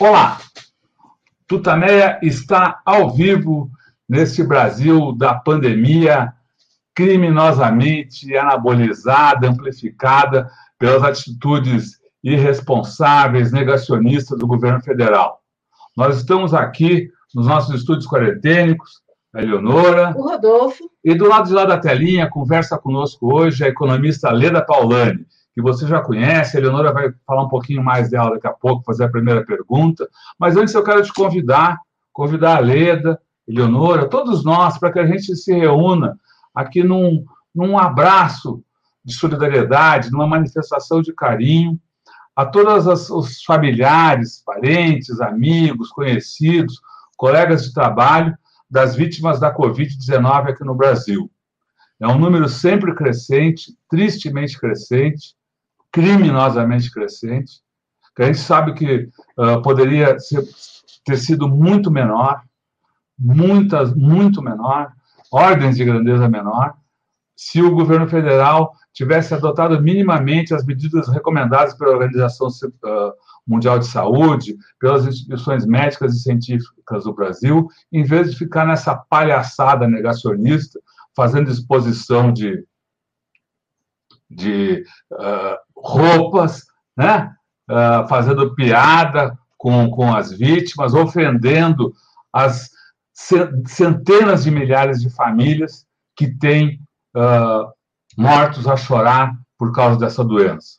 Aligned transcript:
Olá! 0.00 0.38
Tutameia 1.46 2.18
está 2.20 2.80
ao 2.84 3.14
vivo 3.14 3.70
neste 4.08 4.42
Brasil 4.42 5.12
da 5.12 5.34
pandemia, 5.34 6.32
criminosamente 6.92 8.36
anabolizada, 8.36 9.48
amplificada 9.48 10.50
pelas 10.78 11.02
atitudes 11.04 12.00
irresponsáveis, 12.24 13.52
negacionistas 13.52 14.36
do 14.36 14.48
governo 14.48 14.80
federal. 14.80 15.40
Nós 15.96 16.16
estamos 16.16 16.52
aqui 16.52 17.08
nos 17.32 17.46
nossos 17.46 17.76
estúdios 17.76 18.06
quarentênicos, 18.06 19.00
a 19.32 19.42
Eleonora. 19.42 20.12
O 20.16 20.22
Rodolfo. 20.22 20.90
E 21.04 21.14
do 21.14 21.28
lado 21.28 21.46
de 21.46 21.54
lá 21.54 21.64
da 21.66 21.78
telinha, 21.78 22.28
conversa 22.28 22.76
conosco 22.76 23.32
hoje 23.32 23.64
a 23.64 23.68
economista 23.68 24.32
Leda 24.32 24.60
Paulani, 24.60 25.24
que 25.54 25.62
você 25.62 25.86
já 25.86 26.00
conhece. 26.00 26.56
A 26.56 26.60
Eleonora 26.60 26.92
vai 26.92 27.12
falar 27.26 27.44
um 27.44 27.48
pouquinho 27.48 27.82
mais 27.82 28.10
dela 28.10 28.32
daqui 28.32 28.46
a 28.46 28.52
pouco, 28.52 28.84
fazer 28.84 29.04
a 29.04 29.10
primeira 29.10 29.44
pergunta. 29.44 30.08
Mas 30.38 30.56
antes 30.56 30.74
eu 30.74 30.82
quero 30.82 31.02
te 31.02 31.12
convidar, 31.12 31.78
convidar 32.12 32.56
a 32.56 32.60
Leda, 32.60 33.20
Eleonora, 33.46 34.08
todos 34.08 34.44
nós, 34.44 34.78
para 34.78 34.92
que 34.92 34.98
a 34.98 35.06
gente 35.06 35.36
se 35.36 35.52
reúna 35.52 36.18
aqui 36.54 36.82
num, 36.82 37.24
num 37.54 37.78
abraço 37.78 38.62
de 39.04 39.14
solidariedade, 39.14 40.10
numa 40.10 40.26
manifestação 40.26 41.02
de 41.02 41.12
carinho 41.12 41.78
a 42.34 42.44
todos 42.44 43.10
os 43.10 43.44
familiares, 43.44 44.42
parentes, 44.44 45.20
amigos, 45.20 45.90
conhecidos, 45.90 46.80
colegas 47.16 47.64
de 47.64 47.72
trabalho 47.72 48.36
das 48.68 48.96
vítimas 48.96 49.38
da 49.38 49.54
Covid-19 49.54 50.48
aqui 50.48 50.64
no 50.64 50.74
Brasil. 50.74 51.30
É 52.00 52.08
um 52.08 52.18
número 52.18 52.48
sempre 52.48 52.94
crescente, 52.94 53.72
tristemente 53.88 54.58
crescente, 54.58 55.34
criminosamente 55.94 56.90
crescente, 56.90 57.60
que 58.16 58.22
a 58.24 58.26
gente 58.26 58.40
sabe 58.40 58.74
que 58.74 59.08
uh, 59.38 59.62
poderia 59.62 60.18
ser, 60.18 60.42
ter 61.04 61.16
sido 61.16 61.48
muito 61.48 61.88
menor, 61.88 62.42
muitas, 63.16 63.94
muito 63.94 64.42
menor, 64.42 64.92
ordens 65.30 65.76
de 65.76 65.84
grandeza 65.84 66.28
menor, 66.28 66.74
se 67.36 67.62
o 67.62 67.72
governo 67.72 68.08
federal 68.08 68.72
tivesse 68.92 69.34
adotado 69.34 69.80
minimamente 69.80 70.52
as 70.52 70.66
medidas 70.66 71.06
recomendadas 71.06 71.74
pela 71.74 71.92
Organização 71.92 72.48
uh, 72.48 73.12
Mundial 73.46 73.78
de 73.78 73.86
Saúde, 73.86 74.56
pelas 74.80 75.06
instituições 75.06 75.64
médicas 75.64 76.12
e 76.16 76.22
científicas 76.22 77.04
do 77.04 77.14
Brasil, 77.14 77.68
em 77.92 78.02
vez 78.02 78.32
de 78.32 78.36
ficar 78.36 78.66
nessa 78.66 78.96
palhaçada 78.96 79.86
negacionista, 79.86 80.80
fazendo 81.14 81.52
exposição 81.52 82.32
de, 82.32 82.64
de 84.34 84.84
uh, 85.12 85.56
roupas, 85.76 86.64
né? 86.96 87.32
Uh, 87.70 88.06
fazendo 88.08 88.54
piada 88.54 89.38
com, 89.56 89.90
com 89.90 90.14
as 90.14 90.30
vítimas, 90.30 90.92
ofendendo 90.92 91.94
as 92.30 92.68
centenas 93.14 94.44
de 94.44 94.50
milhares 94.50 95.00
de 95.00 95.08
famílias 95.08 95.86
que 96.14 96.26
têm 96.26 96.80
uh, 97.16 97.72
mortos 98.18 98.66
a 98.66 98.76
chorar 98.76 99.34
por 99.58 99.72
causa 99.72 99.98
dessa 99.98 100.24
doença. 100.24 100.78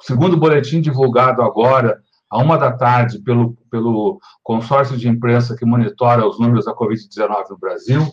Segundo 0.00 0.34
o 0.34 0.40
boletim 0.40 0.80
divulgado 0.80 1.42
agora, 1.42 2.00
à 2.30 2.38
uma 2.38 2.56
da 2.56 2.72
tarde, 2.72 3.18
pelo, 3.20 3.56
pelo 3.70 4.18
consórcio 4.42 4.96
de 4.96 5.08
imprensa 5.08 5.56
que 5.56 5.64
monitora 5.64 6.26
os 6.26 6.38
números 6.38 6.64
da 6.64 6.74
Covid-19 6.74 7.50
no 7.50 7.58
Brasil, 7.58 8.12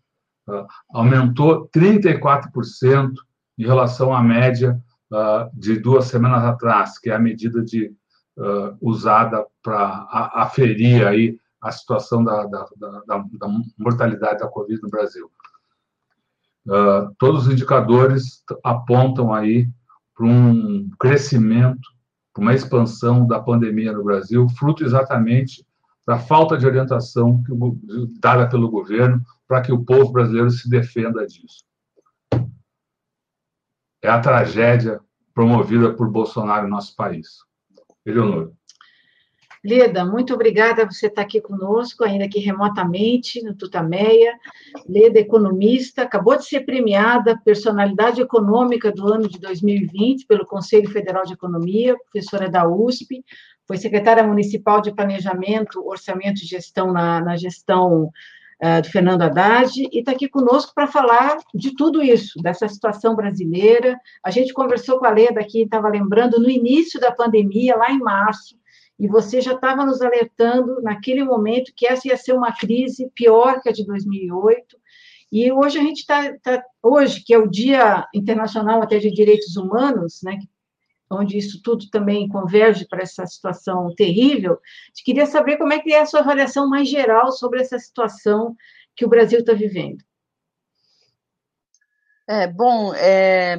uh, 0.50 0.66
aumentou 0.90 1.70
34% 1.70 3.14
em 3.58 3.66
relação 3.66 4.14
à 4.14 4.22
média 4.22 4.80
uh, 5.12 5.50
de 5.60 5.80
duas 5.80 6.06
semanas 6.06 6.44
atrás, 6.44 7.00
que 7.00 7.10
é 7.10 7.16
a 7.16 7.20
medida 7.20 7.64
de, 7.64 7.94
usada 8.82 9.46
para 9.62 10.08
aferir 10.34 11.06
aí 11.06 11.38
a 11.62 11.72
situação 11.72 12.24
da, 12.24 12.44
da, 12.48 12.66
da, 12.76 13.04
da, 13.06 13.48
mortalidade 13.78 14.40
da 14.40 14.48
Covid 14.48 14.82
no 14.82 14.90
Brasil. 14.90 15.30
todos 17.20 17.46
os 17.46 17.54
indicadores 17.54 18.44
apontam 18.64 19.32
aí 19.32 19.70
para 20.16 20.26
um 20.26 20.90
crescimento, 21.00 21.88
para 22.34 22.42
uma 22.42 22.56
expansão 22.56 23.28
da 23.28 23.40
pandemia 23.40 23.94
no 23.94 24.04
Brasil, 24.04 24.50
fruto 24.50 24.84
exatamente 24.84 25.64
da 26.06 26.20
falta 26.20 26.58
de 26.58 26.66
orientação 26.66 27.42
que, 27.44 27.52
dada 28.20 28.48
pelo 28.48 28.70
governo 28.70 29.22
para 29.48 29.62
que 29.62 29.72
o 29.72 29.84
povo 29.84 30.12
brasileiro 30.12 30.50
se 30.50 30.70
defenda 30.70 31.26
disso. 31.26 31.64
É 34.04 34.10
a 34.10 34.20
tragédia 34.20 35.00
promovida 35.34 35.94
por 35.94 36.10
Bolsonaro 36.10 36.64
no 36.64 36.72
nosso 36.72 36.94
país. 36.96 37.38
Eleonora. 38.06 38.52
Leda, 39.66 40.04
muito 40.04 40.34
obrigada 40.34 40.86
você 40.86 41.08
estar 41.08 41.22
aqui 41.22 41.40
conosco, 41.40 42.04
ainda 42.04 42.28
que 42.28 42.38
remotamente, 42.38 43.42
no 43.42 43.56
Tutameia. 43.56 44.38
Leda, 44.86 45.20
economista, 45.20 46.02
acabou 46.02 46.36
de 46.36 46.44
ser 46.44 46.66
premiada 46.66 47.40
Personalidade 47.46 48.22
Econômica 48.22 48.92
do 48.92 49.08
ano 49.08 49.30
de 49.30 49.40
2020 49.40 50.26
pelo 50.28 50.46
Conselho 50.46 50.90
Federal 50.90 51.24
de 51.24 51.32
Economia, 51.32 51.96
professora 52.12 52.50
da 52.50 52.68
USP, 52.68 53.24
foi 53.66 53.78
secretária 53.78 54.24
municipal 54.24 54.82
de 54.82 54.94
Planejamento, 54.94 55.88
Orçamento 55.88 56.42
e 56.42 56.46
Gestão 56.46 56.92
na, 56.92 57.22
na 57.22 57.38
gestão 57.38 58.12
uh, 58.62 58.82
do 58.82 58.90
Fernando 58.90 59.22
Haddad, 59.22 59.72
e 59.92 60.00
está 60.00 60.12
aqui 60.12 60.28
conosco 60.28 60.74
para 60.74 60.88
falar 60.88 61.38
de 61.54 61.76
tudo 61.76 62.02
isso, 62.02 62.42
dessa 62.42 62.68
situação 62.68 63.16
brasileira. 63.16 63.98
A 64.24 64.32
gente 64.32 64.54
conversou 64.54 65.00
com 65.00 65.06
a 65.06 65.12
Leda 65.12 65.40
aqui, 65.40 65.64
estava 65.64 65.88
lembrando, 65.88 66.40
no 66.40 66.50
início 66.50 67.00
da 67.00 67.12
pandemia, 67.12 67.76
lá 67.76 67.92
em 67.92 68.00
março, 68.00 68.56
e 69.00 69.08
você 69.08 69.42
já 69.42 69.54
estava 69.54 69.86
nos 69.86 70.02
alertando 70.02 70.82
naquele 70.82 71.24
momento 71.24 71.74
que 71.76 71.88
essa 71.88 72.08
ia 72.08 72.18
ser 72.18 72.34
uma 72.34 72.56
crise 72.56 73.12
pior 73.16 73.62
que 73.62 73.70
a 73.70 73.72
de 73.72 73.86
2008. 73.86 74.78
E 75.32 75.52
hoje 75.52 75.80
a 75.80 75.82
gente 75.82 76.02
está, 76.02 76.32
tá, 76.44 76.64
hoje, 76.82 77.24
que 77.26 77.34
é 77.34 77.38
o 77.40 77.50
Dia 77.50 78.08
Internacional 78.14 78.84
até 78.84 79.00
de 79.00 79.12
Direitos 79.12 79.58
Humanos, 79.58 80.20
né, 80.24 80.38
onde 81.14 81.38
isso 81.38 81.62
tudo 81.62 81.90
também 81.90 82.28
converge 82.28 82.88
para 82.88 83.02
essa 83.02 83.26
situação 83.26 83.94
terrível, 83.96 84.60
gente 84.88 85.04
queria 85.04 85.26
saber 85.26 85.58
como 85.58 85.74
é 85.74 85.80
que 85.80 85.94
é 85.94 86.02
a 86.02 86.06
sua 86.06 86.22
avaliação 86.22 86.70
mais 86.70 86.90
geral 86.90 87.32
sobre 87.32 87.62
essa 87.62 87.78
situação 87.80 88.56
que 88.96 89.06
o 89.06 89.10
Brasil 89.10 89.40
está 89.40 89.54
vivendo. 89.54 90.04
É, 92.28 92.48
bom, 92.48 92.94
é, 92.96 93.58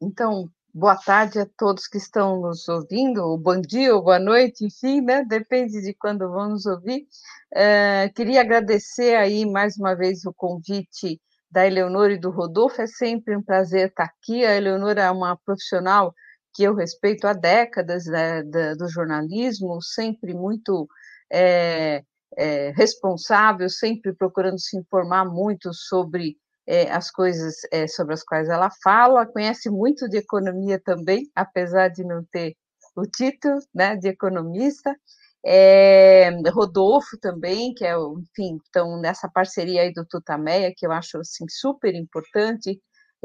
então, 0.00 0.50
boa 0.72 0.96
tarde 0.96 1.38
a 1.38 1.46
todos 1.56 1.86
que 1.86 1.98
estão 1.98 2.40
nos 2.40 2.68
ouvindo, 2.68 3.22
ou 3.22 3.38
bom 3.38 3.60
dia, 3.60 3.94
ou 3.94 4.02
boa 4.02 4.18
noite, 4.18 4.64
enfim, 4.64 5.00
né? 5.00 5.24
Depende 5.24 5.82
de 5.82 5.94
quando 5.94 6.30
vão 6.30 6.50
nos 6.50 6.66
ouvir. 6.66 7.06
É, 7.52 8.10
queria 8.14 8.40
agradecer 8.40 9.14
aí 9.16 9.44
mais 9.46 9.76
uma 9.76 9.94
vez 9.94 10.24
o 10.24 10.32
convite 10.32 11.20
da 11.50 11.66
Eleonora 11.66 12.12
e 12.12 12.18
do 12.18 12.30
Rodolfo, 12.30 12.82
é 12.82 12.86
sempre 12.86 13.36
um 13.36 13.42
prazer 13.42 13.88
estar 13.88 14.04
aqui. 14.04 14.44
A 14.44 14.54
Eleonora 14.54 15.02
é 15.02 15.10
uma 15.10 15.36
profissional 15.36 16.14
que 16.56 16.64
eu 16.64 16.74
respeito 16.74 17.26
há 17.26 17.34
décadas 17.34 18.06
né, 18.06 18.42
do 18.42 18.88
jornalismo, 18.88 19.82
sempre 19.82 20.32
muito 20.32 20.88
é, 21.30 22.02
é, 22.34 22.70
responsável, 22.70 23.68
sempre 23.68 24.14
procurando 24.14 24.58
se 24.58 24.78
informar 24.78 25.26
muito 25.26 25.72
sobre 25.74 26.38
é, 26.66 26.90
as 26.90 27.10
coisas 27.10 27.56
é, 27.70 27.86
sobre 27.86 28.14
as 28.14 28.24
quais 28.24 28.48
ela 28.48 28.70
fala, 28.82 29.26
conhece 29.26 29.68
muito 29.68 30.08
de 30.08 30.16
economia 30.16 30.80
também, 30.82 31.30
apesar 31.34 31.88
de 31.88 32.02
não 32.02 32.24
ter 32.24 32.56
o 32.96 33.02
título 33.02 33.58
né, 33.74 33.94
de 33.94 34.08
economista. 34.08 34.96
É, 35.44 36.30
Rodolfo 36.50 37.16
também, 37.20 37.72
que 37.72 37.84
é, 37.84 37.94
enfim, 37.94 38.56
estão 38.64 38.98
nessa 38.98 39.28
parceria 39.28 39.82
aí 39.82 39.92
do 39.92 40.04
Tutameia, 40.04 40.72
que 40.76 40.86
eu 40.86 40.90
acho 40.90 41.18
assim, 41.18 41.44
super 41.48 41.94
importante, 41.94 42.80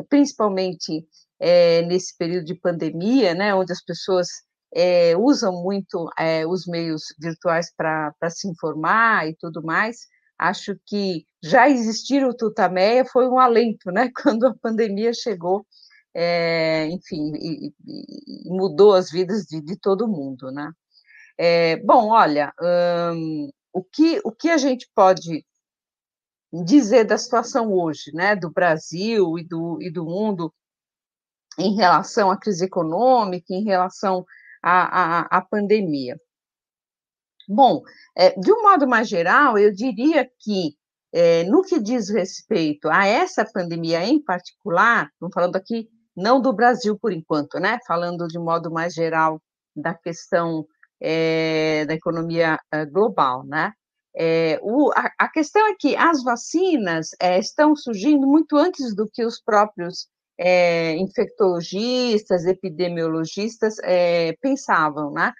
principalmente 0.07 1.07
é, 1.41 1.81
nesse 1.83 2.15
período 2.17 2.45
de 2.45 2.55
pandemia, 2.55 3.33
né, 3.33 3.53
onde 3.55 3.73
as 3.73 3.83
pessoas 3.83 4.27
é, 4.73 5.17
usam 5.17 5.51
muito 5.63 6.09
é, 6.17 6.45
os 6.45 6.65
meios 6.67 7.03
virtuais 7.19 7.73
para 7.75 8.13
se 8.29 8.47
informar 8.47 9.27
e 9.27 9.35
tudo 9.35 9.63
mais 9.63 9.97
acho 10.41 10.75
que 10.87 11.23
já 11.43 11.69
existir 11.69 12.25
o 12.25 12.35
Tutameia 12.35 13.05
foi 13.05 13.29
um 13.29 13.37
alento, 13.39 13.91
né? 13.91 14.09
Quando 14.23 14.45
a 14.47 14.55
pandemia 14.55 15.13
chegou, 15.13 15.65
é, 16.15 16.87
enfim, 16.87 17.31
e, 17.35 17.67
e 17.67 18.49
mudou 18.49 18.95
as 18.95 19.11
vidas 19.11 19.43
de, 19.45 19.61
de 19.61 19.77
todo 19.77 20.07
mundo, 20.07 20.51
né? 20.51 20.71
É, 21.37 21.77
bom, 21.77 22.09
olha, 22.09 22.51
hum, 23.13 23.49
o 23.71 23.83
que, 23.83 24.19
o 24.25 24.31
que 24.31 24.49
a 24.49 24.57
gente 24.57 24.89
pode 24.95 25.45
dizer 26.65 27.05
da 27.05 27.17
situação 27.17 27.71
hoje, 27.71 28.11
né, 28.13 28.35
do 28.35 28.51
Brasil 28.51 29.39
e 29.39 29.47
do, 29.47 29.81
e 29.81 29.89
do 29.89 30.03
mundo 30.03 30.53
em 31.61 31.75
relação 31.75 32.31
à 32.31 32.37
crise 32.37 32.65
econômica, 32.65 33.53
em 33.53 33.63
relação 33.63 34.25
à, 34.61 35.19
à, 35.19 35.37
à 35.37 35.41
pandemia? 35.41 36.19
Bom, 37.47 37.81
é, 38.15 38.31
de 38.39 38.51
um 38.51 38.61
modo 38.61 38.87
mais 38.87 39.07
geral, 39.07 39.57
eu 39.57 39.73
diria 39.73 40.29
que 40.39 40.75
é, 41.13 41.43
no 41.43 41.61
que 41.61 41.79
diz 41.79 42.09
respeito 42.09 42.87
a 42.89 43.05
essa 43.05 43.43
pandemia 43.45 44.03
em 44.05 44.23
particular, 44.23 45.09
estamos 45.13 45.33
falando 45.33 45.55
aqui 45.57 45.89
não 46.15 46.41
do 46.41 46.53
Brasil 46.53 46.97
por 46.97 47.11
enquanto, 47.11 47.59
né? 47.59 47.79
Falando 47.87 48.27
de 48.27 48.39
modo 48.39 48.71
mais 48.71 48.93
geral 48.93 49.41
da 49.75 49.93
questão 49.93 50.65
é, 51.01 51.85
da 51.85 51.93
economia 51.93 52.59
é, 52.71 52.85
global, 52.85 53.43
né? 53.45 53.73
É, 54.15 54.59
o, 54.61 54.91
a, 54.91 55.09
a, 55.17 55.29
questão 55.29 55.65
é 55.67 55.75
que 55.79 55.95
as 55.95 56.21
vacinas 56.21 57.11
é, 57.19 57.39
estão 57.39 57.75
surgindo 57.75 58.27
muito 58.27 58.57
antes 58.57 58.93
do 58.93 59.09
que 59.09 59.23
os 59.23 59.41
próprios 59.41 60.07
é, 60.37 60.95
infectologistas, 60.97 62.45
epidemiologistas 62.45 63.75
é, 63.83 64.33
pensavam, 64.41 65.11
né? 65.11 65.33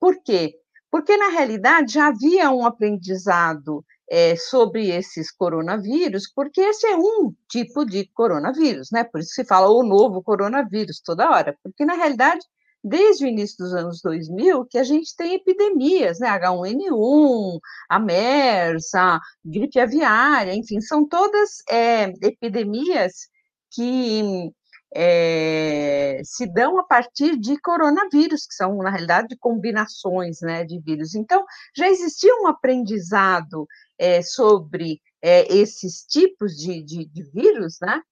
Por 0.00 0.22
quê? 0.22 0.54
Porque, 0.90 1.16
na 1.16 1.28
realidade, 1.28 1.94
já 1.94 2.08
havia 2.08 2.50
um 2.50 2.66
aprendizado 2.66 3.84
é, 4.10 4.34
sobre 4.36 4.88
esses 4.90 5.30
coronavírus, 5.30 6.30
porque 6.34 6.60
esse 6.60 6.86
é 6.86 6.96
um 6.96 7.32
tipo 7.48 7.84
de 7.84 8.06
coronavírus, 8.12 8.90
né? 8.90 9.04
Por 9.04 9.20
isso 9.20 9.30
se 9.34 9.44
fala 9.44 9.68
o 9.68 9.84
novo 9.84 10.22
coronavírus 10.22 11.00
toda 11.00 11.30
hora, 11.30 11.56
porque, 11.62 11.84
na 11.84 11.94
realidade, 11.94 12.44
desde 12.82 13.24
o 13.24 13.28
início 13.28 13.56
dos 13.58 13.74
anos 13.74 14.00
2000 14.02 14.64
que 14.66 14.78
a 14.78 14.82
gente 14.82 15.14
tem 15.14 15.34
epidemias, 15.34 16.18
né? 16.18 16.28
H1N1, 16.28 17.60
a 17.88 17.98
MERS, 18.00 18.94
a 18.94 19.20
gripe 19.44 19.78
aviária, 19.78 20.54
enfim, 20.54 20.80
são 20.80 21.06
todas 21.06 21.58
é, 21.70 22.12
epidemias 22.22 23.28
que 23.70 24.52
é, 24.94 26.20
se 26.24 26.46
dão 26.46 26.78
a 26.78 26.84
partir 26.84 27.36
de 27.38 27.58
coronavírus, 27.60 28.46
que 28.46 28.54
são, 28.54 28.76
na 28.78 28.90
realidade, 28.90 29.36
combinações 29.38 30.40
né, 30.40 30.64
de 30.64 30.80
vírus. 30.80 31.14
Então, 31.14 31.44
já 31.76 31.88
existia 31.88 32.34
um 32.42 32.46
aprendizado 32.46 33.66
é, 33.98 34.22
sobre 34.22 35.00
é, 35.22 35.52
esses 35.54 36.02
tipos 36.02 36.56
de, 36.56 36.82
de, 36.82 37.04
de 37.06 37.22
vírus, 37.30 37.76
né? 37.80 38.02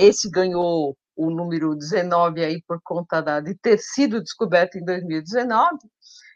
esse 0.00 0.30
ganhou 0.30 0.96
o 1.14 1.30
número 1.30 1.74
19 1.74 2.42
aí 2.42 2.62
por 2.66 2.80
conta 2.82 3.20
da, 3.20 3.38
de 3.38 3.54
ter 3.54 3.78
sido 3.78 4.22
descoberto 4.22 4.76
em 4.76 4.84
2019, 4.84 5.76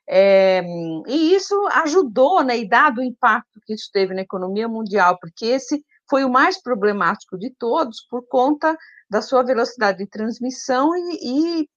é, 0.06 0.62
e 1.06 1.34
isso 1.34 1.54
ajudou, 1.72 2.42
né, 2.42 2.58
e 2.58 2.68
dado 2.68 2.98
o 2.98 3.04
impacto 3.04 3.60
que 3.66 3.74
isso 3.74 3.90
teve 3.92 4.14
na 4.14 4.22
economia 4.22 4.68
mundial, 4.68 5.18
porque 5.20 5.46
esse 5.46 5.84
foi 6.08 6.25
o 6.25 6.31
mais 6.31 6.60
problemático 6.60 7.38
de 7.38 7.50
todos 7.50 8.06
por 8.10 8.26
conta 8.28 8.76
da 9.10 9.22
sua 9.22 9.43
velocidade 9.43 9.99
de 9.99 10.06
transmissão 10.06 10.90
e, 10.94 11.62
e 11.62 11.69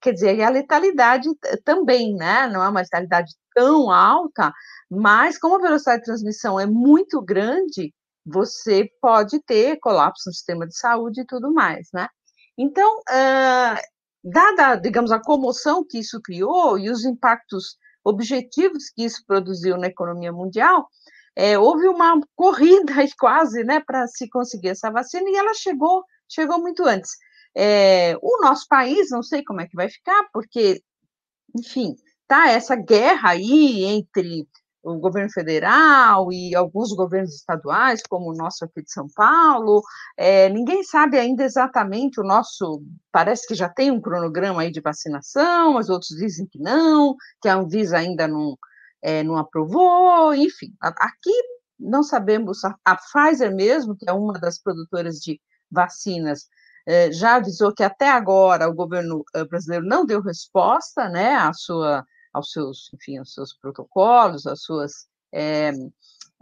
quer 0.00 0.12
dizer, 0.12 0.36
e 0.36 0.42
a 0.42 0.50
letalidade 0.50 1.28
também, 1.64 2.14
né? 2.14 2.48
Não 2.48 2.62
é 2.62 2.68
uma 2.68 2.80
letalidade 2.80 3.34
tão 3.54 3.90
alta, 3.90 4.52
mas 4.90 5.38
como 5.38 5.56
a 5.56 5.60
velocidade 5.60 6.00
de 6.00 6.06
transmissão 6.06 6.60
é 6.60 6.66
muito 6.66 7.22
grande, 7.22 7.92
você 8.24 8.88
pode 9.00 9.40
ter 9.44 9.78
colapso 9.80 10.28
no 10.28 10.34
sistema 10.34 10.66
de 10.66 10.76
saúde 10.76 11.22
e 11.22 11.26
tudo 11.26 11.52
mais, 11.52 11.88
né? 11.94 12.08
Então, 12.58 12.98
uh, 12.98 13.80
dada, 14.24 14.76
digamos, 14.76 15.12
a 15.12 15.20
comoção 15.20 15.84
que 15.84 15.98
isso 15.98 16.20
criou 16.20 16.78
e 16.78 16.90
os 16.90 17.04
impactos 17.04 17.76
objetivos 18.04 18.90
que 18.90 19.04
isso 19.04 19.24
produziu 19.26 19.76
na 19.76 19.88
economia 19.88 20.32
mundial, 20.32 20.88
é, 21.36 21.58
houve 21.58 21.86
uma 21.86 22.18
corrida 22.34 22.94
quase, 23.20 23.62
né, 23.62 23.80
para 23.80 24.06
se 24.08 24.28
conseguir 24.28 24.68
essa 24.68 24.90
vacina 24.90 25.28
e 25.28 25.36
ela 25.36 25.52
chegou, 25.54 26.02
chegou 26.28 26.58
muito 26.60 26.84
antes. 26.84 27.10
É, 27.54 28.16
o 28.22 28.40
nosso 28.42 28.66
país, 28.68 29.10
não 29.10 29.22
sei 29.22 29.44
como 29.44 29.60
é 29.60 29.66
que 29.66 29.76
vai 29.76 29.88
ficar, 29.88 30.26
porque, 30.32 30.82
enfim, 31.56 31.94
tá 32.26 32.50
essa 32.50 32.74
guerra 32.74 33.30
aí 33.30 33.84
entre 33.84 34.46
o 34.82 34.98
governo 34.98 35.30
federal 35.30 36.32
e 36.32 36.54
alguns 36.54 36.92
governos 36.92 37.34
estaduais, 37.34 38.02
como 38.08 38.30
o 38.30 38.36
nosso 38.36 38.64
aqui 38.64 38.82
de 38.82 38.92
São 38.92 39.08
Paulo. 39.14 39.82
É, 40.16 40.48
ninguém 40.48 40.84
sabe 40.84 41.18
ainda 41.18 41.42
exatamente 41.42 42.20
o 42.20 42.24
nosso. 42.24 42.82
Parece 43.10 43.48
que 43.48 43.54
já 43.54 43.68
tem 43.68 43.90
um 43.90 44.00
cronograma 44.00 44.62
aí 44.62 44.70
de 44.70 44.80
vacinação, 44.80 45.74
mas 45.74 45.88
outros 45.88 46.16
dizem 46.16 46.46
que 46.46 46.58
não, 46.60 47.16
que 47.42 47.48
a 47.48 47.56
Anvisa 47.56 47.98
ainda 47.98 48.28
não, 48.28 48.56
é, 49.06 49.22
não 49.22 49.36
aprovou, 49.36 50.34
enfim. 50.34 50.74
Aqui 50.80 51.30
não 51.78 52.02
sabemos, 52.02 52.62
a 52.64 52.96
Pfizer 52.96 53.54
mesmo, 53.54 53.96
que 53.96 54.08
é 54.10 54.12
uma 54.12 54.32
das 54.32 54.60
produtoras 54.60 55.20
de 55.20 55.40
vacinas, 55.70 56.48
é, 56.84 57.12
já 57.12 57.36
avisou 57.36 57.72
que 57.72 57.84
até 57.84 58.08
agora 58.10 58.68
o 58.68 58.74
governo 58.74 59.24
é, 59.32 59.44
brasileiro 59.44 59.86
não 59.86 60.04
deu 60.04 60.20
resposta, 60.20 61.08
né, 61.08 61.36
à 61.36 61.52
sua 61.52 62.04
aos 62.32 62.50
seus, 62.50 62.90
enfim, 62.94 63.16
aos 63.16 63.32
seus 63.32 63.54
protocolos, 63.54 64.46
às 64.46 64.62
suas 64.62 65.06
é, 65.32 65.70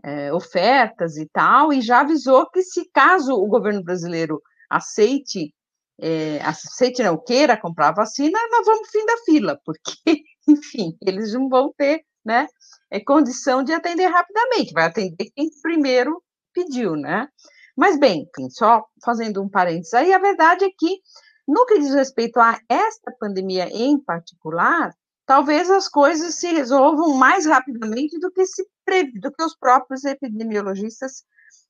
é, 0.02 0.32
ofertas 0.32 1.16
e 1.16 1.28
tal, 1.32 1.72
e 1.72 1.80
já 1.80 2.00
avisou 2.00 2.50
que 2.50 2.62
se 2.62 2.90
caso 2.92 3.34
o 3.34 3.46
governo 3.46 3.82
brasileiro 3.84 4.42
aceite, 4.68 5.54
é, 6.00 6.40
aceite 6.42 7.02
não 7.02 7.16
queira 7.16 7.56
comprar 7.60 7.90
a 7.90 7.94
vacina, 7.94 8.38
nós 8.50 8.66
vamos 8.66 8.88
fim 8.90 9.06
da 9.06 9.16
fila, 9.24 9.60
porque, 9.64 10.24
enfim, 10.48 10.96
eles 11.06 11.32
não 11.32 11.48
vão 11.48 11.72
ter, 11.76 12.04
né, 12.24 12.46
é, 12.90 13.00
condição 13.00 13.62
de 13.62 13.72
atender 13.72 14.06
rapidamente, 14.06 14.72
vai 14.72 14.86
atender 14.86 15.30
quem 15.34 15.50
primeiro 15.62 16.22
pediu, 16.52 16.96
né? 16.96 17.28
Mas 17.76 17.98
bem, 17.98 18.28
só 18.50 18.84
fazendo 19.04 19.42
um 19.42 19.48
parênteses 19.48 19.92
aí, 19.94 20.12
a 20.12 20.18
verdade 20.18 20.64
é 20.64 20.70
que 20.76 21.00
no 21.46 21.66
que 21.66 21.78
diz 21.78 21.92
respeito 21.92 22.38
a 22.38 22.58
esta 22.68 23.12
pandemia 23.18 23.68
em 23.70 23.98
particular, 23.98 24.94
talvez 25.26 25.70
as 25.70 25.88
coisas 25.88 26.36
se 26.36 26.48
resolvam 26.48 27.14
mais 27.14 27.46
rapidamente 27.46 28.18
do 28.18 28.30
que, 28.30 28.46
se 28.46 28.64
do 29.20 29.32
que 29.32 29.42
os 29.42 29.56
próprios 29.56 30.04
epidemiologistas 30.04 31.24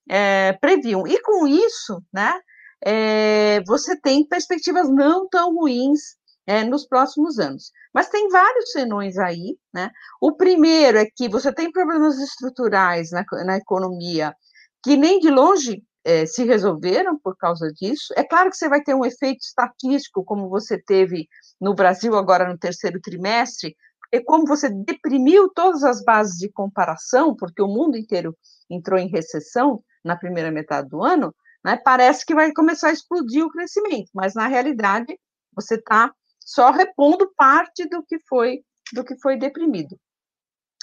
é, 0.08 0.52
previam. 0.54 1.06
E 1.06 1.20
com 1.22 1.46
isso, 1.46 2.02
né, 2.12 2.38
é, 2.84 3.62
você 3.66 3.98
tem 3.98 4.26
perspectivas 4.26 4.88
não 4.90 5.28
tão 5.28 5.54
ruins 5.54 6.16
é, 6.46 6.64
nos 6.64 6.86
próximos 6.86 7.38
anos. 7.38 7.70
Mas 7.92 8.08
tem 8.08 8.28
vários 8.28 8.70
senões 8.72 9.18
aí, 9.18 9.56
né? 9.72 9.90
O 10.20 10.32
primeiro 10.32 10.98
é 10.98 11.06
que 11.06 11.28
você 11.28 11.52
tem 11.52 11.70
problemas 11.70 12.18
estruturais 12.18 13.10
na, 13.10 13.24
na 13.44 13.56
economia 13.56 14.34
que 14.82 14.96
nem 14.96 15.18
de 15.18 15.30
longe 15.30 15.82
é, 16.04 16.26
se 16.26 16.44
resolveram 16.44 17.18
por 17.18 17.36
causa 17.36 17.72
disso. 17.72 18.12
É 18.16 18.22
claro 18.22 18.50
que 18.50 18.56
você 18.56 18.68
vai 18.68 18.82
ter 18.82 18.94
um 18.94 19.04
efeito 19.04 19.40
estatístico, 19.40 20.22
como 20.22 20.50
você 20.50 20.78
teve 20.78 21.26
no 21.58 21.74
Brasil 21.74 22.14
agora 22.14 22.46
no 22.46 22.58
terceiro 22.58 23.00
trimestre, 23.00 23.74
e 24.12 24.20
como 24.20 24.46
você 24.46 24.68
deprimiu 24.68 25.48
todas 25.48 25.82
as 25.82 26.04
bases 26.04 26.36
de 26.38 26.48
comparação, 26.50 27.34
porque 27.34 27.62
o 27.62 27.66
mundo 27.66 27.96
inteiro 27.96 28.36
entrou 28.70 28.98
em 28.98 29.08
recessão 29.08 29.82
na 30.04 30.14
primeira 30.14 30.52
metade 30.52 30.88
do 30.88 31.02
ano, 31.02 31.34
né, 31.64 31.80
parece 31.82 32.24
que 32.26 32.34
vai 32.34 32.52
começar 32.52 32.88
a 32.88 32.92
explodir 32.92 33.44
o 33.44 33.50
crescimento, 33.50 34.10
mas 34.14 34.34
na 34.34 34.46
realidade 34.46 35.18
você 35.56 35.76
está 35.76 36.12
só 36.44 36.70
repondo 36.70 37.32
parte 37.36 37.88
do 37.88 38.02
que 38.02 38.18
foi 38.28 38.62
do 38.92 39.02
que 39.04 39.18
foi 39.18 39.36
deprimido. 39.36 39.98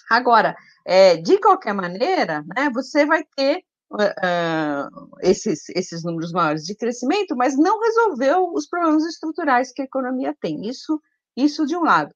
Agora, 0.10 0.56
é, 0.86 1.16
de 1.18 1.38
qualquer 1.38 1.74
maneira, 1.74 2.44
né, 2.56 2.70
você 2.74 3.06
vai 3.06 3.24
ter 3.36 3.64
uh, 3.94 5.18
esses, 5.22 5.70
esses 5.70 6.04
números 6.04 6.32
maiores 6.32 6.64
de 6.64 6.76
crescimento, 6.76 7.36
mas 7.36 7.58
não 7.58 7.80
resolveu 7.80 8.52
os 8.54 8.68
problemas 8.68 9.06
estruturais 9.06 9.72
que 9.72 9.82
a 9.82 9.86
economia 9.86 10.36
tem. 10.42 10.68
Isso, 10.68 11.02
isso 11.38 11.66
de 11.66 11.76
um 11.76 11.84
lado. 11.84 12.14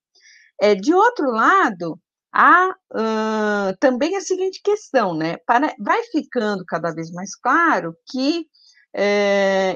É, 0.60 0.74
de 0.76 0.94
outro 0.94 1.30
lado, 1.30 2.00
há 2.34 2.70
uh, 2.70 3.78
também 3.80 4.16
a 4.16 4.22
seguinte 4.22 4.62
questão, 4.64 5.14
né? 5.14 5.38
Para, 5.46 5.74
vai 5.80 6.02
ficando 6.04 6.66
cada 6.66 6.94
vez 6.94 7.12
mais 7.12 7.36
claro 7.36 7.96
que 8.10 8.48
é, 8.94 9.76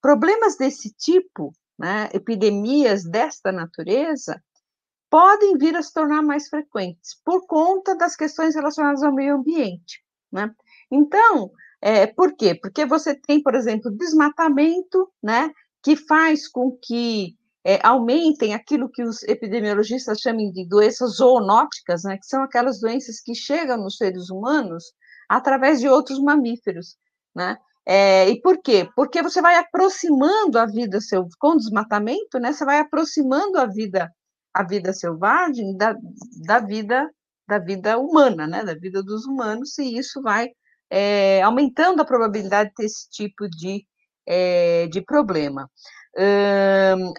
problemas 0.00 0.56
desse 0.56 0.92
tipo, 0.92 1.52
né, 1.82 2.08
epidemias 2.14 3.02
desta 3.02 3.50
natureza, 3.50 4.40
podem 5.10 5.58
vir 5.58 5.76
a 5.76 5.82
se 5.82 5.92
tornar 5.92 6.22
mais 6.22 6.48
frequentes 6.48 7.20
por 7.24 7.44
conta 7.46 7.96
das 7.96 8.14
questões 8.14 8.54
relacionadas 8.54 9.02
ao 9.02 9.12
meio 9.12 9.34
ambiente. 9.34 10.00
Né? 10.30 10.48
Então, 10.88 11.50
é, 11.80 12.06
por 12.06 12.36
quê? 12.36 12.54
Porque 12.54 12.86
você 12.86 13.16
tem, 13.16 13.42
por 13.42 13.56
exemplo, 13.56 13.90
desmatamento, 13.90 15.10
né, 15.20 15.50
que 15.82 15.96
faz 15.96 16.46
com 16.46 16.78
que 16.80 17.36
é, 17.64 17.84
aumentem 17.84 18.54
aquilo 18.54 18.88
que 18.88 19.02
os 19.02 19.24
epidemiologistas 19.24 20.20
chamam 20.20 20.52
de 20.52 20.66
doenças 20.68 21.16
zoonóticas, 21.16 22.04
né, 22.04 22.16
que 22.16 22.26
são 22.26 22.44
aquelas 22.44 22.80
doenças 22.80 23.20
que 23.20 23.34
chegam 23.34 23.76
nos 23.78 23.96
seres 23.96 24.30
humanos 24.30 24.84
através 25.28 25.80
de 25.80 25.88
outros 25.88 26.20
mamíferos, 26.20 26.96
né? 27.34 27.56
É, 27.86 28.28
e 28.30 28.40
por 28.40 28.60
quê? 28.62 28.88
Porque 28.94 29.22
você 29.22 29.42
vai 29.42 29.56
aproximando 29.56 30.58
a 30.58 30.66
vida 30.66 31.00
seu 31.00 31.26
com 31.38 31.56
desmatamento, 31.56 32.38
né? 32.38 32.52
Você 32.52 32.64
vai 32.64 32.78
aproximando 32.78 33.58
a 33.58 33.66
vida 33.66 34.10
a 34.54 34.62
vida 34.62 34.92
selvagem 34.92 35.76
da, 35.76 35.94
da 36.46 36.60
vida 36.60 37.10
da 37.48 37.58
vida 37.58 37.98
humana, 37.98 38.46
né, 38.46 38.64
da 38.64 38.74
vida 38.74 39.02
dos 39.02 39.26
humanos, 39.26 39.76
e 39.78 39.98
isso 39.98 40.22
vai 40.22 40.48
é, 40.90 41.42
aumentando 41.42 42.00
a 42.00 42.04
probabilidade 42.04 42.70
de 42.70 42.74
ter 42.76 42.84
esse 42.84 43.08
tipo 43.10 43.48
de, 43.48 43.84
é, 44.26 44.86
de 44.88 45.02
problema. 45.02 45.68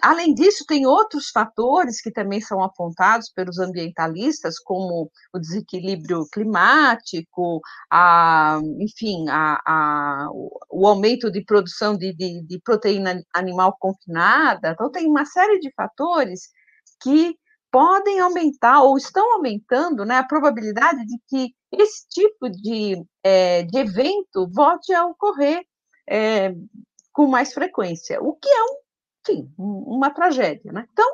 Além 0.02 0.34
disso, 0.34 0.64
tem 0.66 0.86
outros 0.86 1.30
fatores 1.30 2.00
que 2.00 2.12
também 2.12 2.40
são 2.40 2.62
apontados 2.62 3.28
pelos 3.30 3.58
ambientalistas, 3.58 4.58
como 4.58 5.10
o 5.32 5.38
desequilíbrio 5.38 6.26
climático, 6.32 7.60
a, 7.90 8.60
enfim, 8.78 9.28
a, 9.28 9.60
a, 9.66 10.28
o 10.70 10.86
aumento 10.86 11.30
de 11.30 11.44
produção 11.44 11.96
de, 11.96 12.14
de, 12.14 12.42
de, 12.46 12.60
proteína 12.60 13.20
animal 13.34 13.76
confinada. 13.78 14.70
Então, 14.70 14.90
tem 14.90 15.06
uma 15.08 15.24
série 15.24 15.58
de 15.58 15.72
fatores 15.74 16.48
que 17.02 17.36
podem 17.72 18.20
aumentar 18.20 18.82
ou 18.82 18.96
estão 18.96 19.32
aumentando 19.32 20.04
né, 20.04 20.18
a 20.18 20.24
probabilidade 20.24 21.04
de 21.04 21.18
que 21.26 21.52
esse 21.72 22.06
tipo 22.08 22.48
de, 22.48 23.04
é, 23.22 23.64
de 23.64 23.78
evento 23.78 24.48
volte 24.52 24.94
a 24.94 25.04
ocorrer 25.06 25.64
é, 26.08 26.54
com 27.12 27.26
mais 27.26 27.52
frequência, 27.52 28.20
o 28.22 28.34
que 28.34 28.48
é 28.48 28.62
um 28.62 28.83
enfim, 29.24 29.52
uma 29.58 30.10
tragédia, 30.10 30.72
né? 30.72 30.86
Então, 30.92 31.08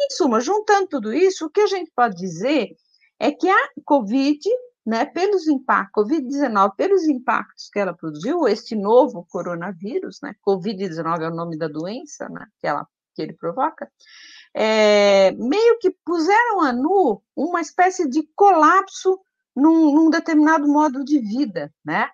em 0.00 0.10
suma, 0.10 0.40
juntando 0.40 0.86
tudo 0.88 1.12
isso, 1.12 1.46
o 1.46 1.50
que 1.50 1.60
a 1.60 1.66
gente 1.66 1.90
pode 1.94 2.16
dizer 2.16 2.76
é 3.18 3.32
que 3.32 3.48
a 3.48 3.68
Covid, 3.84 4.40
né, 4.86 5.04
pelos 5.04 5.48
impactos, 5.48 6.08
Covid-19, 6.08 6.76
pelos 6.76 7.02
impactos 7.08 7.68
que 7.68 7.80
ela 7.80 7.92
produziu, 7.92 8.46
este 8.46 8.76
novo 8.76 9.26
coronavírus, 9.28 10.20
né, 10.22 10.34
Covid-19 10.46 11.22
é 11.22 11.28
o 11.28 11.34
nome 11.34 11.58
da 11.58 11.66
doença, 11.66 12.28
né, 12.28 12.46
que, 12.60 12.66
ela, 12.66 12.86
que 13.14 13.22
ele 13.22 13.32
provoca, 13.32 13.90
é, 14.54 15.32
meio 15.32 15.78
que 15.80 15.90
puseram 16.04 16.60
a 16.60 16.72
nu 16.72 17.20
uma 17.36 17.60
espécie 17.60 18.08
de 18.08 18.22
colapso 18.34 19.20
num, 19.54 19.92
num 19.92 20.10
determinado 20.10 20.66
modo 20.68 21.04
de 21.04 21.18
vida, 21.18 21.72
né? 21.84 22.08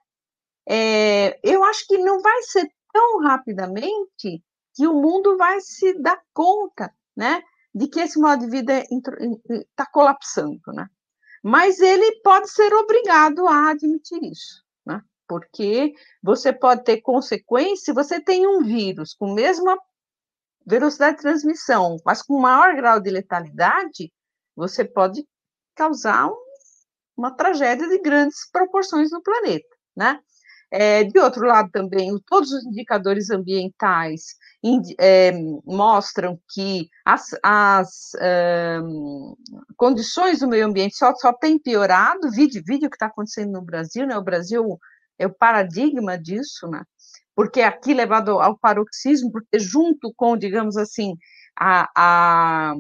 É, 0.66 1.38
eu 1.42 1.62
acho 1.62 1.86
que 1.86 1.98
não 1.98 2.20
vai 2.20 2.42
ser 2.42 2.66
tão 2.92 3.20
rapidamente 3.20 4.42
que 4.74 4.86
o 4.86 4.94
mundo 4.94 5.36
vai 5.36 5.60
se 5.60 5.94
dar 6.00 6.20
conta, 6.32 6.92
né, 7.16 7.42
de 7.74 7.88
que 7.88 8.00
esse 8.00 8.18
modo 8.18 8.44
de 8.44 8.50
vida 8.50 8.84
está 9.70 9.86
colapsando, 9.86 10.60
né? 10.72 10.88
Mas 11.42 11.80
ele 11.80 12.20
pode 12.22 12.48
ser 12.50 12.72
obrigado 12.72 13.46
a 13.46 13.70
admitir 13.70 14.22
isso, 14.22 14.64
né? 14.86 15.02
Porque 15.28 15.94
você 16.22 16.52
pode 16.52 16.84
ter 16.84 17.00
consequência, 17.00 17.92
você 17.92 18.20
tem 18.20 18.46
um 18.46 18.62
vírus 18.62 19.14
com 19.14 19.34
mesma 19.34 19.78
velocidade 20.66 21.16
de 21.16 21.22
transmissão, 21.22 21.96
mas 22.04 22.22
com 22.22 22.40
maior 22.40 22.74
grau 22.74 23.00
de 23.00 23.10
letalidade, 23.10 24.12
você 24.56 24.84
pode 24.84 25.26
causar 25.74 26.28
um, 26.28 26.36
uma 27.16 27.30
tragédia 27.36 27.88
de 27.88 27.98
grandes 27.98 28.48
proporções 28.50 29.10
no 29.10 29.22
planeta, 29.22 29.68
né? 29.96 30.20
É, 30.76 31.04
de 31.04 31.20
outro 31.20 31.46
lado, 31.46 31.70
também, 31.70 32.10
todos 32.26 32.50
os 32.50 32.66
indicadores 32.66 33.30
ambientais 33.30 34.34
é, 34.98 35.30
mostram 35.64 36.36
que 36.52 36.88
as, 37.04 37.28
as 37.44 38.10
é, 38.20 38.80
condições 39.76 40.40
do 40.40 40.48
meio 40.48 40.66
ambiente 40.66 40.96
só, 40.96 41.14
só 41.14 41.32
têm 41.32 41.60
piorado. 41.60 42.28
Vídeo, 42.32 42.60
vídeo 42.66 42.90
que 42.90 42.96
está 42.96 43.06
acontecendo 43.06 43.52
no 43.52 43.62
Brasil, 43.62 44.04
né? 44.04 44.18
O 44.18 44.24
Brasil 44.24 44.76
é 45.16 45.28
o 45.28 45.32
paradigma 45.32 46.18
disso, 46.18 46.66
né? 46.66 46.82
Porque 47.36 47.62
aqui 47.62 47.94
levado 47.94 48.40
ao 48.40 48.58
paroxismo, 48.58 49.30
porque 49.30 49.60
junto 49.60 50.12
com, 50.16 50.36
digamos 50.36 50.76
assim, 50.76 51.14
a, 51.56 51.88
a 51.94 52.74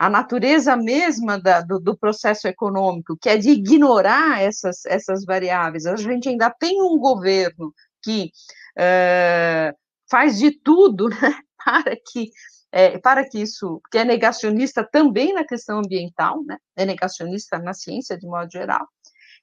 a 0.00 0.08
natureza 0.08 0.74
mesma 0.78 1.38
da, 1.38 1.60
do, 1.60 1.78
do, 1.78 1.94
processo 1.94 2.48
econômico, 2.48 3.18
que 3.20 3.28
é 3.28 3.36
de 3.36 3.50
ignorar 3.50 4.40
essas, 4.40 4.86
essas 4.86 5.26
variáveis. 5.26 5.84
A 5.84 5.94
gente 5.94 6.26
ainda 6.26 6.48
tem 6.48 6.80
um 6.80 6.96
governo 6.98 7.70
que 8.02 8.30
é, 8.78 9.74
faz 10.10 10.38
de 10.38 10.52
tudo 10.52 11.10
né, 11.12 11.38
para 11.62 11.94
que 11.94 12.30
é, 12.72 12.96
para 12.98 13.28
que 13.28 13.42
isso, 13.42 13.78
que 13.90 13.98
é 13.98 14.04
negacionista 14.04 14.88
também 14.90 15.34
na 15.34 15.44
questão 15.44 15.80
ambiental, 15.80 16.42
né, 16.46 16.56
é 16.76 16.86
negacionista 16.86 17.58
na 17.58 17.74
ciência 17.74 18.16
de 18.16 18.26
modo 18.26 18.50
geral. 18.50 18.86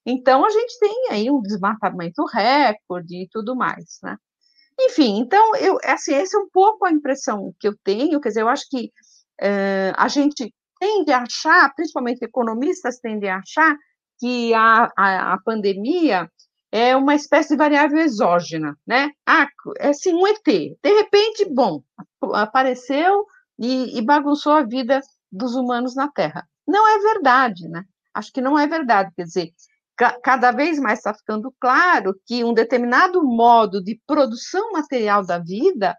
Então 0.04 0.44
a 0.44 0.50
gente 0.50 0.80
tem 0.80 1.10
aí 1.12 1.30
um 1.30 1.42
desmatamento 1.42 2.26
recorde 2.26 3.16
e 3.16 3.30
tudo 3.30 3.56
mais, 3.56 4.00
né? 4.02 4.18
Enfim, 4.80 5.20
então 5.20 5.56
eu 5.58 5.78
assim 5.84 6.16
essa 6.16 6.36
é 6.36 6.40
um 6.40 6.50
pouco 6.50 6.84
a 6.86 6.92
impressão 6.92 7.54
que 7.60 7.68
eu 7.68 7.78
tenho, 7.84 8.20
quer 8.20 8.30
dizer, 8.30 8.42
eu 8.42 8.50
acho 8.50 8.68
que 8.70 8.92
Uh, 9.41 9.94
a 9.96 10.08
gente 10.08 10.53
tende 10.79 11.12
a 11.12 11.24
achar, 11.24 11.74
principalmente 11.75 12.24
economistas 12.24 13.00
tendem 13.00 13.29
a 13.29 13.38
achar, 13.38 13.75
que 14.20 14.53
a, 14.53 14.91
a, 14.98 15.34
a, 15.34 15.41
pandemia 15.41 16.29
é 16.72 16.96
uma 16.96 17.15
espécie 17.15 17.50
de 17.50 17.58
variável 17.58 18.00
exógena, 18.00 18.75
né? 18.86 19.12
Ah, 19.25 19.48
é 19.79 19.89
assim, 19.89 20.13
um 20.13 20.27
ET. 20.27 20.44
De 20.46 20.77
repente, 20.84 21.46
bom, 21.46 21.84
apareceu 22.34 23.25
e, 23.60 23.98
e 23.98 24.01
bagunçou 24.01 24.53
a 24.53 24.63
vida 24.63 25.01
dos 25.32 25.56
humanos 25.56 25.96
na 25.96 26.10
Terra. 26.10 26.48
Não 26.67 26.88
é 26.88 27.00
verdade, 27.00 27.67
né? 27.67 27.84
Acho 28.13 28.32
que 28.34 28.41
não 28.41 28.58
é 28.58 28.67
verdade. 28.67 29.12
Quer 29.15 29.24
dizer, 29.24 29.51
ca 29.96 30.20
cada 30.20 30.51
vez 30.51 30.79
mais 30.79 31.00
está 31.00 31.13
ficando 31.13 31.53
claro 31.60 32.15
que 32.25 32.44
um 32.44 32.53
determinado 32.53 33.24
modo 33.24 33.84
de 33.84 34.00
produção 34.06 34.72
material 34.72 35.25
da 35.25 35.39
vida 35.39 35.96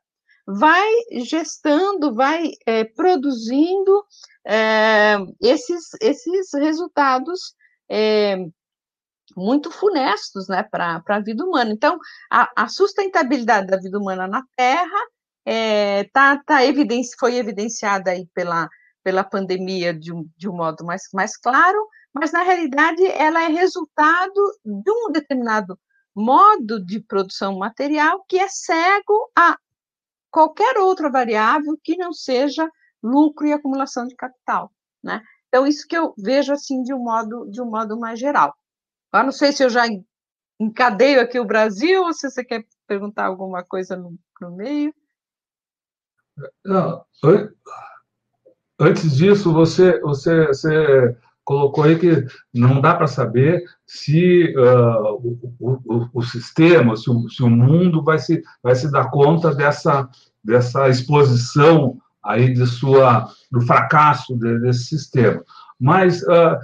vai 0.50 0.88
gestando, 1.24 2.14
vai 2.14 2.52
é, 2.64 2.82
produzindo 2.82 4.02
é, 4.46 5.16
esses, 5.42 5.90
esses 6.00 6.50
resultados 6.54 7.54
é, 7.86 8.38
muito 9.36 9.70
funestos 9.70 10.48
né, 10.48 10.62
para 10.62 11.02
a 11.06 11.20
vida 11.20 11.44
humana. 11.44 11.70
Então, 11.70 11.98
a, 12.30 12.50
a, 12.56 12.66
sustentabilidade 12.66 13.66
da 13.66 13.76
vida 13.76 13.98
humana 13.98 14.26
na 14.26 14.42
Terra 14.56 14.98
é, 15.44 16.04
tá, 16.14 16.42
tá 16.46 16.64
evidenci, 16.64 17.14
foi 17.20 17.36
evidenciada 17.36 18.12
aí 18.12 18.26
pela, 18.32 18.70
pela 19.04 19.22
pandemia 19.22 19.92
de 19.92 20.14
um, 20.14 20.26
de 20.34 20.48
um 20.48 20.56
modo 20.56 20.82
mais, 20.82 21.02
mais 21.12 21.36
claro, 21.36 21.78
mas, 22.14 22.32
na 22.32 22.42
realidade, 22.42 23.06
ela 23.06 23.44
é 23.44 23.48
resultado 23.48 24.58
de 24.64 24.90
um 24.90 25.12
determinado 25.12 25.78
modo 26.14 26.82
de 26.82 27.00
produção 27.00 27.58
material 27.58 28.24
que 28.26 28.38
é 28.38 28.48
cego 28.48 29.30
a 29.36 29.58
qualquer 30.30 30.78
outra 30.78 31.10
variável 31.10 31.78
que 31.82 31.96
não 31.96 32.12
seja 32.12 32.70
lucro 33.02 33.46
e 33.46 33.52
acumulação 33.52 34.06
de 34.06 34.14
capital, 34.14 34.72
né? 35.02 35.22
Então, 35.48 35.66
isso 35.66 35.86
que 35.88 35.96
eu 35.96 36.14
vejo, 36.18 36.52
assim, 36.52 36.82
de 36.82 36.92
um 36.92 36.98
modo, 36.98 37.50
de 37.50 37.60
um 37.60 37.70
modo 37.70 37.98
mais 37.98 38.18
geral. 38.18 38.54
Eu 39.12 39.24
não 39.24 39.32
sei 39.32 39.52
se 39.52 39.64
eu 39.64 39.70
já 39.70 39.84
encadeio 40.60 41.20
aqui 41.20 41.38
o 41.38 41.44
Brasil, 41.44 42.02
ou 42.02 42.12
se 42.12 42.30
você 42.30 42.44
quer 42.44 42.66
perguntar 42.86 43.26
alguma 43.26 43.64
coisa 43.64 43.96
no, 43.96 44.14
no 44.40 44.56
meio. 44.56 44.94
Não, 46.64 47.04
antes 48.78 49.16
disso, 49.16 49.52
você, 49.52 49.98
você, 50.00 50.46
você 50.48 51.16
colocou 51.48 51.84
aí 51.84 51.98
que 51.98 52.26
não 52.52 52.78
dá 52.78 52.94
para 52.94 53.06
saber 53.06 53.64
se 53.86 54.54
uh, 54.54 55.14
o, 55.58 55.80
o, 55.86 56.08
o, 56.12 56.22
sistema, 56.22 56.94
se 56.94 57.10
o, 57.10 57.26
se 57.30 57.42
o 57.42 57.48
mundo 57.48 58.04
vai 58.04 58.18
se, 58.18 58.42
vai 58.62 58.74
se 58.74 58.92
dar 58.92 59.10
conta 59.10 59.54
dessa, 59.54 60.06
dessa 60.44 60.90
exposição 60.90 61.96
aí 62.22 62.52
de 62.52 62.66
sua, 62.66 63.30
do 63.50 63.62
fracasso 63.62 64.36
desse 64.36 64.88
sistema. 64.88 65.42
Mas 65.80 66.22
uh, 66.24 66.58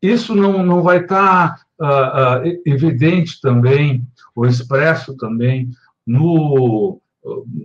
isso 0.00 0.32
não, 0.32 0.62
não 0.62 0.80
vai 0.80 0.98
estar 0.98 1.56
tá, 1.76 2.40
uh, 2.40 2.60
evidente 2.64 3.40
também, 3.40 4.06
ou 4.32 4.46
expresso 4.46 5.16
também, 5.16 5.70
no, 6.06 7.00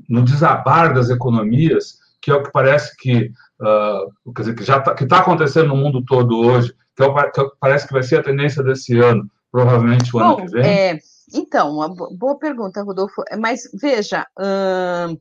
no 0.10 0.24
desabar 0.24 0.96
das 0.96 1.12
economias, 1.12 2.00
que 2.20 2.32
é 2.32 2.34
o 2.34 2.42
que 2.42 2.52
parece 2.52 2.98
que 2.98 3.32
uh, 3.64 4.34
quer 4.34 4.42
dizer, 4.42 4.56
que 4.56 4.64
já 4.64 4.78
está 4.78 4.94
tá 4.94 5.20
acontecendo 5.20 5.70
no 5.70 5.78
mundo 5.78 6.04
todo 6.06 6.38
hoje, 6.38 6.74
que, 6.96 7.04
é 7.04 7.32
que, 7.32 7.50
parece 7.60 7.88
que 7.88 7.94
vai 7.94 8.04
ser 8.04 8.20
a 8.20 8.24
tendência 8.24 8.64
desse 8.64 8.98
ano, 9.00 9.30
provavelmente 9.52 10.10
o 10.16 10.20
Bom, 10.20 10.26
ano 10.26 10.38
que 10.38 10.52
vem? 10.52 10.66
É, 10.66 11.00
então, 11.34 11.72
uma 11.72 11.90
boa 11.90 12.38
pergunta, 12.38 12.84
Rodolfo. 12.84 13.24
Mas 13.40 13.64
veja, 13.74 14.28
hum, 14.38 15.18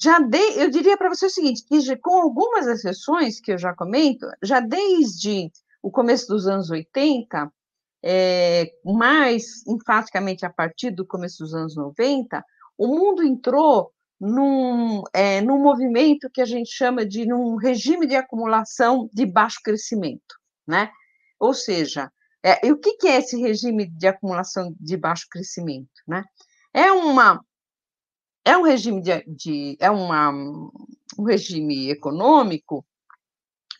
já 0.00 0.18
dei, 0.18 0.62
eu 0.62 0.70
diria 0.70 0.96
para 0.96 1.08
você 1.08 1.26
o 1.26 1.30
seguinte, 1.30 1.64
que 1.64 1.96
com 1.98 2.22
algumas 2.22 2.66
exceções 2.66 3.40
que 3.40 3.52
eu 3.52 3.58
já 3.58 3.72
comento, 3.74 4.26
já 4.42 4.58
desde 4.58 5.50
o 5.80 5.90
começo 5.90 6.26
dos 6.26 6.46
anos 6.48 6.70
80, 6.70 7.52
é, 8.04 8.72
mais 8.84 9.64
enfaticamente 9.66 10.44
a 10.44 10.50
partir 10.50 10.90
do 10.90 11.06
começo 11.06 11.44
dos 11.44 11.54
anos 11.54 11.76
90, 11.76 12.44
o 12.76 12.88
mundo 12.88 13.22
entrou 13.22 13.92
num, 14.22 15.02
é, 15.12 15.40
num 15.40 15.58
movimento 15.58 16.30
que 16.30 16.40
a 16.40 16.44
gente 16.44 16.70
chama 16.70 17.04
de 17.04 17.26
num 17.26 17.56
regime 17.56 18.06
de 18.06 18.14
acumulação 18.14 19.10
de 19.12 19.26
baixo 19.26 19.58
crescimento, 19.64 20.38
né? 20.64 20.92
Ou 21.40 21.52
seja, 21.52 22.08
é, 22.40 22.70
o 22.70 22.78
que, 22.78 22.96
que 22.98 23.08
é 23.08 23.18
esse 23.18 23.36
regime 23.36 23.90
de 23.90 24.06
acumulação 24.06 24.76
de 24.78 24.96
baixo 24.96 25.26
crescimento, 25.28 25.90
né? 26.06 26.24
É 26.72 26.92
uma 26.92 27.44
é 28.44 28.56
um 28.56 28.62
regime 28.62 29.02
de, 29.02 29.24
de 29.26 29.76
é 29.80 29.90
uma, 29.90 30.30
um 30.30 31.24
regime 31.24 31.90
econômico 31.90 32.86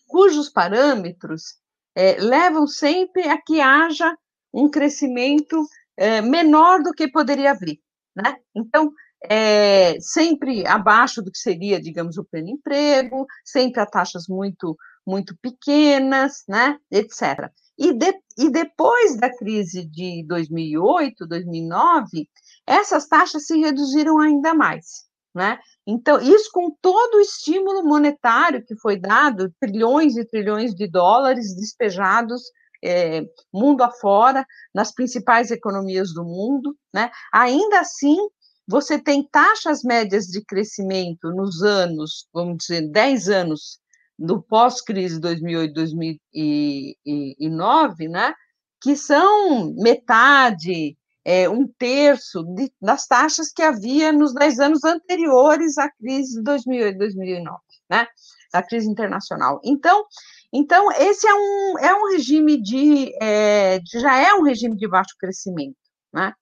cujos 0.08 0.48
parâmetros 0.48 1.60
é, 1.94 2.16
levam 2.20 2.66
sempre 2.66 3.28
a 3.28 3.40
que 3.40 3.60
haja 3.60 4.12
um 4.52 4.68
crescimento 4.68 5.64
é, 5.96 6.20
menor 6.20 6.82
do 6.82 6.92
que 6.92 7.06
poderia 7.06 7.54
vir, 7.54 7.80
né? 8.14 8.38
Então, 8.52 8.92
é, 9.28 9.98
sempre 10.00 10.66
abaixo 10.66 11.22
do 11.22 11.30
que 11.30 11.38
seria, 11.38 11.80
digamos, 11.80 12.16
o 12.18 12.24
pleno 12.24 12.50
emprego, 12.50 13.26
sempre 13.44 13.80
a 13.80 13.86
taxas 13.86 14.26
muito, 14.28 14.76
muito 15.06 15.36
pequenas, 15.40 16.44
né, 16.48 16.78
etc. 16.90 17.50
E, 17.78 17.92
de, 17.92 18.14
e 18.38 18.50
depois 18.50 19.16
da 19.16 19.34
crise 19.34 19.84
de 19.84 20.24
2008, 20.26 21.26
2009, 21.26 22.28
essas 22.66 23.06
taxas 23.06 23.46
se 23.46 23.58
reduziram 23.58 24.18
ainda 24.18 24.54
mais, 24.54 25.06
né? 25.34 25.58
Então, 25.86 26.20
isso 26.20 26.50
com 26.52 26.70
todo 26.80 27.16
o 27.16 27.20
estímulo 27.20 27.82
monetário 27.84 28.64
que 28.64 28.76
foi 28.76 28.96
dado, 28.96 29.52
trilhões 29.58 30.16
e 30.16 30.24
trilhões 30.24 30.74
de 30.74 30.86
dólares 30.86 31.56
despejados 31.56 32.42
é, 32.84 33.22
mundo 33.52 33.82
afora, 33.82 34.44
nas 34.74 34.92
principais 34.92 35.50
economias 35.50 36.12
do 36.12 36.24
mundo, 36.24 36.76
né? 36.92 37.10
Ainda 37.32 37.80
assim, 37.80 38.16
você 38.66 38.98
tem 38.98 39.28
taxas 39.30 39.82
médias 39.82 40.26
de 40.26 40.42
crescimento 40.44 41.30
nos 41.30 41.62
anos, 41.62 42.26
vamos 42.32 42.58
dizer, 42.58 42.88
10 42.90 43.28
anos 43.28 43.78
do 44.18 44.40
pós-crise 44.40 45.20
2008, 45.20 45.74
2009, 45.74 48.08
né? 48.08 48.32
Que 48.80 48.96
são 48.96 49.74
metade, 49.74 50.96
é, 51.24 51.48
um 51.48 51.66
terço 51.66 52.42
de, 52.54 52.72
das 52.80 53.06
taxas 53.06 53.52
que 53.52 53.62
havia 53.62 54.12
nos 54.12 54.34
10 54.34 54.60
anos 54.60 54.84
anteriores 54.84 55.78
à 55.78 55.90
crise 55.90 56.36
de 56.36 56.42
2008, 56.42 56.98
2009, 56.98 57.58
né? 57.90 58.06
A 58.52 58.62
crise 58.62 58.88
internacional. 58.88 59.60
Então, 59.64 60.04
então 60.52 60.92
esse 60.92 61.26
é 61.26 61.34
um, 61.34 61.78
é 61.78 61.94
um 61.94 62.12
regime 62.12 62.60
de, 62.60 63.12
é, 63.20 63.80
já 63.84 64.18
é 64.18 64.34
um 64.34 64.42
regime 64.42 64.76
de 64.76 64.88
baixo 64.88 65.16
crescimento, 65.18 65.76
né? 66.12 66.34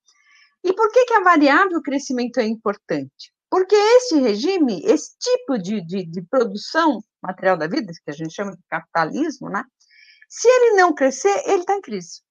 E 0.63 0.73
por 0.73 0.91
que, 0.91 1.07
que 1.07 1.15
a 1.15 1.23
variável 1.23 1.81
crescimento 1.83 2.39
é 2.39 2.47
importante? 2.47 3.33
Porque 3.51 3.75
esse 3.75 4.21
regime, 4.21 4.81
esse 4.85 5.17
tipo 5.19 5.59
de, 5.59 5.85
de, 5.85 6.07
de 6.07 6.23
produção 6.23 7.03
material 7.23 7.57
da 7.57 7.67
vida, 7.67 7.93
que 8.05 8.11
a 8.11 8.15
gente 8.15 8.33
chama 8.33 8.53
de 8.53 8.63
capitalismo, 8.69 9.51
né? 9.51 9.65
Se 10.29 10.47
ele 10.47 10.77
não 10.77 10.95
crescer, 10.95 11.43
ele 11.47 11.61
está 11.61 11.75
em 11.75 11.81
crise. 11.81 12.23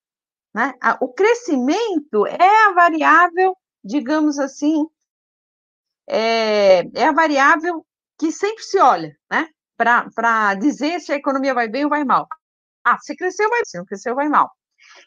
Né? 0.53 0.73
O 1.01 1.13
crescimento 1.13 2.25
é 2.25 2.65
a 2.67 2.73
variável, 2.73 3.55
digamos 3.83 4.39
assim, 4.39 4.87
é, 6.07 6.79
é 6.97 7.05
a 7.05 7.11
variável 7.11 7.85
que 8.17 8.31
sempre 8.31 8.63
se 8.63 8.79
olha, 8.79 9.15
né? 9.29 9.47
Para 9.77 10.55
dizer 10.55 10.99
se 10.99 11.11
a 11.11 11.15
economia 11.15 11.53
vai 11.53 11.67
bem 11.67 11.83
ou 11.83 11.89
vai 11.89 12.03
mal. 12.03 12.27
Ah, 12.83 12.97
se 12.99 13.15
cresceu, 13.15 13.49
vai 13.49 13.59
bem, 13.59 13.65
se 13.65 13.77
não 13.77 13.85
cresceu, 13.85 14.15
vai 14.15 14.27
mal. 14.27 14.49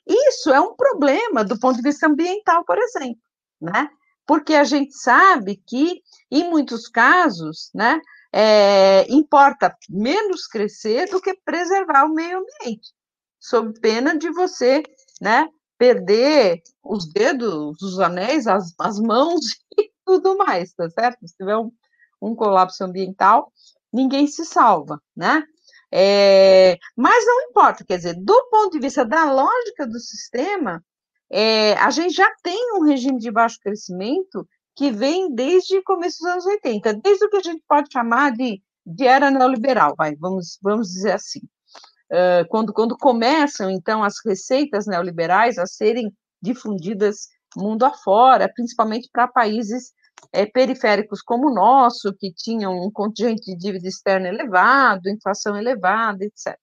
Isso 0.06 0.50
é 0.50 0.60
um 0.60 0.74
problema 0.74 1.44
do 1.44 1.58
ponto 1.58 1.76
de 1.76 1.82
vista 1.82 2.06
ambiental, 2.06 2.64
por 2.64 2.78
exemplo, 2.78 3.20
né? 3.60 3.88
Porque 4.26 4.54
a 4.54 4.64
gente 4.64 4.92
sabe 4.94 5.62
que, 5.66 6.00
em 6.30 6.48
muitos 6.48 6.88
casos, 6.88 7.70
né, 7.74 8.00
é, 8.32 9.06
importa 9.12 9.76
menos 9.88 10.46
crescer 10.46 11.08
do 11.10 11.20
que 11.20 11.34
preservar 11.44 12.04
o 12.04 12.14
meio 12.14 12.38
ambiente, 12.38 12.92
sob 13.38 13.78
pena 13.80 14.16
de 14.16 14.30
você 14.30 14.82
né, 15.20 15.48
perder 15.76 16.62
os 16.82 17.12
dedos, 17.12 17.80
os 17.82 17.98
anéis, 17.98 18.46
as, 18.46 18.72
as 18.78 18.98
mãos 18.98 19.40
e 19.78 19.90
tudo 20.04 20.36
mais, 20.36 20.72
tá 20.72 20.88
certo? 20.90 21.26
Se 21.26 21.36
tiver 21.36 21.56
um, 21.56 21.70
um 22.20 22.34
colapso 22.34 22.84
ambiental, 22.84 23.52
ninguém 23.92 24.26
se 24.26 24.44
salva, 24.44 25.00
né? 25.14 25.44
É, 25.94 26.78
mas 26.96 27.26
não 27.26 27.42
importa, 27.42 27.84
quer 27.84 27.98
dizer, 27.98 28.14
do 28.14 28.48
ponto 28.50 28.70
de 28.72 28.78
vista 28.78 29.04
da 29.04 29.30
lógica 29.30 29.86
do 29.86 29.98
sistema, 29.98 30.82
é, 31.30 31.74
a 31.74 31.90
gente 31.90 32.14
já 32.14 32.30
tem 32.42 32.74
um 32.76 32.82
regime 32.82 33.18
de 33.18 33.30
baixo 33.30 33.58
crescimento 33.62 34.46
que 34.74 34.90
vem 34.90 35.34
desde 35.34 35.76
o 35.76 35.84
começo 35.84 36.18
dos 36.20 36.28
anos 36.28 36.46
80, 36.46 36.94
desde 36.94 37.26
o 37.26 37.28
que 37.28 37.36
a 37.36 37.42
gente 37.42 37.62
pode 37.68 37.92
chamar 37.92 38.32
de, 38.32 38.62
de 38.86 39.06
era 39.06 39.30
neoliberal, 39.30 39.94
vai, 39.96 40.16
vamos, 40.16 40.58
vamos 40.62 40.88
dizer 40.88 41.12
assim. 41.12 41.40
Quando, 42.50 42.74
quando 42.74 42.96
começam, 42.98 43.70
então, 43.70 44.04
as 44.04 44.16
receitas 44.24 44.86
neoliberais 44.86 45.56
a 45.56 45.66
serem 45.66 46.12
difundidas 46.42 47.28
mundo 47.56 47.84
afora, 47.84 48.52
principalmente 48.52 49.08
para 49.12 49.28
países 49.28 49.92
é, 50.32 50.46
periféricos 50.46 51.22
como 51.22 51.48
o 51.48 51.54
nosso, 51.54 52.14
que 52.14 52.32
tinham 52.32 52.72
um 52.72 52.90
contingente 52.90 53.44
de 53.44 53.56
dívida 53.56 53.88
externa 53.88 54.28
elevado, 54.28 55.08
inflação 55.08 55.56
elevada, 55.56 56.24
etc. 56.24 56.56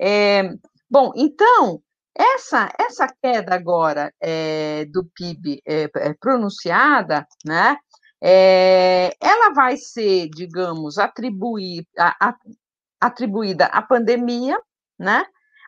É, 0.00 0.42
bom, 0.90 1.12
então, 1.16 1.82
essa, 2.14 2.72
essa 2.78 3.06
queda 3.22 3.54
agora 3.54 4.12
é, 4.20 4.84
do 4.86 5.04
PIB 5.14 5.62
é, 5.66 5.88
pronunciada, 6.20 7.26
né, 7.44 7.76
ela 8.20 9.52
vai 9.54 9.76
ser, 9.76 10.28
digamos, 10.30 10.98
atribuir, 10.98 11.86
a, 11.96 12.28
a, 12.28 12.36
atribuída 13.00 13.66
à 13.66 13.80
pandemia, 13.80 14.58
né? 14.98 15.24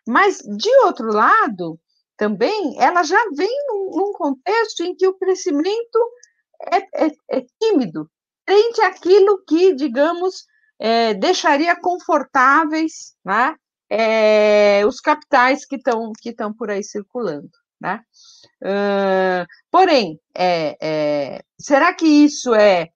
Mas, 0.07 0.39
de 0.39 0.69
outro 0.85 1.13
lado, 1.13 1.79
também, 2.17 2.77
ela 2.79 3.03
já 3.03 3.23
vem 3.37 3.67
num, 3.69 3.91
num 3.97 4.13
contexto 4.13 4.83
em 4.83 4.95
que 4.95 5.07
o 5.07 5.15
crescimento 5.15 5.99
é, 6.73 7.07
é, 7.07 7.11
é 7.31 7.45
tímido, 7.61 8.11
frente 8.45 8.81
àquilo 8.83 9.43
que, 9.47 9.75
digamos, 9.75 10.45
é, 10.79 11.15
deixaria 11.15 11.77
confortáveis 11.81 13.15
né, 13.25 13.55
é, 13.89 14.85
os 14.87 15.01
capitais 15.01 15.65
que 15.65 15.77
estão 15.77 16.13
que 16.21 16.35
por 16.57 16.71
aí 16.71 16.83
circulando. 16.83 17.51
Né? 17.81 18.01
Uh, 18.63 19.47
porém, 19.71 20.21
é, 20.37 20.77
é, 20.81 21.43
será 21.59 21.95
que 21.95 22.07
isso 22.07 22.55
é, 22.55 22.91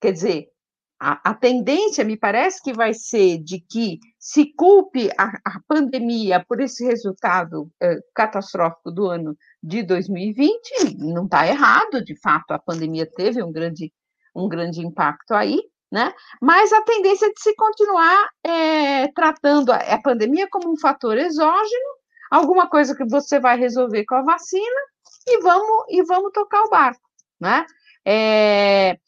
quer 0.00 0.12
dizer, 0.12 0.48
a, 0.98 1.30
a, 1.30 1.34
tendência, 1.34 2.04
me 2.04 2.16
parece, 2.16 2.62
que 2.62 2.72
vai 2.72 2.94
ser 2.94 3.38
de 3.38 3.60
que 3.60 3.98
se 4.18 4.52
culpe 4.54 5.10
a, 5.18 5.26
a 5.44 5.60
pandemia 5.68 6.44
por 6.48 6.60
esse 6.60 6.84
resultado 6.84 7.70
eh, 7.80 7.98
catastrófico 8.14 8.90
do 8.90 9.06
ano 9.06 9.36
de 9.62 9.82
2020, 9.82 10.96
não 10.98 11.26
está 11.26 11.46
errado, 11.46 12.02
de 12.02 12.18
fato, 12.20 12.52
a 12.52 12.58
pandemia 12.58 13.06
teve 13.06 13.42
um 13.42 13.52
grande, 13.52 13.92
um 14.34 14.48
grande 14.48 14.80
impacto 14.80 15.32
aí, 15.32 15.60
né? 15.92 16.14
Mas 16.40 16.72
a 16.72 16.82
tendência 16.82 17.26
é 17.26 17.32
de 17.32 17.40
se 17.40 17.54
continuar 17.54 18.28
eh, 18.44 19.08
tratando 19.14 19.72
a, 19.72 19.76
a 19.76 20.02
pandemia 20.02 20.48
como 20.50 20.72
um 20.72 20.78
fator 20.78 21.18
exógeno, 21.18 21.96
alguma 22.30 22.68
coisa 22.68 22.96
que 22.96 23.04
você 23.04 23.38
vai 23.38 23.58
resolver 23.58 24.04
com 24.06 24.14
a 24.14 24.22
vacina 24.22 24.80
e 25.26 25.40
vamos 25.42 25.84
e 25.90 26.02
vamos 26.04 26.32
tocar 26.32 26.62
o 26.64 26.70
barco, 26.70 27.00
né? 27.40 27.66
É, 28.04 28.98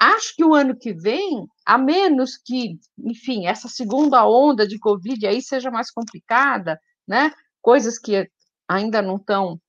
acho 0.00 0.34
que 0.34 0.44
o 0.44 0.54
ano 0.54 0.76
que 0.76 0.92
vem, 0.92 1.46
a 1.64 1.76
menos 1.76 2.36
que, 2.36 2.78
enfim, 2.98 3.46
essa 3.46 3.68
segunda 3.68 4.26
onda 4.26 4.66
de 4.66 4.78
Covid 4.78 5.26
aí 5.26 5.42
seja 5.42 5.70
mais 5.70 5.90
complicada, 5.90 6.80
né? 7.06 7.32
Coisas 7.60 7.98
que 7.98 8.28
ainda 8.68 9.02
não 9.02 9.16
estão, 9.16 9.60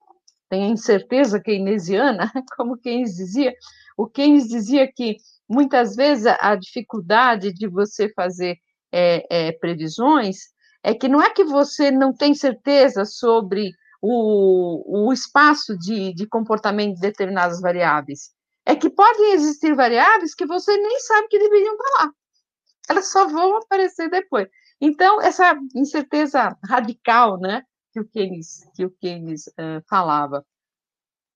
tem 0.49 0.63
a 0.63 0.67
incerteza 0.67 1.39
keynesiana, 1.39 2.31
como 2.55 2.77
Keynes 2.77 3.15
dizia. 3.15 3.53
O 3.97 4.07
Keynes 4.07 4.47
dizia 4.47 4.91
que 4.91 5.17
muitas 5.49 5.95
vezes 5.95 6.25
a 6.39 6.55
dificuldade 6.55 7.53
de 7.53 7.67
você 7.67 8.11
fazer 8.13 8.57
é, 8.91 9.47
é, 9.47 9.51
previsões 9.53 10.37
é 10.83 10.93
que 10.93 11.07
não 11.07 11.21
é 11.21 11.29
que 11.29 11.43
você 11.43 11.91
não 11.91 12.13
tem 12.13 12.33
certeza 12.33 13.03
sobre 13.05 13.71
o, 14.01 15.07
o 15.07 15.13
espaço 15.13 15.77
de, 15.77 16.13
de 16.13 16.27
comportamento 16.27 16.95
de 16.95 17.01
determinadas 17.01 17.59
variáveis, 17.59 18.31
é 18.67 18.75
que 18.75 18.89
podem 18.89 19.31
existir 19.31 19.73
variáveis 19.73 20.35
que 20.35 20.45
você 20.45 20.75
nem 20.75 20.99
sabe 20.99 21.29
que 21.29 21.39
deveriam 21.39 21.73
estar 21.73 22.03
lá. 22.03 22.11
Elas 22.89 23.07
só 23.09 23.25
vão 23.25 23.55
aparecer 23.55 24.09
depois. 24.09 24.49
Então, 24.79 25.21
essa 25.21 25.57
incerteza 25.73 26.53
radical, 26.65 27.39
né, 27.39 27.63
que 27.93 28.01
o 28.01 28.07
Keynes, 28.07 28.69
que 28.75 28.85
o 28.85 28.91
Keynes 28.91 29.47
uh, 29.47 29.81
falava. 29.89 30.45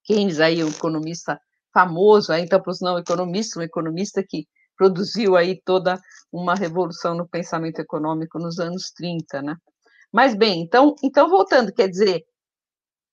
Keynes 0.04 0.42
aí, 0.42 0.62
um 0.62 0.68
economista 0.68 1.40
famoso, 1.74 2.34
aí, 2.34 2.44
então, 2.44 2.62
para 2.62 2.72
os 2.72 2.82
não 2.82 2.98
economistas, 2.98 3.56
um 3.56 3.62
economista 3.62 4.22
que 4.28 4.46
produziu 4.76 5.38
aí 5.38 5.62
toda 5.64 5.98
uma 6.34 6.54
revolução 6.54 7.16
no 7.16 7.26
pensamento 7.26 7.80
econômico 7.80 8.40
nos 8.40 8.60
anos 8.60 8.92
30, 8.92 9.42
né? 9.42 9.56
Mas 10.12 10.36
bem, 10.36 10.62
então, 10.62 10.96
então 11.02 11.30
voltando, 11.30 11.72
quer 11.72 11.88
dizer, 11.88 12.26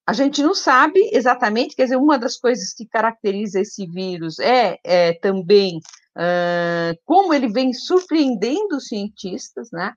a 0.08 0.14
gente 0.14 0.42
não 0.42 0.54
sabe 0.54 1.10
exatamente, 1.12 1.76
quer 1.76 1.82
dizer, 1.82 1.96
uma 1.96 2.18
das 2.18 2.38
coisas 2.38 2.72
que 2.72 2.86
caracteriza 2.86 3.60
esse 3.60 3.86
vírus 3.86 4.38
é, 4.38 4.78
é 4.82 5.12
também 5.12 5.76
uh, 6.16 6.98
como 7.04 7.34
ele 7.34 7.46
vem 7.46 7.74
surpreendendo 7.74 8.78
os 8.78 8.88
cientistas, 8.88 9.68
né? 9.70 9.92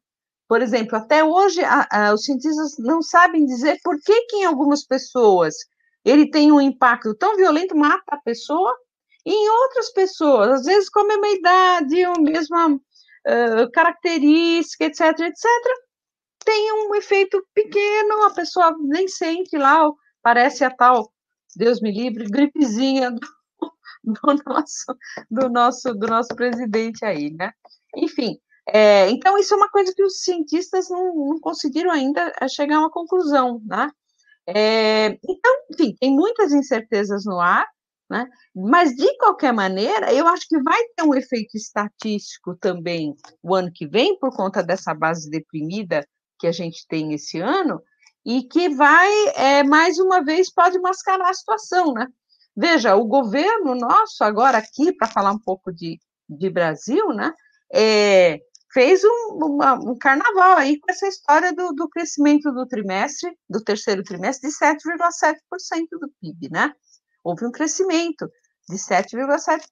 Por 0.49 0.61
exemplo, 0.61 0.97
até 0.97 1.23
hoje 1.23 1.63
a, 1.63 1.87
a, 1.89 2.13
os 2.13 2.25
cientistas 2.25 2.77
não 2.77 3.01
sabem 3.01 3.45
dizer 3.45 3.79
por 3.81 3.97
que, 4.01 4.23
que 4.23 4.35
em 4.35 4.43
algumas 4.43 4.85
pessoas 4.85 5.55
ele 6.03 6.29
tem 6.29 6.51
um 6.51 6.59
impacto 6.59 7.15
tão 7.15 7.37
violento, 7.37 7.73
mata 7.73 8.03
a 8.07 8.17
pessoa, 8.17 8.75
e 9.25 9.31
em 9.31 9.49
outras 9.49 9.93
pessoas, 9.93 10.49
às 10.49 10.65
vezes 10.65 10.89
com 10.89 10.99
a 10.99 11.07
mesma 11.07 11.27
idade, 11.29 12.03
a 12.03 12.19
mesma 12.19 12.67
uh, 12.67 13.71
característica, 13.71 14.83
etc., 14.83 15.21
etc., 15.21 15.45
tem 16.43 16.73
um 16.73 16.95
efeito 16.95 17.41
pequeno, 17.53 18.23
a 18.23 18.31
pessoa 18.31 18.75
nem 18.81 19.07
sente 19.07 19.57
lá, 19.57 19.89
parece 20.21 20.63
a 20.63 20.71
tal, 20.71 21.11
Deus 21.55 21.81
me 21.81 21.91
livre, 21.91 22.29
gripezinha 22.29 23.11
do, 23.11 23.19
do 24.03 24.43
nosso, 24.45 24.97
do 25.29 25.49
nosso, 25.49 25.93
do 25.93 26.07
nosso 26.07 26.35
presidente 26.35 27.05
aí, 27.05 27.31
né? 27.31 27.51
Enfim, 27.95 28.37
é, 28.67 29.09
então 29.09 29.37
isso 29.37 29.53
é 29.53 29.57
uma 29.57 29.69
coisa 29.69 29.93
que 29.95 30.03
os 30.03 30.21
cientistas 30.21 30.89
não, 30.89 31.15
não 31.15 31.39
conseguiram 31.39 31.91
ainda 31.91 32.31
chegar 32.49 32.77
a 32.77 32.79
uma 32.79 32.91
conclusão, 32.91 33.61
né? 33.65 33.89
É, 34.47 35.17
então, 35.27 35.53
enfim, 35.71 35.95
tem 35.99 36.11
muitas 36.11 36.51
incertezas 36.51 37.25
no 37.25 37.39
ar, 37.39 37.67
né? 38.09 38.27
Mas, 38.53 38.93
de 38.95 39.17
qualquer 39.17 39.53
maneira, 39.53 40.13
eu 40.13 40.27
acho 40.27 40.47
que 40.47 40.61
vai 40.61 40.79
ter 40.95 41.03
um 41.03 41.15
efeito 41.15 41.55
estatístico 41.55 42.55
também 42.57 43.15
o 43.41 43.55
ano 43.55 43.71
que 43.73 43.87
vem, 43.87 44.17
por 44.19 44.35
conta 44.35 44.61
dessa 44.61 44.93
base 44.93 45.29
deprimida 45.29 46.05
que 46.37 46.47
a 46.47 46.51
gente 46.51 46.85
tem 46.87 47.13
esse 47.13 47.39
ano, 47.39 47.81
e 48.25 48.43
que 48.43 48.69
vai, 48.69 49.09
é, 49.35 49.63
mais 49.63 49.97
uma 49.99 50.23
vez, 50.23 50.51
pode 50.53 50.79
mascarar 50.79 51.29
a 51.29 51.33
situação, 51.33 51.93
né? 51.93 52.07
Veja, 52.55 52.95
o 52.95 53.05
governo 53.05 53.75
nosso, 53.75 54.23
agora 54.23 54.57
aqui, 54.57 54.93
para 54.93 55.07
falar 55.07 55.31
um 55.31 55.39
pouco 55.39 55.71
de, 55.71 55.99
de 56.29 56.49
Brasil, 56.49 57.07
né? 57.09 57.33
É, 57.73 58.39
fez 58.73 59.01
um, 59.03 59.37
uma, 59.45 59.73
um, 59.73 59.97
carnaval 59.97 60.57
aí 60.57 60.79
com 60.79 60.91
essa 60.91 61.07
história 61.07 61.53
do, 61.53 61.73
do 61.73 61.89
crescimento 61.89 62.51
do 62.51 62.65
trimestre, 62.65 63.31
do 63.49 63.63
terceiro 63.63 64.03
trimestre, 64.03 64.49
de 64.49 64.55
7,7% 64.55 65.37
do 65.99 66.09
PIB, 66.19 66.49
né? 66.49 66.73
houve 67.23 67.45
um 67.45 67.51
crescimento 67.51 68.29
de 68.69 68.77
7,7%. 68.77 69.65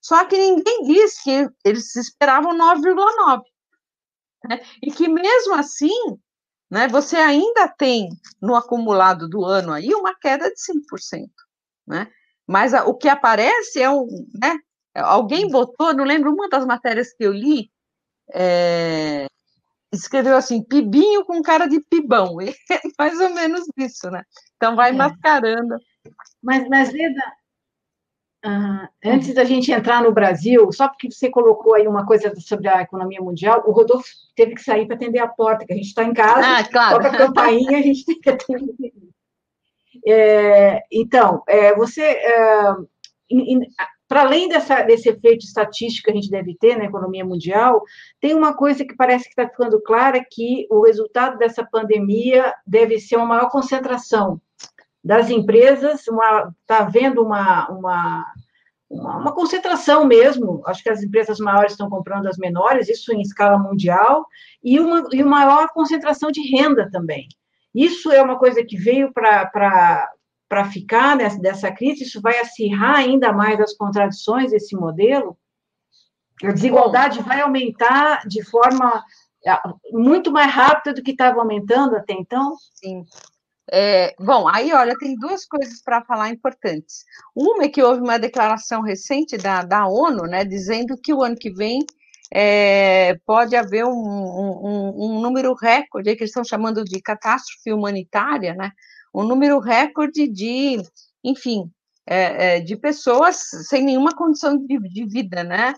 Só 0.00 0.24
que 0.24 0.36
ninguém 0.36 0.82
disse 0.84 1.22
que 1.22 1.48
eles 1.64 1.94
esperavam 1.96 2.56
9,9%. 2.56 3.42
Né? 4.48 4.60
E 4.82 4.90
que 4.90 5.08
mesmo 5.08 5.54
assim, 5.54 6.18
né, 6.72 6.88
você 6.88 7.16
ainda 7.16 7.68
tem 7.68 8.08
no 8.40 8.54
acumulado 8.54 9.28
do 9.28 9.44
ano 9.44 9.72
aí 9.72 9.94
uma 9.94 10.14
queda 10.18 10.48
de 10.48 10.56
5%. 10.56 11.28
Né? 11.86 12.10
Mas 12.46 12.72
a, 12.72 12.86
o 12.86 12.94
que 12.94 13.10
aparece 13.10 13.82
é 13.82 13.90
um. 13.90 14.06
Né, 14.34 14.56
alguém 14.94 15.50
botou, 15.50 15.92
não 15.92 16.02
lembro 16.02 16.32
uma 16.32 16.48
das 16.48 16.64
matérias 16.64 17.12
que 17.12 17.24
eu 17.24 17.32
li, 17.32 17.70
é, 18.32 19.26
escreveu 19.92 20.34
assim, 20.34 20.64
pibinho 20.64 21.26
com 21.26 21.42
cara 21.42 21.66
de 21.66 21.78
pibão. 21.90 22.38
É 22.70 22.80
mais 22.98 23.20
ou 23.20 23.28
menos 23.28 23.66
isso, 23.76 24.10
né? 24.10 24.22
Então 24.56 24.74
vai 24.74 24.90
é. 24.90 24.92
mascarando 24.94 25.76
mas, 26.42 26.66
mas 26.68 26.92
Leda, 26.92 27.22
uh, 28.44 28.88
antes 29.04 29.34
da 29.34 29.44
gente 29.44 29.70
entrar 29.70 30.02
no 30.02 30.12
Brasil, 30.12 30.70
só 30.72 30.88
porque 30.88 31.10
você 31.10 31.30
colocou 31.30 31.74
aí 31.74 31.86
uma 31.86 32.06
coisa 32.06 32.32
sobre 32.40 32.68
a 32.68 32.82
economia 32.82 33.20
mundial, 33.20 33.62
o 33.66 33.72
Rodolfo 33.72 34.06
teve 34.34 34.54
que 34.54 34.62
sair 34.62 34.86
para 34.86 34.96
atender 34.96 35.20
a 35.20 35.28
porta, 35.28 35.64
que 35.64 35.72
a 35.72 35.76
gente 35.76 35.88
está 35.88 36.04
em 36.04 36.12
casa, 36.12 36.58
ah, 36.58 36.64
claro. 36.64 36.96
toca 36.96 37.08
a 37.08 37.18
campainha, 37.18 37.78
a 37.78 37.82
gente 37.82 38.04
tem 38.04 38.20
que 38.20 38.30
atender. 38.30 38.92
É, 40.06 40.82
então, 40.90 41.42
é, 41.46 41.74
você, 41.74 42.02
é, 42.02 42.74
para 44.08 44.22
além 44.22 44.48
dessa, 44.48 44.82
desse 44.82 45.08
efeito 45.08 45.44
estatístico 45.44 46.06
que 46.06 46.10
a 46.10 46.14
gente 46.14 46.30
deve 46.30 46.54
ter 46.56 46.76
na 46.76 46.84
economia 46.84 47.24
mundial, 47.24 47.82
tem 48.20 48.34
uma 48.34 48.54
coisa 48.54 48.84
que 48.84 48.96
parece 48.96 49.24
que 49.24 49.30
está 49.30 49.48
ficando 49.48 49.80
clara, 49.80 50.24
que 50.30 50.66
o 50.70 50.82
resultado 50.82 51.38
dessa 51.38 51.64
pandemia 51.64 52.52
deve 52.66 52.98
ser 52.98 53.16
uma 53.16 53.26
maior 53.26 53.50
concentração 53.50 54.40
das 55.04 55.30
empresas, 55.30 56.00
está 56.00 56.78
havendo 56.78 57.22
uma, 57.22 57.68
uma, 57.68 58.26
uma, 58.88 59.16
uma, 59.18 59.32
concentração 59.32 60.04
mesmo, 60.04 60.62
acho 60.66 60.82
que 60.82 60.90
as 60.90 61.02
empresas 61.02 61.38
maiores 61.38 61.72
estão 61.72 61.90
comprando 61.90 62.28
as 62.28 62.38
menores, 62.38 62.88
isso 62.88 63.12
em 63.12 63.20
escala 63.20 63.58
mundial, 63.58 64.26
e 64.62 64.78
uma, 64.78 65.04
e 65.12 65.22
uma 65.22 65.44
maior 65.44 65.68
concentração 65.70 66.30
de 66.30 66.40
renda 66.48 66.88
também. 66.90 67.26
Isso 67.74 68.12
é 68.12 68.22
uma 68.22 68.38
coisa 68.38 68.64
que 68.64 68.76
veio 68.76 69.12
para 69.12 70.08
ficar 70.70 71.16
nessa, 71.16 71.38
dessa 71.40 71.72
crise, 71.72 72.04
isso 72.04 72.20
vai 72.20 72.38
acirrar 72.38 72.96
ainda 72.96 73.32
mais 73.32 73.60
as 73.60 73.74
contradições 73.74 74.52
desse 74.52 74.76
modelo, 74.76 75.36
a 76.44 76.52
desigualdade 76.52 77.22
vai 77.22 77.40
aumentar 77.40 78.26
de 78.26 78.42
forma 78.44 79.02
é, 79.46 79.58
muito 79.92 80.30
mais 80.30 80.52
rápida 80.52 80.94
do 80.94 81.02
que 81.02 81.12
estava 81.12 81.40
aumentando 81.40 81.96
até 81.96 82.12
então. 82.12 82.54
Sim. 82.74 83.04
É, 83.74 84.14
bom, 84.20 84.46
aí, 84.46 84.70
olha, 84.74 84.94
tem 84.98 85.16
duas 85.16 85.46
coisas 85.46 85.80
para 85.82 86.04
falar 86.04 86.28
importantes. 86.28 87.06
Uma 87.34 87.64
é 87.64 87.68
que 87.70 87.82
houve 87.82 88.02
uma 88.02 88.18
declaração 88.18 88.82
recente 88.82 89.38
da, 89.38 89.62
da 89.62 89.86
ONU, 89.86 90.24
né, 90.24 90.44
dizendo 90.44 90.94
que 91.02 91.14
o 91.14 91.22
ano 91.22 91.34
que 91.34 91.50
vem 91.50 91.80
é, 92.30 93.14
pode 93.24 93.56
haver 93.56 93.86
um, 93.86 93.90
um, 93.90 94.92
um, 94.94 95.20
número 95.22 95.54
recorde, 95.54 96.14
que 96.14 96.22
eles 96.22 96.30
estão 96.30 96.44
chamando 96.44 96.84
de 96.84 97.00
catástrofe 97.00 97.72
humanitária, 97.72 98.54
né, 98.54 98.72
um 99.14 99.22
número 99.22 99.58
recorde 99.58 100.28
de, 100.28 100.76
enfim, 101.24 101.70
é, 102.06 102.56
é 102.56 102.60
de 102.60 102.76
pessoas 102.76 103.36
sem 103.68 103.82
nenhuma 103.82 104.14
condição 104.14 104.54
de, 104.54 104.78
de 104.80 105.06
vida, 105.06 105.42
né, 105.42 105.72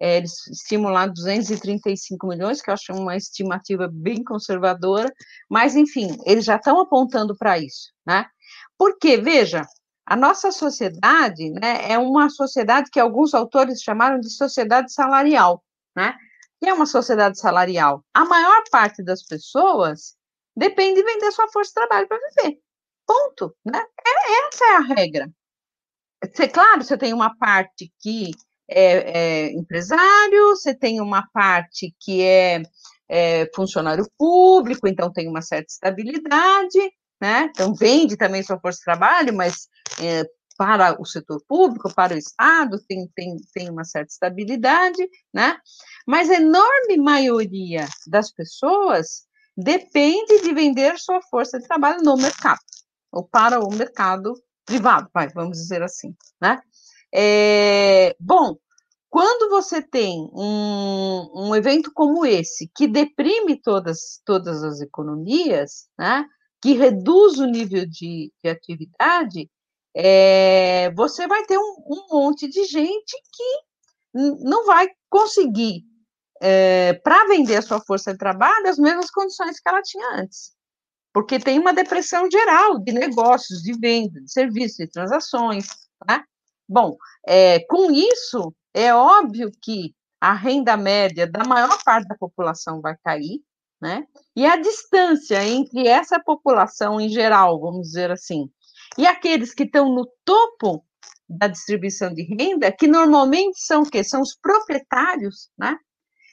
é, 0.00 0.18
eles 0.18 0.46
estimam 0.46 0.92
lá 0.92 1.06
235 1.06 2.26
milhões, 2.26 2.62
que 2.62 2.70
eu 2.70 2.74
acho 2.74 2.92
uma 2.92 3.16
estimativa 3.16 3.88
bem 3.92 4.22
conservadora, 4.22 5.12
mas, 5.48 5.74
enfim, 5.74 6.16
eles 6.24 6.44
já 6.44 6.56
estão 6.56 6.80
apontando 6.80 7.36
para 7.36 7.58
isso, 7.58 7.92
né? 8.06 8.26
Porque, 8.76 9.16
veja, 9.16 9.62
a 10.06 10.16
nossa 10.16 10.52
sociedade 10.52 11.50
né, 11.50 11.90
é 11.90 11.98
uma 11.98 12.30
sociedade 12.30 12.90
que 12.90 13.00
alguns 13.00 13.34
autores 13.34 13.82
chamaram 13.82 14.20
de 14.20 14.30
sociedade 14.30 14.92
salarial, 14.92 15.62
né? 15.96 16.16
Que 16.60 16.68
é 16.68 16.74
uma 16.74 16.86
sociedade 16.86 17.38
salarial. 17.38 18.04
A 18.14 18.24
maior 18.24 18.62
parte 18.70 19.02
das 19.02 19.22
pessoas 19.24 20.16
depende 20.56 21.02
de 21.02 21.06
vender 21.06 21.30
sua 21.32 21.48
força 21.48 21.70
de 21.70 21.74
trabalho 21.74 22.08
para 22.08 22.18
viver. 22.18 22.58
Ponto, 23.06 23.54
né? 23.64 23.84
É, 24.06 24.48
essa 24.48 24.64
é 24.64 24.76
a 24.76 24.80
regra. 24.80 25.30
Cê, 26.34 26.48
claro, 26.48 26.82
você 26.82 26.96
tem 26.96 27.12
uma 27.12 27.36
parte 27.36 27.92
que 28.00 28.32
é, 28.68 29.46
é 29.46 29.52
empresário, 29.52 30.48
você 30.50 30.74
tem 30.74 31.00
uma 31.00 31.26
parte 31.32 31.94
que 32.00 32.22
é, 32.22 32.62
é, 33.08 33.50
funcionário 33.54 34.06
público, 34.18 34.86
então 34.86 35.12
tem 35.12 35.28
uma 35.28 35.42
certa 35.42 35.72
estabilidade, 35.72 36.78
né? 37.20 37.50
Então 37.50 37.74
vende 37.74 38.16
também 38.16 38.42
sua 38.42 38.60
força 38.60 38.78
de 38.78 38.84
trabalho, 38.84 39.34
mas 39.34 39.68
é, 40.00 40.24
para 40.56 41.00
o 41.00 41.06
setor 41.06 41.40
público, 41.46 41.94
para 41.94 42.14
o 42.14 42.18
Estado, 42.18 42.82
tem, 42.86 43.08
tem, 43.14 43.36
tem 43.54 43.70
uma 43.70 43.84
certa 43.84 44.12
estabilidade, 44.12 45.08
né? 45.32 45.56
Mas 46.06 46.28
a 46.28 46.34
enorme 46.34 46.96
maioria 46.96 47.86
das 48.06 48.32
pessoas 48.32 49.26
depende 49.56 50.42
de 50.42 50.52
vender 50.52 50.98
sua 50.98 51.20
força 51.22 51.58
de 51.58 51.66
trabalho 51.66 52.02
no 52.02 52.16
mercado, 52.16 52.60
ou 53.12 53.24
para 53.24 53.60
o 53.60 53.72
mercado 53.72 54.34
privado, 54.66 55.08
vamos 55.34 55.58
dizer 55.58 55.82
assim, 55.82 56.14
né? 56.40 56.60
É, 57.14 58.14
bom, 58.20 58.56
quando 59.10 59.50
você 59.50 59.80
tem 59.80 60.28
um, 60.34 61.30
um 61.34 61.54
evento 61.54 61.90
como 61.94 62.26
esse, 62.26 62.70
que 62.74 62.86
deprime 62.86 63.60
todas, 63.60 64.20
todas 64.24 64.62
as 64.62 64.80
economias, 64.80 65.88
né, 65.98 66.24
que 66.62 66.74
reduz 66.74 67.38
o 67.38 67.46
nível 67.46 67.86
de, 67.86 68.32
de 68.42 68.50
atividade, 68.50 69.50
é, 69.96 70.92
você 70.94 71.26
vai 71.26 71.44
ter 71.46 71.58
um, 71.58 71.76
um, 71.88 72.06
monte 72.10 72.48
de 72.48 72.64
gente 72.64 73.16
que 73.32 73.62
não 74.14 74.66
vai 74.66 74.88
conseguir, 75.08 75.84
é, 76.40 76.94
para 76.94 77.26
vender 77.26 77.56
a 77.56 77.62
sua 77.62 77.80
força 77.80 78.12
de 78.12 78.18
trabalho, 78.18 78.68
as 78.68 78.78
mesmas 78.78 79.10
condições 79.10 79.58
que 79.58 79.68
ela 79.68 79.82
tinha 79.82 80.20
antes. 80.20 80.52
Porque 81.12 81.38
tem 81.38 81.58
uma 81.58 81.72
depressão 81.72 82.30
geral 82.30 82.78
de 82.78 82.92
negócios, 82.92 83.62
de 83.62 83.72
venda, 83.78 84.20
de 84.20 84.30
serviços, 84.30 84.76
de 84.76 84.88
transações. 84.88 85.66
Né? 86.08 86.22
Bom, 86.68 86.96
é, 87.26 87.60
com 87.60 87.90
isso, 87.90 88.54
é 88.74 88.92
óbvio 88.94 89.50
que 89.62 89.94
a 90.20 90.34
renda 90.34 90.76
média 90.76 91.26
da 91.26 91.44
maior 91.44 91.82
parte 91.82 92.06
da 92.08 92.16
população 92.16 92.80
vai 92.80 92.96
cair, 93.04 93.40
né? 93.80 94.06
E 94.36 94.44
a 94.44 94.56
distância 94.56 95.42
entre 95.44 95.86
essa 95.86 96.20
população 96.20 97.00
em 97.00 97.08
geral, 97.08 97.60
vamos 97.60 97.88
dizer 97.88 98.10
assim, 98.10 98.50
e 98.98 99.06
aqueles 99.06 99.54
que 99.54 99.62
estão 99.64 99.94
no 99.94 100.06
topo 100.24 100.84
da 101.28 101.46
distribuição 101.46 102.12
de 102.12 102.22
renda, 102.22 102.72
que 102.72 102.88
normalmente 102.88 103.60
são 103.60 103.82
o 103.82 103.90
quê? 103.90 104.02
São 104.02 104.20
os 104.20 104.34
proprietários, 104.34 105.50
né? 105.58 105.76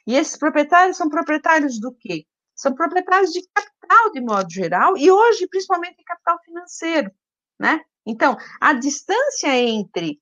E 0.07 0.15
esses 0.15 0.37
proprietários 0.37 0.97
são 0.97 1.09
proprietários 1.09 1.79
do 1.79 1.93
quê? 1.93 2.25
São 2.55 2.73
proprietários 2.73 3.31
de 3.31 3.41
capital 3.53 4.11
de 4.11 4.21
modo 4.21 4.51
geral 4.51 4.97
e 4.97 5.11
hoje 5.11 5.47
principalmente 5.47 6.03
capital 6.03 6.39
financeiro, 6.43 7.11
né? 7.59 7.81
Então, 8.05 8.37
a 8.61 8.73
distância 8.73 9.55
entre 9.57 10.21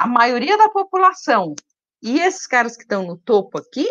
a 0.00 0.06
maioria 0.06 0.56
da 0.56 0.70
população 0.70 1.54
e 2.02 2.18
esses 2.20 2.46
caras 2.46 2.74
que 2.74 2.84
estão 2.84 3.06
no 3.06 3.18
topo 3.18 3.58
aqui, 3.58 3.86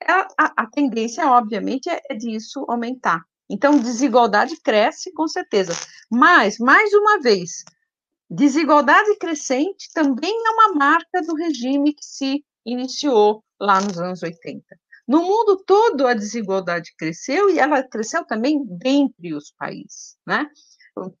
é 0.00 0.12
a, 0.12 0.28
a, 0.56 0.66
tendência, 0.70 1.26
obviamente, 1.26 1.90
é, 1.90 2.00
é 2.08 2.14
disso 2.14 2.64
aumentar. 2.68 3.24
Então, 3.50 3.80
desigualdade 3.80 4.54
cresce, 4.60 5.12
com 5.12 5.26
certeza. 5.26 5.72
Mas, 6.08 6.58
mais 6.58 6.92
uma 6.92 7.20
vez, 7.20 7.64
desigualdade 8.30 9.16
crescente 9.16 9.88
também 9.92 10.32
é 10.32 10.50
uma 10.50 10.74
marca 10.74 11.20
do 11.22 11.34
regime 11.34 11.92
que 11.92 12.04
se 12.04 12.44
iniciou 12.64 13.42
lá 13.60 13.80
nos 13.80 13.98
anos 13.98 14.22
80. 14.22 14.62
No 15.08 15.24
mundo 15.24 15.56
todo 15.66 16.06
a 16.06 16.14
desigualdade 16.14 16.94
cresceu 16.96 17.50
e 17.50 17.58
ela 17.58 17.82
cresceu 17.82 18.24
também 18.24 18.64
dentre 18.64 19.34
os 19.34 19.50
países, 19.58 20.16
né? 20.24 20.48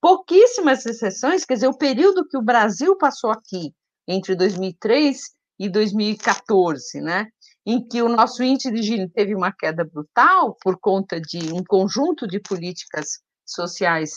Pouquíssimas 0.00 0.86
exceções, 0.86 1.44
quer 1.44 1.54
dizer, 1.54 1.68
o 1.68 1.76
período 1.76 2.28
que 2.28 2.36
o 2.36 2.42
Brasil 2.42 2.96
passou 2.96 3.30
aqui 3.30 3.74
entre 4.08 4.34
2003 4.34 5.20
e 5.58 5.68
2014, 5.68 7.00
né? 7.00 7.28
Em 7.66 7.86
que 7.86 8.00
o 8.00 8.08
nosso 8.08 8.42
índice 8.42 8.72
de 8.72 8.82
Gini 8.82 9.08
teve 9.10 9.34
uma 9.34 9.52
queda 9.52 9.84
brutal 9.84 10.56
por 10.62 10.78
conta 10.80 11.20
de 11.20 11.52
um 11.52 11.62
conjunto 11.62 12.26
de 12.26 12.40
políticas 12.40 13.20
sociais 13.44 14.10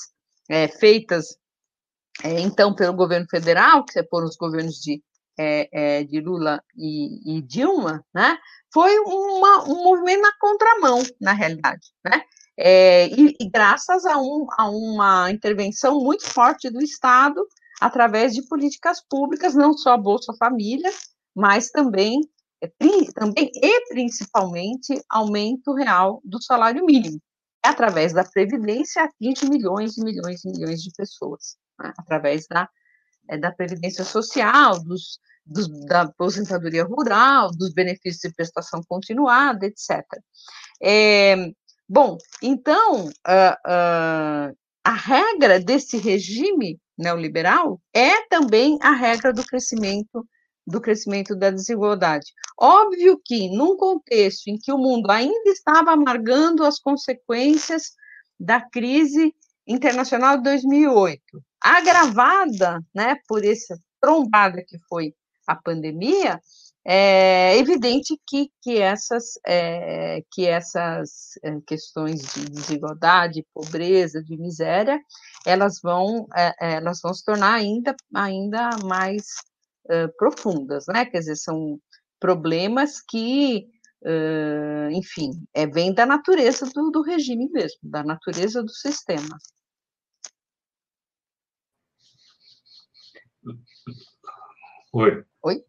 é, 0.49 0.69
feitas 0.69 1.38
é, 2.23 2.39
então 2.39 2.73
pelo 2.73 2.93
governo 2.93 3.25
federal, 3.30 3.84
que 3.84 4.04
foram 4.04 4.27
os 4.27 4.36
governos 4.36 4.75
de, 4.75 5.01
é, 5.38 5.69
é, 5.71 6.04
de 6.04 6.19
Lula 6.19 6.62
e, 6.75 7.38
e, 7.38 7.41
Dilma, 7.41 8.06
né, 8.13 8.38
foi 8.71 8.97
uma, 8.99 9.63
um 9.63 9.84
movimento 9.84 10.21
na 10.21 10.32
contramão, 10.39 11.04
na 11.19 11.34
realidade, 11.34 11.88
né, 12.06 12.21
é, 12.58 13.08
e, 13.08 13.36
e, 13.39 13.49
graças 13.49 14.06
a, 14.06 14.17
um, 14.17 14.45
a 14.58 14.69
uma 14.69 15.32
intervenção 15.32 15.99
muito 15.99 16.25
forte 16.25 16.69
do 16.69 16.82
Estado 16.82 17.41
através 17.82 18.36
de 18.36 18.48
políticas 18.48 19.02
públicas, 19.10 19.56
não 19.56 19.76
só 19.76 19.98
Bolsa 19.98 20.32
Família, 20.38 20.91
mas 21.36 21.72
também, 21.72 22.22
é, 22.62 22.72
também 23.15 23.50
e 23.56 23.88
principalmente 23.88 25.04
aumento 25.10 25.74
real 25.74 26.22
do 26.24 26.39
salário 26.39 26.86
mínimo. 26.86 27.20
Através 27.63 28.13
da 28.13 28.24
Previdência, 28.24 29.04
atinge 29.04 29.50
milhões 29.50 29.98
e 29.98 30.04
milhões 30.04 30.46
e 30.46 30.52
milhões 30.52 30.82
de 30.84 30.91
pessoas 30.96 31.58
né, 31.80 31.91
através 31.98 32.46
da, 32.48 32.70
é, 33.28 33.38
da 33.38 33.52
previdência 33.52 34.04
social, 34.04 34.80
dos, 34.84 35.20
dos, 35.44 35.67
da 35.86 36.02
aposentadoria 36.02 36.84
rural, 36.84 37.50
dos 37.52 37.74
benefícios 37.74 38.22
de 38.22 38.36
prestação 38.36 38.82
continuada, 38.88 39.65
etc. 39.65 40.04
É, 40.82 41.36
bom, 41.88 42.17
então, 42.41 43.06
uh, 43.08 43.54
uh, 43.67 44.56
a 44.84 44.94
regra 44.94 45.60
desse 45.60 45.98
regime 45.98 46.80
neoliberal 46.97 47.80
é 47.93 48.25
também 48.27 48.77
a 48.82 48.91
regra 48.91 49.34
do 49.34 49.45
crescimento 49.45 50.25
do 50.65 50.80
crescimento 50.80 51.36
da 51.36 51.49
desigualdade. 51.49 52.32
Óbvio 52.60 53.19
que, 53.23 53.49
num 53.49 53.75
contexto 53.75 54.47
em 54.47 54.58
que 54.58 54.71
o 54.71 54.77
mundo 54.77 55.10
ainda 55.10 55.49
estava 55.49 55.91
amargando 55.91 56.63
as 56.63 56.80
consequências 56.80 57.93
da 58.39 58.62
crise 58.62 59.34
internacional 59.67 60.38
de 60.38 60.43
2008, 60.43 61.21
agravada 61.60 62.80
né, 62.93 63.17
por 63.27 63.43
essa 63.43 63.77
trombada 63.99 64.63
que 64.67 64.77
foi 64.88 65.13
a 65.47 65.56
pandemia, 65.56 66.39
é 66.84 67.58
evidente 67.58 68.19
que, 68.27 68.49
que 68.62 68.80
essas, 68.80 69.39
é, 69.45 70.23
que 70.32 70.47
essas 70.47 71.38
é, 71.43 71.60
questões 71.67 72.21
de 72.34 72.49
desigualdade, 72.49 73.45
pobreza, 73.54 74.23
de 74.23 74.36
miséria, 74.36 74.99
elas 75.45 75.80
vão, 75.82 76.27
é, 76.36 76.54
é 76.60 76.73
elas 76.75 76.99
vão 77.01 77.13
se 77.13 77.23
tornar 77.23 77.54
ainda, 77.54 77.95
ainda 78.13 78.69
mais 78.84 79.25
é, 79.89 80.08
profundas, 80.08 80.86
né? 80.88 81.06
Quer 81.06 81.19
dizer, 81.19 81.36
são 81.36 81.80
problemas 82.19 83.01
que, 83.01 83.67
enfim, 84.91 85.32
é, 85.54 85.65
vem 85.65 85.93
da 85.93 86.06
natureza 86.06 86.69
do, 86.73 86.91
do 86.91 87.01
regime 87.01 87.49
mesmo, 87.51 87.80
da 87.84 88.04
natureza 88.04 88.62
do 88.62 88.71
sistema. 88.71 89.38
Oi. 94.93 95.23
Oi. 95.43 95.63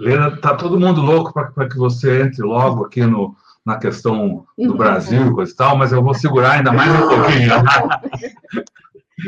Lena, 0.00 0.40
tá 0.40 0.56
todo 0.56 0.80
mundo 0.80 1.00
louco 1.00 1.32
para 1.32 1.68
que 1.68 1.76
você 1.76 2.22
entre 2.22 2.42
logo 2.42 2.84
aqui 2.84 3.04
no, 3.04 3.36
na 3.64 3.78
questão 3.78 4.46
do 4.56 4.70
uhum. 4.70 4.76
Brasil 4.76 5.26
e 5.26 5.34
coisa 5.34 5.52
e 5.52 5.56
tal, 5.56 5.76
mas 5.76 5.92
eu 5.92 6.02
vou 6.02 6.14
segurar 6.14 6.52
ainda 6.52 6.72
mais 6.72 6.90
um 6.90 7.08
pouquinho. 7.08 7.52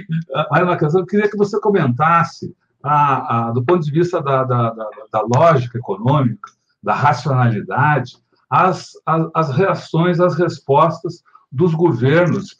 Questão, 0.78 1.00
eu 1.00 1.06
queria 1.06 1.30
que 1.30 1.37
você 1.37 1.61
comentasse, 1.61 2.54
a, 2.82 3.48
a, 3.48 3.52
do 3.52 3.64
ponto 3.64 3.84
de 3.84 3.90
vista 3.90 4.22
da, 4.22 4.44
da, 4.44 4.70
da, 4.70 4.88
da 5.12 5.22
lógica 5.22 5.78
econômica, 5.78 6.50
da 6.82 6.94
racionalidade, 6.94 8.16
as, 8.50 8.92
as, 9.04 9.28
as, 9.34 9.50
reações, 9.50 10.20
as 10.20 10.37
respostas 10.37 11.22
dos 11.50 11.74
governos, 11.74 12.56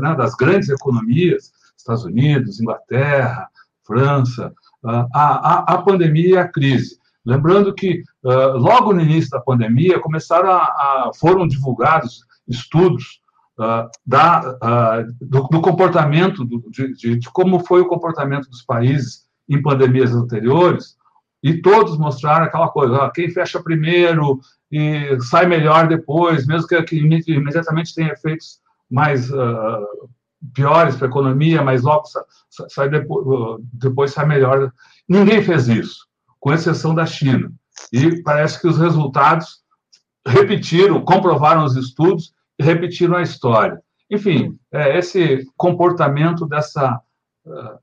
né, 0.00 0.14
das 0.14 0.34
grandes 0.34 0.68
economias, 0.68 1.52
Estados 1.76 2.04
Unidos, 2.04 2.60
Inglaterra, 2.60 3.48
França, 3.84 4.52
a 4.84 5.82
pandemia 5.84 6.28
e 6.28 6.36
a 6.36 6.48
crise. 6.48 6.98
Lembrando 7.28 7.74
que, 7.74 8.02
uh, 8.24 8.56
logo 8.56 8.94
no 8.94 9.02
início 9.02 9.30
da 9.30 9.40
pandemia, 9.40 10.00
começaram 10.00 10.50
a, 10.50 10.62
a 10.62 11.10
foram 11.18 11.46
divulgados 11.46 12.24
estudos 12.48 13.20
uh, 13.58 13.88
da, 14.06 14.58
uh, 14.62 15.12
do, 15.20 15.42
do, 15.48 15.60
comportamento, 15.60 16.44
do, 16.44 16.64
de, 16.70 16.94
de, 16.94 17.16
de, 17.16 17.30
como 17.30 17.60
foi 17.60 17.80
o 17.80 17.88
comportamento 17.88 18.48
dos 18.48 18.62
países 18.62 19.26
em 19.48 19.60
pandemias 19.60 20.14
anteriores, 20.14 20.96
e 21.42 21.60
todos 21.60 21.98
mostraram 21.98 22.46
aquela 22.46 22.68
coisa: 22.68 23.10
quem 23.14 23.30
fecha 23.30 23.62
primeiro 23.62 24.40
e 24.70 25.18
sai 25.22 25.46
melhor 25.46 25.88
depois, 25.88 26.46
mesmo 26.46 26.68
que, 26.68 26.82
que 26.82 26.98
imediatamente 26.98 27.94
tenha 27.94 28.12
efeitos 28.12 28.60
mais 28.90 29.30
piores 30.54 30.96
para 30.96 31.06
a 31.06 31.10
economia, 31.10 31.62
mas 31.62 31.82
logo 31.82 32.04
sai 32.68 32.88
depois, 33.72 34.12
sai 34.12 34.26
melhor. 34.26 34.72
Ninguém 35.08 35.42
fez 35.42 35.68
isso, 35.68 36.06
com 36.38 36.52
exceção 36.52 36.94
da 36.94 37.06
China. 37.06 37.52
E 37.92 38.22
parece 38.22 38.60
que 38.60 38.68
os 38.68 38.78
resultados 38.78 39.62
repetiram, 40.26 41.04
comprovaram 41.04 41.64
os 41.64 41.76
estudos 41.76 42.34
repetiram 42.60 43.16
a 43.16 43.22
história. 43.22 43.80
Enfim, 44.10 44.58
é 44.72 44.98
esse 44.98 45.44
comportamento 45.56 46.46
dessa 46.46 47.00
uh, 47.46 47.78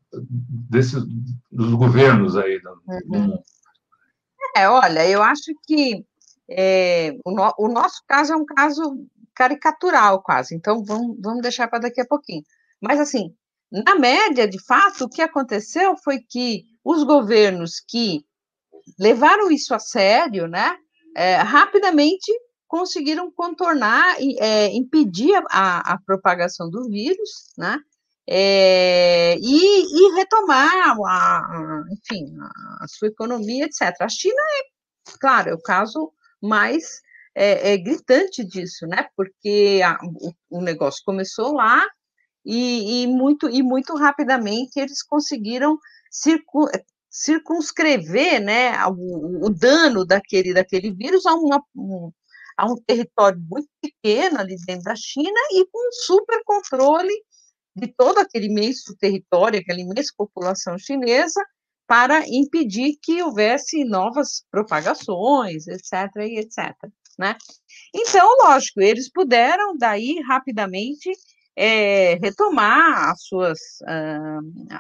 desses 0.70 1.04
dos 1.52 1.74
governos 1.74 2.36
aí 2.36 2.60
do, 2.60 2.82
uhum. 2.88 3.38
É, 4.56 4.70
olha, 4.70 5.08
eu 5.08 5.22
acho 5.22 5.52
que 5.68 6.06
é, 6.50 7.16
o, 7.26 7.32
no, 7.32 7.54
o 7.58 7.68
nosso 7.68 8.02
caso 8.08 8.34
é 8.34 8.36
um 8.36 8.46
caso 8.46 9.06
caricatural 9.36 10.22
quase, 10.22 10.56
então 10.56 10.84
vamos, 10.84 11.18
vamos 11.20 11.42
deixar 11.42 11.68
para 11.68 11.80
daqui 11.80 12.00
a 12.00 12.06
pouquinho. 12.06 12.44
Mas, 12.82 13.00
assim, 13.00 13.36
na 13.70 13.96
média, 13.96 14.48
de 14.48 14.64
fato, 14.64 15.06
o 15.06 15.10
que 15.10 15.22
aconteceu 15.22 15.98
foi 15.98 16.20
que 16.20 16.64
os 16.84 17.04
governos 17.04 17.82
que 17.86 18.26
levaram 18.98 19.52
isso 19.52 19.74
a 19.74 19.80
sério, 19.80 20.48
né, 20.48 20.78
é, 21.16 21.36
rapidamente 21.38 22.32
conseguiram 22.68 23.32
contornar 23.32 24.20
e 24.20 24.38
é, 24.40 24.68
impedir 24.74 25.36
a, 25.50 25.94
a, 25.94 26.00
propagação 26.06 26.70
do 26.70 26.90
vírus, 26.90 27.52
né, 27.58 27.80
é, 28.28 29.38
e, 29.40 29.84
e, 29.84 30.16
retomar, 30.16 30.72
a, 30.74 30.94
a, 30.94 31.84
enfim, 31.92 32.36
a, 32.82 32.88
sua 32.88 33.10
economia, 33.10 33.66
etc. 33.66 33.94
A 34.02 34.10
China 34.10 34.42
é, 34.42 35.18
claro, 35.20 35.50
é 35.50 35.54
o 35.54 35.62
caso 35.62 36.12
mais 36.42 37.02
é, 37.36 37.74
é, 37.74 37.78
gritante 37.78 38.44
disso, 38.44 38.88
né? 38.88 39.08
Porque 39.16 39.82
a, 39.86 40.00
o, 40.04 40.34
o, 40.58 40.62
negócio 40.62 41.04
começou 41.06 41.54
lá 41.54 41.86
e, 42.44 43.04
e, 43.04 43.08
muito, 43.08 43.50
e 43.50 43.62
muito 43.62 43.96
rapidamente 43.96 44.80
eles 44.80 45.04
conseguiram 45.04 45.78
circun, 46.10 46.66
circunscrever 47.10 48.42
né, 48.42 48.74
o, 48.88 49.46
o, 49.46 49.50
dano 49.50 50.06
daquele, 50.06 50.54
daquele 50.54 50.92
vírus 50.92 51.26
a, 51.26 51.34
uma, 51.34 51.64
um, 51.76 52.12
a 52.58 52.66
um 52.66 52.76
território 52.86 53.40
muito 53.50 53.70
pequeno 53.82 54.40
ali 54.40 54.56
dentro 54.66 54.84
da 54.84 54.96
China 54.96 55.40
e 55.52 55.66
com 55.66 55.88
um 55.88 55.92
super 55.92 56.42
controle 56.46 57.14
de 57.76 57.88
todo 57.88 58.20
aquele 58.20 58.46
imenso 58.46 58.96
território, 58.98 59.60
aquela 59.60 59.80
imensa 59.80 60.14
população 60.18 60.78
chinesa, 60.78 61.42
para 61.88 62.24
impedir 62.28 62.98
que 63.02 63.22
houvesse 63.22 63.84
novas 63.84 64.44
propagações, 64.50 65.68
etc., 65.68 66.16
e 66.22 66.40
etc., 66.40 66.74
né? 67.18 67.36
Então, 67.94 68.28
lógico, 68.44 68.82
eles 68.82 69.12
puderam 69.12 69.78
daí 69.78 70.20
rapidamente 70.28 71.12
é, 71.56 72.16
retomar 72.16 73.12
as 73.12 73.24
suas, 73.24 73.60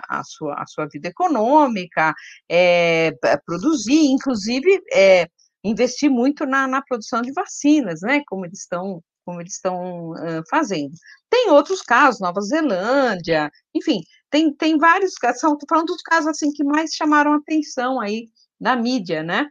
a, 0.09 0.23
sua, 0.23 0.55
a 0.55 0.65
sua 0.65 0.87
vida 0.87 1.07
econômica, 1.07 2.13
é, 2.49 3.13
produzir, 3.45 4.07
inclusive 4.07 4.81
é, 4.91 5.29
investir 5.65 6.09
muito 6.09 6.45
na, 6.45 6.67
na 6.67 6.81
produção 6.81 7.21
de 7.21 7.31
vacinas, 7.33 8.01
né, 8.01 8.21
como 8.27 8.45
eles 8.45 8.59
estão 8.59 9.01
como 9.25 9.41
eles 9.41 9.55
estão 9.55 10.11
uh, 10.11 10.43
fazendo. 10.47 10.93
Tem 11.31 11.49
outros 11.49 11.81
casos, 11.81 12.21
Nova 12.21 12.39
Zelândia, 12.41 13.49
enfim, 13.73 14.01
tem, 14.29 14.53
tem 14.53 14.77
vários 14.77 15.15
casos, 15.15 15.37
estou 15.37 15.57
falando 15.67 15.87
dos 15.87 16.01
casos 16.03 16.27
assim 16.27 16.51
que 16.51 16.63
mais 16.63 16.91
chamaram 16.93 17.33
atenção 17.33 17.99
aí 17.99 18.27
na 18.59 18.75
mídia, 18.75 19.23
né? 19.23 19.47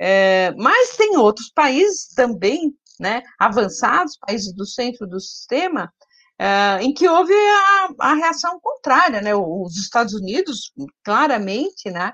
É, 0.00 0.54
mas 0.56 0.96
tem 0.96 1.16
outros 1.16 1.50
países 1.52 2.14
também, 2.14 2.72
né, 3.00 3.24
avançados, 3.40 4.16
países 4.16 4.54
do 4.54 4.64
centro 4.64 5.04
do 5.04 5.18
sistema, 5.18 5.92
é, 6.38 6.80
em 6.82 6.94
que 6.94 7.08
houve 7.08 7.34
a, 7.34 7.88
a, 7.98 8.14
reação 8.14 8.60
contrária, 8.60 9.20
né? 9.20 9.34
Os 9.34 9.76
Estados 9.76 10.14
Unidos, 10.14 10.72
claramente, 11.02 11.90
né? 11.90 12.12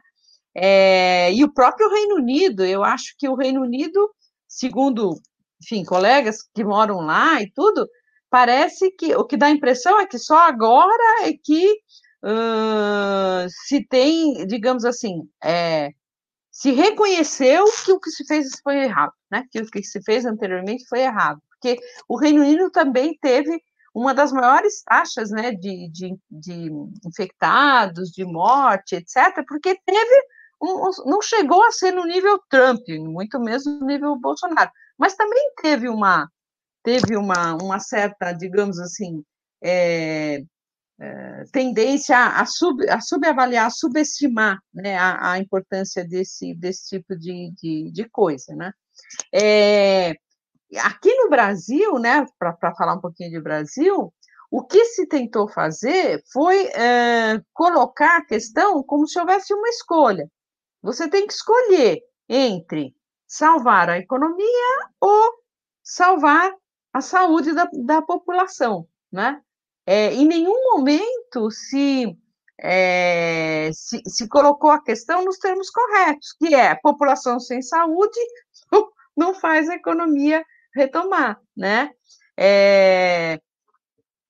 É, 0.57 1.33
e 1.33 1.43
o 1.45 1.53
próprio 1.53 1.90
Reino 1.90 2.17
Unido, 2.17 2.64
eu 2.64 2.85
acho 2.85 3.14
que 3.19 3.29
o 3.29 3.35
Reino 3.35 3.62
Unido, 3.62 4.11
segundo 4.47 5.21
enfim, 5.62 5.85
colegas 5.85 6.38
que 6.55 6.62
moram 6.62 7.01
lá 7.01 7.40
e 7.40 7.51
tudo, 7.51 7.88
parece 8.31 8.90
que 8.90 9.14
o 9.14 9.25
que 9.25 9.37
dá 9.37 9.47
a 9.47 9.51
impressão 9.51 10.01
é 10.01 10.07
que 10.07 10.19
só 10.19 10.38
agora 10.38 11.23
é 11.23 11.33
que 11.33 11.73
uh, 12.23 13.49
se 13.49 13.85
tem, 13.87 14.47
digamos 14.47 14.85
assim, 14.85 15.29
é, 15.43 15.90
se 16.51 16.71
reconheceu 16.73 17.64
que 17.85 17.93
o 17.93 18.01
que 18.01 18.11
se 18.11 18.27
fez 18.27 18.49
foi 18.62 18.85
errado, 18.85 19.12
né? 19.31 19.45
Que 19.51 19.61
o 19.61 19.67
que 19.67 19.83
se 19.83 20.03
fez 20.03 20.25
anteriormente 20.25 20.87
foi 20.87 21.01
errado, 21.01 21.40
porque 21.49 21.79
o 22.09 22.17
Reino 22.17 22.43
Unido 22.43 22.71
também 22.71 23.17
teve 23.21 23.61
uma 23.95 24.12
das 24.12 24.33
maiores 24.33 24.83
taxas, 24.83 25.31
né, 25.31 25.53
de, 25.53 25.88
de, 25.88 26.17
de 26.29 26.69
infectados, 27.07 28.11
de 28.11 28.25
morte, 28.25 28.97
etc., 28.97 29.45
porque 29.47 29.79
teve 29.87 30.27
não 31.07 31.20
chegou 31.22 31.62
a 31.64 31.70
ser 31.72 31.92
no 31.92 32.05
nível 32.05 32.40
Trump, 32.48 32.83
muito 32.88 33.38
menos 33.40 33.64
no 33.66 33.87
nível 33.87 34.16
Bolsonaro, 34.16 34.70
mas 34.98 35.14
também 35.14 35.53
teve 35.61 35.88
uma 35.88 36.29
teve 36.85 37.16
uma, 37.16 37.55
uma 37.55 37.81
certa, 37.81 38.33
digamos 38.33 38.79
assim, 38.79 39.24
é, 39.62 40.44
é, 41.00 41.44
tendência 41.50 42.16
a, 42.16 42.44
sub, 42.44 42.88
a 42.88 43.00
subavaliar, 43.00 43.66
a 43.66 43.70
subestimar 43.70 44.59
né, 44.72 44.96
a, 44.96 45.33
a, 45.33 45.38
importância 45.38 46.07
desse, 46.07 46.55
desse 46.55 46.90
tipo 46.90 47.16
de, 47.16 47.53
de, 47.57 47.90
de 47.90 48.09
coisa. 48.11 48.55
Né? 48.55 48.70
É, 49.35 50.14
aqui 50.79 51.12
no 51.16 51.31
Brasil, 51.31 51.98
né, 51.98 52.27
para 52.38 52.74
falar 52.77 52.94
um 52.94 53.00
pouquinho 53.00 53.31
de 53.31 53.40
Brasil, 53.40 54.12
o 54.50 54.62
que 54.62 54.85
se 54.85 55.07
tentou 55.07 55.48
fazer 55.48 56.22
foi 56.33 56.66
é, 56.66 57.40
colocar 57.53 58.18
a 58.18 58.24
questão 58.24 58.83
como 58.83 59.09
se 59.09 59.18
houvesse 59.18 59.53
uma 59.53 59.68
escolha. 59.68 60.29
Você 60.85 61.09
tem 61.09 61.27
que 61.27 61.33
escolher 61.33 62.03
entre 62.29 62.94
salvar 63.27 63.88
a 63.88 63.99
economia 63.99 64.90
ou 65.01 65.33
salvar 65.83 66.53
a 66.92 67.01
saúde 67.01 67.55
da, 67.55 67.66
da 67.73 68.03
população, 68.03 68.87
né? 69.11 69.40
É, 69.87 70.12
em 70.12 70.27
nenhum 70.27 70.73
momento 70.73 71.51
se, 71.51 72.14
é, 72.61 73.70
se, 73.73 74.03
se, 74.07 74.29
colocou 74.29 74.70
a 74.70 74.83
questão 74.83 75.25
nos 75.25 75.38
termos 75.38 75.70
corretos, 75.70 76.35
que 76.38 76.55
é 76.55 76.75
população 76.75 77.40
sem 77.40 77.62
saúde 77.62 78.20
não 79.16 79.35
faz 79.35 79.70
a 79.70 79.77
economia 79.77 80.44
retomar, 80.75 81.40
né? 81.57 81.90
É, 82.37 83.40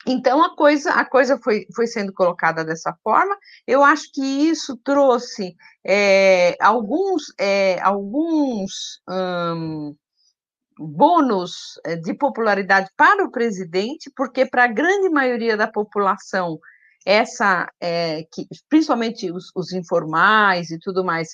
então 0.07 0.43
a 0.43 0.55
coisa, 0.55 0.93
a 0.93 1.05
coisa 1.05 1.39
foi, 1.43 1.67
foi 1.75 1.87
sendo 1.87 2.13
colocada 2.13 2.65
dessa 2.65 2.95
forma. 3.03 3.37
Eu 3.67 3.83
acho 3.83 4.13
que 4.13 4.21
isso 4.23 4.77
trouxe 4.85 5.57
é, 5.85 6.57
alguns, 6.61 7.33
é, 7.39 7.81
alguns 7.81 9.01
hum, 9.09 9.97
bônus 10.79 11.81
eh, 11.87 11.97
de 11.97 12.13
popularidade 12.15 12.91
para 12.97 13.25
o 13.25 13.31
presidente, 13.31 14.11
porque 14.15 14.45
para 14.45 14.65
a 14.65 14.69
grande 14.69 15.09
maioria 15.09 15.57
da 15.57 15.69
população, 15.69 16.59
essa, 17.07 17.71
é, 17.81 18.25
que, 18.33 18.47
principalmente 18.69 19.31
os, 19.31 19.51
os, 19.55 19.73
informais 19.73 20.71
e 20.71 20.79
tudo 20.79 21.05
mais, 21.05 21.29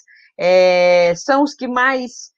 são 1.16 1.42
os 1.42 1.54
que 1.54 1.66
mais 1.68 2.32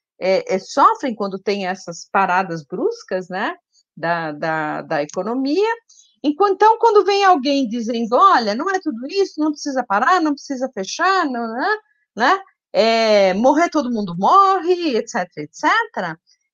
sofrem 0.61 1.15
quando 1.15 1.39
tem 1.39 1.67
essas 1.67 2.09
paradas 2.11 2.65
bruscas, 2.65 3.29
né, 3.29 3.55
da, 3.97 4.33
da, 4.33 4.83
da 4.83 5.03
economia. 5.03 5.75
Enquanto, 6.23 6.55
então, 6.55 6.79
quando 6.79 7.05
vem 7.05 7.25
alguém 7.25 7.69
dizendo, 7.69 8.15
olha, 8.15 8.55
não 8.55 8.71
é 8.71 8.79
tudo 8.81 9.07
isso, 9.09 9.41
não 9.41 9.51
precisa 9.51 9.85
parar, 9.85 10.21
não 10.21 10.35
precisa 10.35 10.71
fechar, 10.73 11.27
não, 11.27 11.53
né, 11.53 11.77
né, 12.17 12.41
é, 12.73 13.35
morrer 13.35 13.69
todo 13.69 13.91
mundo 13.91 14.17
morre, 14.17 14.97
etc, 14.97 15.29
etc, 15.39 15.65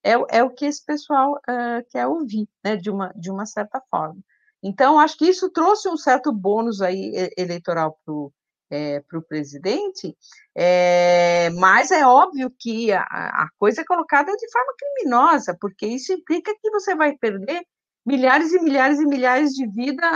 é, 0.02 0.12
é 0.38 0.42
o 0.42 0.50
que 0.50 0.64
esse 0.64 0.84
pessoal 0.84 1.34
uh, 1.34 1.84
quer 1.90 2.06
ouvir, 2.06 2.48
né, 2.64 2.76
de 2.76 2.90
uma, 2.90 3.12
de 3.14 3.30
uma 3.30 3.44
certa 3.46 3.80
forma. 3.90 4.20
Então, 4.62 4.98
acho 4.98 5.16
que 5.18 5.26
isso 5.26 5.50
trouxe 5.50 5.88
um 5.88 5.96
certo 5.96 6.32
bônus 6.32 6.80
aí 6.80 7.30
eleitoral 7.36 7.98
para 8.04 8.14
o 8.14 8.32
é, 8.70 9.00
presidente, 9.28 10.16
é, 10.54 11.50
mas 11.50 11.90
é 11.90 12.06
óbvio 12.06 12.50
que 12.58 12.92
a, 12.92 13.02
a, 13.02 13.48
coisa 13.58 13.82
é 13.82 13.84
colocada 13.84 14.32
de 14.36 14.50
forma 14.50 14.74
criminosa, 14.78 15.56
porque 15.60 15.86
isso 15.86 16.12
implica 16.12 16.52
que 16.60 16.70
você 16.70 16.94
vai 16.94 17.16
perder 17.16 17.64
milhares 18.08 18.52
e 18.52 18.60
milhares 18.60 18.98
e 18.98 19.06
milhares 19.06 19.50
de 19.52 19.66
vidas 19.66 20.10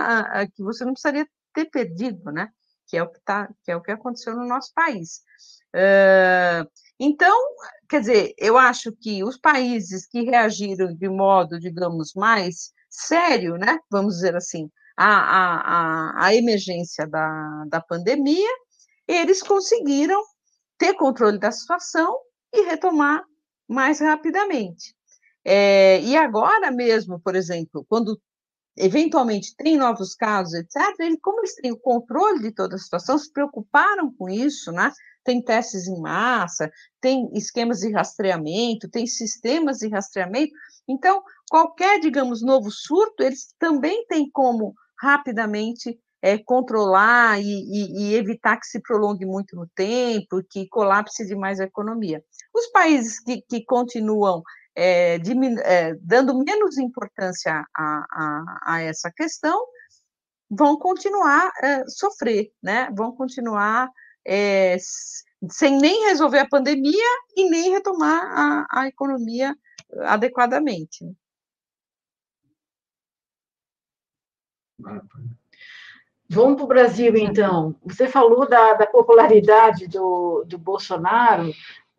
que 0.54 0.62
você 0.62 0.84
não 0.84 0.94
precisaria 0.94 1.26
ter 1.54 1.66
perdido, 1.66 2.32
né? 2.32 2.48
Que 2.86 2.96
é 2.96 3.02
o 3.02 3.08
que, 3.08 3.20
tá, 3.20 3.48
que, 3.62 3.70
é 3.70 3.76
o 3.76 3.82
que 3.82 3.92
aconteceu 3.92 4.34
no 4.34 4.46
nosso 4.46 4.72
país. 4.74 5.20
Uh, 5.74 6.68
então, 6.98 7.36
quer 7.88 8.00
dizer, 8.00 8.34
eu 8.38 8.56
acho 8.56 8.92
que 8.92 9.22
os 9.22 9.36
países 9.36 10.06
que 10.06 10.22
reagiram 10.22 10.94
de 10.94 11.08
modo, 11.08 11.58
digamos, 11.58 12.12
mais 12.14 12.72
sério, 12.88 13.56
né, 13.56 13.78
vamos 13.90 14.14
dizer 14.16 14.36
assim, 14.36 14.70
à, 14.96 15.06
à, 15.06 16.26
à 16.26 16.34
emergência 16.34 17.06
da, 17.06 17.64
da 17.68 17.80
pandemia, 17.80 18.50
eles 19.08 19.42
conseguiram 19.42 20.22
ter 20.78 20.94
controle 20.94 21.38
da 21.38 21.50
situação 21.50 22.18
e 22.52 22.62
retomar 22.62 23.24
mais 23.66 24.00
rapidamente. 24.00 24.94
É, 25.44 26.00
e 26.02 26.16
agora 26.16 26.70
mesmo, 26.70 27.20
por 27.20 27.34
exemplo, 27.34 27.84
quando 27.88 28.20
eventualmente 28.76 29.54
tem 29.56 29.76
novos 29.76 30.14
casos, 30.14 30.54
etc., 30.54 30.76
ele, 31.00 31.18
como 31.18 31.40
eles 31.40 31.54
têm 31.56 31.72
o 31.72 31.78
controle 31.78 32.40
de 32.40 32.52
toda 32.52 32.76
a 32.76 32.78
situação, 32.78 33.18
se 33.18 33.30
preocuparam 33.32 34.12
com 34.12 34.28
isso, 34.28 34.72
né? 34.72 34.92
tem 35.24 35.42
testes 35.42 35.86
em 35.86 36.00
massa, 36.00 36.70
tem 37.00 37.30
esquemas 37.34 37.80
de 37.80 37.92
rastreamento, 37.92 38.88
tem 38.88 39.06
sistemas 39.06 39.78
de 39.78 39.88
rastreamento. 39.88 40.52
Então, 40.88 41.22
qualquer, 41.50 42.00
digamos, 42.00 42.42
novo 42.42 42.70
surto, 42.70 43.22
eles 43.22 43.54
também 43.58 44.04
têm 44.06 44.28
como 44.30 44.74
rapidamente 45.00 45.98
é, 46.20 46.38
controlar 46.38 47.40
e, 47.40 47.44
e, 47.44 48.02
e, 48.02 48.14
evitar 48.14 48.56
que 48.56 48.66
se 48.66 48.80
prolongue 48.80 49.26
muito 49.26 49.56
no 49.56 49.68
tempo, 49.74 50.42
que 50.48 50.68
colapse 50.68 51.26
demais 51.26 51.58
a 51.58 51.64
economia. 51.64 52.22
Os 52.54 52.68
países 52.68 53.18
que, 53.18 53.42
que 53.42 53.64
continuam 53.64 54.42
é, 54.74 55.16
é, 55.64 55.94
dando 56.00 56.38
menos 56.38 56.78
importância 56.78 57.64
a, 57.74 58.06
a, 58.10 58.60
a, 58.62 58.80
essa 58.82 59.10
questão 59.10 59.66
vão 60.50 60.76
continuar 60.78 61.50
é, 61.62 61.84
sofrer, 61.86 62.52
né? 62.62 62.90
vão 62.94 63.12
continuar 63.14 63.90
é, 64.26 64.76
sem 65.48 65.78
nem 65.78 66.08
resolver 66.08 66.38
a 66.38 66.48
pandemia 66.48 67.18
e 67.36 67.48
nem 67.48 67.70
retomar 67.70 68.22
a, 68.22 68.66
a 68.70 68.86
economia 68.86 69.56
adequadamente. 70.04 71.04
Vamos 76.28 76.56
para 76.56 76.64
o 76.64 76.68
Brasil, 76.68 77.14
então. 77.16 77.76
Você 77.84 78.08
falou 78.08 78.48
da, 78.48 78.72
da 78.72 78.86
popularidade 78.86 79.86
do, 79.86 80.44
do 80.46 80.56
Bolsonaro. 80.56 81.52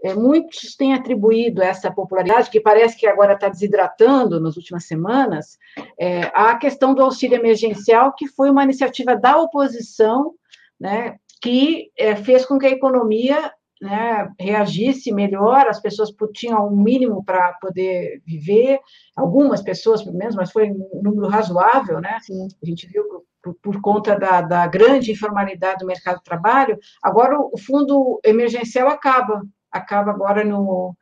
É, 0.03 0.13
muitos 0.13 0.75
têm 0.75 0.93
atribuído 0.93 1.61
essa 1.61 1.89
popularidade, 1.89 2.49
que 2.49 2.59
parece 2.59 2.97
que 2.97 3.07
agora 3.07 3.33
está 3.33 3.47
desidratando 3.47 4.39
nas 4.39 4.57
últimas 4.57 4.85
semanas, 4.85 5.57
é, 5.97 6.23
à 6.35 6.57
questão 6.57 6.93
do 6.93 7.01
auxílio 7.01 7.37
emergencial, 7.37 8.13
que 8.13 8.27
foi 8.27 8.49
uma 8.49 8.63
iniciativa 8.63 9.15
da 9.15 9.37
oposição, 9.37 10.33
né, 10.79 11.15
que 11.41 11.89
é, 11.97 12.15
fez 12.15 12.45
com 12.45 12.59
que 12.59 12.65
a 12.65 12.71
economia 12.71 13.51
né, 13.81 14.29
reagisse 14.39 15.11
melhor, 15.11 15.67
as 15.67 15.79
pessoas 15.79 16.09
tinham 16.33 16.67
um 16.67 16.75
mínimo 16.75 17.23
para 17.23 17.53
poder 17.61 18.21
viver, 18.25 18.79
algumas 19.15 19.61
pessoas, 19.61 20.01
pelo 20.03 20.17
menos, 20.17 20.35
mas 20.35 20.51
foi 20.51 20.71
um 20.71 21.01
número 21.03 21.27
razoável, 21.27 21.99
né? 21.99 22.17
Sim. 22.21 22.47
A 22.61 22.65
gente 22.65 22.87
viu 22.87 23.03
por, 23.41 23.53
por 23.61 23.81
conta 23.81 24.17
da, 24.17 24.39
da, 24.39 24.65
grande 24.67 25.11
informalidade 25.11 25.79
do 25.79 25.85
mercado 25.85 26.19
de 26.19 26.23
trabalho. 26.23 26.79
Agora 27.01 27.37
o 27.37 27.57
fundo 27.57 28.21
emergencial 28.23 28.87
acaba, 28.87 29.41
acaba 29.73 30.11
agora 30.11 30.43
no, 30.43 30.95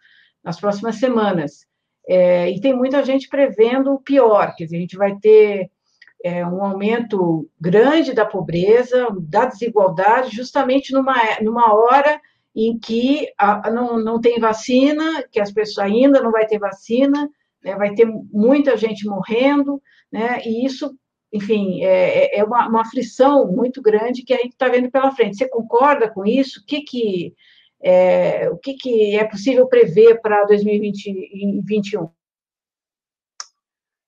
nas 0.43 0.59
próximas 0.59 0.95
semanas. 0.95 1.65
É, 2.07 2.49
e 2.49 2.59
tem 2.59 2.73
muita 2.73 3.03
gente 3.03 3.27
prevendo 3.27 3.93
o 3.93 4.01
pior, 4.01 4.53
dizer, 4.57 4.77
a 4.77 4.79
gente 4.79 4.97
vai 4.97 5.15
ter 5.17 5.69
é, 6.23 6.45
um 6.45 6.63
aumento 6.63 7.49
grande 7.59 8.13
da 8.13 8.25
pobreza, 8.25 9.07
da 9.21 9.45
desigualdade, 9.45 10.35
justamente 10.35 10.93
numa, 10.93 11.15
numa 11.41 11.73
hora 11.73 12.19
em 12.55 12.77
que 12.77 13.27
a, 13.37 13.69
não, 13.71 13.97
não 13.99 14.19
tem 14.19 14.39
vacina, 14.39 15.23
que 15.31 15.39
as 15.39 15.51
pessoas 15.51 15.87
ainda 15.87 16.21
não 16.21 16.31
vai 16.31 16.45
ter 16.45 16.59
vacina, 16.59 17.29
né, 17.63 17.75
vai 17.75 17.93
ter 17.93 18.05
muita 18.05 18.77
gente 18.77 19.07
morrendo, 19.07 19.81
né, 20.11 20.41
e 20.45 20.65
isso, 20.65 20.93
enfim, 21.31 21.83
é, 21.83 22.25
é, 22.25 22.39
é 22.39 22.43
uma, 22.43 22.67
uma 22.67 22.81
aflição 22.81 23.47
muito 23.47 23.81
grande 23.81 24.23
que 24.23 24.33
a 24.33 24.37
gente 24.37 24.51
está 24.51 24.67
vendo 24.67 24.91
pela 24.91 25.11
frente. 25.11 25.37
Você 25.37 25.47
concorda 25.47 26.09
com 26.09 26.25
isso? 26.25 26.59
O 26.59 26.65
que, 26.65 26.81
que, 26.81 27.33
é, 27.83 28.49
o 28.49 28.57
que, 28.57 28.73
que 28.75 29.15
é 29.17 29.23
possível 29.23 29.67
prever 29.67 30.21
para 30.21 30.45
2021? 30.45 32.09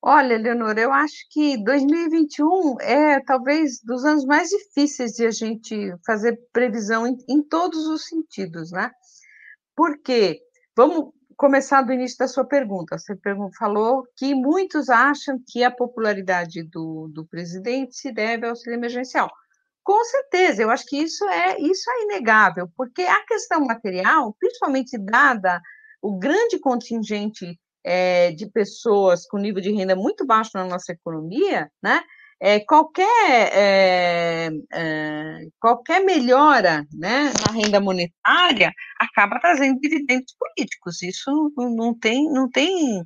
Olha, 0.05 0.37
Leonor, 0.37 0.77
eu 0.77 0.91
acho 0.91 1.15
que 1.31 1.57
2021 1.63 2.81
é 2.81 3.21
talvez 3.21 3.79
dos 3.81 4.03
anos 4.03 4.25
mais 4.25 4.49
difíceis 4.49 5.13
de 5.13 5.25
a 5.25 5.31
gente 5.31 5.95
fazer 6.05 6.37
previsão 6.51 7.07
em, 7.07 7.17
em 7.29 7.41
todos 7.41 7.87
os 7.87 8.05
sentidos, 8.05 8.71
né? 8.71 8.91
Porque 9.75 10.41
vamos, 10.75 11.13
começar 11.35 11.81
do 11.81 11.93
início 11.93 12.17
da 12.17 12.27
sua 12.27 12.45
pergunta. 12.45 12.97
Você 12.97 13.17
falou 13.57 14.03
que 14.15 14.33
muitos 14.33 14.89
acham 14.89 15.37
que 15.47 15.63
a 15.63 15.71
popularidade 15.71 16.63
do, 16.63 17.09
do 17.13 17.25
presidente 17.25 17.95
se 17.95 18.11
deve 18.11 18.45
ao 18.45 18.51
auxílio 18.51 18.77
emergencial. 18.77 19.29
Com 19.83 20.03
certeza, 20.05 20.61
eu 20.61 20.69
acho 20.69 20.85
que 20.85 20.97
isso 20.97 21.25
é 21.25 21.59
isso 21.59 21.89
é 21.91 22.03
inegável, 22.03 22.69
porque 22.77 23.01
a 23.01 23.25
questão 23.25 23.65
material, 23.65 24.33
principalmente 24.39 24.97
dada 24.97 25.61
o 26.01 26.17
grande 26.17 26.59
contingente 26.59 27.57
é, 27.83 28.31
de 28.31 28.49
pessoas 28.49 29.25
com 29.25 29.37
nível 29.37 29.61
de 29.61 29.71
renda 29.71 29.95
muito 29.95 30.25
baixo 30.25 30.51
na 30.53 30.65
nossa 30.65 30.91
economia, 30.93 31.69
né? 31.81 32.01
É, 32.41 32.59
qualquer, 32.59 33.07
é, 33.53 34.49
qualquer 35.61 36.03
melhora 36.03 36.85
né, 36.91 37.31
na 37.39 37.53
renda 37.53 37.79
monetária 37.79 38.73
acaba 38.99 39.39
trazendo 39.39 39.79
dividendos 39.79 40.35
políticos. 40.37 41.01
Isso 41.01 41.53
não 41.55 41.97
tem, 41.97 42.29
não 42.29 42.49
tem 42.49 43.01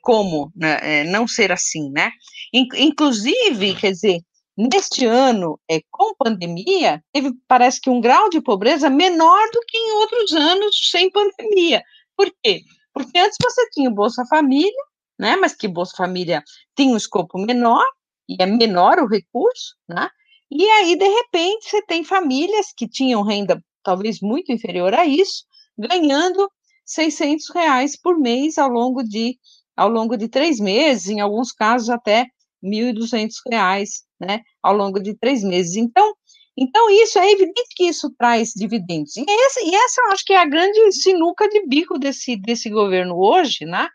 como 0.00 0.50
né, 0.56 1.04
não 1.04 1.28
ser 1.28 1.52
assim, 1.52 1.90
né? 1.90 2.12
Inclusive, 2.50 3.74
quer 3.74 3.90
dizer, 3.90 4.20
neste 4.56 5.06
ano, 5.06 5.58
é, 5.70 5.80
com 5.90 6.14
pandemia, 6.14 7.02
teve, 7.12 7.32
parece 7.48 7.80
que 7.80 7.90
um 7.90 8.00
grau 8.00 8.28
de 8.28 8.40
pobreza 8.40 8.90
menor 8.90 9.40
do 9.52 9.60
que 9.66 9.76
em 9.76 9.92
outros 9.92 10.32
anos 10.32 10.90
sem 10.90 11.10
pandemia. 11.10 11.82
Por 12.16 12.30
quê? 12.42 12.62
Porque 12.92 13.18
antes 13.18 13.36
você 13.42 13.68
tinha 13.70 13.88
o 13.88 13.94
Bolsa 13.94 14.24
Família, 14.26 14.84
né? 15.18 15.36
Mas 15.36 15.54
que 15.54 15.68
Bolsa 15.68 15.96
Família 15.96 16.42
tinha 16.76 16.92
um 16.92 16.96
escopo 16.96 17.38
menor, 17.38 17.84
e 18.28 18.36
é 18.40 18.46
menor 18.46 18.98
o 18.98 19.08
recurso, 19.08 19.74
né? 19.88 20.08
E 20.50 20.68
aí, 20.68 20.96
de 20.96 21.06
repente, 21.06 21.68
você 21.68 21.82
tem 21.82 22.04
famílias 22.04 22.72
que 22.76 22.88
tinham 22.88 23.22
renda 23.22 23.62
talvez 23.82 24.20
muito 24.20 24.52
inferior 24.52 24.94
a 24.94 25.06
isso, 25.06 25.44
ganhando 25.78 26.50
600 26.84 27.48
reais 27.50 27.96
por 27.98 28.18
mês 28.18 28.58
ao 28.58 28.68
longo 28.68 29.02
de, 29.02 29.38
ao 29.76 29.88
longo 29.88 30.16
de 30.16 30.28
três 30.28 30.58
meses, 30.58 31.08
em 31.08 31.20
alguns 31.20 31.52
casos 31.52 31.88
até 31.88 32.26
1.200 32.62 33.34
reais, 33.50 34.02
né, 34.20 34.40
ao 34.62 34.74
longo 34.74 35.00
de 35.00 35.14
três 35.14 35.42
meses. 35.42 35.76
Então, 35.76 36.14
então 36.56 36.90
isso 36.90 37.18
é 37.18 37.30
evidente 37.30 37.74
que 37.74 37.84
isso 37.84 38.12
traz 38.18 38.52
dividendos. 38.54 39.16
E, 39.16 39.24
esse, 39.26 39.64
e 39.64 39.74
essa 39.74 40.00
eu 40.02 40.12
acho 40.12 40.24
que 40.24 40.32
é 40.32 40.38
a 40.38 40.46
grande 40.46 40.92
sinuca 40.92 41.48
de 41.48 41.66
bico 41.66 41.98
desse, 41.98 42.36
desse 42.36 42.68
governo 42.68 43.16
hoje, 43.16 43.64
né? 43.64 43.88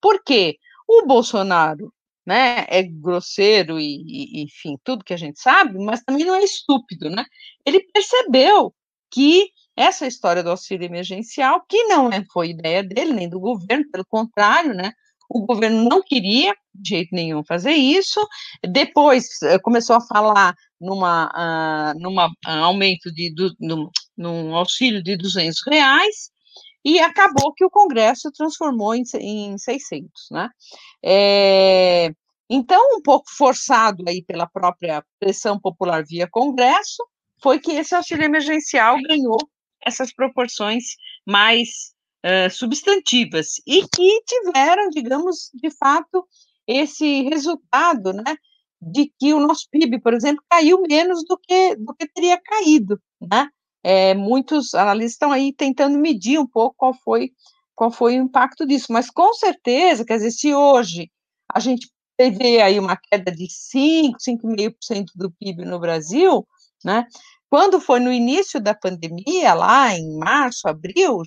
Porque 0.00 0.58
o 0.88 1.06
Bolsonaro 1.06 1.92
né, 2.26 2.66
é 2.68 2.82
grosseiro 2.82 3.78
e, 3.80 4.02
e, 4.06 4.42
enfim, 4.42 4.76
tudo 4.84 5.04
que 5.04 5.14
a 5.14 5.16
gente 5.16 5.40
sabe, 5.40 5.78
mas 5.78 6.02
também 6.02 6.24
não 6.24 6.34
é 6.34 6.44
estúpido, 6.44 7.08
né? 7.10 7.24
Ele 7.64 7.80
percebeu 7.92 8.74
que 9.10 9.50
essa 9.76 10.06
história 10.06 10.42
do 10.42 10.50
auxílio 10.50 10.84
emergencial, 10.84 11.64
que 11.68 11.84
não 11.84 12.10
é, 12.10 12.24
foi 12.32 12.50
ideia 12.50 12.82
dele, 12.82 13.12
nem 13.12 13.28
do 13.28 13.40
governo, 13.40 13.90
pelo 13.90 14.04
contrário, 14.06 14.74
né? 14.74 14.92
O 15.32 15.46
governo 15.46 15.88
não 15.88 16.02
queria 16.02 16.52
de 16.74 16.90
jeito 16.90 17.14
nenhum 17.14 17.44
fazer 17.44 17.72
isso. 17.72 18.20
Depois 18.68 19.40
eh, 19.42 19.58
começou 19.60 19.96
a 19.96 20.00
falar 20.00 20.54
numa, 20.80 21.30
uh, 21.94 22.00
numa 22.00 22.26
uh, 22.28 22.64
aumento 22.64 23.12
de 23.12 23.32
do, 23.32 23.54
num, 23.60 23.88
num 24.16 24.54
auxílio 24.56 25.02
de 25.02 25.16
200 25.16 25.62
reais 25.66 26.30
e 26.84 26.98
acabou 26.98 27.52
que 27.54 27.64
o 27.64 27.70
Congresso 27.70 28.30
transformou 28.32 28.94
em, 28.94 29.02
em 29.20 29.56
600, 29.56 30.10
né? 30.32 30.48
É, 31.04 32.10
então, 32.48 32.82
um 32.96 33.02
pouco 33.02 33.30
forçado 33.30 34.02
aí 34.08 34.24
pela 34.24 34.48
própria 34.48 35.04
pressão 35.20 35.60
popular 35.60 36.04
via 36.04 36.28
Congresso, 36.28 37.06
foi 37.42 37.60
que 37.60 37.72
esse 37.72 37.94
auxílio 37.94 38.24
emergencial 38.24 39.00
ganhou 39.02 39.38
essas 39.84 40.12
proporções 40.12 40.84
mais 41.26 41.94
uh, 42.24 42.50
substantivas 42.50 43.54
e 43.66 43.86
que 43.88 44.22
tiveram, 44.22 44.88
digamos, 44.90 45.50
de 45.54 45.70
fato, 45.70 46.26
esse 46.66 47.22
resultado, 47.22 48.12
né, 48.12 48.36
de 48.80 49.12
que 49.18 49.34
o 49.34 49.40
nosso 49.40 49.66
PIB, 49.70 50.00
por 50.00 50.14
exemplo, 50.14 50.42
caiu 50.48 50.80
menos 50.82 51.24
do 51.24 51.36
que, 51.36 51.76
do 51.76 51.94
que 51.94 52.08
teria 52.08 52.40
caído, 52.40 53.00
né, 53.20 53.48
é, 53.82 54.14
muitos 54.14 54.74
analistas 54.74 55.12
estão 55.12 55.32
aí 55.32 55.52
tentando 55.52 55.98
medir 55.98 56.38
um 56.38 56.46
pouco 56.46 56.76
qual 56.76 56.94
foi, 56.94 57.32
qual 57.74 57.90
foi 57.90 58.18
o 58.18 58.22
impacto 58.22 58.66
disso, 58.66 58.92
mas 58.92 59.10
com 59.10 59.32
certeza, 59.34 60.04
quer 60.04 60.16
dizer, 60.16 60.30
se 60.30 60.54
hoje 60.54 61.10
a 61.52 61.58
gente 61.60 61.90
teve 62.16 62.60
aí 62.60 62.78
uma 62.78 62.96
queda 62.96 63.32
de 63.32 63.46
5, 63.50 64.18
5,5% 64.18 65.06
do 65.14 65.30
PIB 65.32 65.64
no 65.64 65.80
Brasil, 65.80 66.46
né, 66.84 67.06
quando 67.50 67.80
foi 67.80 67.98
no 67.98 68.12
início 68.12 68.60
da 68.60 68.74
pandemia, 68.74 69.54
lá 69.54 69.92
em 69.96 70.16
março, 70.16 70.68
abril, 70.68 71.22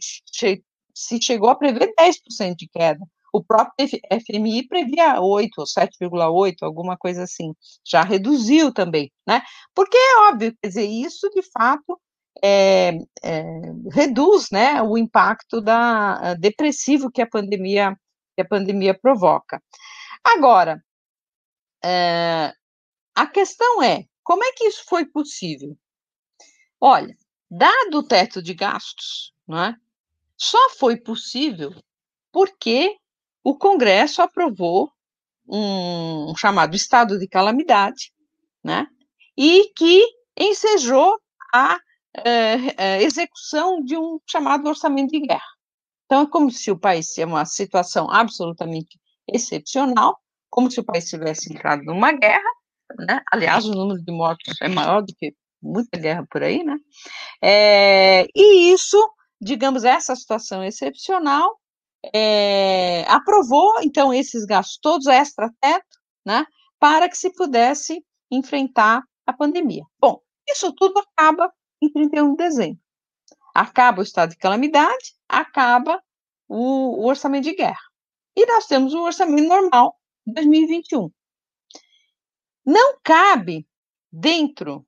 se 0.94 1.22
chegou 1.22 1.50
a 1.50 1.56
prever 1.56 1.94
10% 2.00 2.56
de 2.56 2.68
queda. 2.68 3.06
O 3.34 3.44
próprio 3.44 3.88
FMI 3.88 4.68
previa 4.68 5.20
8 5.20 5.52
ou 5.58 5.66
7,8, 5.66 6.58
alguma 6.62 6.96
coisa 6.96 7.24
assim. 7.24 7.54
Já 7.84 8.04
reduziu 8.04 8.72
também, 8.72 9.12
né? 9.28 9.42
Porque 9.74 9.98
é 9.98 10.30
óbvio, 10.30 10.56
quer 10.62 10.68
dizer, 10.68 10.86
isso 10.86 11.28
de 11.32 11.42
fato 11.52 12.00
é, 12.44 12.98
é, 13.24 13.44
reduz 13.92 14.50
né, 14.52 14.82
o 14.82 14.98
impacto 14.98 15.62
da, 15.62 16.36
depressivo 16.36 17.12
que 17.12 17.22
a 17.22 17.28
pandemia, 17.28 17.98
que 18.36 18.42
a 18.42 18.48
pandemia 18.48 18.94
provoca. 18.94 19.62
Agora, 20.24 20.84
é, 21.84 22.54
a 23.16 23.28
questão 23.28 23.82
é, 23.82 24.06
como 24.24 24.44
é 24.44 24.52
que 24.54 24.66
isso 24.66 24.84
foi 24.86 25.06
possível? 25.06 25.78
Olha, 26.80 27.16
dado 27.50 28.00
o 28.00 28.04
teto 28.04 28.42
de 28.42 28.54
gastos, 28.54 29.34
não 29.48 29.64
é, 29.64 29.76
só 30.44 30.70
foi 30.72 30.98
possível 30.98 31.74
porque 32.32 32.98
o 33.44 33.56
Congresso 33.56 34.22
aprovou 34.22 34.92
um, 35.48 36.34
chamado 36.38 36.76
estado 36.76 37.18
de 37.18 37.28
calamidade, 37.28 38.12
né, 38.64 38.88
e 39.38 39.72
que 39.76 40.04
ensejou 40.38 41.18
a 41.54 41.78
é, 42.16 43.02
execução 43.02 43.82
de 43.84 43.98
um 43.98 44.20
chamado 44.30 44.68
orçamento 44.68 45.12
de 45.12 45.22
guerra. 45.22 45.54
Então, 46.06 46.24
é 46.24 46.28
como 46.28 46.52
se 46.52 46.70
o 46.70 46.78
país 46.78 47.08
tivesse 47.08 47.26
uma 47.26 47.46
situação 47.46 48.10
absolutamente 48.12 49.00
excepcional, 49.28 50.20
como 50.50 50.70
se 50.70 50.80
o 50.80 50.84
país 50.84 51.10
tivesse 51.10 51.54
entrado 51.54 51.84
numa 51.84 52.12
guerra, 52.12 52.52
né? 53.08 53.22
Aliás, 53.32 53.66
o 53.66 53.72
número 53.72 54.02
de 54.04 54.12
mortos 54.12 54.56
é 54.62 54.68
maior 54.68 55.02
do 55.02 55.14
que 55.16 55.34
muita 55.62 55.98
guerra 55.98 56.26
por 56.30 56.44
aí, 56.44 56.64
né? 56.64 56.78
É, 57.42 58.28
e 58.36 58.74
isso, 58.74 58.98
digamos, 59.44 59.84
essa 59.84 60.16
situação 60.16 60.64
excepcional 60.64 61.60
é, 62.14 63.04
aprovou, 63.08 63.82
então, 63.82 64.14
esses 64.14 64.46
gastos 64.46 64.78
todos 64.82 65.08
extra-teto, 65.08 66.00
né? 66.26 66.46
Para 66.80 67.08
que 67.08 67.18
se 67.18 67.34
pudesse 67.34 68.04
enfrentar 68.30 69.04
a 69.26 69.34
pandemia. 69.34 69.84
Bom, 70.00 70.22
isso 70.48 70.74
tudo 70.74 71.00
acaba 71.00 71.52
em 71.82 71.92
31 71.92 72.32
de 72.32 72.38
dezembro. 72.38 72.80
Acaba 73.54 74.00
o 74.00 74.04
estado 74.04 74.32
de 74.32 74.38
calamidade, 74.38 75.14
acaba 75.30 76.02
o, 76.48 77.04
o 77.04 77.08
orçamento 77.08 77.44
de 77.44 77.56
guerra. 77.56 77.82
E 78.36 78.46
nós 78.46 78.66
temos 78.66 78.94
o 78.94 79.04
orçamento 79.04 79.48
normal 79.48 79.98
2021. 80.26 81.12
Não 82.66 82.98
cabe 83.04 83.68
dentro 84.12 84.86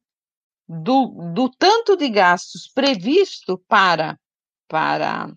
do, 0.68 1.32
do 1.34 1.49
tanto 1.49 1.95
de 1.95 2.10
gastos 2.10 2.68
previsto 2.68 3.58
para, 3.68 4.20
para 4.68 5.32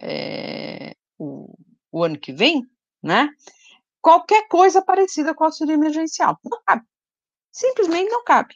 é, 0.00 0.94
o, 1.18 1.54
o 1.90 2.04
ano 2.04 2.18
que 2.18 2.32
vem, 2.32 2.62
né? 3.02 3.28
Qualquer 4.00 4.46
coisa 4.48 4.82
parecida 4.82 5.34
com 5.34 5.44
o 5.44 5.46
auxílio 5.46 5.74
emergencial. 5.74 6.38
Não 6.44 6.60
cabe. 6.64 6.84
Simplesmente 7.50 8.10
não 8.10 8.24
cabe, 8.24 8.54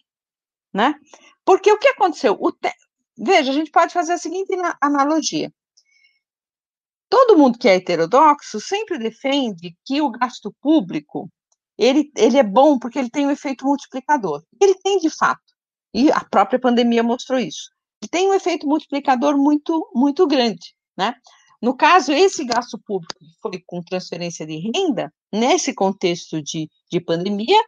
né? 0.72 0.94
Porque 1.44 1.72
o 1.72 1.78
que 1.78 1.88
aconteceu? 1.88 2.36
O 2.38 2.52
te... 2.52 2.72
Veja, 3.16 3.50
a 3.50 3.54
gente 3.54 3.70
pode 3.70 3.92
fazer 3.92 4.12
a 4.12 4.18
seguinte 4.18 4.52
analogia. 4.80 5.52
Todo 7.08 7.38
mundo 7.38 7.58
que 7.58 7.68
é 7.68 7.76
heterodoxo 7.76 8.60
sempre 8.60 8.98
defende 8.98 9.76
que 9.84 10.00
o 10.02 10.10
gasto 10.10 10.54
público 10.60 11.30
ele, 11.78 12.10
ele 12.16 12.36
é 12.36 12.42
bom 12.42 12.78
porque 12.78 12.98
ele 12.98 13.08
tem 13.08 13.26
um 13.26 13.30
efeito 13.30 13.64
multiplicador. 13.64 14.42
Ele 14.60 14.74
tem 14.80 14.98
de 14.98 15.08
fato. 15.08 15.40
E 15.94 16.10
a 16.10 16.22
própria 16.24 16.58
pandemia 16.58 17.02
mostrou 17.02 17.38
isso. 17.38 17.70
Tem 18.10 18.30
um 18.30 18.34
efeito 18.34 18.66
multiplicador 18.66 19.36
muito, 19.36 19.90
muito 19.94 20.26
grande, 20.26 20.74
né? 20.96 21.14
No 21.60 21.76
caso, 21.76 22.12
esse 22.12 22.44
gasto 22.44 22.78
público 22.78 23.14
foi 23.42 23.60
com 23.66 23.82
transferência 23.82 24.46
de 24.46 24.70
renda, 24.72 25.12
nesse 25.32 25.74
contexto 25.74 26.40
de, 26.40 26.70
de 26.90 27.00
pandemia, 27.00 27.60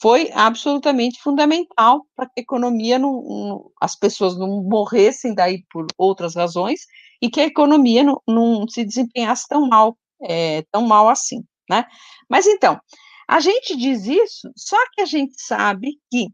foi 0.00 0.30
absolutamente 0.32 1.20
fundamental 1.20 2.06
para 2.16 2.26
que 2.26 2.40
a 2.40 2.42
economia 2.42 2.98
não, 2.98 3.22
não, 3.22 3.70
as 3.80 3.94
pessoas 3.94 4.36
não 4.38 4.62
morressem 4.62 5.34
daí 5.34 5.64
por 5.70 5.86
outras 5.98 6.34
razões 6.34 6.80
e 7.20 7.30
que 7.30 7.40
a 7.40 7.46
economia 7.46 8.02
não, 8.02 8.20
não 8.26 8.68
se 8.68 8.84
desempenhasse 8.84 9.46
tão 9.48 9.68
mal, 9.68 9.96
é, 10.22 10.62
tão 10.72 10.86
mal 10.86 11.08
assim, 11.08 11.44
né? 11.68 11.84
Mas 12.28 12.46
então, 12.46 12.80
a 13.28 13.40
gente 13.40 13.76
diz 13.76 14.06
isso, 14.06 14.50
só 14.56 14.76
que 14.92 15.02
a 15.02 15.06
gente 15.06 15.34
sabe 15.36 15.98
que 16.10 16.28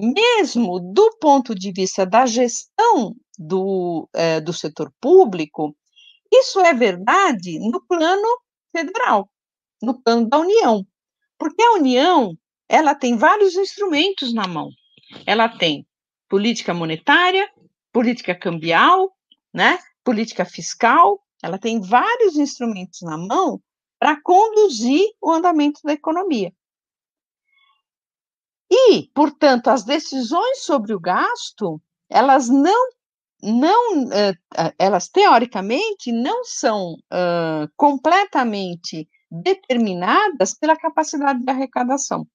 mesmo 0.00 0.80
do 0.80 1.16
ponto 1.20 1.54
de 1.54 1.72
vista 1.72 2.06
da 2.06 2.26
gestão 2.26 3.14
do, 3.38 4.08
é, 4.14 4.40
do 4.40 4.52
setor 4.52 4.92
público, 5.00 5.76
Isso 6.32 6.60
é 6.60 6.72
verdade 6.72 7.58
no 7.58 7.84
plano 7.86 8.28
federal, 8.74 9.28
no 9.82 10.00
plano 10.00 10.28
da 10.28 10.38
União, 10.38 10.86
porque 11.38 11.62
a 11.62 11.72
União 11.72 12.36
ela 12.68 12.94
tem 12.94 13.16
vários 13.16 13.56
instrumentos 13.56 14.32
na 14.32 14.46
mão. 14.46 14.70
Ela 15.26 15.48
tem 15.48 15.84
política 16.28 16.72
monetária, 16.72 17.50
política 17.92 18.32
cambial, 18.32 19.12
né? 19.52 19.78
política 20.04 20.44
fiscal, 20.44 21.20
ela 21.42 21.58
tem 21.58 21.80
vários 21.80 22.36
instrumentos 22.36 23.00
na 23.02 23.18
mão 23.18 23.60
para 23.98 24.20
conduzir 24.22 25.04
o 25.20 25.32
andamento 25.32 25.80
da 25.84 25.92
economia. 25.92 26.52
E, 28.70 29.08
portanto, 29.14 29.68
as 29.68 29.84
decisões 29.84 30.62
sobre 30.62 30.94
o 30.94 31.00
gasto, 31.00 31.82
elas 32.08 32.48
não, 32.48 32.88
não 33.42 34.04
uh, 34.04 34.72
elas 34.78 35.08
teoricamente 35.08 36.12
não 36.12 36.44
são 36.44 36.94
uh, 36.94 37.68
completamente 37.76 39.08
determinadas 39.30 40.54
pela 40.54 40.76
capacidade 40.76 41.44
de 41.44 41.50
arrecadação, 41.50 42.26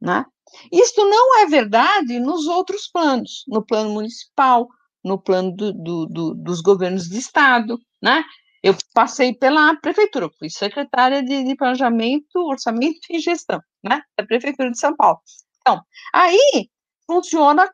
né? 0.00 0.24
Isto 0.72 1.04
não 1.08 1.38
é 1.38 1.46
verdade 1.46 2.18
nos 2.18 2.46
outros 2.46 2.88
planos, 2.88 3.44
no 3.46 3.64
plano 3.64 3.90
municipal, 3.90 4.68
no 5.04 5.18
plano 5.18 5.54
do, 5.54 5.72
do, 5.72 6.06
do, 6.06 6.34
dos 6.34 6.60
governos 6.60 7.08
de 7.08 7.18
estado, 7.18 7.78
né? 8.02 8.24
Eu 8.62 8.74
passei 8.92 9.34
pela 9.34 9.74
prefeitura, 9.76 10.28
fui 10.38 10.50
secretária 10.50 11.22
de, 11.22 11.44
de, 11.44 11.56
planejamento, 11.56 12.36
orçamento 12.36 13.00
e 13.10 13.18
gestão, 13.18 13.62
né? 13.82 14.02
Da 14.16 14.26
prefeitura 14.26 14.70
de 14.70 14.78
São 14.78 14.94
Paulo. 14.94 15.20
Então, 15.60 15.80
aí 16.12 16.68
funciona 17.06 17.68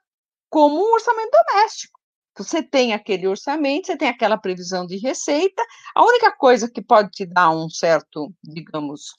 como 0.50 0.76
um 0.76 0.92
orçamento 0.92 1.30
doméstico. 1.30 2.00
Você 2.38 2.62
tem 2.62 2.92
aquele 2.92 3.26
orçamento, 3.26 3.86
você 3.86 3.96
tem 3.96 4.08
aquela 4.08 4.36
previsão 4.36 4.86
de 4.86 4.98
receita. 4.98 5.62
A 5.94 6.04
única 6.04 6.30
coisa 6.32 6.70
que 6.70 6.82
pode 6.82 7.10
te 7.10 7.24
dar 7.24 7.50
um 7.50 7.68
certo, 7.70 8.30
digamos, 8.42 9.14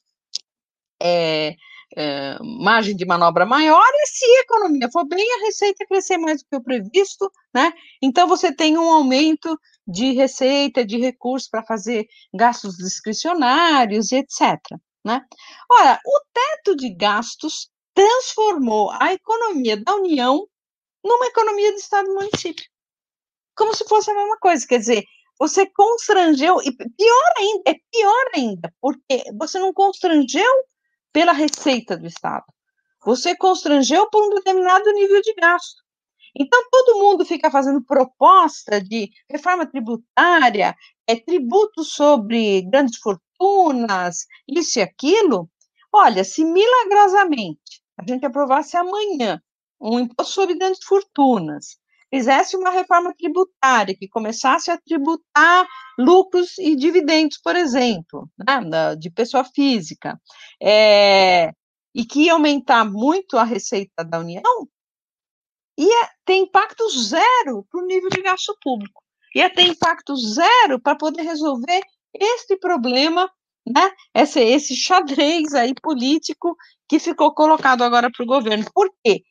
é, 1.01 1.55
é, 1.95 2.38
margem 2.41 2.95
de 2.95 3.05
manobra 3.05 3.45
maior 3.45 3.82
e 3.82 4.07
se 4.07 4.26
a 4.26 4.41
economia 4.41 4.89
for 4.91 5.07
bem, 5.07 5.26
a 5.36 5.45
receita 5.45 5.86
crescer 5.88 6.18
mais 6.18 6.41
do 6.41 6.47
que 6.49 6.55
o 6.55 6.63
previsto, 6.63 7.32
né? 7.53 7.72
Então 8.01 8.28
você 8.28 8.53
tem 8.53 8.78
um 8.78 8.91
aumento 8.91 9.57
de 9.88 10.11
receita, 10.11 10.86
de 10.86 10.97
recursos 10.97 11.49
para 11.49 11.63
fazer 11.63 12.05
gastos 12.34 12.76
discricionários, 12.76 14.11
etc. 14.11 14.59
Né? 15.03 15.22
Ora, 15.72 15.99
o 16.05 16.22
teto 16.34 16.76
de 16.76 16.93
gastos 16.93 17.70
transformou 17.98 18.91
a 18.91 19.12
economia 19.12 19.76
da 19.76 19.95
União 19.95 20.48
numa 21.04 21.26
economia 21.26 21.72
do 21.72 21.80
Estado 21.80 22.08
e 22.08 22.14
município. 22.14 22.64
Como 23.56 23.74
se 23.74 23.84
fosse 23.86 24.12
a 24.12 24.14
mesma 24.14 24.38
coisa, 24.38 24.68
quer 24.68 24.78
dizer, 24.78 25.04
você 25.39 25.66
constrangeu, 25.66 26.62
e 26.62 26.72
pior 26.72 27.34
ainda, 27.39 27.64
é 27.66 27.74
pior 27.91 28.26
ainda, 28.36 28.72
porque 28.80 29.24
você 29.36 29.58
não 29.58 29.74
constrangeu 29.74 30.52
pela 31.12 31.32
receita 31.32 31.98
do 31.98 32.06
Estado. 32.06 32.45
Você 33.04 33.36
constrangeu 33.36 34.08
por 34.12 34.24
um 34.24 34.36
determinado 34.36 34.91
nível 34.91 35.20
de 35.20 35.34
gasto. 35.34 35.82
Então, 36.39 36.64
todo 36.70 37.00
mundo 37.00 37.26
fica 37.26 37.50
fazendo 37.50 37.84
proposta 37.84 38.80
de 38.80 39.10
reforma 39.28 39.66
tributária, 39.66 40.76
é, 41.08 41.16
tributo 41.16 41.84
sobre 41.84 42.62
grandes 42.70 43.00
fortunas, 43.00 44.28
isso 44.48 44.78
e 44.78 44.84
aquilo. 44.84 45.50
Olha, 45.91 46.24
se 46.24 46.45
milagrosamente 46.45 47.82
a 47.98 48.04
gente 48.08 48.26
aprovasse 48.26 48.78
amanhã 48.78 49.41
um 49.80 50.00
imposto 50.00 50.34
sobre 50.34 50.56
grandes 50.56 50.84
fortunas, 50.84 51.78
fizesse 52.10 52.56
uma 52.56 52.70
reforma 52.70 53.14
tributária 53.14 53.95
que 53.95 54.08
começasse 54.08 54.72
a 54.72 54.78
tributar 54.78 55.68
lucros 55.98 56.58
e 56.58 56.76
dividendos, 56.76 57.38
por 57.38 57.56
exemplo, 57.56 58.30
né, 58.38 58.95
de 58.95 59.10
pessoa 59.10 59.43
física, 59.43 60.20
é, 60.62 61.52
e 61.93 62.06
que 62.06 62.26
ia 62.26 62.34
aumentar 62.34 62.86
muito 62.86 63.38
a 63.38 63.43
receita 63.43 64.04
da 64.04 64.20
União, 64.20 64.68
ia 65.78 66.10
ter 66.26 66.36
impacto 66.36 66.89
zero 66.89 67.66
para 67.70 67.82
o 67.82 67.86
nível 67.86 68.10
de 68.10 68.22
gasto 68.22 68.58
público, 68.62 69.04
ia 69.36 69.50
ter 69.50 69.64
impacto 69.64 70.16
zero 70.16 70.80
para 70.82 70.95
poder 70.98 71.22
resolver 71.24 71.82
este 72.14 72.58
problema, 72.58 73.32
né, 73.74 73.91
esse, 74.13 74.39
esse 74.39 74.76
xadrez 74.76 75.53
aí 75.53 75.74
político 75.76 76.55
que 76.88 76.99
ficou 76.99 77.34
colocado 77.34 77.84
agora 77.84 78.09
para 78.11 78.24
o 78.24 78.28
governo. 78.28 78.65
Por 78.74 78.89
quê? 79.03 79.24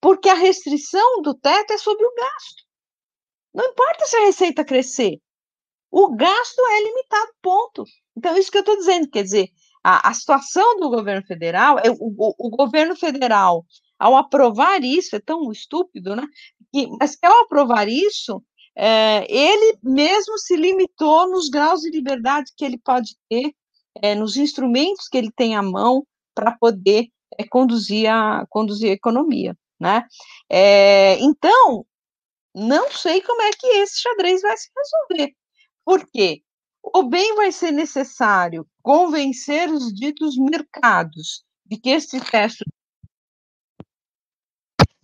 Porque 0.00 0.28
a 0.28 0.34
restrição 0.34 1.22
do 1.22 1.34
teto 1.34 1.72
é 1.72 1.78
sobre 1.78 2.04
o 2.04 2.14
gasto. 2.14 2.62
Não 3.54 3.64
importa 3.64 4.06
se 4.06 4.16
a 4.16 4.26
receita 4.26 4.64
crescer, 4.64 5.18
o 5.90 6.14
gasto 6.14 6.60
é 6.60 6.82
limitado, 6.84 7.32
ponto. 7.42 7.84
Então, 8.16 8.36
isso 8.36 8.50
que 8.50 8.58
eu 8.58 8.62
estou 8.62 8.76
dizendo, 8.76 9.08
quer 9.08 9.22
dizer, 9.22 9.48
a, 9.82 10.10
a, 10.10 10.14
situação 10.14 10.78
do 10.78 10.90
governo 10.90 11.26
federal, 11.26 11.78
é, 11.78 11.90
o, 11.90 12.34
o, 12.38 12.50
governo 12.50 12.94
federal, 12.94 13.64
ao 13.98 14.16
aprovar 14.16 14.84
isso, 14.84 15.16
é 15.16 15.20
tão 15.20 15.50
estúpido, 15.50 16.14
né? 16.14 16.26
Mas 17.00 17.16
que 17.16 17.26
ao 17.26 17.40
aprovar 17.40 17.88
isso, 17.88 18.42
é, 18.76 19.26
ele 19.28 19.78
mesmo 19.82 20.38
se 20.38 20.54
limitou 20.56 21.28
nos 21.30 21.48
graus 21.48 21.80
de 21.80 21.90
liberdade 21.90 22.52
que 22.56 22.64
ele 22.64 22.78
pode 22.78 23.16
ter, 23.28 23.52
é, 24.02 24.14
nos 24.14 24.36
instrumentos 24.36 25.08
que 25.08 25.18
ele 25.18 25.30
tem 25.30 25.56
à 25.56 25.62
mão 25.62 26.04
para 26.34 26.52
poder 26.52 27.08
é, 27.38 27.44
conduzir, 27.46 28.10
a, 28.10 28.46
conduzir 28.48 28.90
a 28.90 28.94
economia 28.94 29.56
né? 29.80 30.06
É, 30.50 31.18
então, 31.20 31.86
não 32.54 32.90
sei 32.90 33.20
como 33.22 33.42
é 33.42 33.50
que 33.50 33.66
esse 33.66 34.00
xadrez 34.00 34.42
vai 34.42 34.56
se 34.56 34.70
resolver. 34.76 35.34
Por 35.84 36.06
quê? 36.10 36.42
O 36.82 37.02
bem 37.04 37.34
vai 37.34 37.52
ser 37.52 37.70
necessário 37.72 38.66
convencer 38.82 39.70
os 39.70 39.92
ditos 39.92 40.36
mercados 40.38 41.44
de 41.66 41.78
que 41.78 41.90
esse 41.90 42.20
teto 42.20 42.64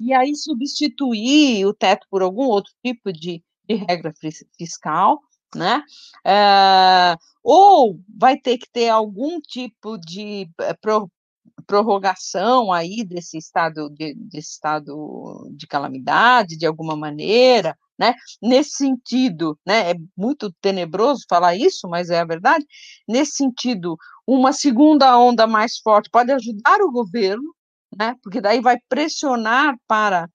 e 0.01 0.13
aí 0.13 0.35
substituir 0.35 1.65
o 1.67 1.73
teto 1.73 2.07
por 2.11 2.23
algum 2.23 2.45
outro 2.47 2.73
tipo 2.85 3.13
de, 3.13 3.43
de 3.69 3.75
regra 3.75 4.13
fiscal, 4.57 5.21
né? 5.55 5.83
É, 6.25 7.17
ou 7.43 7.99
vai 8.19 8.37
ter 8.39 8.59
que 8.59 8.69
ter 8.71 8.89
algum 8.89 9.41
tipo 9.41 9.99
de 9.99 10.49
eh, 10.61 10.77
prorrogação 11.67 12.73
aí 12.73 13.05
desse 13.05 13.39
estado 13.39 13.91
de, 13.91 14.17
estado 14.35 15.49
de 15.53 15.67
calamidade, 15.67 16.57
de 16.57 16.67
alguma 16.67 16.97
maneira, 16.97 17.77
né? 17.99 18.15
Nesse 18.43 18.73
sentido, 18.73 19.59
né? 19.67 19.93
É 19.93 19.95
muito 20.17 20.53
tenebroso 20.61 21.25
falar 21.29 21.57
isso, 21.57 21.89
mas 21.89 22.11
é 22.11 22.21
a 22.21 22.25
verdade. 22.25 22.65
Nesse 23.09 23.33
sentido, 23.33 23.97
uma 24.27 24.53
segunda 24.53 25.19
onda 25.19 25.47
mais 25.47 25.79
forte 25.79 26.11
pode 26.11 26.33
ajudar 26.33 26.81
o 26.81 26.91
governo, 26.93 27.55
né? 27.97 28.17
Porque 28.23 28.41
daí 28.41 28.61
vai 28.61 28.79
pressionar 28.89 29.77
para 29.87 30.29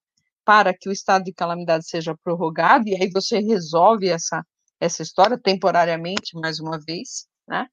para 0.46 0.74
que 0.74 0.90
o 0.90 0.92
estado 0.92 1.26
de 1.26 1.34
calamidade 1.34 1.88
seja 1.88 2.18
prorrogado 2.24 2.88
e 2.88 2.96
aí 2.96 3.08
você 3.12 3.40
resolve 3.40 4.10
essa 4.10 4.44
essa 4.80 5.02
história 5.04 5.38
temporariamente 5.38 6.36
mais 6.36 6.60
uma 6.60 6.80
vez, 6.80 7.28
né? 7.48 7.68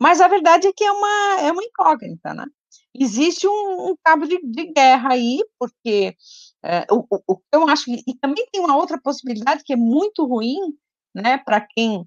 Mas 0.00 0.20
a 0.20 0.28
verdade 0.28 0.68
é 0.68 0.72
que 0.72 0.84
é 0.84 0.92
uma 0.92 1.40
é 1.40 1.52
uma 1.52 1.64
incógnita, 1.64 2.34
né? 2.34 2.46
existe 2.98 3.46
um, 3.46 3.90
um 3.90 3.96
cabo 4.02 4.26
de, 4.26 4.38
de, 4.42 4.72
guerra 4.72 5.12
aí, 5.12 5.44
porque 5.58 6.16
é, 6.64 6.86
o, 6.90 7.06
o, 7.28 7.40
eu 7.52 7.68
acho 7.68 7.84
que, 7.84 8.02
e 8.06 8.14
também 8.16 8.46
tem 8.50 8.60
uma 8.60 8.76
outra 8.76 9.00
possibilidade 9.00 9.62
que 9.64 9.72
é 9.72 9.76
muito 9.76 10.24
ruim, 10.24 10.58
né, 11.14 11.38
para 11.38 11.60
quem 11.60 12.06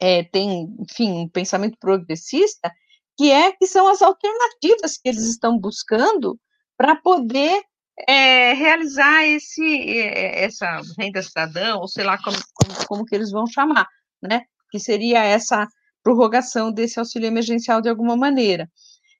é, 0.00 0.24
tem, 0.24 0.74
enfim, 0.80 1.12
um 1.12 1.28
pensamento 1.28 1.76
progressista, 1.78 2.72
que 3.16 3.30
é 3.30 3.52
que 3.52 3.66
são 3.66 3.88
as 3.88 4.02
alternativas 4.02 4.98
que 4.98 5.08
eles 5.08 5.24
estão 5.24 5.58
buscando 5.58 6.38
para 6.76 6.96
poder 6.96 7.62
é, 8.08 8.52
realizar 8.54 9.24
esse, 9.24 9.64
é, 10.00 10.44
essa 10.44 10.80
renda 10.98 11.22
cidadã, 11.22 11.76
ou 11.76 11.88
sei 11.88 12.04
lá 12.04 12.18
como, 12.22 12.36
como, 12.54 12.86
como 12.86 13.04
que 13.04 13.14
eles 13.14 13.30
vão 13.30 13.46
chamar, 13.46 13.86
né, 14.22 14.42
que 14.70 14.78
seria 14.78 15.22
essa 15.22 15.66
prorrogação 16.02 16.72
desse 16.72 16.98
auxílio 16.98 17.26
emergencial 17.26 17.80
de 17.80 17.88
alguma 17.88 18.16
maneira 18.16 18.68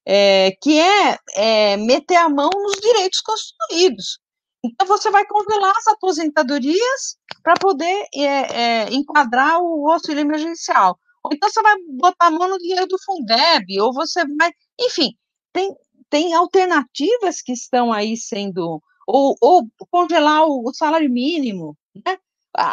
é, 0.07 0.53
que 0.61 0.79
é, 0.79 1.19
é, 1.35 1.77
meter 1.77 2.17
a 2.17 2.29
mão 2.29 2.51
nos 2.53 2.77
direitos 2.81 3.21
constituídos. 3.21 4.19
Então, 4.63 4.87
você 4.87 5.11
vai 5.11 5.25
congelar 5.27 5.73
as 5.77 5.87
aposentadorias 5.89 7.17
para 7.43 7.55
poder 7.55 8.07
é, 8.15 8.23
é, 8.23 8.93
enquadrar 8.93 9.61
o 9.61 9.91
auxílio 9.91 10.21
emergencial. 10.21 10.99
Ou 11.23 11.31
então, 11.33 11.49
você 11.51 11.63
vai 11.63 11.75
botar 11.99 12.27
a 12.27 12.31
mão 12.31 12.49
no 12.49 12.59
dinheiro 12.59 12.87
do 12.87 12.99
Fundeb, 13.03 13.81
ou 13.81 13.93
você 13.93 14.25
vai. 14.39 14.51
Enfim, 14.81 15.11
tem, 15.53 15.75
tem 16.11 16.35
alternativas 16.35 17.41
que 17.43 17.53
estão 17.53 17.93
aí 17.93 18.17
sendo. 18.17 18.83
Ou, 19.07 19.37
ou 19.41 19.69
congelar 19.91 20.45
o, 20.47 20.73
salário 20.73 21.11
mínimo. 21.11 21.77
Né? 21.95 22.17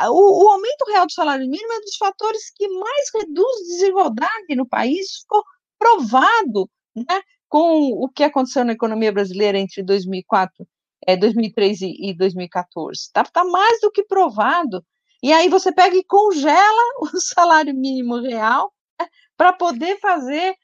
O, 0.10 0.46
o, 0.46 0.50
aumento 0.50 0.86
real 0.88 1.06
do 1.06 1.12
salário 1.12 1.46
mínimo 1.46 1.74
é 1.74 1.78
um 1.78 1.82
dos 1.82 1.98
fatores 1.98 2.52
que 2.56 2.68
mais 2.70 3.10
reduz 3.14 3.68
desigualdade 3.68 4.56
no 4.56 4.68
país, 4.68 5.18
ficou 5.22 5.44
provado 5.78 6.70
né, 6.96 7.22
com 7.50 7.90
o 7.92 8.08
que 8.08 8.24
aconteceu 8.24 8.64
na 8.64 8.74
economia 8.74 9.12
brasileira 9.12 9.58
entre 9.58 9.82
2004, 9.82 10.68
é, 11.08 11.18
2003 11.18 11.82
e, 11.82 12.10
e 12.10 12.14
2014. 12.14 13.00
Está 13.00 13.24
tá 13.24 13.44
mais 13.44 13.82
do 13.82 13.92
que 13.92 14.04
provado 14.04 14.86
E 15.22 15.34
aí 15.34 15.50
você 15.50 15.72
pega 15.72 15.98
e 15.98 16.04
congela 16.04 16.84
o 17.02 17.20
salário 17.20 17.74
mínimo 17.74 18.22
real 18.22 18.72
né, 19.00 19.08
para 19.36 19.52
poder 19.52 20.00
fazer 20.00 20.56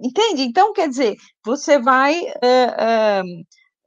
entende? 0.00 0.42
Então, 0.42 0.72
quer 0.72 0.88
dizer, 0.88 1.16
você 1.44 1.78
vai 1.78 2.14
é, 2.42 3.22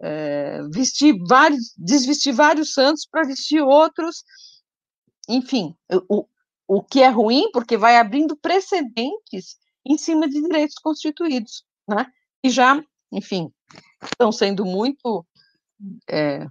é, 0.01 0.61
vestir 0.73 1.15
vários, 1.27 1.73
desvestir 1.77 2.33
vários 2.33 2.73
santos 2.73 3.07
para 3.09 3.25
vestir 3.25 3.61
outros, 3.61 4.23
enfim, 5.27 5.75
o, 6.09 6.25
o 6.67 6.83
que 6.83 7.01
é 7.01 7.09
ruim, 7.09 7.49
porque 7.51 7.77
vai 7.77 7.97
abrindo 7.97 8.35
precedentes 8.35 9.57
em 9.85 9.97
cima 9.97 10.27
de 10.27 10.41
direitos 10.41 10.75
constituídos, 10.75 11.63
né? 11.87 12.05
E 12.43 12.49
já, 12.49 12.83
enfim, 13.11 13.51
estão 14.03 14.31
sendo 14.31 14.65
muito 14.65 15.25
é, 16.09 16.47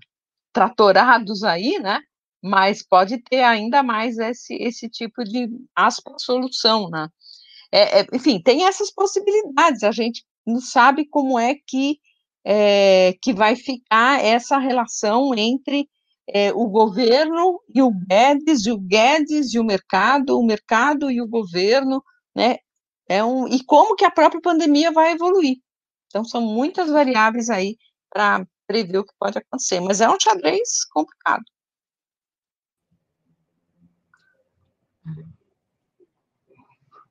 tratorados 0.53 1.43
aí, 1.43 1.79
né? 1.79 2.01
Mas 2.43 2.83
pode 2.87 3.19
ter 3.19 3.43
ainda 3.43 3.83
mais 3.83 4.19
esse, 4.19 4.55
esse 4.55 4.89
tipo 4.89 5.23
de 5.25 5.49
aspa 5.75 6.15
solução, 6.19 6.89
né? 6.89 7.09
É, 7.73 8.01
é, 8.01 8.07
enfim, 8.13 8.41
tem 8.43 8.65
essas 8.67 8.93
possibilidades. 8.93 9.83
A 9.83 9.93
gente 9.93 10.25
não 10.47 10.61
sabe 10.61 11.07
como 11.09 11.39
é 11.39 11.55
que 11.67 11.99
é, 12.45 13.15
que 13.23 13.33
vai 13.33 13.55
ficar 13.57 14.25
essa 14.25 14.59
relação 14.59 15.35
entre 15.35 15.89
é, 16.29 16.53
o 16.53 16.69
governo 16.69 17.61
e 17.75 17.83
o 17.83 17.91
Guedes, 17.91 18.67
e 18.67 18.73
o 18.73 18.79
Guedes 18.79 19.53
e 19.55 19.59
o 19.59 19.65
mercado, 19.65 20.39
o 20.39 20.45
mercado 20.45 21.11
e 21.11 21.21
o 21.21 21.29
governo, 21.29 22.03
né? 22.35 22.59
É 23.09 23.25
um, 23.25 23.49
e 23.49 23.65
como 23.65 23.97
que 23.97 24.05
a 24.05 24.11
própria 24.11 24.41
pandemia 24.41 24.93
vai 24.93 25.13
evoluir. 25.13 25.57
Então, 26.07 26.25
são 26.25 26.41
muitas 26.43 26.91
variáveis 26.91 27.51
aí 27.51 27.77
para 28.11 28.47
prever 28.67 28.99
o 28.99 29.05
que 29.05 29.13
pode 29.19 29.39
acontecer, 29.39 29.81
mas 29.81 30.01
é 30.01 30.09
um 30.09 30.19
xadrez 30.21 30.85
complicado. 30.93 31.45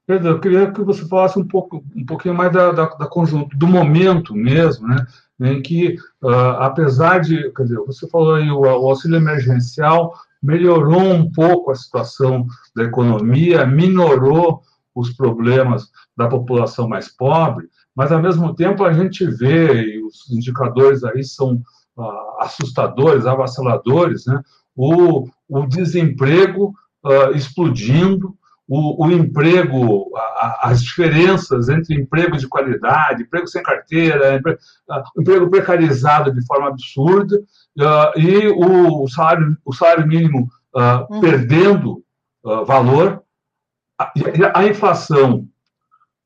Pedro, 0.09 0.29
eu 0.29 0.39
queria 0.39 0.71
que 0.71 0.81
você 0.81 1.07
falasse 1.07 1.37
um 1.37 1.47
pouco, 1.47 1.85
um 1.95 2.03
pouquinho 2.03 2.33
mais 2.33 2.51
da, 2.51 2.71
da, 2.71 2.85
da 2.85 3.05
conjunto, 3.05 3.55
do 3.55 3.67
momento 3.67 4.33
mesmo, 4.33 4.87
né? 4.87 5.05
Em 5.39 5.61
que, 5.61 5.97
uh, 6.23 6.57
apesar 6.61 7.19
de, 7.19 7.51
quer 7.51 7.61
dizer, 7.61 7.77
você 7.85 8.09
falou 8.09 8.33
aí, 8.33 8.49
o, 8.49 8.61
o 8.61 8.89
auxílio 8.89 9.17
emergencial 9.17 10.15
melhorou 10.41 11.13
um 11.13 11.31
pouco 11.31 11.69
a 11.69 11.75
situação 11.75 12.47
da 12.75 12.85
economia, 12.85 13.67
minorou 13.67 14.63
os 14.95 15.11
problemas 15.13 15.91
da 16.17 16.27
população 16.27 16.89
mais 16.89 17.07
pobre, 17.15 17.67
mas 17.95 18.11
ao 18.11 18.19
mesmo 18.19 18.55
tempo 18.55 18.83
a 18.83 18.91
gente 18.91 19.23
vê, 19.27 19.83
e 19.83 20.03
os 20.03 20.27
indicadores 20.31 21.03
aí 21.03 21.23
são 21.23 21.61
uh, 21.95 22.41
assustadores, 22.41 23.27
avassaladores, 23.27 24.25
né? 24.25 24.41
o, 24.75 25.27
o 25.47 25.67
desemprego 25.67 26.73
uh, 27.05 27.35
explodindo, 27.35 28.38
o, 28.69 29.05
o 29.05 29.11
emprego, 29.11 30.15
a, 30.15 30.69
as 30.69 30.83
diferenças 30.83 31.67
entre 31.69 31.95
emprego 31.95 32.37
de 32.37 32.47
qualidade, 32.47 33.23
emprego 33.23 33.47
sem 33.47 33.63
carteira, 33.63 34.35
emprego, 34.35 34.59
uh, 34.89 35.21
emprego 35.21 35.49
precarizado 35.49 36.31
de 36.31 36.45
forma 36.45 36.67
absurda, 36.67 37.35
uh, 37.37 38.19
e 38.19 38.47
o 38.47 39.07
salário, 39.07 39.57
o 39.65 39.73
salário 39.73 40.07
mínimo 40.07 40.47
uhum. 40.75 41.19
perdendo 41.19 42.03
valor, 42.65 43.23
a, 43.97 44.13
a 44.53 44.67
inflação 44.67 45.49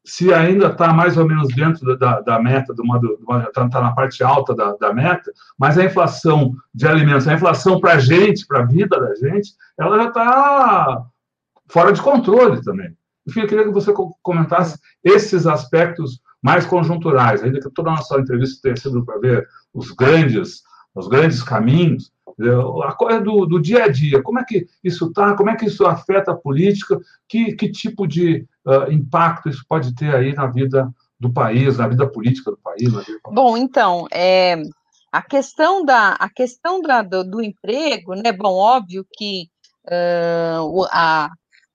se 0.05 0.33
ainda 0.33 0.67
está 0.67 0.91
mais 0.91 1.17
ou 1.17 1.25
menos 1.25 1.47
dentro 1.55 1.97
da, 1.97 2.19
da 2.19 2.37
meta, 2.37 2.73
está 3.47 3.69
tá 3.69 3.81
na 3.81 3.93
parte 3.93 4.21
alta 4.21 4.53
da, 4.53 4.75
da, 4.75 4.93
meta, 4.93 5.31
mas 5.57 5.77
a 5.77 5.85
inflação 5.85 6.53
de 6.73 6.85
alimentos, 6.85 7.27
a 7.27 7.33
inflação 7.33 7.79
para 7.79 7.93
a 7.93 7.99
gente, 7.99 8.45
para 8.45 8.59
a 8.59 8.65
vida 8.65 8.99
da 8.99 9.15
gente, 9.15 9.53
ela 9.79 9.97
já 9.97 10.07
está 10.09 11.05
fora 11.69 11.91
de 11.91 12.01
controle 12.01 12.61
também. 12.63 12.95
Enfim, 13.27 13.41
eu 13.41 13.47
queria 13.47 13.63
que 13.63 13.71
você 13.71 13.93
comentasse 14.21 14.77
esses 15.03 15.47
aspectos 15.47 16.21
mais 16.41 16.65
conjunturais, 16.65 17.41
ainda 17.41 17.59
que 17.59 17.69
toda 17.69 17.89
a 17.89 17.95
nossa 17.95 18.19
entrevista 18.19 18.59
tenha 18.61 18.75
sido 18.75 19.05
para 19.05 19.19
ver 19.19 19.47
os 19.73 19.91
grandes, 19.91 20.61
os 20.93 21.07
grandes 21.07 21.41
caminhos, 21.41 22.11
a 22.83 22.93
coisa 22.93 23.21
do, 23.21 23.45
do 23.45 23.61
dia 23.61 23.85
a 23.85 23.87
dia, 23.87 24.21
como 24.21 24.39
é 24.39 24.43
que 24.43 24.67
isso 24.83 25.07
está, 25.07 25.35
como 25.35 25.49
é 25.49 25.55
que 25.55 25.65
isso 25.65 25.85
afeta 25.85 26.31
a 26.31 26.35
política, 26.35 26.99
que, 27.29 27.55
que 27.55 27.71
tipo 27.71 28.05
de 28.05 28.45
uh, 28.65 28.91
impacto 28.91 29.49
isso 29.49 29.63
pode 29.67 29.95
ter 29.95 30.13
aí 30.13 30.33
na 30.33 30.47
vida 30.47 30.91
do 31.19 31.31
país, 31.31 31.77
na 31.77 31.87
vida 31.87 32.07
política 32.07 32.51
do 32.51 32.57
país? 32.57 32.91
Bom, 33.31 33.55
então, 33.55 34.07
é, 34.11 34.61
a 35.11 35.21
questão, 35.21 35.85
da, 35.85 36.13
a 36.13 36.29
questão 36.29 36.81
da, 36.81 37.01
do, 37.01 37.23
do 37.23 37.41
emprego, 37.41 38.15
né, 38.15 38.31
bom, 38.31 38.53
óbvio 38.53 39.05
que 39.15 39.47
uh, 39.85 40.85
a, 40.91 41.29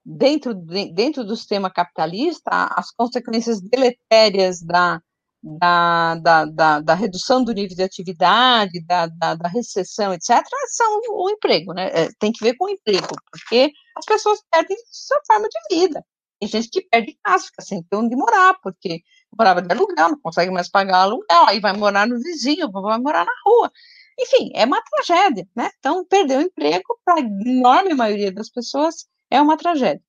dentro, 0.09 0.55
dentro 0.55 1.23
do 1.23 1.37
sistema 1.37 1.71
capitalista, 1.71 2.51
as 2.75 2.91
consequências 2.91 3.61
deletérias 3.61 4.63
da, 4.63 5.03
da, 5.43 6.15
da, 6.15 6.45
da, 6.47 6.81
da, 6.81 6.95
redução 6.95 7.45
do 7.45 7.53
nível 7.53 7.77
de 7.77 7.83
atividade, 7.83 8.83
da, 8.87 9.07
da, 9.07 9.35
da, 9.35 9.49
recessão, 9.49 10.15
etc., 10.15 10.43
são 10.69 11.01
o 11.11 11.29
emprego, 11.29 11.75
né? 11.75 11.91
É, 11.93 12.09
tem 12.19 12.33
que 12.33 12.43
ver 12.43 12.55
com 12.57 12.65
o 12.65 12.71
emprego, 12.71 13.09
porque 13.31 13.71
as 13.97 14.07
pessoas 14.07 14.43
perdem 14.51 14.77
sua 14.91 15.21
forma 15.27 15.47
de 15.49 15.77
vida. 15.77 16.03
Tem 16.41 16.49
gente 16.49 16.71
que 16.71 16.83
perde 16.83 17.19
casa, 17.23 17.47
fica 17.47 17.63
sem 17.63 17.83
ter 17.83 17.97
onde 17.97 18.17
morar, 18.17 18.55
porque 18.63 19.03
morava 19.37 19.61
de 19.61 19.73
aluguel, 19.73 20.11
não 20.11 20.21
consegue 20.21 20.51
mais 20.51 20.71
pagar 20.71 21.03
aluguel, 21.03 21.45
aí 21.47 21.61
vai 21.61 21.75
morar 21.75 22.07
no 22.07 22.19
vizinho, 22.19 22.71
vai 22.71 22.99
morar 22.99 23.27
na 23.27 23.33
rua. 23.45 23.71
Enfim, 24.19 24.51
é 24.55 24.65
uma 24.65 24.83
tragédia, 24.83 25.47
né? 25.55 25.71
Então, 25.79 26.05
perder 26.07 26.39
o 26.39 26.43
emprego, 26.43 26.99
para 27.05 27.17
a 27.17 27.21
enorme 27.21 27.95
maioria 27.95 28.33
das 28.33 28.49
pessoas, 28.49 29.07
é 29.31 29.41
uma 29.41 29.57
tragédia. 29.57 30.03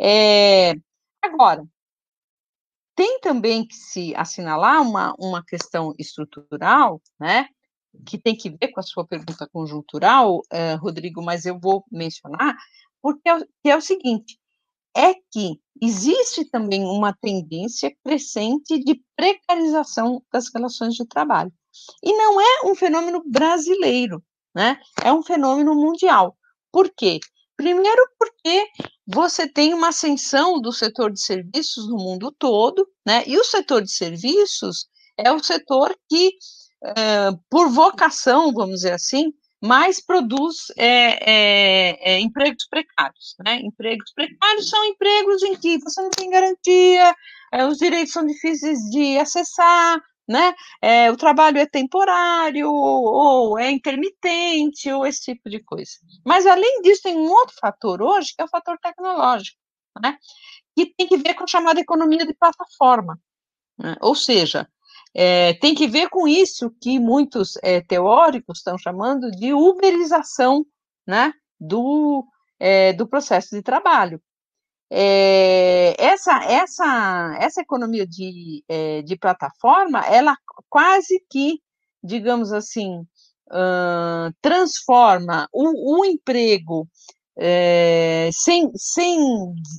É, 0.00 0.74
agora, 1.22 1.64
tem 2.94 3.20
também 3.20 3.66
que 3.66 3.74
se 3.74 4.14
assinalar 4.14 4.82
uma, 4.82 5.14
uma 5.18 5.44
questão 5.44 5.94
estrutural, 5.98 7.00
né, 7.18 7.48
que 8.06 8.18
tem 8.18 8.36
que 8.36 8.50
ver 8.50 8.68
com 8.68 8.80
a 8.80 8.82
sua 8.82 9.06
pergunta 9.06 9.48
conjuntural, 9.52 10.38
uh, 10.38 10.76
Rodrigo, 10.80 11.22
mas 11.22 11.44
eu 11.46 11.58
vou 11.58 11.84
mencionar, 11.90 12.56
porque 13.02 13.28
é, 13.28 13.70
é 13.70 13.76
o 13.76 13.80
seguinte, 13.80 14.38
é 14.96 15.14
que 15.14 15.60
existe 15.80 16.44
também 16.44 16.84
uma 16.84 17.12
tendência 17.12 17.94
crescente 18.04 18.78
de 18.84 19.02
precarização 19.16 20.22
das 20.32 20.52
relações 20.52 20.94
de 20.94 21.06
trabalho. 21.06 21.52
E 22.02 22.12
não 22.12 22.40
é 22.40 22.66
um 22.66 22.74
fenômeno 22.74 23.22
brasileiro, 23.24 24.22
né? 24.54 24.78
É 25.02 25.12
um 25.12 25.22
fenômeno 25.22 25.74
mundial. 25.74 26.36
Por 26.72 26.90
quê? 26.94 27.20
Primeiro, 27.60 28.08
porque 28.18 28.68
você 29.06 29.46
tem 29.46 29.74
uma 29.74 29.88
ascensão 29.88 30.58
do 30.62 30.72
setor 30.72 31.12
de 31.12 31.20
serviços 31.20 31.86
no 31.90 31.98
mundo 31.98 32.34
todo, 32.38 32.88
né? 33.06 33.22
E 33.26 33.36
o 33.36 33.44
setor 33.44 33.82
de 33.82 33.92
serviços 33.92 34.86
é 35.14 35.30
o 35.30 35.44
setor 35.44 35.94
que, 36.08 36.32
é, 36.82 37.30
por 37.50 37.68
vocação, 37.68 38.50
vamos 38.50 38.76
dizer 38.76 38.94
assim, 38.94 39.30
mais 39.60 40.02
produz 40.02 40.72
é, 40.78 41.18
é, 41.30 42.12
é, 42.12 42.18
empregos 42.18 42.66
precários. 42.66 43.34
Né? 43.44 43.56
Empregos 43.56 44.10
precários 44.14 44.70
são 44.70 44.82
empregos 44.86 45.42
em 45.42 45.54
que 45.54 45.78
você 45.80 46.00
não 46.00 46.10
tem 46.10 46.30
garantia, 46.30 47.14
é, 47.52 47.66
os 47.66 47.76
direitos 47.76 48.14
são 48.14 48.24
difíceis 48.24 48.78
de 48.90 49.18
acessar, 49.18 50.00
né? 50.28 50.54
É, 50.80 51.10
o 51.10 51.16
trabalho 51.16 51.58
é 51.58 51.66
temporário, 51.66 52.70
ou 52.70 53.58
é 53.58 53.70
intermitente, 53.70 54.90
ou 54.92 55.06
esse 55.06 55.22
tipo 55.22 55.50
de 55.50 55.62
coisa. 55.62 55.92
Mas, 56.24 56.46
além 56.46 56.82
disso, 56.82 57.02
tem 57.02 57.16
um 57.16 57.30
outro 57.30 57.54
fator 57.60 58.00
hoje, 58.00 58.34
que 58.34 58.42
é 58.42 58.44
o 58.44 58.48
fator 58.48 58.78
tecnológico, 58.78 59.58
né? 60.00 60.16
que 60.76 60.94
tem 60.94 61.06
que 61.06 61.16
ver 61.16 61.34
com 61.34 61.44
a 61.44 61.48
chamada 61.48 61.80
economia 61.80 62.24
de 62.24 62.34
plataforma. 62.34 63.18
Né? 63.78 63.96
Ou 64.00 64.14
seja, 64.14 64.68
é, 65.14 65.54
tem 65.54 65.74
que 65.74 65.86
ver 65.86 66.08
com 66.08 66.26
isso 66.28 66.70
que 66.80 66.98
muitos 66.98 67.56
é, 67.62 67.80
teóricos 67.80 68.58
estão 68.58 68.78
chamando 68.78 69.30
de 69.30 69.52
uberização 69.52 70.64
né, 71.06 71.32
do, 71.58 72.26
é, 72.58 72.92
do 72.92 73.06
processo 73.06 73.54
de 73.54 73.62
trabalho. 73.62 74.22
É, 74.92 75.94
essa, 76.02 76.42
essa, 76.44 77.38
essa 77.40 77.60
economia 77.60 78.06
de, 78.06 78.64
é, 78.68 79.02
de 79.02 79.16
plataforma, 79.16 80.00
ela 80.00 80.36
quase 80.68 81.24
que, 81.30 81.60
digamos 82.02 82.52
assim, 82.52 83.06
uh, 83.50 84.34
transforma 84.40 85.48
o, 85.52 86.00
o 86.00 86.04
emprego 86.04 86.88
é, 87.38 88.30
sem, 88.32 88.70
sem, 88.74 89.18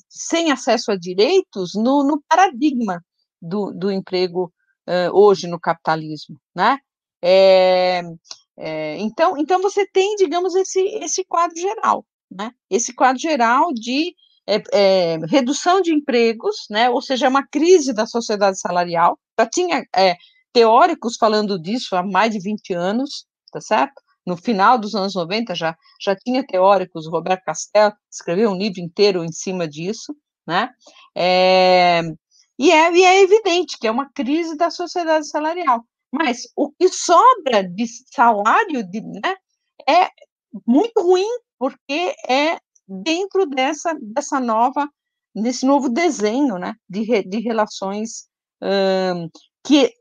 sem 0.09 0.51
acesso 0.51 0.91
a 0.91 0.97
direitos 0.97 1.73
no, 1.75 2.03
no 2.03 2.21
paradigma 2.27 3.03
do, 3.41 3.71
do 3.71 3.91
emprego 3.91 4.51
uh, 4.87 5.13
hoje 5.13 5.47
no 5.47 5.59
capitalismo, 5.59 6.39
né? 6.55 6.77
É, 7.21 8.01
é, 8.57 8.97
então, 8.97 9.37
então 9.37 9.61
você 9.61 9.85
tem, 9.87 10.15
digamos, 10.15 10.55
esse, 10.55 10.79
esse 10.79 11.23
quadro 11.25 11.57
geral, 11.57 12.05
né? 12.29 12.51
Esse 12.69 12.93
quadro 12.93 13.19
geral 13.21 13.71
de 13.73 14.15
é, 14.47 14.61
é, 14.73 15.17
redução 15.27 15.81
de 15.81 15.93
empregos, 15.93 16.65
né, 16.69 16.89
ou 16.89 17.01
seja, 17.01 17.25
é 17.25 17.29
uma 17.29 17.45
crise 17.47 17.93
da 17.93 18.05
sociedade 18.05 18.59
salarial. 18.59 19.17
Já 19.39 19.47
tinha 19.47 19.83
é, 19.95 20.15
teóricos 20.53 21.15
falando 21.17 21.59
disso 21.59 21.95
há 21.95 22.03
mais 22.03 22.31
de 22.31 22.39
20 22.39 22.73
anos, 22.73 23.25
tá 23.51 23.61
certo? 23.61 24.01
no 24.25 24.37
final 24.37 24.77
dos 24.77 24.95
anos 24.95 25.15
90, 25.15 25.55
já, 25.55 25.75
já 25.99 26.15
tinha 26.15 26.45
teóricos, 26.45 27.07
Roberto 27.07 27.43
Castell 27.43 27.91
escreveu 28.09 28.51
um 28.51 28.57
livro 28.57 28.79
inteiro 28.79 29.23
em 29.23 29.31
cima 29.31 29.67
disso, 29.67 30.15
né? 30.45 30.69
É, 31.15 32.01
e, 32.57 32.71
é, 32.71 32.93
e 32.93 33.03
é 33.03 33.21
evidente 33.21 33.77
que 33.79 33.87
é 33.87 33.91
uma 33.91 34.09
crise 34.11 34.55
da 34.55 34.69
sociedade 34.69 35.27
salarial. 35.27 35.83
Mas 36.11 36.43
o 36.55 36.71
que 36.71 36.89
sobra 36.89 37.63
de 37.63 37.85
salário 38.13 38.83
de, 38.83 39.01
né, 39.01 39.35
é 39.87 40.09
muito 40.67 41.01
ruim, 41.01 41.27
porque 41.57 42.13
é 42.27 42.57
dentro 42.87 43.45
dessa, 43.45 43.95
dessa 44.01 44.39
nova, 44.39 44.87
desse 45.35 45.65
novo 45.65 45.89
desenho 45.89 46.57
né, 46.57 46.73
de, 46.89 47.23
de 47.23 47.39
relações 47.39 48.27
hum, 48.61 49.29
que 49.65 49.93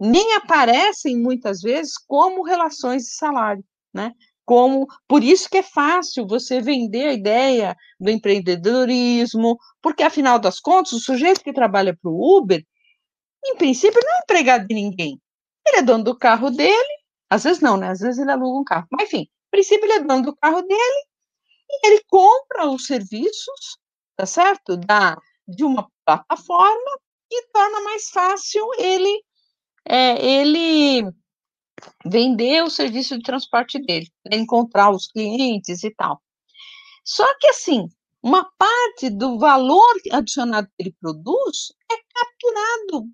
nem 0.00 0.34
aparecem 0.34 1.16
muitas 1.16 1.60
vezes 1.60 1.94
como 1.98 2.44
relações 2.44 3.04
de 3.04 3.10
salário, 3.10 3.64
né? 3.92 4.12
Como, 4.44 4.86
por 5.06 5.22
isso 5.22 5.50
que 5.50 5.58
é 5.58 5.62
fácil 5.62 6.26
você 6.26 6.60
vender 6.60 7.08
a 7.08 7.12
ideia 7.12 7.76
do 8.00 8.10
empreendedorismo, 8.10 9.58
porque 9.82 10.02
afinal 10.02 10.38
das 10.38 10.58
contas, 10.58 10.92
o 10.92 11.00
sujeito 11.00 11.42
que 11.42 11.52
trabalha 11.52 11.94
para 12.00 12.10
o 12.10 12.38
Uber, 12.38 12.64
em 13.44 13.56
princípio, 13.56 14.00
não 14.02 14.14
é 14.14 14.20
empregado 14.20 14.66
de 14.66 14.74
ninguém. 14.74 15.20
Ele 15.66 15.78
é 15.78 15.82
dono 15.82 16.04
do 16.04 16.16
carro 16.16 16.50
dele, 16.50 16.98
às 17.28 17.44
vezes 17.44 17.60
não, 17.60 17.76
né? 17.76 17.90
Às 17.90 18.00
vezes 18.00 18.18
ele 18.18 18.30
aluga 18.30 18.58
um 18.58 18.64
carro. 18.64 18.86
Mas, 18.90 19.08
enfim, 19.08 19.22
em 19.22 19.50
princípio, 19.50 19.84
ele 19.84 19.92
é 19.94 20.00
dono 20.00 20.22
do 20.22 20.36
carro 20.36 20.62
dele 20.62 21.07
ele 21.84 22.02
compra 22.06 22.68
os 22.68 22.86
serviços, 22.86 23.78
tá 24.16 24.26
certo? 24.26 24.76
Da, 24.76 25.16
de 25.46 25.64
uma 25.64 25.88
plataforma 26.04 26.98
que 27.28 27.42
torna 27.52 27.80
mais 27.82 28.08
fácil 28.10 28.66
ele 28.78 29.22
é, 29.84 30.24
ele 30.24 31.10
vender 32.04 32.62
o 32.62 32.70
serviço 32.70 33.16
de 33.16 33.22
transporte 33.22 33.78
dele, 33.80 34.08
encontrar 34.32 34.90
os 34.90 35.06
clientes 35.06 35.82
e 35.82 35.90
tal. 35.94 36.20
Só 37.04 37.26
que, 37.38 37.48
assim, 37.48 37.88
uma 38.22 38.44
parte 38.58 39.08
do 39.10 39.38
valor 39.38 39.94
adicionado 40.12 40.68
que 40.68 40.82
ele 40.82 40.96
produz 41.00 41.72
é 41.90 41.96
capturado 41.96 43.08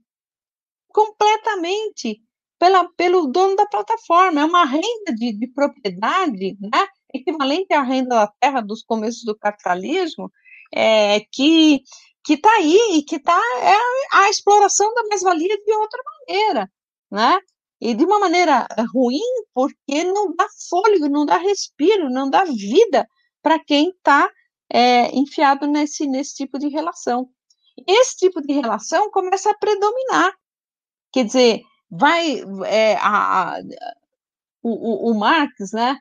completamente 0.88 2.22
pela, 2.59 2.88
pelo 2.96 3.26
dono 3.26 3.55
da 3.57 3.66
plataforma. 3.66 4.40
É 4.40 4.44
uma 4.44 4.64
renda 4.64 5.14
de, 5.14 5.32
de 5.38 5.46
propriedade, 5.48 6.57
né? 6.61 6.88
Equivalente 7.15 7.73
à 7.73 7.83
renda 7.83 8.17
da 8.17 8.33
terra 8.41 8.61
dos 8.61 8.83
começos 8.83 9.25
do 9.25 9.37
capitalismo, 9.37 10.31
é, 10.73 11.21
que 11.33 11.83
que 12.25 12.35
está 12.35 12.51
aí 12.55 12.79
e 12.93 13.03
que 13.03 13.17
está 13.17 13.39
é 13.61 14.17
a 14.17 14.31
exploração 14.31 14.93
da 14.95 15.03
mais-valia 15.09 15.59
de 15.59 15.73
outra 15.75 16.01
maneira, 16.05 16.71
né? 17.11 17.39
E 17.81 17.95
de 17.95 18.03
uma 18.05 18.19
maneira 18.19 18.67
ruim, 18.95 19.21
porque 19.53 20.05
não 20.05 20.35
dá 20.35 20.47
fôlego, 20.71 21.07
não 21.09 21.27
dá 21.27 21.37
respiro, 21.37 22.09
não 22.09 22.31
dá 22.31 22.45
vida 22.45 23.07
para 23.43 23.59
quem 23.59 23.91
está 23.91 24.31
é, 24.71 25.15
enfiado 25.15 25.67
nesse, 25.67 26.07
nesse 26.07 26.35
tipo 26.35 26.59
de 26.59 26.69
relação. 26.69 27.29
Esse 27.87 28.17
tipo 28.17 28.41
de 28.41 28.55
relação 28.55 29.11
começa 29.11 29.51
a 29.51 29.59
predominar. 29.59 30.33
Quer 31.12 31.27
dizer, 31.27 31.61
vai 31.91 32.43
é, 32.67 32.97
a, 32.97 33.57
a, 33.57 33.61
o, 34.62 35.11
o, 35.11 35.15
Marx, 35.15 35.73
né? 35.73 35.99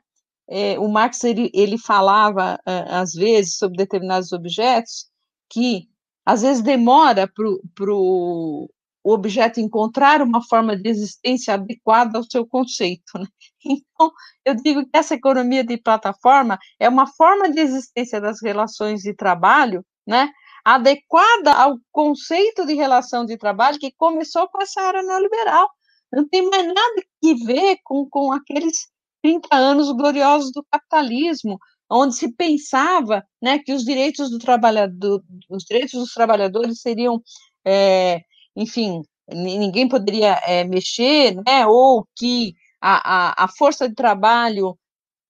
É, 0.50 0.78
o 0.78 0.88
Marx 0.90 1.24
ele, 1.24 1.50
ele 1.54 1.78
falava 1.78 2.60
às 2.66 3.14
vezes 3.14 3.58
sobre 3.58 3.78
determinados 3.78 4.32
objetos 4.34 5.06
que 5.50 5.88
às 6.26 6.42
vezes 6.42 6.62
demora 6.62 7.28
para 7.28 7.94
o 7.94 8.70
objeto 9.04 9.60
encontrar 9.60 10.22
uma 10.22 10.42
forma 10.42 10.78
de 10.78 10.90
existência 10.90 11.56
adequada 11.56 12.18
ao 12.18 12.24
seu 12.24 12.46
conceito. 12.48 13.18
Né? 13.18 13.28
Então, 13.66 14.12
eu 14.44 14.56
digo 14.56 14.84
que 14.84 14.90
essa 14.94 15.16
economia 15.16 15.64
de 15.64 15.78
plataforma 15.78 16.60
é 16.78 16.90
uma 16.90 17.08
forma 17.08 17.50
de 17.50 17.62
existência 17.62 18.20
das 18.20 18.42
relações 18.42 19.02
de 19.02 19.14
trabalho, 19.14 19.86
né, 20.06 20.30
adequada 20.66 21.54
ao 21.54 21.78
conceito 21.90 22.66
de 22.66 22.74
relação 22.74 23.26
de 23.26 23.38
trabalho 23.38 23.80
que 23.80 23.94
começou 23.96 24.50
com 24.50 24.62
essa 24.62 24.82
era 24.82 25.02
neoliberal. 25.02 25.70
Não 26.12 26.28
tem 26.28 26.50
mais 26.50 26.66
nada 26.66 27.04
que 27.22 27.36
ver 27.46 27.78
com, 27.84 28.06
com 28.10 28.34
aqueles 28.34 28.90
30 29.24 29.56
anos 29.56 29.92
gloriosos 29.92 30.52
do 30.52 30.64
capitalismo, 30.70 31.58
onde 31.90 32.16
se 32.16 32.32
pensava 32.34 33.24
né, 33.42 33.60
que 33.60 33.74
os 33.74 33.84
direitos, 33.84 34.30
do 34.30 34.38
trabalhador, 34.38 35.24
os 35.50 35.64
direitos 35.64 35.94
dos 35.94 36.14
trabalhadores 36.14 36.82
seriam, 36.82 37.22
é, 37.66 38.22
enfim, 38.56 39.02
ninguém 39.32 39.88
poderia 39.88 40.42
é, 40.46 40.66
mexer, 40.66 41.36
né, 41.46 41.66
ou 41.66 42.06
que 42.18 42.54
a, 42.82 43.44
a, 43.44 43.46
a 43.46 43.48
força 43.48 43.88
de 43.88 43.96
trabalho 43.96 44.78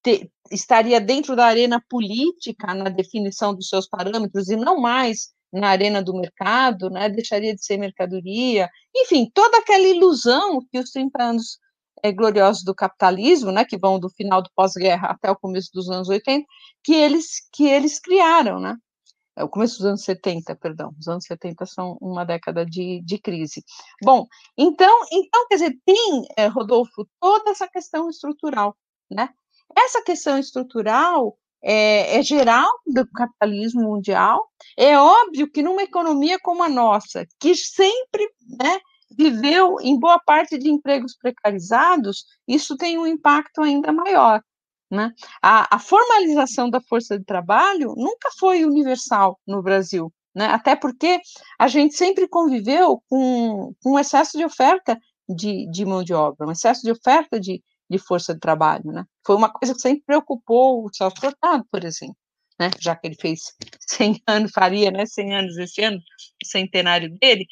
te, 0.04 0.30
estaria 0.52 1.00
dentro 1.00 1.36
da 1.36 1.46
arena 1.46 1.84
política 1.88 2.74
na 2.74 2.90
definição 2.90 3.54
dos 3.54 3.70
seus 3.70 3.88
parâmetros 3.88 4.50
e 4.50 4.56
não 4.56 4.80
mais 4.80 5.34
na 5.52 5.70
arena 5.70 6.02
do 6.02 6.16
mercado, 6.16 6.90
né, 6.90 7.10
deixaria 7.10 7.54
de 7.56 7.64
ser 7.64 7.78
mercadoria, 7.78 8.68
enfim, 8.96 9.30
toda 9.32 9.60
aquela 9.60 9.88
ilusão 9.88 10.60
que 10.72 10.80
os 10.80 10.90
30 10.90 11.22
anos 11.22 11.60
é, 12.04 12.12
gloriosos 12.12 12.64
do 12.64 12.76
capitalismo, 12.76 13.52
né, 13.52 13.66
que 13.66 13.78
vão 13.78 14.00
do 14.00 14.10
final 14.10 14.42
do 14.42 14.52
pós-guerra 14.56 15.08
até 15.12 15.32
o 15.32 15.36
começo 15.36 15.70
dos 15.74 15.90
anos 15.90 16.10
80, 16.10 16.46
que 16.84 16.94
eles, 16.94 17.48
que 17.52 17.66
eles 17.66 18.00
criaram, 18.00 18.60
né, 18.60 18.76
é 19.36 19.44
o 19.44 19.50
começo 19.50 19.78
dos 19.78 19.86
anos 19.86 20.04
70, 20.04 20.56
perdão, 20.58 20.94
os 21.00 21.08
anos 21.08 21.26
70 21.26 21.66
são 21.66 21.98
uma 22.00 22.24
década 22.24 22.66
de, 22.66 23.02
de 23.04 23.18
crise. 23.18 23.64
Bom, 24.04 24.28
então, 24.58 24.96
então, 25.12 25.48
quer 25.48 25.56
dizer, 25.56 25.80
tem, 25.86 26.24
é, 26.38 26.48
Rodolfo, 26.48 27.08
toda 27.20 27.50
essa 27.50 27.68
questão 27.68 28.10
estrutural, 28.10 28.76
né, 29.10 29.30
essa 29.76 30.04
questão 30.04 30.38
estrutural 30.38 31.36
é, 31.64 32.20
é, 32.20 32.22
geral 32.22 32.70
do 32.86 33.08
capitalismo 33.08 33.84
mundial. 33.84 34.46
É 34.78 34.98
óbvio 35.00 35.50
que 35.50 35.64
numa 35.64 35.82
economia 35.82 36.38
como 36.42 36.62
a 36.62 36.70
nossa, 36.70 37.26
que 37.40 37.56
sempre 37.56 38.30
né, 38.60 38.80
viveu 39.16 39.78
em 39.82 40.00
boa 40.00 40.20
parte 40.20 40.58
de 40.58 40.70
empregos 40.70 41.16
precarizados, 41.16 42.26
isso 42.48 42.76
tem 42.78 42.98
um 42.98 43.08
impacto 43.08 43.62
ainda 43.62 43.92
maior. 43.92 44.42
Né? 44.92 45.12
A, 45.42 45.76
a 45.76 45.80
formalização 45.80 46.70
da 46.70 46.80
força 46.82 47.18
de 47.18 47.26
trabalho 47.26 47.94
nunca 47.96 48.30
foi 48.40 48.64
universal 48.64 49.40
no 49.48 49.62
Brasil, 49.62 50.14
né? 50.36 50.46
até 50.48 50.76
porque 50.76 51.20
a 51.58 51.68
gente 51.68 51.96
sempre 51.96 52.28
conviveu 52.28 53.02
com, 53.10 53.74
com 53.82 53.94
um 53.94 54.00
excesso 54.00 54.38
de 54.38 54.46
oferta 54.46 55.00
de, 55.28 55.70
de 55.72 55.86
mão 55.86 56.04
de 56.04 56.14
obra, 56.14 56.48
um 56.48 56.52
excesso 56.52 56.84
de 56.84 56.92
oferta 56.92 57.40
de, 57.40 57.64
de 57.90 57.98
força 57.98 58.34
de 58.34 58.40
trabalho. 58.40 58.92
Né? 58.92 59.04
Foi 59.26 59.36
uma 59.36 59.52
coisa 59.52 59.74
que 59.74 59.82
sempre 59.82 60.04
preocupou 60.06 60.86
o 60.86 60.94
Celso 60.94 61.20
Furtado, 61.20 61.66
por 61.72 61.84
exemplo 61.84 62.16
né, 62.60 62.70
já 62.80 62.96
que 62.96 63.08
ele 63.08 63.16
fez 63.16 63.56
100 63.88 64.22
anos, 64.28 64.52
faria 64.52 64.92
né, 64.92 65.06
100 65.06 65.36
anos 65.36 65.58
esse 65.58 65.82
ano, 65.82 65.98
o 65.98 66.48
centenário 66.48 67.10
dele. 67.20 67.46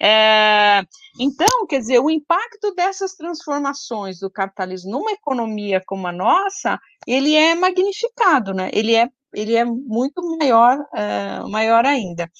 É, 0.00 0.82
então, 1.18 1.66
quer 1.66 1.80
dizer, 1.80 1.98
o 2.00 2.10
impacto 2.10 2.74
dessas 2.74 3.14
transformações 3.14 4.20
do 4.20 4.30
capitalismo 4.30 4.90
numa 4.90 5.12
economia 5.12 5.82
como 5.86 6.06
a 6.06 6.12
nossa, 6.12 6.78
ele 7.06 7.34
é 7.34 7.54
magnificado, 7.54 8.52
né? 8.52 8.70
ele, 8.72 8.94
é, 8.94 9.08
ele 9.34 9.54
é 9.54 9.64
muito 9.64 10.22
maior, 10.38 10.78
é, 10.94 11.40
maior 11.48 11.84
ainda. 11.84 12.30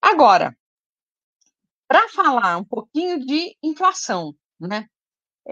Agora, 0.00 0.56
para 1.88 2.08
falar 2.10 2.58
um 2.58 2.64
pouquinho 2.64 3.18
de 3.24 3.56
inflação, 3.62 4.34
né? 4.60 4.86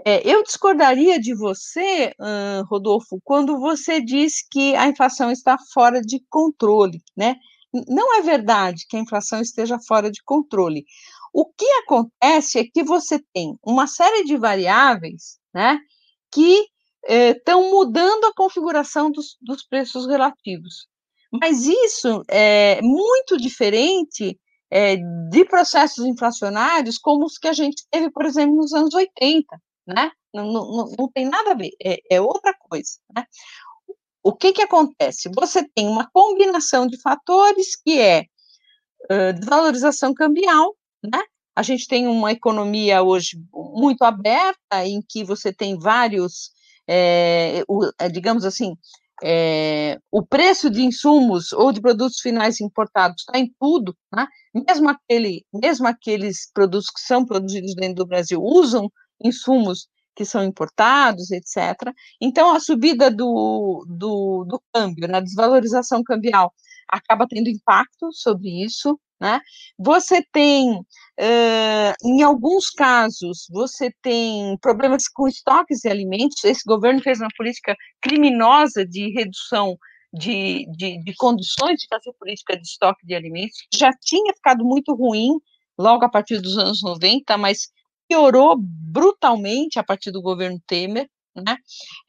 É, 0.05 0.27
eu 0.29 0.43
discordaria 0.43 1.19
de 1.19 1.33
você, 1.33 2.13
Rodolfo, 2.69 3.19
quando 3.23 3.59
você 3.59 3.99
diz 3.99 4.45
que 4.49 4.75
a 4.75 4.87
inflação 4.87 5.31
está 5.31 5.57
fora 5.73 6.01
de 6.01 6.23
controle, 6.29 7.01
né? 7.15 7.35
Não 7.87 8.15
é 8.17 8.21
verdade 8.21 8.85
que 8.87 8.95
a 8.95 8.99
inflação 8.99 9.41
esteja 9.41 9.77
fora 9.79 10.09
de 10.11 10.21
controle. 10.23 10.85
O 11.33 11.45
que 11.45 11.65
acontece 11.83 12.59
é 12.59 12.63
que 12.63 12.83
você 12.83 13.19
tem 13.33 13.57
uma 13.63 13.87
série 13.87 14.23
de 14.23 14.37
variáveis, 14.37 15.39
né, 15.53 15.77
que 16.31 16.65
estão 17.07 17.65
eh, 17.65 17.71
mudando 17.71 18.25
a 18.25 18.33
configuração 18.33 19.11
dos, 19.11 19.37
dos 19.41 19.63
preços 19.63 20.07
relativos. 20.07 20.87
Mas 21.31 21.65
isso 21.65 22.23
é 22.29 22.81
muito 22.81 23.37
diferente 23.37 24.39
é, 24.71 24.97
de 25.29 25.45
processos 25.45 26.05
inflacionários 26.05 26.97
como 26.97 27.25
os 27.25 27.37
que 27.37 27.47
a 27.47 27.53
gente 27.53 27.85
teve, 27.91 28.09
por 28.11 28.25
exemplo, 28.25 28.55
nos 28.55 28.73
anos 28.73 28.93
80 28.93 29.45
né? 29.87 30.11
Não, 30.33 30.51
não, 30.51 30.91
não 30.97 31.11
tem 31.11 31.27
nada 31.27 31.51
a 31.51 31.55
ver, 31.55 31.71
é, 31.83 31.97
é 32.11 32.21
outra 32.21 32.53
coisa, 32.53 32.91
né? 33.15 33.25
O 34.23 34.33
que 34.33 34.51
que 34.51 34.61
acontece? 34.61 35.29
Você 35.33 35.65
tem 35.73 35.87
uma 35.87 36.09
combinação 36.11 36.85
de 36.85 36.99
fatores 37.01 37.75
que 37.75 37.99
é 37.99 38.25
uh, 39.09 39.33
desvalorização 39.33 40.13
cambial, 40.13 40.75
né? 41.03 41.21
A 41.55 41.63
gente 41.63 41.87
tem 41.87 42.07
uma 42.07 42.31
economia 42.31 43.01
hoje 43.01 43.37
muito 43.51 44.03
aberta, 44.03 44.85
em 44.85 45.01
que 45.01 45.23
você 45.23 45.51
tem 45.51 45.79
vários, 45.79 46.51
é, 46.87 47.63
o, 47.67 47.89
digamos 48.11 48.45
assim, 48.45 48.75
é, 49.23 49.97
o 50.11 50.23
preço 50.23 50.69
de 50.69 50.83
insumos 50.83 51.51
ou 51.53 51.71
de 51.71 51.81
produtos 51.81 52.19
finais 52.19 52.61
importados 52.61 53.21
está 53.21 53.39
em 53.39 53.51
tudo, 53.59 53.95
né? 54.13 54.27
mesmo, 54.53 54.89
aquele, 54.89 55.43
mesmo 55.53 55.87
aqueles 55.87 56.51
produtos 56.53 56.89
que 56.89 57.01
são 57.01 57.25
produzidos 57.25 57.75
dentro 57.75 57.95
do 57.95 58.07
Brasil 58.07 58.39
usam 58.41 58.91
insumos 59.23 59.87
que 60.15 60.25
são 60.25 60.43
importados, 60.43 61.29
etc. 61.29 61.93
Então, 62.19 62.55
a 62.55 62.59
subida 62.59 63.11
do, 63.11 63.85
do, 63.87 64.45
do 64.45 64.61
câmbio, 64.73 65.07
na 65.07 65.19
né, 65.19 65.21
desvalorização 65.21 66.03
cambial, 66.03 66.51
acaba 66.89 67.27
tendo 67.27 67.49
impacto 67.49 68.11
sobre 68.11 68.63
isso, 68.63 68.99
né? 69.19 69.39
Você 69.77 70.23
tem, 70.31 70.71
uh, 70.79 71.93
em 72.03 72.21
alguns 72.23 72.69
casos, 72.69 73.47
você 73.51 73.91
tem 74.01 74.57
problemas 74.59 75.07
com 75.07 75.27
estoques 75.27 75.79
de 75.79 75.89
alimentos. 75.89 76.43
Esse 76.43 76.63
governo 76.65 77.01
fez 77.01 77.19
uma 77.19 77.29
política 77.35 77.75
criminosa 78.01 78.85
de 78.85 79.11
redução 79.11 79.77
de, 80.13 80.65
de, 80.77 81.03
de 81.03 81.15
condições 81.15 81.79
de 81.79 81.87
fazer 81.89 82.13
política 82.19 82.55
de 82.55 82.67
estoque 82.67 83.05
de 83.05 83.15
alimentos. 83.15 83.57
Já 83.73 83.91
tinha 84.01 84.33
ficado 84.33 84.63
muito 84.63 84.95
ruim 84.95 85.31
logo 85.77 86.05
a 86.05 86.09
partir 86.09 86.39
dos 86.39 86.57
anos 86.57 86.81
90, 86.81 87.37
mas 87.37 87.67
piorou 88.07 88.55
brutalmente 88.57 89.79
a 89.79 89.83
partir 89.83 90.11
do 90.11 90.21
governo 90.21 90.61
Temer, 90.65 91.09
né? 91.35 91.57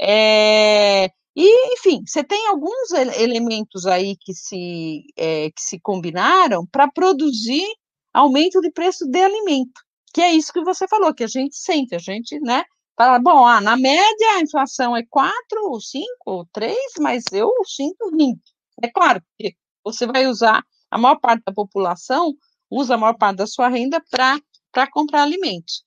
É, 0.01 1.11
e, 1.37 1.75
enfim, 1.75 2.03
você 2.07 2.25
tem 2.25 2.49
alguns 2.49 2.91
elementos 2.93 3.87
aí 3.87 4.17
que 4.21 4.35
se, 4.35 5.05
é, 5.17 5.51
que 5.51 5.63
se 5.63 5.79
combinaram 5.81 6.67
para 6.67 6.91
produzir 6.91 7.65
aumento 8.13 8.61
de 8.61 8.71
preço 8.73 9.07
de 9.07 9.21
alimento, 9.23 9.81
que 10.13 10.21
é 10.21 10.33
isso 10.33 10.53
que 10.53 10.65
você 10.65 10.89
falou, 10.89 11.15
que 11.15 11.25
a 11.25 11.29
gente 11.29 11.57
sente, 11.57 11.95
a 11.95 11.99
gente, 11.99 12.41
né, 12.41 12.65
fala, 12.97 13.21
bom, 13.21 13.47
ah, 13.47 13.61
na 13.61 13.77
média 13.77 14.33
a 14.37 14.41
inflação 14.41 14.97
é 14.97 15.05
4, 15.09 15.81
5, 15.81 16.49
3, 16.53 16.77
mas 17.01 17.25
eu 17.33 17.51
sinto 17.65 18.11
20. 18.11 18.41
É 18.83 18.89
claro, 18.91 19.23
porque 19.39 19.55
você 19.85 20.07
vai 20.07 20.27
usar, 20.27 20.65
a 20.91 20.99
maior 20.99 21.21
parte 21.21 21.45
da 21.47 21.53
população 21.53 22.35
usa 22.71 22.95
a 22.95 22.99
maior 22.99 23.17
parte 23.17 23.39
da 23.39 23.47
sua 23.47 23.69
renda 23.69 24.03
para 24.11 24.41
comprar 24.87 25.23
alimentos. 25.23 25.83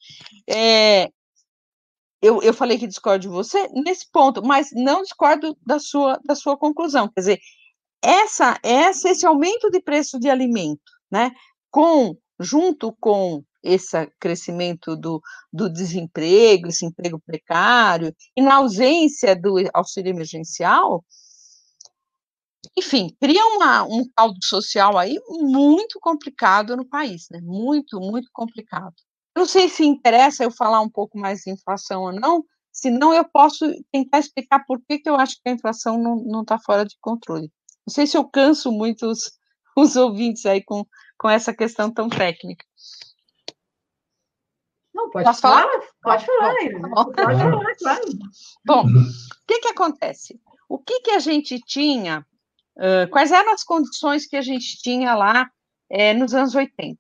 É, 0.48 1.10
eu, 2.22 2.42
eu 2.42 2.54
falei 2.54 2.78
que 2.78 2.88
discordo 2.88 3.22
de 3.22 3.28
você 3.28 3.68
nesse 3.70 4.10
ponto, 4.12 4.44
mas 4.44 4.70
não 4.74 5.02
discordo 5.02 5.58
da 5.66 5.80
sua, 5.80 6.20
da 6.24 6.36
sua 6.36 6.58
conclusão. 6.58 7.10
Quer 7.10 7.22
dizer, 7.22 7.40
essa, 8.02 8.60
essa, 8.64 9.10
esse 9.10 9.26
aumento 9.26 9.70
de 9.70 9.82
preço 9.82 10.20
de 10.20 10.30
alimento, 10.30 10.82
né, 11.12 11.32
com, 11.70 12.16
junto 12.40 12.96
com 13.00 13.44
esse 13.64 14.08
crescimento 14.20 14.96
do, 14.96 15.22
do 15.54 15.72
desemprego, 15.72 16.68
esse 16.68 16.86
emprego 16.86 17.20
precário, 17.26 18.14
e 18.36 18.42
na 18.42 18.56
ausência 18.56 19.36
do 19.36 19.56
auxílio 19.74 20.10
emergencial, 20.10 21.04
enfim, 22.78 23.16
cria 23.20 23.44
uma, 23.46 23.84
um 23.84 24.08
caldo 24.16 24.44
social 24.44 24.98
aí 24.98 25.20
muito 25.30 26.00
complicado 26.00 26.76
no 26.78 26.86
país, 26.86 27.28
né? 27.32 27.40
Muito, 27.42 28.00
muito 28.00 28.30
complicado. 28.32 28.94
Não 29.36 29.46
sei 29.46 29.70
se 29.70 29.84
interessa 29.84 30.44
eu 30.44 30.52
falar 30.52 30.82
um 30.82 30.90
pouco 30.90 31.18
mais 31.18 31.42
de 31.42 31.52
inflação 31.52 32.04
ou 32.04 32.12
não, 32.12 32.44
senão 32.72 33.14
eu 33.14 33.26
posso 33.26 33.66
tentar 33.92 34.20
explicar 34.20 34.64
por 34.66 34.82
que, 34.88 35.00
que 35.00 35.10
eu 35.10 35.16
acho 35.16 35.36
que 35.42 35.50
a 35.50 35.54
inflação 35.54 35.98
não 35.98 36.42
está 36.42 36.60
fora 36.60 36.86
de 36.86 36.96
controle. 37.00 37.52
Não 37.88 37.94
sei 37.94 38.06
se 38.06 38.18
eu 38.18 38.26
canso 38.26 38.72
muito 38.72 39.08
os, 39.08 39.32
os 39.76 39.96
ouvintes 39.96 40.46
aí 40.46 40.64
com, 40.64 40.86
com 41.18 41.30
essa 41.30 41.54
questão 41.54 41.92
tão 41.92 42.10
técnica. 42.10 42.66
Não, 44.94 45.10
pode 45.10 45.26
Posso 45.26 45.42
falar? 45.42 45.64
falar? 45.64 45.88
Pode 46.04 46.26
falar, 46.26 46.56
Bom, 46.90 47.12
pode 47.14 47.40
falar, 47.40 47.76
claro. 47.78 48.02
Bom, 48.66 48.84
o 48.84 49.46
que, 49.48 49.60
que 49.60 49.70
acontece? 49.70 50.40
O 50.68 50.78
que, 50.78 51.00
que 51.00 51.12
a 51.12 51.20
gente 51.20 51.60
tinha, 51.60 52.26
uh, 52.78 53.10
quais 53.10 53.32
eram 53.32 53.54
as 53.54 53.64
condições 53.64 54.26
que 54.26 54.36
a 54.36 54.42
gente 54.42 54.82
tinha 54.82 55.14
lá 55.16 55.50
uh, 55.92 56.20
nos 56.20 56.34
anos 56.34 56.56
80, 56.56 56.98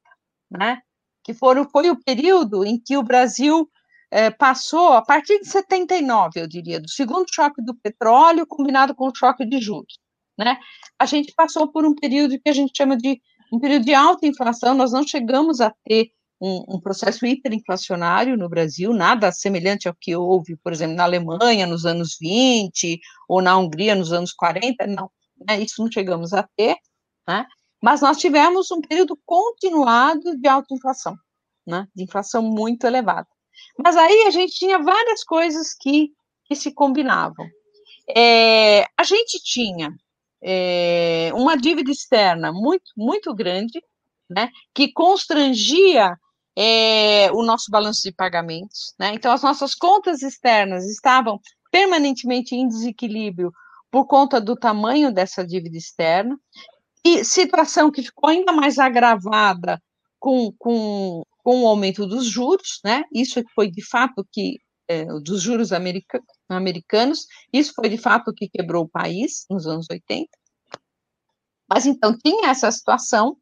né? 0.51 0.81
que 1.23 1.33
foram, 1.33 1.67
foi 1.69 1.89
o 1.89 2.01
período 2.03 2.65
em 2.65 2.79
que 2.79 2.97
o 2.97 3.03
Brasil 3.03 3.69
é, 4.11 4.29
passou, 4.29 4.93
a 4.93 5.01
partir 5.01 5.39
de 5.39 5.47
79, 5.47 6.39
eu 6.39 6.47
diria, 6.47 6.79
do 6.79 6.89
segundo 6.89 7.25
choque 7.31 7.63
do 7.63 7.75
petróleo 7.75 8.45
combinado 8.45 8.93
com 8.93 9.07
o 9.07 9.15
choque 9.15 9.45
de 9.45 9.59
juros, 9.59 9.99
né? 10.37 10.57
A 10.99 11.05
gente 11.05 11.33
passou 11.33 11.71
por 11.71 11.85
um 11.85 11.95
período 11.95 12.39
que 12.39 12.49
a 12.49 12.53
gente 12.53 12.73
chama 12.75 12.97
de 12.97 13.21
um 13.51 13.59
período 13.59 13.85
de 13.85 13.93
alta 13.93 14.27
inflação, 14.27 14.73
nós 14.73 14.91
não 14.91 15.05
chegamos 15.05 15.61
a 15.61 15.73
ter 15.85 16.11
um, 16.41 16.75
um, 16.75 16.81
processo 16.81 17.25
hiperinflacionário 17.25 18.35
no 18.35 18.49
Brasil, 18.49 18.93
nada 18.93 19.31
semelhante 19.31 19.87
ao 19.87 19.93
que 19.93 20.15
houve, 20.15 20.57
por 20.57 20.73
exemplo, 20.73 20.95
na 20.95 21.03
Alemanha 21.03 21.67
nos 21.67 21.85
anos 21.85 22.17
20, 22.19 22.99
ou 23.29 23.41
na 23.41 23.57
Hungria 23.57 23.93
nos 23.93 24.11
anos 24.11 24.33
40, 24.33 24.87
não, 24.87 25.09
né, 25.47 25.59
isso 25.59 25.81
não 25.81 25.91
chegamos 25.91 26.33
a 26.33 26.47
ter, 26.55 26.75
né, 27.27 27.45
mas 27.81 28.01
nós 28.01 28.17
tivemos 28.17 28.69
um 28.71 28.81
período 28.81 29.17
continuado 29.25 30.37
de 30.37 30.47
alta 30.47 30.73
inflação, 30.73 31.15
né, 31.65 31.87
de 31.95 32.03
inflação 32.03 32.41
muito 32.41 32.85
elevada. 32.85 33.27
Mas 33.77 33.95
aí 33.97 34.23
a 34.27 34.29
gente 34.29 34.53
tinha 34.53 34.79
várias 34.79 35.23
coisas 35.23 35.73
que, 35.79 36.09
que 36.45 36.55
se 36.55 36.73
combinavam. 36.73 37.47
É, 38.15 38.85
a 38.97 39.03
gente 39.03 39.41
tinha 39.43 39.93
é, 40.43 41.31
uma 41.33 41.55
dívida 41.55 41.91
externa 41.91 42.51
muito, 42.51 42.91
muito 42.95 43.33
grande, 43.33 43.81
né, 44.29 44.49
que 44.73 44.91
constrangia 44.91 46.15
é, 46.55 47.31
o 47.33 47.43
nosso 47.43 47.71
balanço 47.71 48.01
de 48.03 48.11
pagamentos. 48.11 48.93
Né? 48.99 49.13
Então, 49.13 49.31
as 49.31 49.41
nossas 49.41 49.75
contas 49.75 50.21
externas 50.21 50.85
estavam 50.89 51.39
permanentemente 51.71 52.55
em 52.55 52.67
desequilíbrio 52.67 53.51
por 53.91 54.05
conta 54.05 54.39
do 54.39 54.55
tamanho 54.55 55.13
dessa 55.13 55.45
dívida 55.45 55.77
externa. 55.77 56.39
E 57.03 57.25
situação 57.25 57.91
que 57.91 58.01
ficou 58.01 58.29
ainda 58.29 58.51
mais 58.53 58.79
agravada 58.79 59.81
com, 60.19 60.53
com, 60.57 61.23
com 61.43 61.63
o 61.63 61.67
aumento 61.67 62.07
dos 62.07 62.25
juros, 62.25 62.79
né? 62.85 63.03
Isso 63.11 63.43
foi 63.53 63.69
de 63.69 63.83
fato 63.83 64.25
que 64.31 64.57
é, 64.87 65.05
dos 65.05 65.41
juros 65.41 65.71
america, 65.71 66.21
americanos, 66.49 67.25
isso 67.51 67.73
foi 67.73 67.89
de 67.89 67.97
fato 67.97 68.33
que 68.33 68.49
quebrou 68.49 68.83
o 68.83 68.89
país 68.89 69.45
nos 69.49 69.65
anos 69.65 69.87
80. 69.89 70.27
Mas 71.69 71.85
então 71.85 72.17
tinha 72.17 72.49
essa 72.49 72.71
situação, 72.71 73.37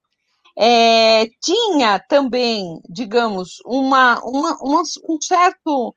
é, 0.57 1.25
tinha 1.41 1.99
também, 2.07 2.79
digamos, 2.87 3.57
uma, 3.65 4.19
uma, 4.23 4.57
uma 4.61 4.83
um 5.09 5.21
certo 5.21 5.95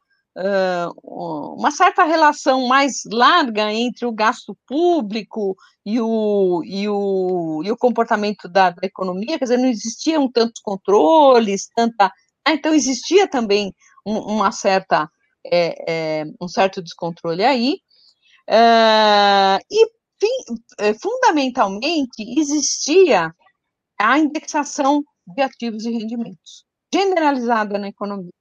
uma 1.02 1.70
certa 1.70 2.04
relação 2.04 2.66
mais 2.66 3.02
larga 3.10 3.72
entre 3.72 4.06
o 4.06 4.12
gasto 4.12 4.56
público 4.66 5.56
e 5.84 6.00
o, 6.00 6.62
e 6.64 6.88
o, 6.88 7.62
e 7.64 7.70
o 7.70 7.76
comportamento 7.76 8.48
da, 8.48 8.70
da 8.70 8.86
economia, 8.86 9.38
quer 9.38 9.44
dizer, 9.44 9.58
não 9.58 9.68
existiam 9.68 10.30
tantos 10.30 10.60
controles, 10.62 11.68
tanta. 11.76 12.10
Ah, 12.44 12.52
então 12.52 12.74
existia 12.74 13.28
também 13.28 13.74
um, 14.06 14.18
uma 14.18 14.50
certa, 14.52 15.08
é, 15.44 16.22
é, 16.22 16.24
um 16.40 16.48
certo 16.48 16.82
descontrole 16.82 17.44
aí. 17.44 17.78
e 19.70 19.86
fim, 20.20 20.94
fundamentalmente 21.00 22.22
existia 22.38 23.34
a 23.98 24.18
indexação 24.18 25.02
de 25.26 25.42
ativos 25.42 25.84
e 25.84 25.90
rendimentos 25.90 26.64
generalizada 26.92 27.78
na 27.78 27.88
economia. 27.88 28.32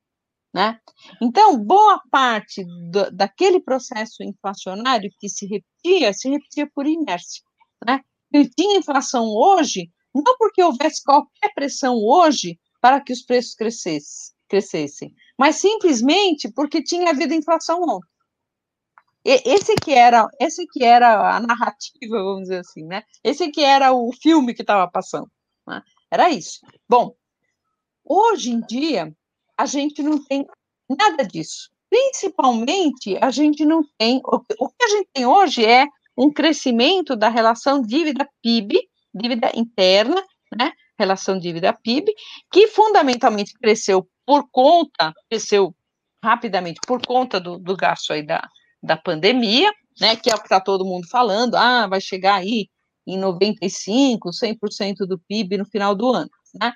Né? 0.53 0.79
Então, 1.21 1.57
boa 1.57 2.01
parte 2.11 2.65
do, 2.91 3.09
daquele 3.11 3.61
processo 3.61 4.21
inflacionário 4.21 5.09
que 5.19 5.29
se 5.29 5.45
repetia, 5.45 6.13
se 6.13 6.29
repetia 6.29 6.69
por 6.73 6.85
inércia. 6.85 7.41
Né? 7.85 8.01
Tinha 8.57 8.77
inflação 8.77 9.25
hoje, 9.25 9.89
não 10.13 10.37
porque 10.37 10.61
houvesse 10.61 11.01
qualquer 11.03 11.53
pressão 11.53 11.95
hoje 11.95 12.59
para 12.81 12.99
que 12.99 13.13
os 13.13 13.21
preços 13.21 13.55
crescessem, 13.55 14.33
crescessem 14.49 15.15
mas 15.41 15.55
simplesmente 15.55 16.51
porque 16.53 16.83
tinha 16.83 17.09
havido 17.09 17.33
inflação 17.33 17.81
ontem. 17.81 18.07
E, 19.25 19.41
esse 19.43 19.73
que 19.75 19.91
era, 19.91 20.27
esse 20.39 20.67
que 20.67 20.83
era 20.83 21.35
a 21.35 21.39
narrativa, 21.39 22.17
vamos 22.23 22.43
dizer 22.43 22.59
assim, 22.59 22.85
né? 22.85 23.03
Esse 23.23 23.49
que 23.49 23.61
era 23.63 23.91
o 23.91 24.11
filme 24.13 24.53
que 24.53 24.61
estava 24.61 24.87
passando. 24.87 25.27
Né? 25.67 25.81
Era 26.11 26.29
isso. 26.29 26.59
Bom, 26.87 27.15
hoje 28.05 28.51
em 28.51 28.61
dia 28.61 29.11
a 29.57 29.65
gente 29.65 30.01
não 30.01 30.23
tem 30.23 30.45
nada 30.89 31.25
disso. 31.25 31.69
Principalmente, 31.89 33.17
a 33.21 33.29
gente 33.31 33.65
não 33.65 33.83
tem. 33.97 34.21
O, 34.23 34.39
que 34.39 34.83
a 34.83 34.87
gente 34.89 35.09
tem 35.13 35.25
hoje 35.25 35.65
é 35.65 35.85
um 36.17 36.31
crescimento 36.31 37.15
da 37.15 37.29
relação 37.29 37.81
dívida-PIB, 37.81 38.79
dívida 39.13 39.51
interna, 39.55 40.23
né? 40.57 40.71
Relação 40.97 41.37
dívida-PIB, 41.37 42.13
que 42.51 42.67
fundamentalmente 42.67 43.53
cresceu 43.55 44.07
por 44.25 44.47
conta, 44.51 45.13
cresceu 45.29 45.75
rapidamente 46.23 46.79
por 46.87 47.05
conta 47.05 47.39
do, 47.39 47.57
do 47.57 47.75
gasto 47.75 48.13
aí 48.13 48.25
da, 48.25 48.47
da 48.81 48.95
pandemia, 48.95 49.71
né? 49.99 50.15
Que 50.15 50.31
é 50.31 50.35
o 50.35 50.37
que 50.37 50.45
está 50.45 50.61
todo 50.61 50.85
mundo 50.85 51.07
falando, 51.09 51.55
ah, 51.55 51.87
vai 51.87 51.99
chegar 51.99 52.35
aí 52.35 52.69
em 53.05 53.19
95%, 53.19 54.19
100% 54.31 55.07
do 55.07 55.19
PIB 55.27 55.57
no 55.57 55.65
final 55.65 55.95
do 55.95 56.13
ano, 56.13 56.29
né? 56.53 56.71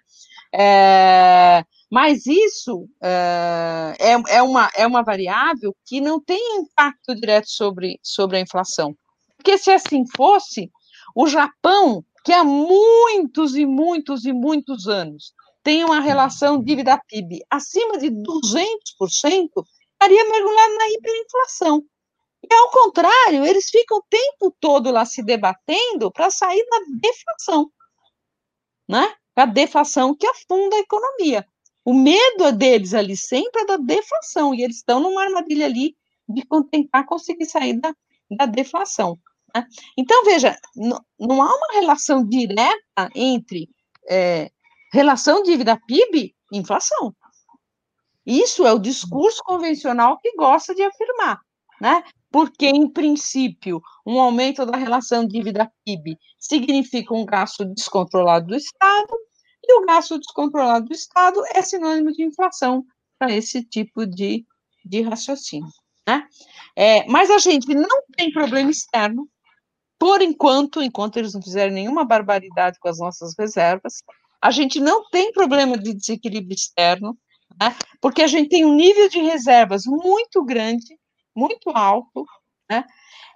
É, 0.57 1.65
mas 1.91 2.25
isso 2.25 2.87
é, 3.03 4.15
é, 4.29 4.41
uma, 4.41 4.69
é 4.73 4.87
uma 4.87 5.03
variável 5.03 5.75
que 5.85 5.99
não 5.99 6.19
tem 6.19 6.39
impacto 6.59 7.13
direto 7.13 7.49
sobre, 7.49 7.99
sobre 8.01 8.37
a 8.37 8.39
inflação. 8.39 8.95
Porque 9.35 9.57
se 9.57 9.69
assim 9.69 10.05
fosse, 10.15 10.71
o 11.13 11.27
Japão, 11.27 12.03
que 12.23 12.31
há 12.31 12.43
muitos 12.43 13.55
e 13.55 13.65
muitos 13.65 14.25
e 14.25 14.31
muitos 14.31 14.87
anos 14.87 15.33
tem 15.61 15.83
uma 15.83 15.99
relação 15.99 16.63
dívida-PIB 16.63 17.39
acima 17.49 17.97
de 17.97 18.09
200%, 18.09 18.21
estaria 19.11 20.29
mergulhado 20.29 20.75
na 20.77 20.89
hiperinflação. 20.89 21.83
E, 22.43 22.53
ao 22.53 22.69
contrário, 22.69 23.43
eles 23.43 23.69
ficam 23.69 23.97
o 23.97 24.05
tempo 24.07 24.55
todo 24.59 24.91
lá 24.91 25.03
se 25.05 25.23
debatendo 25.23 26.11
para 26.11 26.29
sair 26.29 26.63
da 26.69 26.77
deflação, 27.01 27.71
né? 28.87 29.15
A 29.35 29.45
deflação 29.45 30.15
que 30.15 30.27
afunda 30.27 30.75
a 30.75 30.79
economia. 30.79 31.45
O 31.83 31.93
medo 31.93 32.51
deles 32.51 32.93
ali 32.93 33.15
sempre 33.15 33.61
é 33.61 33.65
da 33.65 33.77
deflação, 33.77 34.55
e 34.55 34.63
eles 34.63 34.77
estão 34.77 34.99
numa 34.99 35.23
armadilha 35.23 35.65
ali 35.65 35.95
de 36.27 36.43
tentar 36.71 37.03
conseguir 37.03 37.45
sair 37.45 37.79
da, 37.79 37.93
da 38.31 38.45
deflação. 38.45 39.19
Né? 39.53 39.65
Então, 39.97 40.23
veja, 40.25 40.57
não 41.19 41.41
há 41.41 41.55
uma 41.55 41.73
relação 41.73 42.27
direta 42.27 43.09
entre 43.13 43.69
é, 44.09 44.49
relação 44.91 45.43
dívida-PIB 45.43 46.35
e 46.51 46.57
inflação. 46.57 47.15
Isso 48.25 48.65
é 48.65 48.73
o 48.73 48.79
discurso 48.79 49.43
convencional 49.43 50.17
que 50.19 50.35
gosta 50.35 50.73
de 50.73 50.81
afirmar, 50.81 51.39
né? 51.79 52.03
Porque, 52.35 52.65
em 52.65 52.89
princípio, 52.89 53.81
um 54.05 54.19
aumento 54.19 54.65
da 54.65 54.75
relação 54.75 55.25
dívida-PIB 55.25 56.17
significa 56.37 57.13
um 57.13 57.25
gasto 57.25 57.63
descontrolado 57.63 58.47
do 58.47 58.55
Estado, 58.57 59.17
e 59.63 59.79
o 59.79 59.85
gasto 59.85 60.19
descontrolado 60.19 60.87
do 60.87 60.93
Estado 60.93 61.41
é 61.53 61.61
sinônimo 61.61 62.11
de 62.11 62.23
inflação 62.25 62.83
para 63.17 63.33
esse 63.33 63.63
tipo 63.63 64.05
de, 64.05 64.45
de 64.83 65.01
raciocínio. 65.01 65.69
Né? 66.05 66.27
É, 66.75 67.07
mas 67.07 67.31
a 67.31 67.37
gente 67.37 67.73
não 67.73 68.03
tem 68.17 68.29
problema 68.33 68.69
externo, 68.69 69.29
por 69.97 70.21
enquanto, 70.21 70.83
enquanto 70.83 71.15
eles 71.15 71.33
não 71.33 71.41
fizerem 71.41 71.73
nenhuma 71.73 72.03
barbaridade 72.03 72.77
com 72.81 72.89
as 72.89 72.99
nossas 72.99 73.33
reservas, 73.39 74.03
a 74.41 74.51
gente 74.51 74.81
não 74.81 75.09
tem 75.09 75.31
problema 75.31 75.77
de 75.77 75.93
desequilíbrio 75.93 76.53
externo, 76.53 77.17
né? 77.57 77.73
porque 78.01 78.21
a 78.21 78.27
gente 78.27 78.49
tem 78.49 78.65
um 78.65 78.75
nível 78.75 79.07
de 79.07 79.19
reservas 79.19 79.83
muito 79.85 80.43
grande, 80.43 80.99
muito 81.35 81.69
alto, 81.71 82.25
né? 82.69 82.85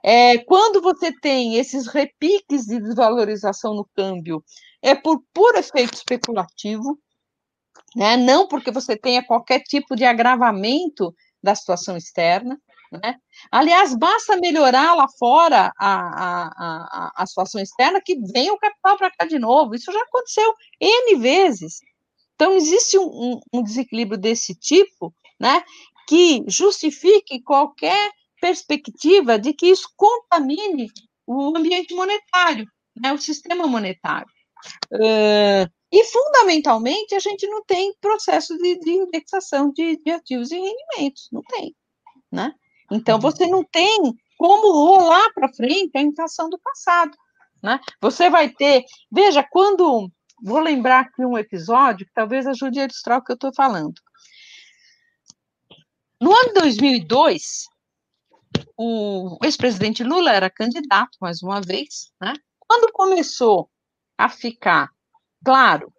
É, 0.04 0.38
quando 0.40 0.82
você 0.82 1.12
tem 1.12 1.56
esses 1.56 1.88
repiques 1.88 2.66
de 2.66 2.80
desvalorização 2.80 3.74
no 3.74 3.88
câmbio, 3.96 4.44
é 4.82 4.96
por 4.96 5.22
puro 5.34 5.58
efeito 5.58 5.94
especulativo, 5.94 6.98
né? 7.96 8.16
não 8.16 8.48
porque 8.48 8.72
você 8.72 8.96
tenha 8.96 9.26
qualquer 9.26 9.60
tipo 9.62 9.96
de 9.96 10.06
agravamento 10.06 11.14
da 11.44 11.54
situação 11.54 11.98
externa. 11.98 12.60
Né? 12.92 13.16
Aliás, 13.52 13.96
basta 13.96 14.38
melhorar 14.38 14.96
lá 14.96 15.08
fora 15.20 15.72
a, 15.78 15.96
a, 15.96 16.48
a, 16.48 17.12
a 17.18 17.26
situação 17.26 17.62
externa 17.62 18.02
que 18.04 18.20
vem 18.32 18.50
o 18.52 18.58
capital 18.58 18.98
para 18.98 19.12
cá 19.12 19.26
de 19.26 19.38
novo. 19.38 19.76
Isso 19.76 19.92
já 19.92 20.02
aconteceu 20.02 20.54
N 20.80 21.16
vezes. 21.18 21.80
Então, 22.36 22.54
existe 22.54 22.98
um, 22.98 23.04
um, 23.04 23.40
um 23.54 23.64
desequilíbrio 23.64 24.18
desse 24.18 24.56
tipo, 24.56 25.14
né, 25.40 25.62
que 26.10 26.44
justifique 26.48 27.40
qualquer 27.44 28.12
perspectiva 28.42 29.38
de 29.38 29.54
que 29.54 29.68
isso 29.68 29.88
contamine 29.96 30.88
o 31.28 31.56
ambiente 31.56 31.94
monetário, 31.94 32.66
né, 33.00 33.14
o 33.14 33.18
sistema 33.20 33.68
monetário. 33.68 34.28
Uh, 34.92 35.70
e, 35.92 36.04
fundamentalmente, 36.06 37.14
a 37.14 37.20
gente 37.20 37.46
não 37.46 37.64
tem 37.64 37.94
processo 38.02 38.58
de, 38.58 38.80
de 38.80 38.90
indexação 38.90 39.72
de, 39.72 39.98
de, 39.98 40.10
ativos 40.10 40.52
e 40.52 40.56
rendimentos, 40.56 41.30
não 41.32 41.44
tem. 41.44 41.76
Né? 42.32 42.54
Então, 42.92 43.18
uhum. 43.18 43.22
você 43.22 43.46
não 43.46 43.64
tem 43.64 44.02
como 44.36 44.72
rolar 44.72 45.32
para 45.36 45.54
frente 45.54 45.96
a 45.96 46.02
inflação 46.02 46.50
do 46.50 46.58
passado. 46.58 47.16
Né? 47.62 47.80
Você 48.02 48.32
vai 48.32 48.50
ter. 48.50 48.84
Veja, 49.12 49.46
quando 49.48 50.10
vou 50.42 50.60
lembrar 50.60 51.02
aqui 51.02 51.24
um 51.24 51.38
episódio 51.38 52.08
que 52.08 52.14
talvez 52.14 52.48
ajude 52.48 52.80
a 52.80 52.86
ilustrar 52.86 53.20
o 53.20 53.24
que 53.24 53.32
eu 53.32 53.36
estou 53.36 53.54
falando. 53.54 53.94
No 56.20 56.32
ano 56.34 56.54
2002, 56.54 57.68
o 58.78 59.38
ex-presidente 59.44 60.04
Lula 60.04 60.32
era 60.32 60.50
candidato 60.50 61.18
mais 61.22 61.42
uma 61.42 61.62
vez, 61.62 62.12
né? 62.22 62.34
Quando 62.60 62.92
começou 62.92 63.70
a 64.18 64.28
ficar 64.28 64.90
claro, 65.44 65.94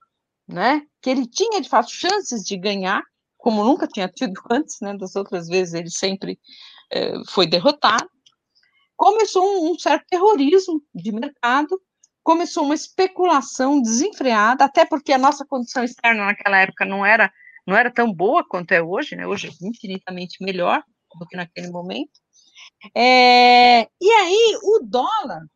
né, 0.47 0.87
que 1.01 1.09
ele 1.09 1.27
tinha 1.27 1.61
de 1.61 1.68
fato 1.68 1.91
chances 1.91 2.43
de 2.45 2.57
ganhar, 2.57 3.03
como 3.39 3.64
nunca 3.64 3.87
tinha 3.87 4.09
tido 4.09 4.41
antes, 4.51 4.77
né? 4.81 4.97
Das 4.97 5.16
outras 5.16 5.49
vezes 5.49 5.75
ele 5.75 5.91
sempre 5.91 6.39
eh, 6.93 7.14
foi 7.29 7.47
derrotado. 7.47 8.09
Começou 8.97 9.43
um, 9.43 9.73
um 9.73 9.79
certo 9.79 10.05
terrorismo 10.09 10.83
de 10.95 11.12
mercado 11.12 11.81
começou 12.23 12.64
uma 12.64 12.75
especulação 12.75 13.81
desenfreada, 13.81 14.64
até 14.64 14.85
porque 14.85 15.12
a 15.12 15.18
nossa 15.18 15.45
condição 15.45 15.83
externa 15.83 16.27
naquela 16.27 16.59
época 16.59 16.85
não 16.85 17.05
era 17.05 17.33
não 17.71 17.77
era 17.77 17.89
tão 17.89 18.12
boa 18.12 18.45
quanto 18.45 18.73
é 18.73 18.83
hoje, 18.83 19.14
né? 19.14 19.25
Hoje 19.25 19.47
é 19.47 19.66
infinitamente 19.66 20.43
melhor 20.43 20.83
do 21.16 21.27
que 21.27 21.37
naquele 21.37 21.71
momento. 21.71 22.11
É, 22.97 23.83
e 23.83 24.11
aí 24.11 24.59
o 24.64 24.81
dólar, 24.83 25.47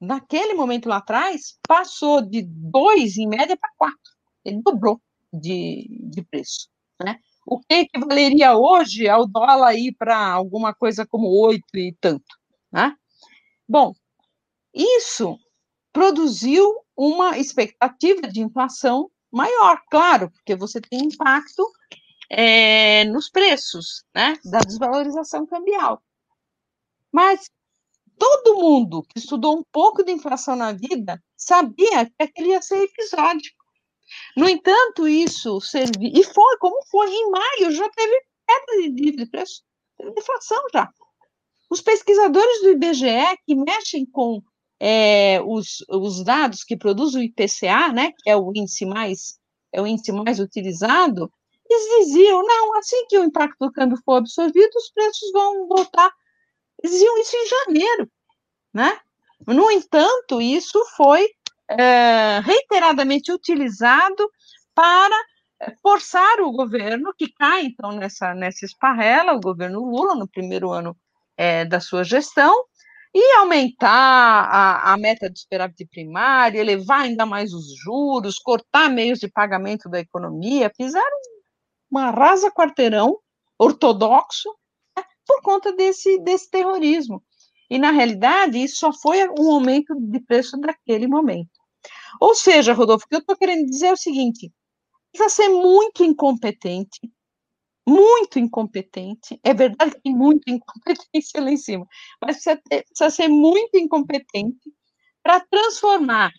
naquele 0.00 0.54
momento 0.54 0.88
lá 0.88 0.96
atrás, 0.96 1.56
passou 1.66 2.20
de 2.20 2.42
2 2.42 3.16
em 3.16 3.28
média 3.28 3.56
para 3.56 3.70
4. 3.78 3.96
Ele 4.44 4.60
dobrou 4.60 5.00
de, 5.32 5.86
de 6.10 6.22
preço. 6.22 6.68
Né? 7.00 7.20
O 7.46 7.60
que 7.60 7.74
equivaleria 7.74 8.56
hoje 8.56 9.08
ao 9.08 9.24
dólar 9.24 9.76
ir 9.76 9.94
para 9.96 10.18
alguma 10.18 10.74
coisa 10.74 11.06
como 11.06 11.28
8 11.28 11.64
e 11.76 11.96
tanto. 12.00 12.36
Né? 12.72 12.92
Bom, 13.68 13.94
isso 14.74 15.38
produziu 15.92 16.74
uma 16.96 17.38
expectativa 17.38 18.22
de 18.22 18.40
inflação 18.40 19.08
maior, 19.32 19.80
claro, 19.90 20.30
porque 20.30 20.54
você 20.54 20.80
tem 20.80 21.04
impacto 21.06 21.66
é, 22.30 23.04
nos 23.04 23.28
preços, 23.28 24.04
né, 24.14 24.38
da 24.44 24.60
desvalorização 24.60 25.46
cambial. 25.46 26.02
Mas 27.10 27.50
todo 28.18 28.60
mundo 28.60 29.02
que 29.02 29.18
estudou 29.18 29.58
um 29.58 29.64
pouco 29.72 30.04
de 30.04 30.12
inflação 30.12 30.54
na 30.54 30.72
vida 30.72 31.22
sabia 31.36 32.06
que 32.06 32.22
aquele 32.22 32.50
ia 32.50 32.62
ser 32.62 32.82
episódico. 32.82 33.62
No 34.36 34.48
entanto, 34.48 35.08
isso 35.08 35.60
serviu, 35.60 36.10
e 36.14 36.22
foi 36.22 36.58
como 36.58 36.84
foi, 36.90 37.10
em 37.10 37.30
maio 37.30 37.72
já 37.72 37.88
teve 37.90 38.20
queda 38.46 38.94
de, 38.94 39.12
de 39.12 39.26
preço, 39.26 39.62
teve 39.96 40.12
deflação 40.12 40.62
já. 40.72 40.88
Os 41.70 41.80
pesquisadores 41.80 42.60
do 42.60 42.70
IBGE 42.70 43.38
que 43.46 43.54
mexem 43.54 44.04
com 44.04 44.42
é, 44.84 45.40
os, 45.40 45.84
os 45.88 46.24
dados 46.24 46.64
que 46.64 46.76
produz 46.76 47.14
o 47.14 47.22
IPCA, 47.22 47.92
né, 47.92 48.10
que 48.18 48.28
é 48.28 48.36
o 48.36 48.50
índice 48.52 48.84
mais 48.84 49.40
é 49.72 49.80
o 49.80 49.86
índice 49.86 50.10
mais 50.10 50.40
utilizado, 50.40 51.32
eles 51.70 52.06
diziam, 52.06 52.44
não, 52.44 52.76
assim 52.76 53.06
que 53.06 53.16
o 53.16 53.24
impacto 53.24 53.56
do 53.58 53.72
câmbio 53.72 53.96
for 54.04 54.16
absorvido, 54.16 54.70
os 54.76 54.90
preços 54.90 55.32
vão 55.32 55.66
voltar. 55.66 56.12
Eles 56.82 56.92
diziam 56.92 57.18
isso 57.18 57.34
em 57.34 57.48
janeiro, 57.48 58.10
né? 58.74 58.98
No 59.46 59.70
entanto, 59.70 60.42
isso 60.42 60.84
foi 60.94 61.26
é, 61.70 62.40
reiteradamente 62.40 63.32
utilizado 63.32 64.28
para 64.74 65.16
forçar 65.80 66.40
o 66.40 66.52
governo, 66.52 67.14
que 67.16 67.32
cai, 67.32 67.66
então, 67.66 67.92
nessa, 67.92 68.34
nessa 68.34 68.66
esparrela, 68.66 69.32
o 69.32 69.40
governo 69.40 69.80
Lula, 69.80 70.14
no 70.14 70.28
primeiro 70.28 70.70
ano 70.70 70.94
é, 71.34 71.64
da 71.64 71.80
sua 71.80 72.04
gestão, 72.04 72.66
e 73.14 73.38
aumentar 73.38 73.88
a, 73.88 74.92
a 74.92 74.96
meta 74.96 75.28
de 75.28 75.40
superávit 75.40 75.86
primária, 75.86 76.58
elevar 76.58 77.02
ainda 77.02 77.26
mais 77.26 77.52
os 77.52 77.76
juros, 77.76 78.38
cortar 78.38 78.88
meios 78.88 79.18
de 79.18 79.28
pagamento 79.28 79.88
da 79.88 80.00
economia, 80.00 80.72
fizeram 80.74 81.16
uma 81.90 82.10
rasa 82.10 82.50
quarteirão 82.50 83.18
ortodoxo 83.58 84.48
né, 84.96 85.04
por 85.26 85.42
conta 85.42 85.74
desse, 85.74 86.18
desse 86.20 86.50
terrorismo. 86.50 87.22
E, 87.68 87.78
na 87.78 87.90
realidade, 87.90 88.62
isso 88.62 88.76
só 88.76 88.92
foi 88.92 89.18
um 89.38 89.52
aumento 89.52 89.94
de 89.98 90.20
preço 90.20 90.58
daquele 90.58 91.06
momento. 91.06 91.50
Ou 92.20 92.34
seja, 92.34 92.72
Rodolfo, 92.72 93.04
o 93.04 93.08
que 93.08 93.16
eu 93.16 93.20
estou 93.20 93.36
querendo 93.36 93.66
dizer 93.66 93.86
é 93.86 93.92
o 93.92 93.96
seguinte: 93.96 94.52
precisa 95.10 95.34
ser 95.34 95.48
muito 95.48 96.04
incompetente 96.04 97.00
muito 97.86 98.38
incompetente. 98.38 99.38
É 99.42 99.52
verdade 99.54 99.92
que 99.96 100.02
tem 100.02 100.14
muita 100.14 100.50
incompetência 100.50 101.40
lá 101.40 101.50
em 101.50 101.56
cima, 101.56 101.86
mas 102.20 102.36
precisa, 102.36 102.60
ter, 102.68 102.84
precisa 102.84 103.10
ser 103.10 103.28
muito 103.28 103.76
incompetente 103.76 104.72
para 105.22 105.40
transformar 105.40 106.30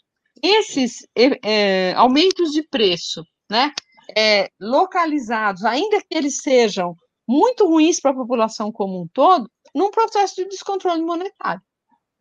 esses 0.41 1.07
é, 1.15 1.93
aumentos 1.93 2.51
de 2.51 2.63
preço, 2.63 3.23
né, 3.49 3.71
é, 4.17 4.49
localizados, 4.59 5.63
ainda 5.63 6.01
que 6.01 6.17
eles 6.17 6.37
sejam 6.41 6.95
muito 7.27 7.65
ruins 7.65 8.01
para 8.01 8.11
a 8.11 8.15
população 8.15 8.71
como 8.71 9.01
um 9.01 9.07
todo, 9.07 9.49
num 9.73 9.89
processo 9.89 10.35
de 10.35 10.45
descontrole 10.45 11.01
monetário. 11.01 11.61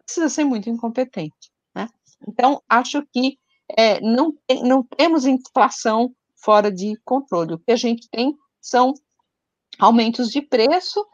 Precisa 0.04 0.28
ser 0.28 0.44
muito 0.44 0.70
incompetente. 0.70 1.50
Né? 1.74 1.88
Então, 2.28 2.62
acho 2.68 3.02
que 3.12 3.38
é, 3.76 4.00
não, 4.00 4.32
tem, 4.46 4.62
não 4.62 4.82
temos 4.82 5.26
inflação 5.26 6.14
fora 6.36 6.70
de 6.70 6.94
controle. 7.04 7.54
O 7.54 7.58
que 7.58 7.72
a 7.72 7.76
gente 7.76 8.08
tem 8.10 8.36
são 8.60 8.94
aumentos 9.84 10.30
de 10.30 10.40
preço, 10.40 11.04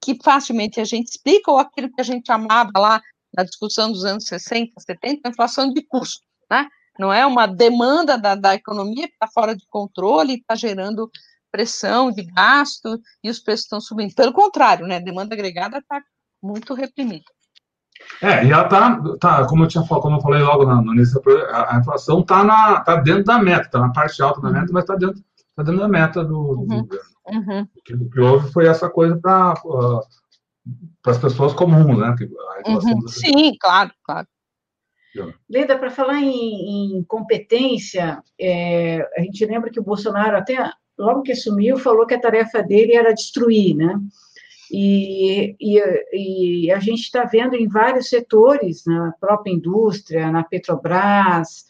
que 0.00 0.16
facilmente 0.22 0.80
a 0.80 0.84
gente 0.84 1.08
explica, 1.08 1.50
ou 1.50 1.58
aquilo 1.58 1.90
que 1.92 2.00
a 2.00 2.04
gente 2.04 2.26
chamava 2.26 2.70
lá 2.76 3.02
na 3.36 3.42
discussão 3.42 3.90
dos 3.90 4.04
anos 4.04 4.26
60, 4.26 4.72
70, 4.78 5.28
inflação 5.28 5.72
de 5.72 5.82
custo, 5.82 6.24
né? 6.50 6.66
Não 6.98 7.12
é 7.12 7.26
uma 7.26 7.46
demanda 7.46 8.16
da, 8.16 8.36
da 8.36 8.54
economia 8.54 9.08
que 9.08 9.14
está 9.14 9.26
fora 9.26 9.56
de 9.56 9.66
controle 9.68 10.34
e 10.34 10.36
está 10.36 10.54
gerando 10.54 11.10
pressão 11.50 12.12
de 12.12 12.22
gasto 12.22 13.00
e 13.22 13.28
os 13.28 13.40
preços 13.40 13.64
estão 13.64 13.80
subindo. 13.80 14.14
Pelo 14.14 14.32
contrário, 14.32 14.86
né, 14.86 14.96
a 14.96 15.00
demanda 15.00 15.34
agregada 15.34 15.78
está 15.78 16.00
muito 16.40 16.72
reprimida. 16.72 17.24
É, 18.20 18.44
e 18.44 18.52
ela 18.52 18.64
está, 18.64 19.00
tá, 19.20 19.46
como 19.46 19.64
eu 19.64 19.68
tinha 19.68 19.84
como 19.84 20.16
eu 20.16 20.20
falei 20.20 20.42
logo 20.42 20.64
no 20.66 20.94
início, 20.94 21.20
a, 21.50 21.76
a 21.76 21.80
inflação 21.80 22.20
está 22.20 22.80
tá 22.80 22.96
dentro 22.96 23.24
da 23.24 23.38
meta, 23.38 23.66
está 23.66 23.80
na 23.80 23.92
parte 23.92 24.22
alta 24.22 24.40
da 24.40 24.50
meta, 24.50 24.72
mas 24.72 24.84
está 24.84 24.94
dentro, 24.94 25.22
tá 25.56 25.62
dentro 25.62 25.80
da 25.80 25.88
meta 25.88 26.24
do, 26.24 26.28
do 26.28 26.60
uhum. 26.60 26.82
governo. 26.82 27.13
Uhum. 27.28 27.66
O, 27.76 28.10
que, 28.10 28.20
houve 28.20 28.52
foi 28.52 28.66
essa 28.66 28.88
coisa 28.88 29.16
para 29.16 29.54
uh, 29.64 30.00
as 31.06 31.18
pessoas 31.18 31.52
comuns, 31.52 31.98
né? 31.98 32.14
Uhum. 32.66 33.08
Sim, 33.08 33.56
claro, 33.58 33.90
claro. 34.04 34.26
Leda, 35.48 35.78
para 35.78 35.90
falar 35.90 36.20
em, 36.20 36.98
em 36.98 37.04
competência, 37.04 38.20
é, 38.38 39.08
a 39.16 39.20
gente 39.22 39.46
lembra 39.46 39.70
que 39.70 39.78
o 39.78 39.84
Bolsonaro, 39.84 40.36
até 40.36 40.70
logo 40.98 41.22
que 41.22 41.32
assumiu, 41.32 41.78
falou 41.78 42.06
que 42.06 42.14
a 42.14 42.20
tarefa 42.20 42.62
dele 42.62 42.94
era 42.94 43.14
destruir, 43.14 43.76
né? 43.76 43.98
E, 44.72 45.54
e, 45.60 46.64
e 46.66 46.72
a 46.72 46.80
gente 46.80 47.02
está 47.02 47.24
vendo 47.24 47.54
em 47.54 47.68
vários 47.68 48.08
setores, 48.08 48.84
na 48.86 49.12
própria 49.20 49.52
indústria, 49.52 50.32
na 50.32 50.42
Petrobras, 50.42 51.64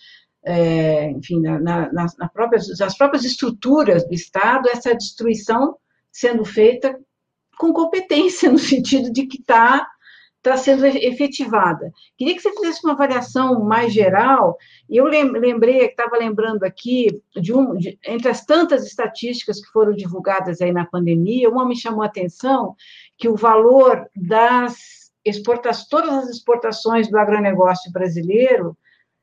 é, 0.44 1.10
enfim, 1.10 1.40
na, 1.40 1.58
na, 1.90 2.28
próprias, 2.28 2.66
nas 2.78 2.96
próprias 2.96 3.24
estruturas 3.24 4.06
do 4.06 4.14
Estado, 4.14 4.68
essa 4.68 4.94
destruição 4.94 5.76
sendo 6.12 6.44
feita 6.44 6.98
com 7.58 7.72
competência, 7.72 8.50
no 8.52 8.58
sentido 8.58 9.12
de 9.12 9.26
que 9.26 9.40
está 9.40 9.86
está 10.44 10.58
sendo 10.58 10.84
efetivada. 10.84 11.90
Queria 12.18 12.34
que 12.34 12.42
você 12.42 12.52
fizesse 12.52 12.84
uma 12.84 12.92
avaliação 12.92 13.64
mais 13.64 13.90
geral. 13.94 14.58
Eu 14.90 15.06
lembrei, 15.06 15.78
estava 15.86 16.18
lembrando 16.18 16.64
aqui, 16.64 17.08
de 17.34 17.54
um, 17.54 17.74
de, 17.74 17.98
entre 18.04 18.28
as 18.28 18.44
tantas 18.44 18.84
estatísticas 18.84 19.58
que 19.58 19.72
foram 19.72 19.94
divulgadas 19.94 20.60
aí 20.60 20.70
na 20.70 20.84
pandemia, 20.84 21.48
uma 21.48 21.66
me 21.66 21.74
chamou 21.74 22.02
a 22.02 22.06
atenção, 22.06 22.76
que 23.16 23.26
o 23.26 23.36
valor 23.36 24.06
das 24.14 25.10
exportações, 25.24 25.88
todas 25.88 26.12
as 26.12 26.28
exportações 26.28 27.10
do 27.10 27.18
agronegócio 27.18 27.90
brasileiro 27.90 28.76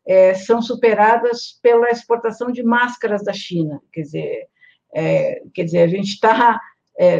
é, 0.06 0.34
são 0.34 0.62
superadas 0.62 1.60
pela 1.62 1.90
exportação 1.90 2.52
de 2.52 2.64
máscaras 2.64 3.24
da 3.24 3.34
China. 3.34 3.82
Quer 3.92 4.02
dizer, 4.02 4.48
é, 4.94 5.42
quer 5.54 5.64
dizer 5.64 5.80
a 5.80 5.88
gente 5.88 6.10
está, 6.10 6.60
é, 7.00 7.20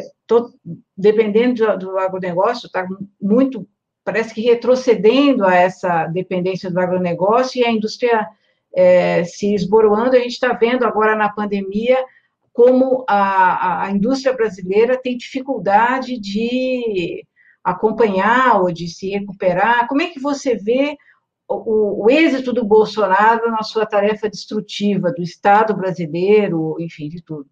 dependendo 0.98 1.66
do, 1.66 1.78
do 1.78 1.98
agronegócio, 2.00 2.68
está 2.68 2.88
muito 3.22 3.68
parece 4.04 4.34
que 4.34 4.42
retrocedendo 4.42 5.46
a 5.46 5.56
essa 5.56 6.08
dependência 6.08 6.72
do 6.72 6.80
agronegócio 6.80 7.62
e 7.62 7.66
a 7.66 7.72
indústria 7.72 8.28
é, 8.76 9.24
se 9.24 9.54
esboroando. 9.54 10.16
A 10.16 10.20
gente 10.20 10.34
está 10.34 10.54
vendo 10.54 10.86
agora 10.86 11.16
na 11.16 11.30
pandemia 11.30 12.04
como 12.52 13.06
a, 13.08 13.86
a 13.86 13.92
indústria 13.92 14.34
brasileira 14.34 14.98
tem 14.98 15.16
dificuldade 15.16 16.20
de 16.20 17.26
acompanhar 17.64 18.62
ou 18.62 18.72
de 18.72 18.88
se 18.88 19.10
recuperar. 19.10 19.88
Como 19.88 20.02
é 20.02 20.08
que 20.08 20.20
você 20.20 20.56
vê 20.56 20.98
o, 21.52 22.06
o, 22.06 22.10
êxito 22.10 22.54
do 22.54 22.64
Bolsonaro 22.64 23.52
na 23.52 23.64
sua 23.64 23.86
tarefa 23.86 24.30
destrutiva 24.30 25.12
do 25.12 25.22
Estado 25.22 25.76
brasileiro, 25.76 26.76
enfim, 26.80 27.10
de 27.10 27.22
tudo? 27.22 27.50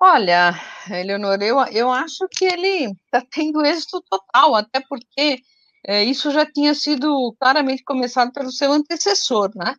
Olha, 0.00 0.54
Eleonora, 0.90 1.44
eu, 1.44 1.58
eu 1.72 1.90
acho 1.90 2.28
que 2.30 2.44
ele 2.44 2.92
está 3.04 3.22
tendo 3.30 3.64
êxito 3.64 4.02
total, 4.02 4.54
até 4.54 4.80
porque 4.88 5.40
é, 5.86 6.04
isso 6.04 6.30
já 6.30 6.44
tinha 6.44 6.74
sido 6.74 7.34
claramente 7.38 7.82
começado 7.82 8.32
pelo 8.32 8.50
seu 8.50 8.72
antecessor, 8.72 9.50
né? 9.54 9.74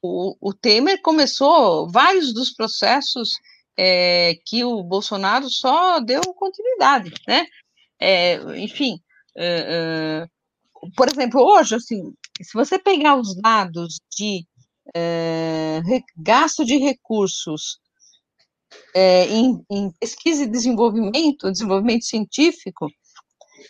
O, 0.00 0.36
o 0.40 0.52
Temer 0.52 1.00
começou 1.00 1.88
vários 1.88 2.32
dos 2.34 2.52
processos 2.52 3.30
é, 3.76 4.34
que 4.46 4.64
o 4.64 4.82
Bolsonaro 4.82 5.48
só 5.48 6.00
deu 6.00 6.22
continuidade, 6.34 7.12
né? 7.28 7.46
É, 8.00 8.34
enfim, 8.58 8.98
é, 9.36 10.24
é, 10.24 10.28
por 10.96 11.08
exemplo, 11.08 11.40
hoje, 11.40 11.74
assim, 11.74 12.12
se 12.40 12.52
você 12.54 12.78
pegar 12.78 13.16
os 13.16 13.34
dados 13.36 14.00
de 14.16 14.46
é, 14.94 15.80
gasto 16.16 16.64
de 16.64 16.76
recursos 16.76 17.78
é, 18.94 19.26
em, 19.26 19.64
em, 19.70 19.90
pesquisa 19.92 20.44
e 20.44 20.50
desenvolvimento, 20.50 21.50
desenvolvimento 21.50 22.04
científico, 22.04 22.88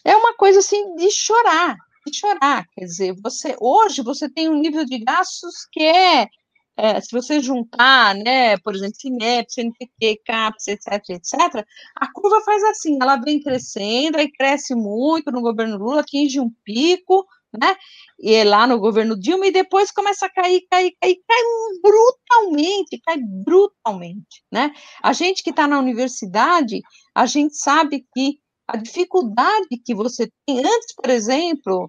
é 0.04 0.16
uma 0.16 0.34
coisa 0.36 0.60
assim 0.60 0.94
de 0.94 1.10
chorar, 1.10 1.76
de 2.06 2.18
chorar. 2.18 2.66
Quer 2.74 2.84
dizer, 2.84 3.14
você 3.22 3.56
hoje 3.60 4.02
você 4.02 4.28
tem 4.28 4.48
um 4.48 4.58
nível 4.58 4.84
de 4.84 4.98
gastos 4.98 5.66
que 5.70 5.82
é, 5.82 6.28
é 6.76 7.00
se 7.00 7.08
você 7.12 7.40
juntar, 7.40 8.14
né, 8.14 8.56
por 8.58 8.74
exemplo, 8.74 8.94
CINEP, 8.98 9.52
CNPq, 9.52 10.22
CAPES, 10.24 10.68
etc, 10.68 11.10
etc, 11.10 11.64
a 11.96 12.12
curva 12.12 12.40
faz 12.42 12.62
assim, 12.64 12.98
ela 13.00 13.16
vem 13.16 13.40
crescendo, 13.40 14.18
aí 14.18 14.30
cresce 14.30 14.74
muito 14.74 15.30
no 15.30 15.42
governo 15.42 15.76
Lula, 15.78 16.00
atinge 16.00 16.40
um 16.40 16.50
pico, 16.64 17.26
né? 17.52 17.76
E 18.18 18.34
é 18.34 18.44
lá 18.44 18.66
no 18.66 18.78
governo 18.78 19.18
Dilma, 19.18 19.46
e 19.46 19.52
depois 19.52 19.90
começa 19.90 20.26
a 20.26 20.30
cair, 20.30 20.62
cair, 20.70 20.92
cair, 21.00 21.16
cai 21.28 21.42
brutalmente, 21.82 23.00
cai 23.04 23.18
brutalmente, 23.18 24.42
né? 24.50 24.72
A 25.02 25.12
gente 25.12 25.42
que 25.42 25.50
está 25.50 25.66
na 25.66 25.78
universidade, 25.78 26.80
a 27.14 27.26
gente 27.26 27.56
sabe 27.56 28.06
que 28.14 28.38
a 28.66 28.76
dificuldade 28.76 29.68
que 29.84 29.94
você 29.94 30.30
tem, 30.46 30.60
antes, 30.60 30.94
por 30.94 31.10
exemplo, 31.10 31.88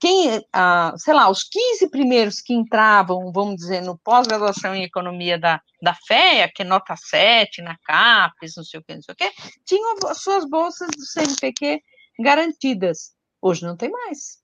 quem, 0.00 0.42
ah, 0.52 0.94
sei 0.96 1.12
lá, 1.12 1.28
os 1.30 1.44
15 1.44 1.90
primeiros 1.90 2.40
que 2.40 2.54
entravam, 2.54 3.30
vamos 3.30 3.56
dizer, 3.56 3.82
no 3.82 3.98
pós-graduação 3.98 4.74
em 4.74 4.84
economia 4.84 5.38
da, 5.38 5.60
da 5.82 5.94
FEA, 6.06 6.50
que 6.54 6.62
é 6.62 6.64
nota 6.64 6.96
7 6.96 7.60
na 7.60 7.76
CAPES, 7.84 8.54
não 8.56 8.64
sei 8.64 8.80
o 8.80 8.82
que, 8.82 8.94
não 8.94 9.02
sei 9.02 9.12
o 9.12 9.16
que, 9.16 9.30
tinham 9.66 9.96
as 10.08 10.22
suas 10.22 10.48
bolsas 10.48 10.88
do 10.96 11.04
CNPq 11.04 11.82
garantidas. 12.18 13.14
Hoje 13.40 13.64
não 13.64 13.76
tem 13.76 13.90
mais. 13.90 14.38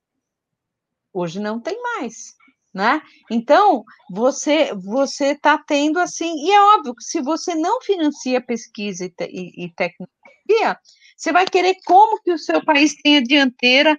Hoje 1.12 1.40
não 1.40 1.60
tem 1.60 1.80
mais, 1.82 2.34
né? 2.72 3.02
Então, 3.30 3.84
você 4.10 4.74
você 4.74 5.32
está 5.32 5.58
tendo 5.58 5.98
assim, 5.98 6.34
e 6.44 6.52
é 6.52 6.60
óbvio 6.76 6.94
que 6.94 7.04
se 7.04 7.20
você 7.20 7.54
não 7.54 7.80
financia 7.80 8.40
pesquisa 8.40 9.04
e, 9.04 9.12
e, 9.28 9.64
e, 9.64 9.74
tecnologia, 9.74 10.78
você 11.16 11.32
vai 11.32 11.46
querer 11.46 11.76
como 11.84 12.20
que 12.22 12.32
o 12.32 12.38
seu 12.38 12.64
país 12.64 12.94
tenha 13.02 13.22
dianteira 13.22 13.98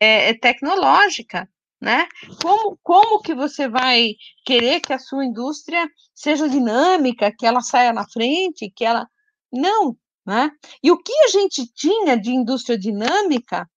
é, 0.00 0.30
é, 0.30 0.34
tecnológica, 0.34 1.48
né? 1.80 2.06
Como, 2.42 2.78
como 2.82 3.22
que 3.22 3.34
você 3.34 3.68
vai 3.68 4.14
querer 4.44 4.80
que 4.80 4.92
a 4.92 4.98
sua 4.98 5.24
indústria 5.24 5.88
seja 6.14 6.48
dinâmica, 6.48 7.34
que 7.36 7.46
ela 7.46 7.60
saia 7.60 7.92
na 7.92 8.08
frente, 8.08 8.72
que 8.74 8.84
ela... 8.84 9.06
Não, 9.52 9.96
né? 10.26 10.50
E 10.82 10.90
o 10.90 10.98
que 10.98 11.12
a 11.24 11.28
gente 11.28 11.66
tinha 11.74 12.16
de 12.16 12.30
indústria 12.30 12.78
dinâmica 12.78 13.68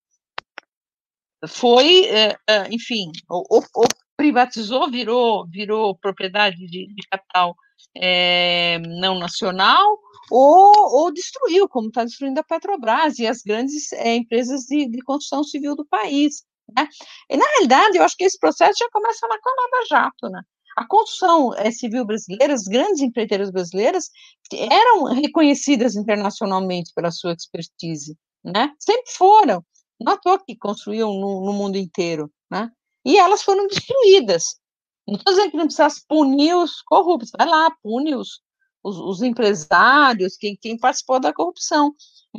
foi, 1.48 2.06
é, 2.06 2.38
é, 2.48 2.68
enfim, 2.74 3.12
ou, 3.30 3.46
ou, 3.50 3.86
privatizou, 4.16 4.90
virou, 4.90 5.48
virou 5.48 5.96
propriedade 5.96 6.58
de, 6.58 6.88
de 6.88 7.08
capital 7.10 7.56
é, 7.96 8.80
não 8.80 9.18
nacional, 9.20 10.00
ou, 10.30 10.74
ou 10.76 11.14
destruiu, 11.14 11.70
como 11.70 11.88
está 11.88 12.04
destruindo 12.04 12.40
a 12.40 12.44
Petrobras 12.44 13.18
e 13.20 13.28
as 13.28 13.42
grandes 13.42 13.92
é, 13.94 14.16
empresas 14.16 14.64
de, 14.64 14.90
de, 14.90 15.02
construção 15.02 15.44
civil 15.44 15.76
do 15.76 15.86
país. 15.86 16.44
Né? 16.76 16.88
E, 17.30 17.38
na 17.38 17.46
realidade, 17.46 17.98
eu 17.98 18.04
acho 18.04 18.16
que 18.18 18.26
esse 18.26 18.38
processo 18.38 18.80
já 18.80 18.90
começa 18.92 19.28
na 19.28 19.36
Lava 19.36 19.86
Jato, 19.90 20.30
né? 20.30 20.42
A 20.76 20.86
construção 20.86 21.56
é, 21.56 21.72
civil 21.72 22.06
brasileira, 22.06 22.54
as 22.54 22.66
grandes 22.66 23.02
empreiteiras 23.02 23.50
brasileiras 23.50 24.12
eram 24.54 25.06
reconhecidas 25.06 25.96
internacionalmente 25.96 26.92
pela 26.94 27.10
sua 27.10 27.34
expertise, 27.34 28.16
né? 28.44 28.72
Sempre 28.80 29.12
foram. 29.12 29.66
Não 30.00 30.14
à 30.14 30.18
toa 30.18 30.38
que 30.38 30.56
construíam 30.56 31.12
no, 31.14 31.46
no 31.46 31.54
mundo 31.54 31.78
inteiro, 31.78 32.32
né? 32.52 32.70
E 33.04 33.18
elas 33.18 33.42
foram 33.42 33.66
destruídas. 33.66 34.60
Não 35.08 35.16
estou 35.16 35.34
dizendo 35.34 35.52
que 35.52 35.58
não 35.58 35.66
precisasse 35.66 36.06
punir 36.06 36.54
os 36.56 36.82
corruptos, 36.82 37.32
vai 37.38 37.48
lá, 37.48 37.72
pune 37.82 38.14
os, 38.14 38.42
os, 38.84 38.98
os, 38.98 39.22
empresários, 39.22 40.36
quem, 40.36 40.58
quem 40.60 40.78
participou 40.78 41.20
da 41.20 41.34
corrupção, 41.34 41.94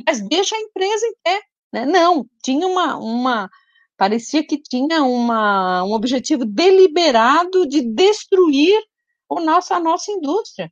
mas 0.05 0.21
deixa 0.21 0.55
a 0.55 0.59
empresa 0.59 1.05
em 1.07 1.15
pé. 1.23 1.41
Né? 1.73 1.85
Não, 1.85 2.25
tinha 2.43 2.67
uma, 2.67 2.97
uma. 2.97 3.49
Parecia 3.97 4.45
que 4.45 4.61
tinha 4.61 5.03
uma, 5.03 5.83
um 5.83 5.93
objetivo 5.93 6.45
deliberado 6.45 7.67
de 7.67 7.81
destruir 7.81 8.79
o 9.27 9.39
nosso, 9.39 9.73
a 9.73 9.79
nossa 9.79 10.11
indústria. 10.11 10.71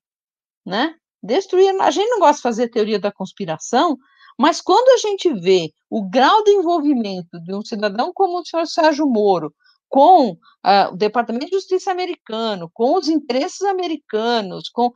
Né? 0.65 0.95
Destruir. 1.21 1.75
A 1.81 1.91
gente 1.91 2.09
não 2.09 2.19
gosta 2.19 2.35
de 2.37 2.41
fazer 2.41 2.69
teoria 2.69 2.99
da 2.99 3.11
conspiração, 3.11 3.97
mas 4.37 4.61
quando 4.61 4.89
a 4.89 4.97
gente 4.97 5.33
vê 5.33 5.71
o 5.89 6.07
grau 6.07 6.43
de 6.43 6.51
envolvimento 6.51 7.39
de 7.43 7.55
um 7.55 7.63
cidadão 7.63 8.11
como 8.13 8.39
o 8.39 8.45
senhor 8.45 8.67
Sérgio 8.67 9.07
Moro 9.07 9.53
com 9.89 10.31
uh, 10.31 10.91
o 10.91 10.97
Departamento 10.97 11.45
de 11.45 11.51
Justiça 11.51 11.91
americano, 11.91 12.69
com 12.73 12.95
os 12.95 13.07
interesses 13.07 13.61
americanos, 13.61 14.69
com 14.69 14.91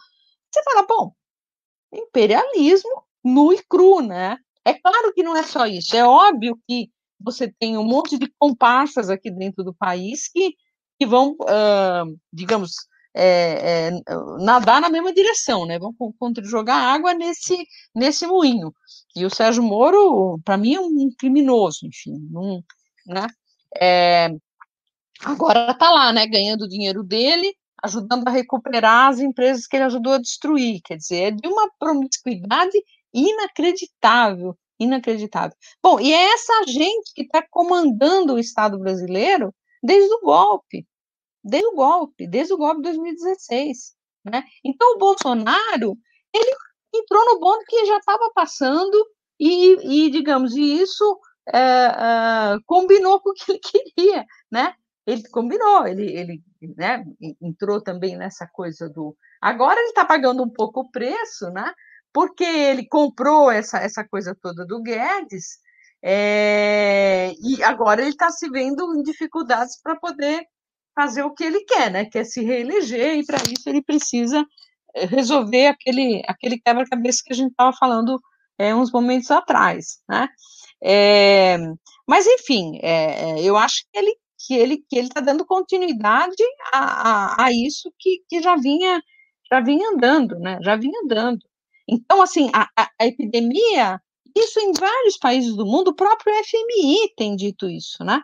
você 0.51 0.63
fala, 0.63 0.85
bom, 0.85 1.13
imperialismo 1.93 3.03
nu 3.23 3.53
e 3.53 3.63
cru, 3.63 4.01
né? 4.01 4.37
É 4.65 4.73
claro 4.73 5.13
que 5.13 5.23
não 5.23 5.35
é 5.35 5.43
só 5.43 5.65
isso. 5.65 5.95
É 5.95 6.05
óbvio 6.05 6.59
que 6.67 6.89
você 7.19 7.51
tem 7.59 7.77
um 7.77 7.83
monte 7.83 8.17
de 8.17 8.31
comparsas 8.37 9.09
aqui 9.09 9.31
dentro 9.31 9.63
do 9.63 9.73
país 9.73 10.27
que, 10.27 10.55
que 10.99 11.05
vão, 11.05 11.31
uh, 11.41 12.19
digamos, 12.33 12.73
é, 13.13 13.89
é, 13.89 13.91
nadar 14.39 14.79
na 14.81 14.89
mesma 14.89 15.13
direção, 15.13 15.65
né? 15.65 15.77
Vão 15.79 15.93
jogar 16.43 16.77
água 16.77 17.13
nesse, 17.13 17.57
nesse 17.95 18.25
moinho. 18.25 18.73
E 19.15 19.25
o 19.25 19.29
Sérgio 19.29 19.63
Moro, 19.63 20.39
para 20.45 20.57
mim, 20.57 20.75
é 20.75 20.79
um 20.79 21.09
criminoso, 21.17 21.85
enfim, 21.85 22.13
não, 22.29 22.63
né? 23.05 23.27
É, 23.79 24.29
agora 25.25 25.71
está 25.71 25.89
lá, 25.89 26.11
né? 26.13 26.25
Ganhando 26.27 26.63
o 26.63 26.67
dinheiro 26.67 27.03
dele, 27.03 27.53
ajudando 27.83 28.27
a 28.27 28.31
recuperar 28.31 29.09
as 29.09 29.19
empresas 29.19 29.67
que 29.67 29.75
ele 29.75 29.85
ajudou 29.85 30.13
a 30.13 30.19
destruir. 30.19 30.81
Quer 30.83 30.97
dizer, 30.97 31.21
é 31.21 31.31
de 31.31 31.47
uma 31.47 31.69
promiscuidade 31.79 32.77
inacreditável, 33.13 34.57
inacreditável. 34.79 35.55
Bom, 35.83 35.99
e 35.99 36.13
é 36.13 36.33
essa 36.33 36.63
gente 36.67 37.13
que 37.13 37.23
está 37.23 37.45
comandando 37.49 38.33
o 38.33 38.39
Estado 38.39 38.79
brasileiro 38.79 39.53
desde 39.83 40.13
o 40.13 40.21
golpe 40.21 40.85
desde 41.43 41.67
o 41.67 41.75
golpe, 41.75 42.27
desde 42.27 42.53
o 42.53 42.57
golpe 42.57 42.77
de 42.77 42.83
2016. 42.83 43.93
Né? 44.25 44.43
Então, 44.63 44.95
o 44.95 44.97
Bolsonaro, 44.97 45.97
ele 46.33 46.55
entrou 46.93 47.25
no 47.25 47.39
bonde 47.39 47.65
que 47.65 47.85
já 47.85 47.97
estava 47.97 48.31
passando 48.33 49.07
e, 49.39 50.05
e, 50.05 50.11
digamos, 50.11 50.55
e 50.55 50.81
isso 50.81 51.19
é, 51.47 51.59
é, 51.59 52.57
combinou 52.65 53.19
com 53.19 53.31
o 53.31 53.33
que 53.33 53.51
ele 53.51 53.59
queria, 53.95 54.25
né? 54.51 54.75
Ele 55.05 55.27
combinou, 55.29 55.87
ele, 55.87 56.05
ele 56.05 56.43
né, 56.77 57.03
entrou 57.41 57.81
também 57.81 58.15
nessa 58.15 58.47
coisa 58.47 58.87
do... 58.89 59.15
Agora 59.41 59.79
ele 59.79 59.89
está 59.89 60.05
pagando 60.05 60.43
um 60.43 60.49
pouco 60.49 60.81
o 60.81 60.91
preço, 60.91 61.49
né? 61.49 61.73
Porque 62.13 62.43
ele 62.43 62.87
comprou 62.87 63.49
essa, 63.49 63.79
essa 63.79 64.03
coisa 64.07 64.37
toda 64.39 64.65
do 64.65 64.81
Guedes, 64.81 65.59
é, 66.03 67.31
e 67.41 67.63
agora 67.63 68.01
ele 68.01 68.09
está 68.09 68.29
se 68.31 68.49
vendo 68.49 68.95
em 68.95 69.03
dificuldades 69.03 69.79
para 69.81 69.95
poder 69.95 70.43
fazer 70.95 71.23
o 71.23 71.33
que 71.33 71.43
ele 71.43 71.61
quer, 71.61 71.91
né? 71.91 72.05
Que 72.05 72.19
é 72.19 72.23
se 72.23 72.43
reeleger, 72.43 73.17
e 73.17 73.25
para 73.25 73.37
isso 73.43 73.69
ele 73.69 73.81
precisa 73.83 74.45
eh, 74.95 75.05
resolver 75.05 75.67
aquele, 75.67 76.21
aquele 76.27 76.59
quebra-cabeça 76.59 77.21
que 77.25 77.33
a 77.33 77.35
gente 77.35 77.51
estava 77.51 77.73
falando 77.77 78.19
é, 78.57 78.75
uns 78.75 78.91
momentos 78.91 79.31
atrás, 79.31 79.99
né? 80.09 80.27
É, 80.83 81.57
mas, 82.07 82.25
enfim, 82.27 82.79
é, 82.81 83.39
eu 83.41 83.55
acho 83.57 83.83
que 83.91 83.97
ele 83.97 84.15
que 84.45 84.53
ele 84.55 84.77
que 84.77 84.97
ele 84.97 85.07
está 85.07 85.21
dando 85.21 85.45
continuidade 85.45 86.43
a, 86.73 86.79
a, 86.79 87.45
a, 87.45 87.51
isso 87.51 87.91
que, 87.99 88.23
que 88.27 88.41
já 88.41 88.55
vinha 88.55 89.01
já 89.51 89.59
vinha 89.59 89.89
andando, 89.89 90.39
né? 90.39 90.59
Já 90.61 90.75
vinha 90.77 90.97
andando. 91.03 91.39
Então, 91.87 92.21
assim, 92.21 92.49
a, 92.53 92.69
a, 92.77 93.05
epidemia, 93.05 94.01
isso 94.35 94.59
em 94.61 94.71
vários 94.71 95.17
países 95.17 95.53
do 95.55 95.65
mundo, 95.65 95.89
o 95.89 95.95
próprio 95.95 96.33
FMI 96.45 97.13
tem 97.17 97.35
dito 97.35 97.69
isso, 97.69 98.01
né? 98.03 98.21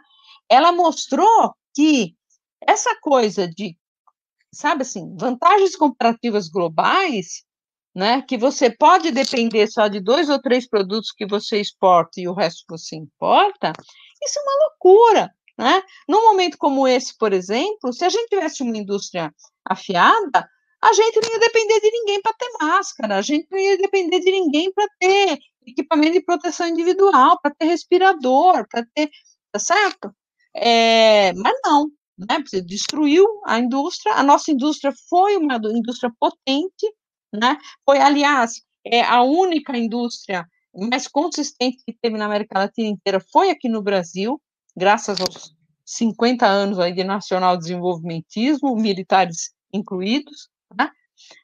Ela 0.49 0.71
mostrou 0.71 1.53
que 1.75 2.15
essa 2.61 2.95
coisa 3.01 3.45
de, 3.45 3.77
sabe 4.53 4.83
assim, 4.83 5.13
vantagens 5.17 5.75
comparativas 5.75 6.47
globais, 6.47 7.43
né, 7.93 8.21
que 8.21 8.37
você 8.37 8.69
pode 8.69 9.11
depender 9.11 9.67
só 9.67 9.87
de 9.87 9.99
dois 9.99 10.29
ou 10.29 10.39
três 10.39 10.69
produtos 10.69 11.11
que 11.11 11.25
você 11.25 11.59
exporta 11.59 12.21
e 12.21 12.27
o 12.27 12.33
resto 12.33 12.63
você 12.69 12.95
importa, 12.95 13.73
isso 14.23 14.39
é 14.39 14.41
uma 14.43 14.65
loucura, 14.65 15.33
né? 15.57 15.81
Num 16.07 16.21
momento 16.21 16.57
como 16.57 16.87
esse, 16.87 17.17
por 17.17 17.33
exemplo, 17.33 17.91
se 17.91 18.05
a 18.05 18.09
gente 18.09 18.29
tivesse 18.29 18.63
uma 18.63 18.77
indústria 18.77 19.33
afiada, 19.65 20.47
a 20.81 20.93
gente 20.93 21.19
não 21.21 21.31
ia 21.31 21.39
depender 21.39 21.79
de 21.79 21.91
ninguém 21.91 22.21
para 22.21 22.33
ter 22.33 22.49
máscara, 22.61 23.17
a 23.17 23.21
gente 23.21 23.47
não 23.49 23.57
ia 23.57 23.77
depender 23.77 24.19
de 24.19 24.31
ninguém 24.31 24.71
para 24.71 24.87
ter 24.99 25.39
equipamento 25.65 26.13
de 26.13 26.21
proteção 26.23 26.67
individual, 26.67 27.39
para 27.41 27.53
ter 27.55 27.65
respirador, 27.65 28.65
para 28.69 28.85
ter, 28.93 29.09
tá 29.51 29.59
certo? 29.59 30.13
É, 30.55 31.33
mas 31.33 31.53
não, 31.65 31.91
né? 32.17 32.43
Destruiu 32.65 33.25
a 33.45 33.59
indústria, 33.59 34.15
a 34.15 34.23
nossa 34.23 34.51
indústria 34.51 34.93
foi 35.09 35.35
uma 35.37 35.55
indústria 35.55 36.11
potente, 36.19 36.91
né? 37.33 37.57
Foi, 37.85 37.99
aliás, 37.99 38.61
é 38.85 39.01
a 39.03 39.21
única 39.23 39.77
indústria 39.77 40.45
mais 40.73 41.07
consistente 41.07 41.83
que 41.85 41.97
teve 41.99 42.17
na 42.17 42.25
América 42.25 42.59
Latina 42.59 42.87
inteira 42.89 43.19
foi 43.31 43.49
aqui 43.49 43.67
no 43.67 43.81
Brasil, 43.81 44.39
graças 44.77 45.19
aos 45.19 45.55
50 45.83 46.45
anos 46.45 46.79
aí 46.79 46.93
de 46.93 47.03
nacional 47.03 47.57
desenvolvimentismo, 47.57 48.75
militares 48.75 49.51
incluídos, 49.73 50.49
né? 50.77 50.91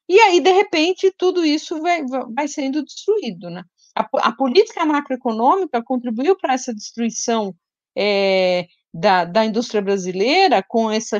E 0.07 0.19
aí, 0.19 0.39
de 0.39 0.51
repente, 0.51 1.11
tudo 1.17 1.43
isso 1.43 1.81
vai, 1.81 2.03
vai 2.35 2.47
sendo 2.47 2.83
destruído, 2.83 3.49
né? 3.49 3.63
A, 3.95 4.07
a 4.27 4.31
política 4.31 4.85
macroeconômica 4.85 5.83
contribuiu 5.83 6.37
para 6.37 6.53
essa 6.53 6.73
destruição 6.73 7.55
é, 7.97 8.67
da, 8.93 9.25
da 9.25 9.45
indústria 9.45 9.81
brasileira, 9.81 10.63
com 10.67 10.91
esses 10.91 11.11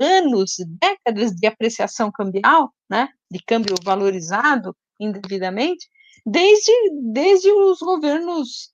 anos, 0.00 0.56
décadas 0.80 1.32
de 1.32 1.46
apreciação 1.46 2.10
cambial, 2.10 2.72
né, 2.88 3.08
de 3.30 3.42
câmbio 3.44 3.74
valorizado 3.84 4.74
indevidamente, 4.98 5.86
desde, 6.24 6.72
desde 7.12 7.50
os 7.50 7.78
governos 7.80 8.72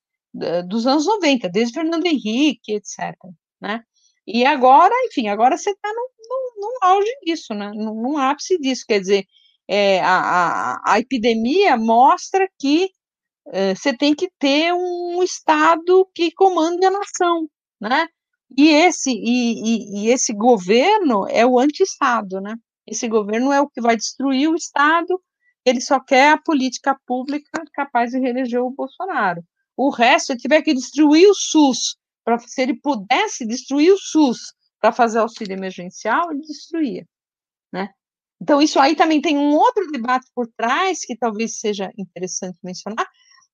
dos 0.67 0.87
anos 0.87 1.07
90, 1.07 1.49
desde 1.49 1.75
Fernando 1.75 2.07
Henrique, 2.07 2.75
etc. 2.75 3.15
Né? 3.61 3.83
E 4.27 4.45
agora, 4.45 4.95
enfim, 5.07 5.29
agora 5.29 5.57
você 5.57 5.71
está 5.71 5.89
no, 5.89 6.79
auge 6.83 7.11
disso, 7.25 7.55
né? 7.55 7.71
no 7.75 8.19
ápice 8.19 8.59
disso, 8.59 8.85
quer 8.87 9.01
dizer, 9.01 9.27
é, 9.69 10.01
a, 10.01 10.19
a, 10.19 10.93
a, 10.93 11.01
epidemia 11.01 11.77
mostra 11.77 12.49
que 12.59 12.91
é, 13.53 13.75
você 13.75 13.97
tem 13.97 14.15
que 14.15 14.31
ter 14.39 14.73
um 14.73 15.23
Estado 15.23 16.09
que 16.15 16.31
comande 16.33 16.85
a 16.85 16.91
nação, 16.91 17.49
né? 17.81 18.07
E 18.57 18.69
esse, 18.69 19.11
e, 19.11 20.03
e, 20.03 20.05
e 20.05 20.09
esse 20.11 20.33
governo 20.33 21.27
é 21.29 21.45
o 21.45 21.59
anti-Estado, 21.59 22.41
né? 22.41 22.55
Esse 22.87 23.09
governo 23.09 23.53
é 23.53 23.61
o 23.61 23.69
que 23.69 23.81
vai 23.81 23.97
destruir 23.97 24.49
o 24.49 24.55
Estado, 24.55 25.21
ele 25.65 25.81
só 25.81 25.99
quer 25.99 26.31
a 26.31 26.39
política 26.39 26.97
pública 27.05 27.63
capaz 27.75 28.13
de 28.13 28.21
reeleger 28.21 28.63
o 28.63 28.71
Bolsonaro. 28.71 29.43
O 29.77 29.91
resto, 29.91 30.33
se 30.33 30.39
tiver 30.39 30.63
que 30.63 30.75
destruir 30.75 31.29
o 31.29 31.35
SUS, 31.35 31.97
para 32.25 32.39
se 32.39 32.63
ele 32.63 32.75
pudesse 32.75 33.47
destruir 33.47 33.93
o 33.93 33.99
SUS 33.99 34.39
para 34.81 34.93
fazer 34.93 35.19
auxílio 35.19 35.55
emergencial, 35.55 36.31
ele 36.33 36.41
destruía, 36.41 37.07
né? 37.73 37.91
Então, 38.41 38.61
isso 38.61 38.79
aí 38.79 38.95
também 38.95 39.21
tem 39.21 39.39
um 39.39 39.55
outro 39.55 39.91
debate 39.91 40.27
por 40.35 40.47
trás, 40.57 41.05
que 41.05 41.17
talvez 41.17 41.59
seja 41.59 41.91
interessante 41.97 42.59
mencionar, 42.63 43.07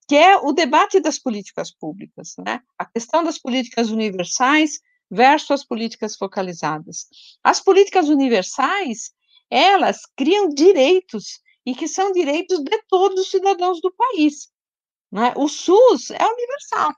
que 0.08 0.16
é 0.16 0.36
o 0.36 0.52
debate 0.52 1.00
das 1.00 1.18
políticas 1.18 1.70
públicas, 1.70 2.34
né? 2.44 2.60
A 2.78 2.84
questão 2.84 3.22
das 3.22 3.38
políticas 3.38 3.90
universais 3.90 4.80
versus 5.10 5.50
as 5.50 5.64
políticas 5.64 6.16
focalizadas. 6.16 7.06
As 7.44 7.60
políticas 7.60 8.08
universais, 8.08 9.12
elas 9.50 10.00
criam 10.16 10.48
direitos 10.48 11.40
e 11.64 11.74
que 11.74 11.86
são 11.86 12.10
direitos 12.12 12.58
de 12.60 12.82
todos 12.88 13.20
os 13.20 13.30
cidadãos 13.30 13.80
do 13.80 13.92
país. 13.94 14.51
Né? 15.12 15.34
O 15.36 15.46
SUS 15.46 16.10
é 16.10 16.24
universal. 16.26 16.92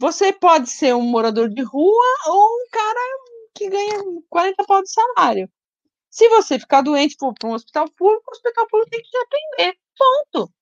Você 0.00 0.32
pode 0.32 0.70
ser 0.70 0.94
um 0.94 1.02
morador 1.02 1.48
de 1.48 1.62
rua 1.62 2.04
ou 2.26 2.46
um 2.46 2.66
cara 2.72 3.00
que 3.54 3.68
ganha 3.68 4.02
40 4.30 4.64
pau 4.64 4.82
de 4.82 4.90
salário. 4.90 5.48
Se 6.10 6.28
você 6.28 6.58
ficar 6.58 6.80
doente 6.80 7.16
for 7.18 7.34
para 7.34 7.48
um 7.48 7.52
hospital 7.52 7.88
público, 7.90 8.24
o 8.28 8.32
hospital 8.32 8.66
público 8.68 8.90
tem 8.90 9.02
que 9.02 9.10
te 9.10 9.16
atender. 9.16 9.78
Ponto. 9.96 10.52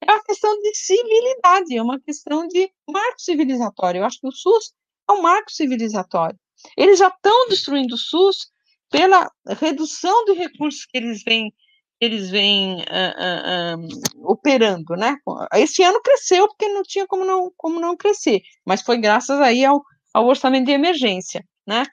É 0.00 0.12
uma 0.12 0.24
questão 0.24 0.60
de 0.60 0.74
civilidade, 0.74 1.76
é 1.76 1.82
uma 1.82 2.00
questão 2.00 2.46
de 2.48 2.70
marco 2.88 3.20
civilizatório. 3.20 4.00
Eu 4.00 4.04
acho 4.04 4.18
que 4.18 4.26
o 4.26 4.32
SUS 4.32 4.72
é 5.08 5.12
um 5.12 5.22
marco 5.22 5.50
civilizatório. 5.50 6.38
Eles 6.76 6.98
já 6.98 7.08
estão 7.08 7.48
destruindo 7.48 7.94
o 7.94 7.98
SUS 7.98 8.50
pela 8.90 9.30
redução 9.58 10.24
de 10.24 10.32
recursos 10.32 10.84
que 10.86 10.98
eles 10.98 11.22
vêm 11.22 11.54
eles 12.04 12.30
vêm 12.30 12.80
uh, 12.80 13.78
uh, 13.78 14.30
operando, 14.30 14.96
né? 14.96 15.16
Esse 15.54 15.82
ano 15.82 16.00
cresceu 16.02 16.48
porque 16.48 16.68
não 16.68 16.82
tinha 16.82 17.06
como 17.06 17.24
não, 17.24 17.52
como 17.56 17.80
não 17.80 17.96
crescer, 17.96 18.42
mas 18.66 18.82
foi 18.82 18.98
graças 18.98 19.40
aí 19.40 19.64
ao, 19.64 19.82
ao 20.12 20.26
orçamento 20.26 20.66
de 20.66 20.72
emergência, 20.72 21.44
né? 21.66 21.86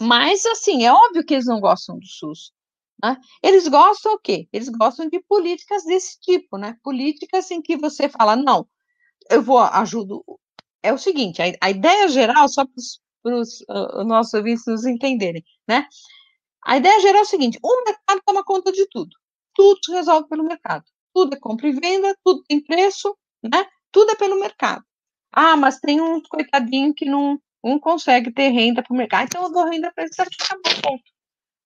Mas, 0.00 0.44
assim, 0.44 0.84
é 0.84 0.92
óbvio 0.92 1.24
que 1.24 1.34
eles 1.34 1.46
não 1.46 1.60
gostam 1.60 1.98
do 1.98 2.06
SUS. 2.06 2.52
Né? 3.02 3.16
Eles 3.42 3.68
gostam 3.68 4.14
o 4.14 4.18
quê? 4.18 4.48
Eles 4.52 4.68
gostam 4.68 5.08
de 5.08 5.20
políticas 5.28 5.84
desse 5.84 6.18
tipo, 6.20 6.58
né? 6.58 6.76
Políticas 6.82 7.50
em 7.50 7.62
que 7.62 7.76
você 7.76 8.08
fala, 8.08 8.36
não, 8.36 8.66
eu 9.30 9.42
vou, 9.42 9.58
ajudo. 9.58 10.24
É 10.82 10.92
o 10.92 10.98
seguinte, 10.98 11.40
a, 11.40 11.46
a 11.62 11.70
ideia 11.70 12.08
geral, 12.08 12.48
só 12.48 12.64
para 13.22 13.36
os 13.36 13.60
uh, 13.70 14.04
nossos 14.04 14.34
ouvintes 14.34 14.64
nos 14.66 14.84
entenderem, 14.84 15.42
né? 15.66 15.86
A 16.64 16.76
ideia 16.76 17.00
geral 17.00 17.20
é 17.20 17.22
o 17.22 17.26
seguinte: 17.26 17.58
o 17.62 17.84
mercado 17.84 18.22
toma 18.24 18.44
conta 18.44 18.72
de 18.72 18.86
tudo. 18.88 19.10
Tudo 19.54 19.78
se 19.84 19.92
resolve 19.92 20.28
pelo 20.28 20.44
mercado. 20.44 20.84
Tudo 21.12 21.34
é 21.34 21.38
compra 21.38 21.68
e 21.68 21.72
venda, 21.72 22.16
tudo 22.24 22.42
tem 22.48 22.60
preço, 22.60 23.16
né? 23.42 23.66
Tudo 23.92 24.12
é 24.12 24.16
pelo 24.16 24.40
mercado. 24.40 24.84
Ah, 25.32 25.56
mas 25.56 25.78
tem 25.78 26.00
um 26.00 26.20
coitadinho 26.22 26.94
que 26.94 27.04
não, 27.04 27.38
não 27.62 27.78
consegue 27.78 28.32
ter 28.32 28.48
renda 28.48 28.82
para 28.82 28.92
o 28.92 28.96
mercado, 28.96 29.24
então 29.26 29.42
eu 29.44 29.52
dou 29.52 29.64
renda 29.64 29.92
para 29.92 30.04
aqui, 30.04 30.36
acabou, 30.42 30.82
ponto. 30.82 31.04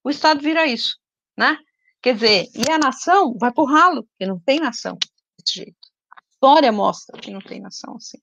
O 0.05 0.11
Estado 0.11 0.41
vira 0.41 0.67
isso 0.67 0.97
né? 1.39 1.57
Quer 2.03 2.15
dizer, 2.15 2.49
e 2.53 2.71
a 2.71 2.79
nação 2.79 3.37
vai 3.39 3.53
pro 3.53 3.65
ralo, 3.65 4.03
porque 4.03 4.27
não 4.27 4.41
tem 4.41 4.59
nação 4.59 4.99
desse 5.39 5.61
jeito. 5.61 5.79
A 6.13 6.21
história 6.29 6.73
mostra 6.73 7.19
que 7.21 7.31
não 7.31 7.41
tem 7.41 7.61
nação 7.61 7.95
assim. 7.97 8.19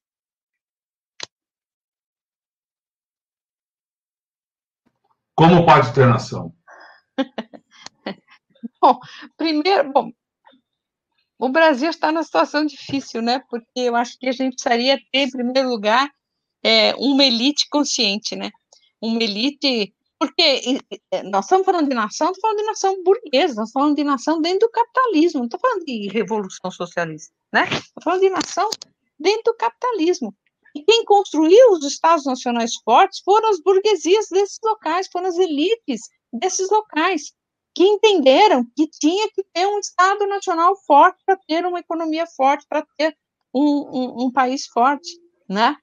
Como 5.34 5.66
pode 5.66 5.94
ter 5.94 6.08
nação? 6.08 6.54
bom, 8.82 9.00
primeiro, 9.38 9.92
bom, 9.92 10.12
o 11.38 11.50
Brasil 11.50 11.90
está 11.90 12.12
numa 12.12 12.24
situação 12.24 12.66
difícil, 12.66 13.22
né? 13.22 13.42
Porque 13.50 13.68
eu 13.76 13.96
acho 13.96 14.18
que 14.18 14.28
a 14.28 14.32
gente 14.32 14.56
precisaria 14.56 14.98
ter, 15.12 15.28
em 15.28 15.32
primeiro 15.32 15.70
lugar, 15.70 16.10
é, 16.64 16.96
uma 16.96 17.24
elite 17.24 17.68
consciente, 17.70 18.36
né? 18.36 18.52
Uma 19.02 19.22
elite. 19.22 19.94
Porque 20.18 20.80
nós 21.26 21.46
estamos 21.46 21.66
falando 21.66 21.90
de 21.90 21.96
nação, 21.96 22.32
estamos 22.32 22.40
falando 22.40 22.58
de 22.58 22.64
nação 22.64 23.04
burguesa, 23.04 23.56
nós 23.56 23.68
estamos 23.68 23.72
falando 23.72 23.96
de 23.98 24.04
nação 24.06 24.42
dentro 24.42 24.68
do 24.68 24.72
capitalismo, 24.72 25.40
não 25.40 25.46
estou 25.46 25.60
falando 25.60 25.84
de 25.84 26.08
revolução 26.08 26.72
socialista, 26.72 27.34
né? 27.54 27.66
Estou 27.66 28.02
falando 28.02 28.22
de 28.22 28.30
nação 28.30 28.70
dentro 29.20 29.52
do 29.52 29.58
capitalismo. 29.58 30.34
E 30.74 30.84
quem 30.84 31.04
construiu 31.06 31.72
os 31.72 31.86
Estados 31.86 32.26
Nacionais 32.26 32.76
fortes 32.84 33.20
foram 33.24 33.50
as 33.50 33.62
burguesias 33.62 34.28
desses 34.30 34.58
locais, 34.64 35.08
foram 35.12 35.28
as 35.28 35.38
elites 35.38 36.02
desses 36.40 36.70
locais 36.70 37.34
que 37.74 37.84
entenderam 37.84 38.66
que 38.76 38.88
tinha 38.88 39.30
que 39.32 39.44
ter 39.54 39.68
um 39.68 39.80
Estado 39.80 40.26
nacional 40.28 40.76
forte 40.88 41.22
para 41.26 41.38
ter 41.48 41.66
uma 41.66 41.80
economia 41.80 42.26
forte, 42.26 42.66
para 42.70 42.86
ter 42.98 43.16
um, 43.54 43.62
um, 43.62 44.26
um, 44.26 44.32
país 44.32 44.66
forte, 44.68 45.10
né? 45.50 45.76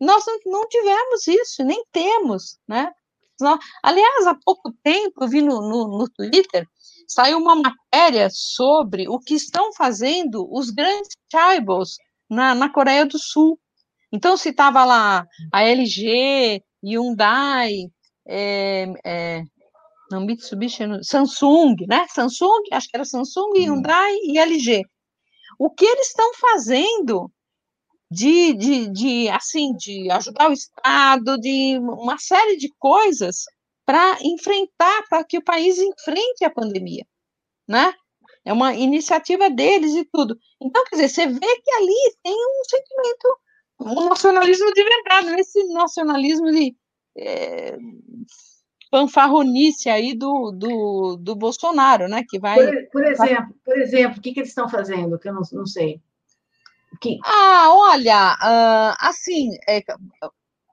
Nós 0.00 0.24
não, 0.46 0.68
tivemos 0.68 1.26
isso, 1.26 1.64
nem 1.64 1.84
temos, 1.92 2.58
né? 2.68 2.92
aliás, 3.82 4.26
há 4.26 4.34
pouco 4.44 4.70
tempo, 4.82 5.24
eu 5.24 5.28
vi 5.28 5.40
no, 5.40 5.60
no, 5.62 5.98
no 5.98 6.10
Twitter, 6.10 6.66
saiu 7.08 7.38
uma 7.38 7.56
matéria 7.56 8.28
sobre 8.30 9.08
o 9.08 9.18
que 9.18 9.34
estão 9.34 9.72
fazendo 9.72 10.46
os 10.52 10.70
grandes 10.70 11.16
chaebols 11.32 11.96
na, 12.28 12.54
na 12.54 12.68
Coreia 12.68 13.06
do 13.06 13.18
Sul. 13.18 13.58
Então, 14.12 14.36
se 14.36 14.50
estava 14.50 14.84
lá 14.84 15.26
a 15.52 15.62
LG, 15.62 16.62
Hyundai, 16.84 17.90
é, 18.26 18.92
é, 19.04 19.42
não 20.10 20.24
Mitsubishi, 20.24 20.82
Samsung, 21.02 21.76
né? 21.88 22.06
Samsung, 22.08 22.62
acho 22.72 22.88
que 22.88 22.96
era 22.96 23.04
Samsung. 23.04 23.52
Hyundai 23.56 24.14
e 24.24 24.38
LG. 24.38 24.82
O 25.58 25.70
que 25.70 25.84
eles 25.84 26.08
estão 26.08 26.32
fazendo 26.34 27.30
de, 28.10 28.52
de, 28.54 28.88
de, 28.88 29.28
assim, 29.28 29.72
de 29.76 30.10
ajudar 30.10 30.50
o 30.50 30.52
Estado, 30.52 31.38
de 31.38 31.78
uma 31.78 32.18
série 32.18 32.56
de 32.56 32.72
coisas 32.78 33.44
para 33.86 34.18
enfrentar, 34.22 35.04
para 35.08 35.24
que 35.24 35.38
o 35.38 35.44
país 35.44 35.78
enfrente 35.78 36.44
a 36.44 36.50
pandemia, 36.50 37.06
né? 37.68 37.94
É 38.44 38.52
uma 38.52 38.74
iniciativa 38.74 39.50
deles 39.50 39.94
e 39.94 40.04
tudo. 40.06 40.36
Então, 40.60 40.82
quer 40.84 40.96
dizer, 40.96 41.08
você 41.08 41.26
vê 41.26 41.60
que 41.62 41.72
ali 41.72 42.14
tem 42.22 42.34
um 42.34 42.64
sentimento, 42.64 43.38
um 43.80 44.08
nacionalismo 44.08 44.72
de 44.72 44.82
verdade, 44.82 45.40
esse 45.40 45.64
nacionalismo 45.72 46.50
de 46.50 46.74
é, 47.16 47.76
fanfarronice 48.90 49.88
aí 49.88 50.14
do, 50.14 50.50
do, 50.50 51.16
do 51.16 51.36
Bolsonaro, 51.36 52.08
né? 52.08 52.24
Que 52.28 52.38
vai. 52.38 52.56
Por, 52.56 52.90
por 52.92 53.04
exemplo, 53.04 53.54
por 53.64 53.78
exemplo, 53.78 54.18
o 54.18 54.20
que, 54.20 54.32
que 54.32 54.40
eles 54.40 54.50
estão 54.50 54.68
fazendo? 54.68 55.18
Que 55.18 55.28
eu 55.28 55.34
não, 55.34 55.42
não 55.52 55.66
sei. 55.66 56.00
Que... 57.00 57.18
Ah, 57.24 57.68
olha, 57.70 58.34
uh, 58.34 58.96
assim, 58.98 59.50
é, 59.68 59.82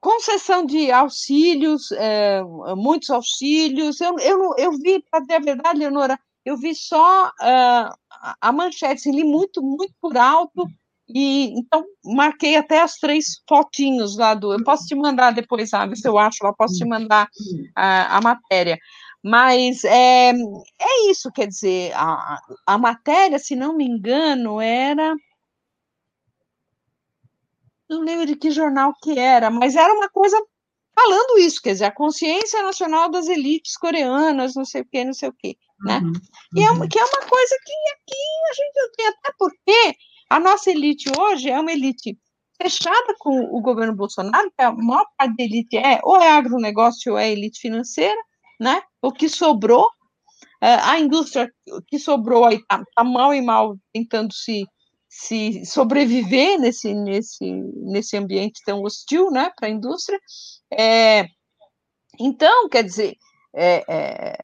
concessão 0.00 0.66
de 0.66 0.90
auxílios, 0.90 1.92
é, 1.92 2.42
muitos 2.76 3.08
auxílios. 3.10 4.00
Eu, 4.00 4.18
eu, 4.18 4.54
eu 4.58 4.72
vi, 4.72 5.02
para 5.10 5.24
ter 5.24 5.34
a 5.34 5.40
verdade, 5.40 5.78
Leonora, 5.78 6.18
eu 6.44 6.56
vi 6.56 6.74
só 6.74 7.28
uh, 7.28 7.94
a 8.40 8.52
manchete, 8.52 8.94
assim, 8.94 9.12
li 9.12 9.24
muito, 9.24 9.62
muito 9.62 9.94
por 10.00 10.16
alto, 10.16 10.66
e 11.08 11.58
então 11.58 11.84
marquei 12.04 12.56
até 12.56 12.80
as 12.80 12.96
três 12.96 13.42
fotinhos 13.48 14.16
lá 14.16 14.34
do. 14.34 14.52
Eu 14.52 14.62
posso 14.62 14.86
te 14.86 14.94
mandar 14.94 15.32
depois, 15.32 15.70
sabe? 15.70 15.96
Se 15.96 16.06
eu 16.06 16.18
acho 16.18 16.44
lá, 16.44 16.52
posso 16.52 16.74
te 16.74 16.84
mandar 16.84 17.28
a, 17.74 18.18
a 18.18 18.20
matéria. 18.20 18.78
Mas 19.22 19.84
é, 19.84 20.30
é 20.30 21.10
isso, 21.10 21.32
quer 21.32 21.48
dizer, 21.48 21.92
a, 21.94 22.38
a 22.66 22.78
matéria, 22.78 23.38
se 23.38 23.56
não 23.56 23.76
me 23.76 23.84
engano, 23.84 24.60
era. 24.60 25.14
Não 27.88 28.02
lembro 28.02 28.26
de 28.26 28.36
que 28.36 28.50
jornal 28.50 28.92
que 29.02 29.18
era, 29.18 29.50
mas 29.50 29.74
era 29.74 29.92
uma 29.92 30.10
coisa 30.10 30.38
falando 30.94 31.38
isso, 31.38 31.62
quer 31.62 31.72
dizer, 31.72 31.84
a 31.86 31.92
consciência 31.92 32.62
nacional 32.62 33.08
das 33.08 33.28
elites 33.28 33.76
coreanas, 33.76 34.54
não 34.54 34.64
sei 34.64 34.82
o 34.82 34.84
quê, 34.84 35.04
não 35.04 35.12
sei 35.12 35.28
o 35.28 35.32
quê, 35.32 35.56
né? 35.80 35.98
Uhum, 35.98 36.12
e 36.56 36.64
é, 36.64 36.70
uhum. 36.70 36.88
que 36.88 36.98
é 36.98 37.04
uma 37.04 37.20
coisa 37.26 37.56
que 37.64 37.72
aqui 37.94 38.22
a 38.50 38.54
gente 38.54 38.76
não 38.76 38.92
tem, 38.92 39.06
até 39.06 39.32
porque 39.38 39.96
a 40.30 40.40
nossa 40.40 40.70
elite 40.70 41.10
hoje 41.18 41.50
é 41.50 41.58
uma 41.58 41.72
elite 41.72 42.18
fechada 42.60 43.14
com 43.18 43.40
o 43.56 43.60
governo 43.60 43.94
Bolsonaro, 43.94 44.50
que 44.56 44.62
a 44.62 44.72
maior 44.72 45.06
parte 45.16 45.36
da 45.36 45.44
elite 45.44 45.76
é 45.76 46.00
ou 46.02 46.16
é 46.16 46.30
agronegócio 46.30 47.12
ou 47.12 47.18
é 47.18 47.30
elite 47.30 47.60
financeira, 47.60 48.20
né? 48.60 48.82
O 49.00 49.12
que 49.12 49.28
sobrou, 49.28 49.88
é, 50.60 50.74
a 50.74 50.98
indústria 50.98 51.48
que 51.86 51.98
sobrou 51.98 52.44
aí 52.44 52.56
está 52.56 52.82
tá 52.94 53.04
mal 53.04 53.32
e 53.32 53.40
mal 53.40 53.76
tentando 53.92 54.34
se, 54.34 54.66
se 55.08 55.64
sobreviver 55.64 56.58
nesse, 56.58 56.92
nesse, 56.94 57.44
nesse 57.76 58.16
ambiente 58.16 58.60
tão 58.64 58.82
hostil, 58.82 59.30
né, 59.30 59.50
para 59.56 59.68
a 59.68 59.70
indústria. 59.70 60.18
É, 60.72 61.26
então, 62.18 62.68
quer 62.68 62.82
dizer, 62.82 63.14
é, 63.54 63.84
é, 63.88 64.38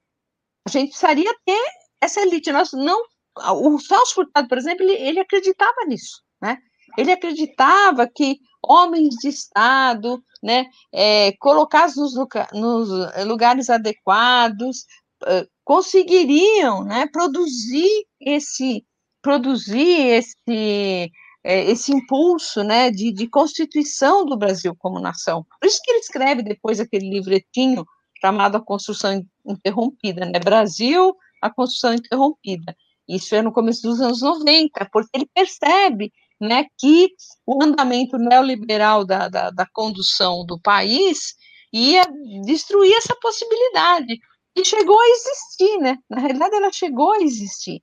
a 0.67 0.71
gente 0.71 0.91
precisaria 0.91 1.35
ter 1.45 1.71
essa 2.01 2.21
elite. 2.21 2.53
Nós 2.53 2.73
não 2.73 3.03
o 3.37 3.79
Celso 3.79 4.15
Furtado, 4.15 4.49
por 4.49 4.59
exemplo, 4.59 4.85
ele, 4.85 4.93
ele 4.93 5.21
acreditava 5.21 5.85
nisso, 5.87 6.23
né? 6.41 6.59
Ele 6.97 7.11
acreditava 7.11 8.07
que 8.07 8.39
homens 8.63 9.17
de 9.17 9.29
Estado, 9.29 10.23
né, 10.43 10.67
é, 10.93 11.33
colocados 11.39 11.97
nos, 11.97 12.15
nos, 12.53 12.89
lugares 13.27 13.69
adequados, 13.69 14.85
uh, 15.23 15.49
conseguiriam, 15.65 16.85
né, 16.85 17.07
produzir 17.13 17.89
esse, 18.21 18.85
produzir 19.21 20.01
esse, 20.09 21.11
é, 21.43 21.71
esse 21.71 21.93
impulso, 21.93 22.63
né, 22.63 22.91
de, 22.91 23.13
de 23.13 23.27
constituição 23.29 24.25
do 24.25 24.37
Brasil 24.37 24.75
como 24.79 25.01
nação. 25.01 25.45
Por 25.61 25.67
isso 25.67 25.81
que 25.83 25.91
ele 25.91 26.01
escreve 26.01 26.43
depois 26.43 26.81
aquele 26.81 27.09
livretinho 27.11 27.85
chamado 28.21 28.57
A 28.57 28.65
Construção 28.65 29.23
Interrompida, 29.47 30.25
né, 30.25 30.39
Brasil, 30.39 31.15
a 31.43 31.51
Construção 31.51 31.93
Interrompida. 31.95 32.75
Isso 33.09 33.35
é 33.35 33.43
no 33.43 33.53
começo 33.53 33.83
dos 33.83 34.01
anos 34.01 34.21
90, 34.21 34.89
porque 34.93 35.11
ele 35.15 35.29
percebe 35.35 36.13
né, 36.41 36.67
que 36.79 37.11
o 37.47 37.63
andamento 37.63 38.17
neoliberal 38.19 39.05
da, 39.05 39.29
da, 39.29 39.51
da 39.51 39.67
condução 39.73 40.45
do 40.45 40.61
país 40.61 41.35
ia 41.73 42.05
destruir 42.45 42.95
essa 42.95 43.17
possibilidade. 43.17 44.19
E 44.57 44.65
chegou 44.65 44.99
a 44.99 45.09
existir, 45.09 45.79
né? 45.79 45.99
Na 46.09 46.21
realidade, 46.21 46.55
ela 46.55 46.73
chegou 46.73 47.13
a 47.13 47.21
existir. 47.21 47.83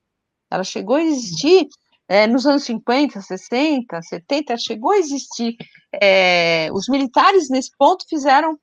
Ela 0.50 0.64
chegou 0.64 0.96
a 0.96 1.04
existir 1.04 1.68
é, 2.08 2.28
nos 2.28 2.46
anos 2.46 2.64
50, 2.64 3.22
60, 3.22 4.02
70, 4.02 4.58
chegou 4.58 4.92
a 4.92 4.98
existir. 4.98 5.56
É, 6.02 6.70
os 6.72 6.88
militares, 6.88 7.50
nesse 7.50 7.72
ponto, 7.78 8.06
fizeram 8.08 8.58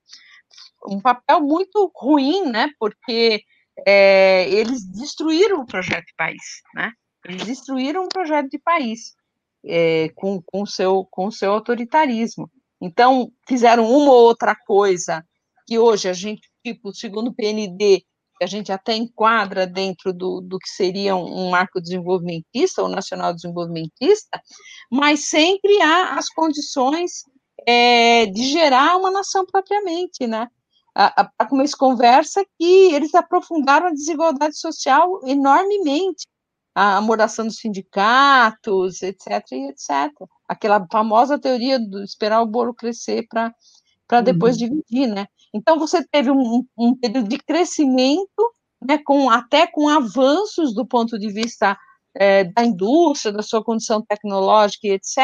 um 0.86 1.00
papel 1.00 1.40
muito 1.40 1.90
ruim, 1.94 2.46
né? 2.46 2.70
Porque 2.78 3.42
é, 3.86 4.48
eles 4.48 4.84
destruíram 4.84 5.60
o 5.60 5.66
projeto 5.66 6.06
de 6.06 6.14
país, 6.16 6.62
né? 6.74 6.92
Eles 7.24 7.44
destruíram 7.44 8.04
o 8.04 8.08
projeto 8.08 8.48
de 8.48 8.58
país 8.58 9.14
é, 9.64 10.08
com, 10.14 10.40
com, 10.42 10.64
seu, 10.64 11.06
com 11.10 11.30
seu 11.30 11.52
autoritarismo. 11.52 12.50
Então, 12.80 13.30
fizeram 13.46 13.84
uma 13.84 14.12
ou 14.12 14.22
outra 14.22 14.54
coisa 14.54 15.24
que 15.66 15.78
hoje 15.78 16.08
a 16.08 16.12
gente, 16.12 16.48
tipo, 16.64 16.94
segundo 16.94 17.28
o 17.28 17.34
PND, 17.34 18.02
a 18.40 18.46
gente 18.46 18.70
até 18.70 18.94
enquadra 18.94 19.66
dentro 19.66 20.12
do, 20.12 20.40
do 20.40 20.58
que 20.58 20.68
seria 20.68 21.16
um, 21.16 21.50
marco 21.50 21.80
desenvolvimentista 21.80 22.82
ou 22.82 22.88
nacional 22.88 23.34
desenvolvimentista, 23.34 24.40
mas 24.90 25.28
sempre 25.28 25.82
há 25.82 26.16
as 26.16 26.28
condições 26.28 27.24
é, 27.66 28.26
de 28.26 28.44
gerar 28.44 28.96
uma 28.96 29.10
nação 29.10 29.44
propriamente, 29.44 30.26
né? 30.26 30.48
A, 30.98 31.30
eles 31.60 31.74
conversa 31.74 32.44
que 32.58 32.92
eles 32.92 33.14
aprofundaram 33.14 33.86
a 33.86 33.92
desigualdade 33.92 34.58
social 34.58 35.20
enormemente, 35.24 36.26
a 36.74 36.96
amoração 36.96 37.46
dos 37.46 37.58
sindicatos, 37.58 39.00
etc, 39.02 39.44
etc. 39.52 40.12
Aquela 40.48 40.84
famosa 40.90 41.38
teoria 41.38 41.78
do 41.78 42.02
esperar 42.02 42.42
o 42.42 42.46
bolo 42.46 42.74
crescer 42.74 43.26
para 43.28 44.20
depois 44.20 44.60
uhum. 44.60 44.68
dividir, 44.68 45.06
né? 45.06 45.26
Então 45.54 45.78
você 45.78 46.04
teve 46.04 46.32
um, 46.32 46.66
um 46.76 46.96
período 46.96 47.28
de 47.28 47.38
crescimento, 47.38 48.54
né, 48.82 48.98
com, 48.98 49.30
até 49.30 49.66
com 49.66 49.88
avanços 49.88 50.74
do 50.74 50.84
ponto 50.84 51.18
de 51.18 51.30
vista 51.30 51.76
é, 52.14 52.44
da 52.44 52.64
indústria, 52.64 53.32
da 53.32 53.42
sua 53.42 53.62
condição 53.62 54.02
tecnológica 54.02 54.88
e 54.88 54.90
etc., 54.90 55.16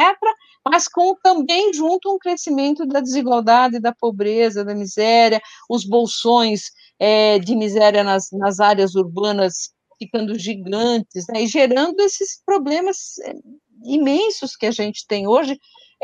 mas 0.67 0.89
com 0.89 1.15
também 1.23 1.73
junto 1.75 2.15
um 2.15 2.19
crescimento 2.19 2.87
da 2.87 3.01
desigualdade, 3.01 3.81
da 3.81 3.95
pobreza, 3.95 4.65
da 4.65 4.75
miséria, 4.75 5.41
os 5.69 5.85
bolsões 5.85 6.71
é, 6.99 7.39
de 7.39 7.55
miséria 7.55 8.03
nas, 8.03 8.31
nas 8.33 8.61
áreas 8.61 8.95
urbanas 8.95 9.75
ficando 9.99 10.39
gigantes, 10.39 11.27
né, 11.29 11.43
e 11.43 11.47
gerando 11.47 12.01
esses 12.01 12.43
problemas 12.45 13.19
é, 13.23 13.35
imensos 13.85 14.57
que 14.57 14.67
a 14.67 14.71
gente 14.71 15.07
tem 15.07 15.27
hoje. 15.27 15.59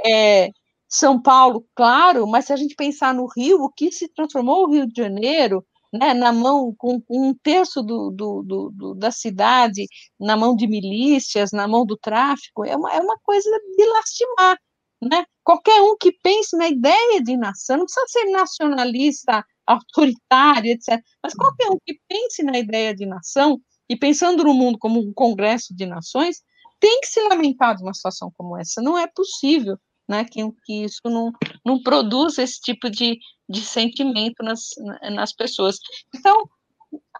É, 0.05 0.51
São 0.89 1.21
Paulo, 1.21 1.65
claro, 1.75 2.27
mas 2.27 2.47
se 2.47 2.53
a 2.53 2.57
gente 2.57 2.75
pensar 2.75 3.15
no 3.15 3.27
Rio, 3.27 3.63
o 3.63 3.71
que 3.71 3.91
se 3.91 4.09
transformou 4.09 4.65
o 4.65 4.71
Rio 4.71 4.87
de 4.87 5.01
Janeiro 5.03 5.65
né, 5.93 6.15
na 6.15 6.33
mão, 6.33 6.75
com, 6.77 7.03
um 7.11 7.35
terço 7.35 7.83
do, 7.83 8.11
do, 8.11 8.43
do, 8.73 8.95
da 8.95 9.11
cidade 9.11 9.87
na 10.19 10.37
mão 10.37 10.55
de 10.55 10.67
milícias, 10.67 11.53
na 11.53 11.67
mão 11.67 11.85
do 11.85 11.97
tráfico, 11.97 12.65
é 12.65 12.77
uma, 12.77 12.93
é 12.93 13.01
uma 13.01 13.19
coisa 13.23 13.51
de 13.77 13.87
lastimar. 13.87 14.57
Né? 15.03 15.25
Qualquer 15.43 15.81
um 15.81 15.97
que 15.97 16.13
pense 16.23 16.57
na 16.57 16.69
ideia 16.69 17.23
de 17.23 17.37
nação, 17.37 17.79
não 17.79 17.87
precisa 17.87 18.07
ser 18.09 18.31
nacionalista, 18.31 19.45
autoritário, 19.67 20.73
etc., 20.73 21.01
mas 21.23 21.35
qualquer 21.35 21.71
um 21.71 21.79
que 21.85 21.99
pense 22.09 22.43
na 22.43 22.59
ideia 22.59 22.95
de 22.95 23.07
nação, 23.07 23.61
e 23.89 23.97
pensando 23.97 24.45
no 24.45 24.55
mundo 24.55 24.79
como 24.79 25.01
um 25.01 25.13
congresso 25.13 25.75
de 25.75 25.87
nações, 25.87 26.43
tem 26.79 27.01
que 27.01 27.09
se 27.09 27.21
lamentar 27.29 27.77
de 27.77 27.83
uma 27.83 27.93
situação 27.93 28.33
como 28.37 28.57
essa. 28.57 28.81
Não 28.81 28.97
é 28.97 29.07
possível 29.07 29.77
né, 30.11 30.25
que, 30.25 30.43
que 30.65 30.85
isso 30.85 31.01
não, 31.05 31.31
não 31.65 31.81
produza 31.81 32.43
esse 32.43 32.61
tipo 32.61 32.91
de, 32.91 33.17
de 33.49 33.61
sentimento 33.61 34.43
nas, 34.43 34.71
nas 35.13 35.33
pessoas. 35.33 35.79
Então, 36.13 36.51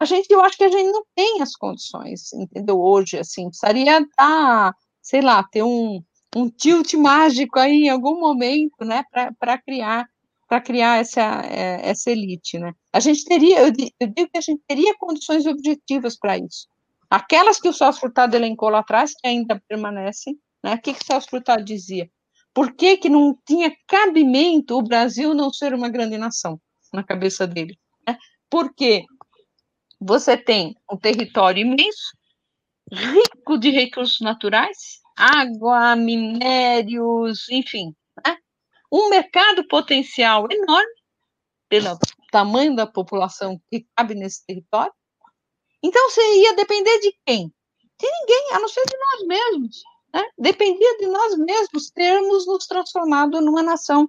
a 0.01 0.05
gente, 0.05 0.29
eu 0.29 0.41
acho 0.41 0.57
que 0.57 0.65
a 0.65 0.71
gente 0.71 0.91
não 0.91 1.05
tem 1.15 1.41
as 1.41 1.55
condições, 1.55 2.33
entendeu? 2.33 2.81
Hoje, 2.81 3.17
assim, 3.17 3.49
precisaria 3.49 4.05
dar, 4.19 4.75
sei 5.01 5.21
lá, 5.21 5.45
ter 5.45 5.63
um, 5.63 6.03
um 6.35 6.51
tilt 6.51 6.95
mágico 6.95 7.61
aí 7.61 7.85
em 7.85 7.91
algum 7.91 8.19
momento, 8.19 8.85
né, 8.85 9.05
para 9.39 9.59
criar 9.59 10.07
para 10.49 10.61
criar 10.61 10.99
essa, 10.99 11.43
é, 11.49 11.89
essa 11.89 12.11
elite, 12.11 12.59
né? 12.59 12.73
A 12.93 12.99
gente 12.99 13.25
teria, 13.25 13.61
eu 13.61 13.71
digo 13.71 13.93
que 14.33 14.37
a 14.37 14.41
gente 14.41 14.61
teria 14.67 14.99
condições 14.99 15.47
objetivas 15.47 16.19
para 16.19 16.39
isso. 16.39 16.67
Aquelas 17.09 17.61
que 17.61 17.69
o 17.69 17.73
Celso 17.73 18.01
Furtado 18.01 18.35
elencou 18.35 18.69
lá 18.69 18.81
atrás, 18.81 19.13
que 19.15 19.29
ainda 19.29 19.63
permanecem, 19.69 20.37
né? 20.65 20.75
O 20.75 20.81
que, 20.81 20.93
que 20.93 21.05
o 21.05 21.07
Celso 21.07 21.29
Furtado 21.31 21.63
dizia? 21.63 22.11
Por 22.53 22.75
que, 22.75 22.97
que 22.97 23.09
não 23.09 23.37
tinha 23.47 23.75
cabimento 23.87 24.77
o 24.77 24.83
Brasil 24.83 25.35
não 25.35 25.53
ser 25.53 25.73
uma 25.73 25.89
grande 25.89 26.19
nação 26.19 26.61
na 26.93 27.03
cabeça 27.05 27.47
dele? 27.47 27.79
Né? 28.07 28.19
Porque 28.49 29.05
você 30.01 30.37
tem 30.37 30.75
um 30.91 30.97
território 30.97 31.61
imenso, 31.61 32.17
rico 32.91 33.57
de 33.59 33.71
recursos 33.71 34.21
naturais, 34.21 35.01
água, 35.17 35.95
minérios, 35.95 37.49
enfim, 37.51 37.95
né? 38.27 38.37
um 38.91 39.09
mercado 39.09 39.67
potencial 39.69 40.49
enorme 40.51 41.01
pelo 41.69 41.97
tamanho 42.33 42.75
da 42.75 42.87
população 42.87 43.61
que 43.71 43.87
cabe 43.95 44.15
nesse 44.15 44.45
território. 44.45 44.93
Então, 45.83 46.11
você 46.11 46.21
ia 46.41 46.57
depender 46.57 46.99
de 46.99 47.17
quem? 47.25 47.53
De 47.99 48.07
ninguém, 48.07 48.53
a 48.53 48.59
não 48.59 48.69
ser 48.69 48.85
de 48.85 48.97
nós 48.97 49.27
mesmos. 49.27 49.83
Né? 50.13 50.23
Dependia 50.39 50.99
de 50.99 51.07
nós 51.07 51.37
mesmos 51.37 51.91
termos 51.91 52.47
nos 52.47 52.67
transformado 52.67 53.41
numa 53.41 53.63
nação 53.63 54.09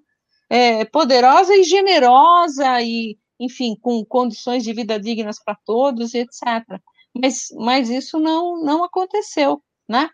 é, 0.50 0.84
poderosa 0.86 1.56
e 1.56 1.64
generosa 1.64 2.82
e, 2.82 3.18
enfim, 3.40 3.76
com 3.82 4.04
condições 4.04 4.64
de 4.64 4.74
vida 4.74 5.00
dignas 5.00 5.42
para 5.44 5.58
todos, 5.66 6.14
etc. 6.14 6.42
Mas, 7.16 7.48
mas 7.58 7.90
isso 7.90 8.20
não, 8.20 8.62
não 8.64 8.84
aconteceu, 8.84 9.62
né? 9.88 10.10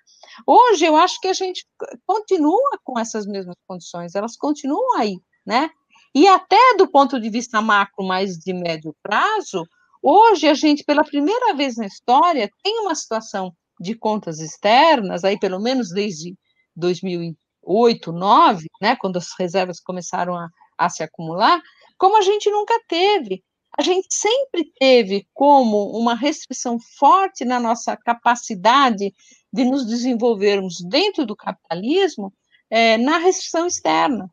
Hoje 0.45 0.85
eu 0.85 0.95
acho 0.95 1.19
que 1.19 1.27
a 1.27 1.33
gente 1.33 1.65
continua 2.05 2.79
com 2.83 2.99
essas 2.99 3.25
mesmas 3.25 3.55
condições, 3.67 4.15
elas 4.15 4.35
continuam 4.35 4.97
aí, 4.97 5.17
né? 5.45 5.69
E 6.13 6.27
até 6.27 6.75
do 6.77 6.87
ponto 6.87 7.19
de 7.19 7.29
vista 7.29 7.61
macro, 7.61 8.05
mais 8.05 8.37
de 8.37 8.53
médio 8.53 8.95
prazo, 9.03 9.67
hoje 10.01 10.47
a 10.47 10.53
gente, 10.53 10.83
pela 10.83 11.03
primeira 11.03 11.53
vez 11.53 11.77
na 11.77 11.85
história, 11.85 12.49
tem 12.63 12.79
uma 12.79 12.95
situação 12.95 13.53
de 13.79 13.95
contas 13.95 14.39
externas, 14.39 15.23
aí 15.23 15.39
pelo 15.39 15.59
menos 15.59 15.89
desde 15.89 16.35
2008, 16.75 17.37
2009, 17.67 18.67
né, 18.81 18.95
quando 18.95 19.17
as 19.17 19.27
reservas 19.37 19.79
começaram 19.79 20.35
a, 20.35 20.49
a 20.77 20.89
se 20.89 21.03
acumular, 21.03 21.61
como 21.97 22.17
a 22.17 22.21
gente 22.21 22.49
nunca 22.49 22.79
teve. 22.87 23.43
A 23.77 23.83
gente 23.83 24.07
sempre 24.09 24.71
teve 24.79 25.27
como 25.33 25.91
uma 25.91 26.15
restrição 26.15 26.79
forte 26.97 27.45
na 27.45 27.59
nossa 27.59 27.95
capacidade 27.95 29.13
de 29.53 29.63
nos 29.65 29.85
desenvolvermos 29.85 30.77
dentro 30.89 31.25
do 31.25 31.35
capitalismo 31.35 32.33
é, 32.71 32.97
na 32.97 33.17
restrição 33.17 33.67
externa. 33.67 34.27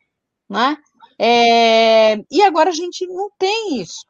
Né? 0.48 0.76
É, 1.18 2.16
e 2.30 2.42
agora 2.42 2.70
a 2.70 2.74
gente 2.74 3.06
não 3.06 3.28
tem 3.38 3.80
isso. 3.80 4.06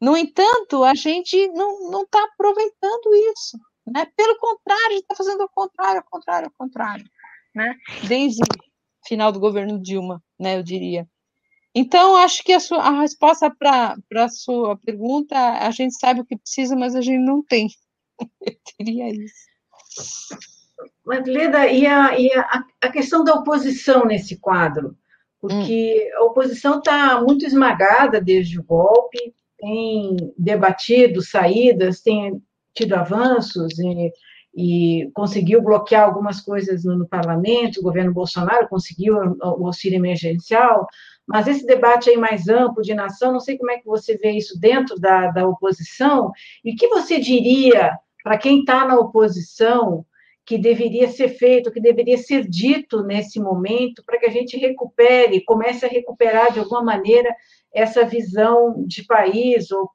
No 0.00 0.16
entanto, 0.16 0.84
a 0.84 0.94
gente 0.94 1.48
não 1.48 2.02
está 2.02 2.22
aproveitando 2.24 3.14
isso. 3.32 3.58
Né? 3.86 4.06
Pelo 4.16 4.38
contrário, 4.38 4.86
a 4.86 4.90
gente 4.92 5.02
está 5.02 5.14
fazendo 5.14 5.44
o 5.44 5.48
contrário, 5.48 6.00
o 6.00 6.10
contrário, 6.10 6.48
o 6.48 6.52
contrário. 6.58 7.04
Né? 7.54 7.76
Desde 8.08 8.42
o 8.42 9.06
final 9.06 9.30
do 9.30 9.40
governo 9.40 9.80
Dilma, 9.80 10.22
né, 10.38 10.56
eu 10.56 10.62
diria. 10.62 11.08
Então, 11.74 12.16
acho 12.16 12.42
que 12.44 12.52
a, 12.52 12.60
sua, 12.60 12.78
a 12.78 13.00
resposta 13.00 13.50
para 13.50 13.96
a 14.16 14.28
sua 14.28 14.76
pergunta, 14.76 15.36
a 15.36 15.70
gente 15.70 15.98
sabe 15.98 16.20
o 16.20 16.24
que 16.24 16.36
precisa, 16.36 16.76
mas 16.76 16.94
a 16.94 17.00
gente 17.00 17.24
não 17.24 17.42
tem. 17.42 17.68
Eu 18.40 18.56
diria 18.78 19.08
isso. 19.10 20.38
Mas, 21.04 21.26
Leda, 21.26 21.66
e, 21.66 21.84
a, 21.86 22.18
e 22.18 22.32
a, 22.32 22.64
a 22.80 22.88
questão 22.90 23.24
da 23.24 23.34
oposição 23.34 24.04
nesse 24.04 24.38
quadro? 24.38 24.96
Porque 25.40 26.10
hum. 26.14 26.22
a 26.22 26.24
oposição 26.26 26.78
está 26.78 27.20
muito 27.20 27.44
esmagada 27.44 28.20
desde 28.20 28.58
o 28.58 28.64
golpe, 28.64 29.34
tem 29.58 30.16
debatido 30.38 31.20
saídas, 31.22 32.00
tem 32.00 32.40
tido 32.74 32.94
avanços 32.94 33.78
e, 33.78 34.12
e 34.54 35.10
conseguiu 35.14 35.62
bloquear 35.62 36.04
algumas 36.04 36.40
coisas 36.40 36.84
no, 36.84 36.96
no, 36.96 37.08
parlamento, 37.08 37.80
o 37.80 37.82
governo 37.82 38.12
Bolsonaro 38.12 38.68
conseguiu 38.68 39.16
o, 39.16 39.66
auxílio 39.66 39.96
emergencial, 39.96 40.86
mas 41.26 41.46
esse 41.46 41.64
debate 41.64 42.10
aí 42.10 42.16
mais 42.16 42.48
amplo 42.48 42.82
de 42.82 42.94
nação, 42.94 43.32
não 43.32 43.40
sei 43.40 43.56
como 43.56 43.70
é 43.70 43.78
que 43.78 43.86
você 43.86 44.16
vê 44.16 44.32
isso 44.32 44.58
dentro 44.58 44.98
da, 44.98 45.30
da 45.30 45.46
oposição, 45.46 46.30
e 46.64 46.72
o 46.72 46.76
que 46.76 46.88
você 46.88 47.18
diria 47.18 47.98
para 48.22 48.38
quem 48.38 48.60
está 48.60 48.86
na 48.86 48.98
oposição 48.98 50.04
que 50.46 50.58
deveria 50.58 51.08
ser 51.08 51.28
feito, 51.28 51.70
que 51.70 51.80
deveria 51.80 52.18
ser 52.18 52.46
dito 52.46 53.02
nesse 53.02 53.40
momento, 53.40 54.02
para 54.04 54.18
que 54.18 54.26
a 54.26 54.30
gente 54.30 54.58
recupere, 54.58 55.44
comece 55.44 55.86
a 55.86 55.88
recuperar 55.88 56.52
de 56.52 56.58
alguma 56.58 56.82
maneira 56.82 57.34
essa 57.72 58.04
visão 58.04 58.84
de 58.86 59.04
país, 59.04 59.70
ou 59.70 59.90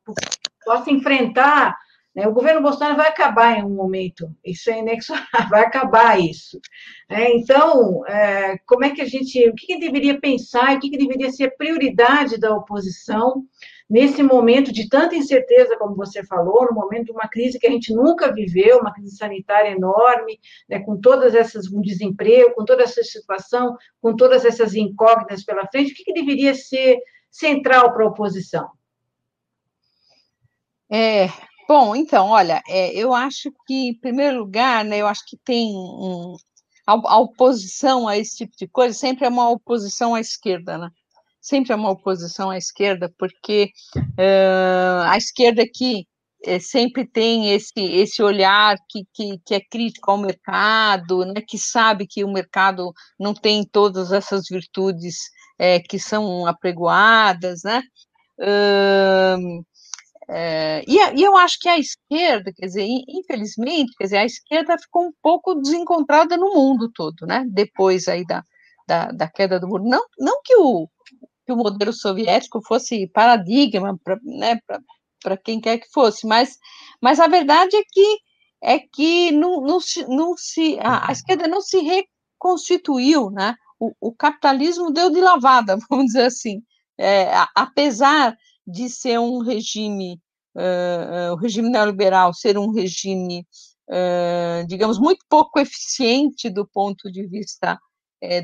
possa 0.66 0.92
enfrentar? 0.92 1.76
O 2.16 2.34
governo 2.34 2.62
Bolsonaro 2.62 2.98
vai 2.98 3.08
acabar 3.08 3.58
em 3.58 3.64
um 3.64 3.70
momento, 3.70 4.36
isso 4.44 4.70
é 4.70 4.80
inexorável, 4.80 5.30
vai 5.50 5.62
acabar 5.62 6.20
isso. 6.20 6.60
É, 7.08 7.32
então, 7.36 8.06
é, 8.08 8.58
como 8.66 8.84
é 8.84 8.90
que 8.90 9.02
a 9.02 9.06
gente, 9.06 9.48
o 9.48 9.54
que, 9.56 9.80
deveria 9.80 10.20
pensar, 10.20 10.76
o 10.76 10.80
que, 10.80 10.90
que 10.90 10.98
deveria 10.98 11.32
ser 11.32 11.56
prioridade 11.56 12.40
da 12.40 12.54
oposição 12.54 13.46
nesse 13.90 14.22
momento 14.22 14.72
de 14.72 14.90
tanta 14.90 15.16
incerteza, 15.16 15.78
como 15.78 15.96
você 15.96 16.24
falou, 16.24 16.66
no 16.66 16.74
momento 16.74 17.06
de 17.06 17.12
uma 17.12 17.28
crise 17.28 17.60
que 17.60 17.66
a 17.66 17.72
gente 17.72 17.94
nunca 17.94 18.32
viveu, 18.34 18.80
uma 18.80 18.94
crise 18.94 19.16
sanitária 19.16 19.72
enorme, 19.72 20.40
né, 20.68 20.80
com 20.80 21.00
todas 21.00 21.34
essas, 21.34 21.68
com 21.68 21.82
desemprego, 21.82 22.54
com 22.54 22.66
toda 22.66 22.84
essa 22.84 23.04
situação, 23.04 23.76
com 24.02 24.16
todas 24.16 24.46
essas 24.46 24.76
incógnitas 24.76 25.44
pela 25.44 25.68
frente, 25.68 25.92
o 25.92 25.96
que, 25.96 26.04
que 26.04 26.14
deveria 26.14 26.54
ser 26.54 27.00
central 27.32 27.94
para 27.94 28.04
a 28.04 28.08
oposição? 28.08 28.70
É, 30.92 31.30
Bom, 31.70 31.96
então, 31.96 32.30
olha, 32.30 32.64
é, 32.68 32.92
eu 32.96 33.14
acho 33.14 33.52
que, 33.68 33.90
em 33.90 33.94
primeiro 33.94 34.40
lugar, 34.40 34.84
né, 34.84 34.98
eu 34.98 35.08
acho 35.08 35.22
que 35.28 35.38
tem 35.46 35.72
um, 35.72 36.36
a, 36.88 36.94
a, 36.94 37.20
oposição 37.20 38.08
a 38.08 38.18
esse 38.18 38.38
tipo 38.38 38.58
de 38.58 38.68
coisa 38.68 38.98
sempre 38.98 39.26
é 39.28 39.30
uma 39.30 39.48
oposição 39.52 40.16
à 40.16 40.20
esquerda, 40.20 40.80
né? 40.80 40.90
Sempre 41.40 41.72
é 41.72 41.76
uma 41.76 41.92
oposição 41.92 42.50
à 42.50 42.58
esquerda, 42.58 43.14
porque 43.20 43.70
uh, 43.96 45.04
a 45.10 45.16
esquerda 45.16 45.62
aqui 45.62 46.08
é, 46.44 46.58
sempre 46.58 47.06
tem 47.06 47.54
esse, 47.54 47.72
esse 47.78 48.24
olhar 48.24 48.76
que, 48.90 49.04
que, 49.14 49.38
que, 49.46 49.54
é 49.54 49.60
crítico 49.62 50.10
ao 50.10 50.18
mercado, 50.18 51.24
né, 51.24 51.36
que 51.48 51.60
sabe 51.60 52.08
que 52.08 52.24
o 52.24 52.34
mercado 52.34 52.92
não 53.20 53.36
tem 53.36 53.64
todas 53.64 54.12
essas 54.12 54.46
virtudes 54.50 55.18
é, 55.60 55.80
que 55.80 56.00
são 56.00 56.48
apregoadas, 56.48 57.62
né? 57.64 57.84
Uh, 58.40 59.64
é, 60.32 60.84
e, 60.88 60.98
e, 61.20 61.24
eu 61.24 61.36
acho 61.36 61.58
que 61.60 61.68
a 61.68 61.80
esquerda, 61.80 62.54
quer 62.54 62.68
dizer, 62.68 62.86
infelizmente, 63.08 63.96
quer 63.98 64.04
dizer, 64.04 64.18
a 64.18 64.26
esquerda 64.26 64.78
ficou 64.78 65.08
um 65.08 65.14
pouco 65.24 65.56
desencontrada 65.56 66.38
no 66.38 66.54
mundo 66.54 66.92
todo, 66.94 67.26
né? 67.26 67.46
Depois 67.50 68.08
aí 68.08 68.24
da, 68.26 68.44
da, 68.88 69.12
da 69.12 69.28
queda 69.28 69.60
do 69.60 69.68
muro. 69.68 69.84
Não, 69.84 70.06
não 70.20 70.40
que, 70.44 70.56
o, 70.56 70.88
que 71.46 71.52
o 71.52 71.56
modelo 71.56 71.92
soviético 71.92 72.62
fosse 72.62 73.08
paradigma 73.08 73.98
para 74.04 74.20
né, 74.24 74.60
quem 75.44 75.60
quer 75.60 75.80
que 75.80 75.90
fosse, 75.92 76.28
mas, 76.28 76.60
mas 77.02 77.20
a 77.20 77.28
verdade 77.28 77.76
é 77.76 77.84
que 77.92 78.18
é 78.62 78.78
que 78.78 79.32
não, 79.32 79.62
não, 79.62 79.80
se, 79.80 80.06
não 80.08 80.36
se 80.38 80.78
a, 80.82 81.10
a 81.10 81.12
esquerda 81.12 81.48
não 81.48 81.62
se 81.62 81.80
reconstituiu, 81.80 83.32
né? 83.32 83.56
O, 83.80 83.94
o, 84.02 84.14
capitalismo 84.14 84.92
deu 84.92 85.10
de 85.10 85.22
lavada, 85.22 85.78
vamos 85.90 86.08
dizer 86.08 86.26
assim. 86.26 86.62
É, 87.00 87.32
apesar 87.56 88.38
de 88.70 88.90
ser 88.90 89.20
um 89.20 89.40
regime, 89.40 90.20
uh, 90.56 91.34
o 91.34 91.36
regime 91.36 91.70
neoliberal 91.70 92.34
ser 92.34 92.58
um 92.58 92.72
regime, 92.72 93.46
uh, 93.90 94.66
digamos, 94.68 95.00
muito 95.00 95.26
pouco 95.30 95.60
eficiente 95.60 96.50
do 96.50 96.68
ponto 96.68 97.12
de 97.12 97.28
vista 97.28 97.80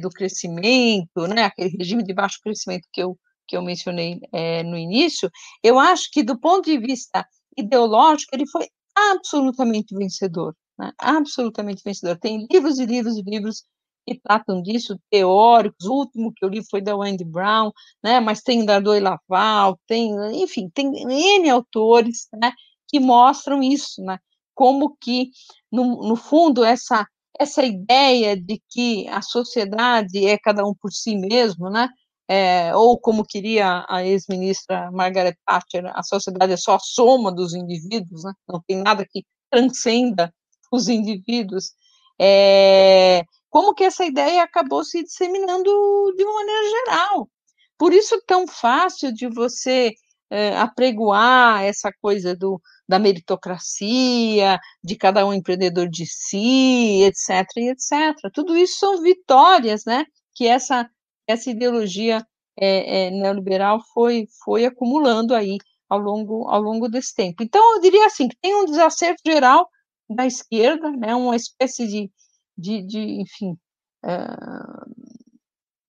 do 0.02 0.10
crescimento, 0.10 1.28
né, 1.28 1.44
aquele 1.44 1.76
regime 1.78 2.02
de 2.02 2.14
baixo 2.14 2.40
crescimento 2.42 2.88
que 2.94 3.04
eu, 3.04 3.20
que 3.46 3.58
eu 3.58 3.62
mencionei 3.62 4.22
no 4.66 4.78
início, 4.78 5.30
eu 5.62 5.78
acho 5.78 6.10
que, 6.14 6.24
do 6.24 6.40
ponto 6.40 6.64
de 6.64 6.78
vista 6.78 7.28
ideológico, 7.58 8.34
ele 8.34 8.48
foi 8.48 8.70
absolutamente 8.96 9.94
vencedor, 9.94 10.56
né? 10.80 10.94
absolutamente 10.98 11.82
vencedor. 11.84 12.18
Tem 12.18 12.48
livros 12.50 12.80
e 12.80 12.86
livros 12.86 13.18
e 13.18 13.22
livros 13.24 13.66
que 14.06 14.20
tratam 14.20 14.62
disso, 14.62 15.00
teóricos, 15.10 15.86
o 15.88 15.94
último 15.94 16.32
que 16.34 16.46
eu 16.46 16.50
li 16.50 16.64
foi 16.70 16.82
da 16.82 16.96
Wendy 16.96 17.24
Brown, 17.26 17.72
né, 18.04 18.20
mas 18.20 18.42
tem 18.42 18.64
da 18.64 18.80
Doi 18.80 19.00
Laval, 19.00 19.80
tem, 19.88 20.14
enfim, 20.42 20.70
tem 20.74 20.92
N 21.38 21.50
autores, 21.50 22.28
né, 22.34 22.52
que 22.88 23.00
mostram 23.00 23.64
isso, 23.64 24.02
né, 24.04 24.20
como 24.54 24.96
que, 25.02 25.32
no, 25.72 26.08
no 26.08 26.16
fundo, 26.16 26.64
essa, 26.64 27.06
essa 27.40 27.64
ideia 27.64 28.40
de 28.40 28.62
que 28.70 29.08
a 29.10 29.22
sociedade 29.22 30.26
é 30.26 30.38
cada 30.38 30.66
um 30.66 30.74
por 30.74 30.92
si 30.92 31.16
mesmo, 31.16 31.70
né, 31.70 31.90
é, 32.28 32.76
ou 32.76 33.00
como 33.00 33.26
queria 33.26 33.86
a 33.88 34.04
ex-ministra 34.04 34.92
Margaret 34.92 35.36
Thatcher, 35.46 35.92
a 35.94 36.04
sociedade 36.04 36.54
é 36.54 36.58
só 36.58 36.76
a 36.76 36.80
soma 36.80 37.32
dos 37.32 37.54
indivíduos, 37.54 38.24
né, 38.24 38.34
não 38.48 38.62
tem 38.68 38.78
nada 38.78 39.06
que 39.10 39.24
transcenda 39.50 40.34
os 40.72 40.90
indivíduos, 40.90 41.72
é, 42.20 43.24
como 43.56 43.74
que 43.74 43.86
essa 43.86 44.04
ideia 44.04 44.44
acabou 44.44 44.84
se 44.84 45.02
disseminando 45.02 45.72
de 46.18 46.26
uma 46.26 46.34
maneira 46.34 46.70
geral. 46.70 47.30
Por 47.78 47.94
isso 47.94 48.22
tão 48.28 48.46
fácil 48.46 49.14
de 49.14 49.30
você 49.30 49.94
é, 50.30 50.58
apregoar 50.58 51.64
essa 51.64 51.90
coisa 52.02 52.36
do, 52.36 52.60
da 52.86 53.00
meritocracia, 53.00 54.60
de 54.84 54.98
cada 54.98 55.26
um 55.26 55.34
empreendedor 55.34 55.88
de 55.88 56.06
si, 56.06 57.04
etc, 57.04 57.48
etc. 57.56 58.30
Tudo 58.34 58.58
isso 58.58 58.78
são 58.78 59.02
vitórias, 59.02 59.86
né, 59.86 60.04
que 60.34 60.46
essa, 60.46 60.90
essa 61.26 61.50
ideologia 61.50 62.28
é, 62.60 63.06
é, 63.06 63.10
neoliberal 63.10 63.80
foi, 63.94 64.28
foi 64.44 64.66
acumulando 64.66 65.34
aí 65.34 65.60
ao 65.88 66.00
longo, 66.00 66.46
ao 66.50 66.62
longo 66.62 66.90
desse 66.90 67.16
tempo. 67.16 67.42
Então, 67.42 67.76
eu 67.76 67.80
diria 67.80 68.06
assim, 68.06 68.28
que 68.28 68.36
tem 68.42 68.54
um 68.54 68.66
desacerto 68.66 69.22
geral 69.26 69.66
da 70.10 70.26
esquerda, 70.28 70.92
né, 70.92 71.16
uma 71.16 71.38
espécie 71.38 71.88
de, 71.88 72.12
de, 72.58 72.82
de 72.84 73.00
enfim, 73.22 73.58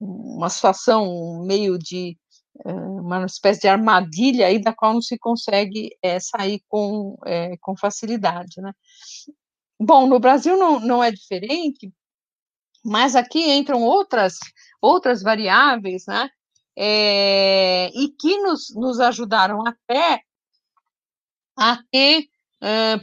uma 0.00 0.48
situação 0.48 1.44
meio 1.44 1.78
de 1.78 2.16
uma 2.64 3.26
espécie 3.26 3.60
de 3.60 3.68
armadilha 3.68 4.46
aí 4.46 4.58
da 4.58 4.72
qual 4.72 4.94
não 4.94 5.02
se 5.02 5.18
consegue 5.18 5.90
é, 6.02 6.18
sair 6.18 6.62
com, 6.68 7.16
é, 7.26 7.56
com 7.58 7.76
facilidade, 7.76 8.60
né? 8.60 8.72
Bom, 9.78 10.06
no 10.06 10.18
Brasil 10.18 10.56
não, 10.56 10.80
não 10.80 11.04
é 11.04 11.10
diferente, 11.10 11.92
mas 12.82 13.14
aqui 13.14 13.50
entram 13.50 13.82
outras 13.82 14.38
outras 14.80 15.22
variáveis, 15.22 16.04
né? 16.06 16.30
É, 16.78 17.88
e 17.88 18.08
que 18.18 18.38
nos, 18.38 18.74
nos 18.74 19.00
ajudaram 19.00 19.66
até 19.66 20.22
a 21.58 21.78
ter, 21.90 22.26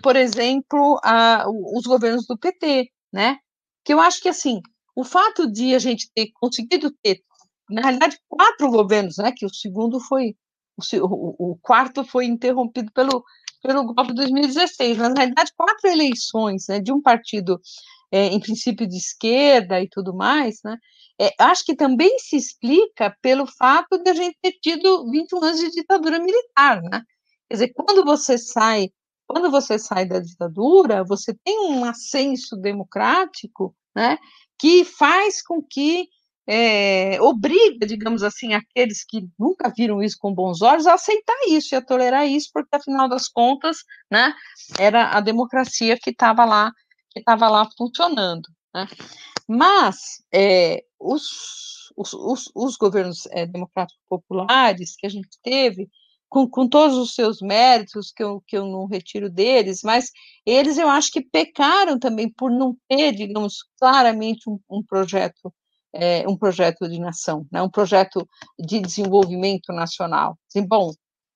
por 0.02 0.15
exemplo, 0.15 0.99
a, 1.03 1.45
os 1.48 1.84
governos 1.85 2.27
do 2.27 2.38
PT, 2.38 2.91
né? 3.11 3.40
Que 3.84 3.93
eu 3.93 3.99
acho 3.99 4.22
que 4.22 4.30
assim 4.30 4.61
o 4.95 5.03
fato 5.03 5.51
de 5.51 5.73
a 5.73 5.80
gente 5.80 6.10
ter 6.14 6.31
conseguido 6.35 6.91
ter, 7.01 7.22
na 7.69 7.81
realidade, 7.81 8.18
quatro 8.27 8.69
governos, 8.69 9.18
né, 9.18 9.31
que 9.35 9.45
o 9.45 9.53
segundo 9.53 9.99
foi, 9.99 10.35
o, 11.01 11.51
o 11.51 11.57
quarto 11.61 12.03
foi 12.03 12.26
interrompido 12.26 12.91
pelo, 12.91 13.23
pelo 13.61 13.85
golpe 13.85 14.10
de 14.10 14.15
2016, 14.15 14.97
mas, 14.97 15.10
na 15.10 15.22
realidade, 15.22 15.51
quatro 15.55 15.89
eleições 15.89 16.65
né, 16.69 16.80
de 16.80 16.91
um 16.91 17.01
partido, 17.01 17.60
é, 18.11 18.27
em 18.27 18.39
princípio, 18.39 18.88
de 18.88 18.97
esquerda 18.97 19.81
e 19.81 19.89
tudo 19.89 20.15
mais, 20.15 20.60
né, 20.64 20.77
é, 21.19 21.31
acho 21.39 21.64
que 21.65 21.76
também 21.76 22.18
se 22.19 22.35
explica 22.35 23.15
pelo 23.22 23.47
fato 23.47 23.97
de 23.97 24.10
a 24.10 24.14
gente 24.14 24.38
ter 24.41 24.53
tido 24.61 25.10
21 25.10 25.43
anos 25.43 25.60
de 25.60 25.69
ditadura 25.72 26.19
militar, 26.19 26.81
né? 26.81 27.01
Quer 27.47 27.55
dizer, 27.55 27.73
quando 27.73 28.03
você 28.03 28.38
sai, 28.38 28.89
quando 29.27 29.49
você 29.49 29.79
sai 29.79 30.05
da 30.05 30.19
ditadura, 30.19 31.03
você 31.03 31.33
tem 31.43 31.59
um 31.71 31.85
ascenso 31.85 32.55
democrático, 32.55 33.75
né? 33.95 34.17
que 34.59 34.85
faz 34.85 35.41
com 35.41 35.61
que 35.61 36.07
é, 36.47 37.21
obriga, 37.21 37.85
digamos 37.85 38.21
assim, 38.21 38.53
aqueles 38.53 39.03
que 39.03 39.25
nunca 39.39 39.71
viram 39.75 40.01
isso 40.03 40.17
com 40.19 40.33
bons 40.33 40.61
olhos 40.61 40.85
a 40.87 40.93
aceitar 40.93 41.35
isso 41.47 41.73
e 41.73 41.77
a 41.77 41.81
tolerar 41.81 42.27
isso, 42.27 42.49
porque 42.53 42.75
afinal 42.75 43.07
das 43.07 43.27
contas, 43.29 43.77
né, 44.11 44.33
era 44.77 45.11
a 45.11 45.21
democracia 45.21 45.97
que 45.97 46.09
estava 46.09 46.43
lá, 46.43 46.71
que 47.11 47.19
estava 47.19 47.49
lá 47.49 47.67
funcionando. 47.77 48.47
Né? 48.73 48.87
Mas 49.47 50.23
é, 50.33 50.83
os, 50.99 51.91
os, 51.95 52.13
os, 52.13 52.51
os, 52.53 52.75
governos 52.75 53.25
é, 53.31 53.45
democráticos 53.45 54.01
populares 54.09 54.95
que 54.97 55.05
a 55.05 55.09
gente 55.09 55.37
teve, 55.41 55.89
com, 56.34 56.49
com 56.49 56.68
todos 56.68 56.97
os 56.97 57.14
seus 57.14 57.39
méritos, 57.41 58.11
que 58.11 58.23
eu, 58.23 58.41
que 58.47 58.57
eu 58.57 58.65
não 58.65 58.88
retiro 58.88 59.30
deles, 59.30 59.81
mas 59.84 60.10
eles 60.43 60.80
eu 60.80 60.89
acho 60.89 61.11
que 61.11 61.22
pecaram 61.22 61.99
também 61.99 62.27
por 62.27 62.49
não 62.49 62.76
ter, 62.89 63.11
digamos, 63.11 63.57
claramente 63.80 64.49
um, 64.49 64.60
um 64.68 64.81
projeto, 64.84 65.53
é, 65.93 66.27
um 66.27 66.35
projeto 66.35 66.89
de 66.89 66.99
nação, 66.99 67.45
né, 67.51 67.61
um 67.61 67.69
projeto 67.69 68.27
de 68.60 68.80
desenvolvimento 68.80 69.72
nacional. 69.72 70.35
Assim, 70.49 70.65
bom, 70.68 70.91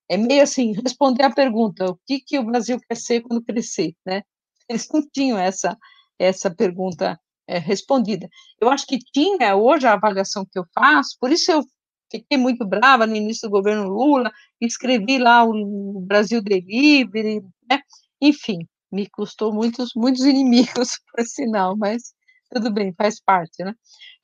é 0.09 0.17
meio 0.17 0.41
assim, 0.41 0.73
responder 0.73 1.23
a 1.23 1.31
pergunta, 1.31 1.85
o 1.91 1.99
que, 2.03 2.19
que 2.19 2.39
o 2.39 2.45
Brasil 2.45 2.79
quer 2.79 2.95
ser 2.95 3.21
quando 3.21 3.43
crescer, 3.43 3.93
né? 4.03 4.23
Eles 4.67 4.87
não 4.91 5.07
tinham 5.13 5.37
essa, 5.37 5.77
essa 6.17 6.49
pergunta 6.49 7.19
é, 7.47 7.59
respondida. 7.59 8.27
Eu 8.59 8.69
acho 8.69 8.87
que 8.87 8.97
tinha, 8.97 9.55
hoje, 9.55 9.85
a 9.85 9.93
avaliação 9.93 10.43
que 10.43 10.57
eu 10.57 10.65
faço, 10.73 11.17
por 11.19 11.31
isso 11.31 11.51
eu 11.51 11.63
fiquei 12.09 12.37
muito 12.37 12.65
brava 12.65 13.05
no 13.05 13.15
início 13.15 13.47
do 13.47 13.51
governo 13.51 13.89
Lula, 13.89 14.31
escrevi 14.61 15.17
lá 15.17 15.43
o 15.43 16.01
Brasil 16.01 16.41
Delivery, 16.41 17.41
né? 17.69 17.81
enfim, 18.21 18.59
me 18.91 19.09
custou 19.09 19.53
muitos, 19.53 19.91
muitos 19.95 20.23
inimigos, 20.25 20.99
por 21.11 21.25
sinal, 21.25 21.75
mas 21.77 22.13
tudo 22.49 22.71
bem, 22.71 22.93
faz 22.93 23.19
parte, 23.21 23.63
né? 23.63 23.73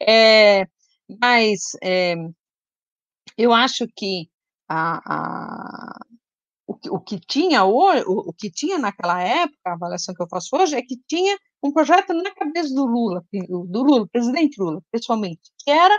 É, 0.02 0.66
mas 1.22 1.72
é, 1.84 2.16
eu 3.38 3.54
acho 3.54 3.86
que 3.96 4.30
a, 4.70 5.00
a, 5.06 6.00
o, 6.68 6.78
o, 6.96 7.00
que 7.02 7.20
tinha 7.20 7.66
hoje, 7.66 8.04
o, 8.08 8.30
o, 8.30 8.34
que 8.34 8.50
tinha 8.50 8.80
naquela 8.80 9.22
época, 9.22 9.60
a 9.66 9.74
avaliação 9.74 10.16
que 10.16 10.24
eu 10.24 10.28
faço 10.30 10.56
hoje, 10.56 10.76
é 10.76 10.82
que 10.82 10.98
tinha 11.08 11.38
um 11.62 11.72
projeto 11.72 12.14
na 12.14 12.32
cabeça 12.34 12.74
do 12.74 12.86
Lula, 12.86 13.24
do 13.32 13.84
Lula, 13.84 14.08
presidente 14.12 14.62
Lula, 14.62 14.82
pessoalmente, 14.92 15.52
que 15.60 15.72
era 15.72 15.98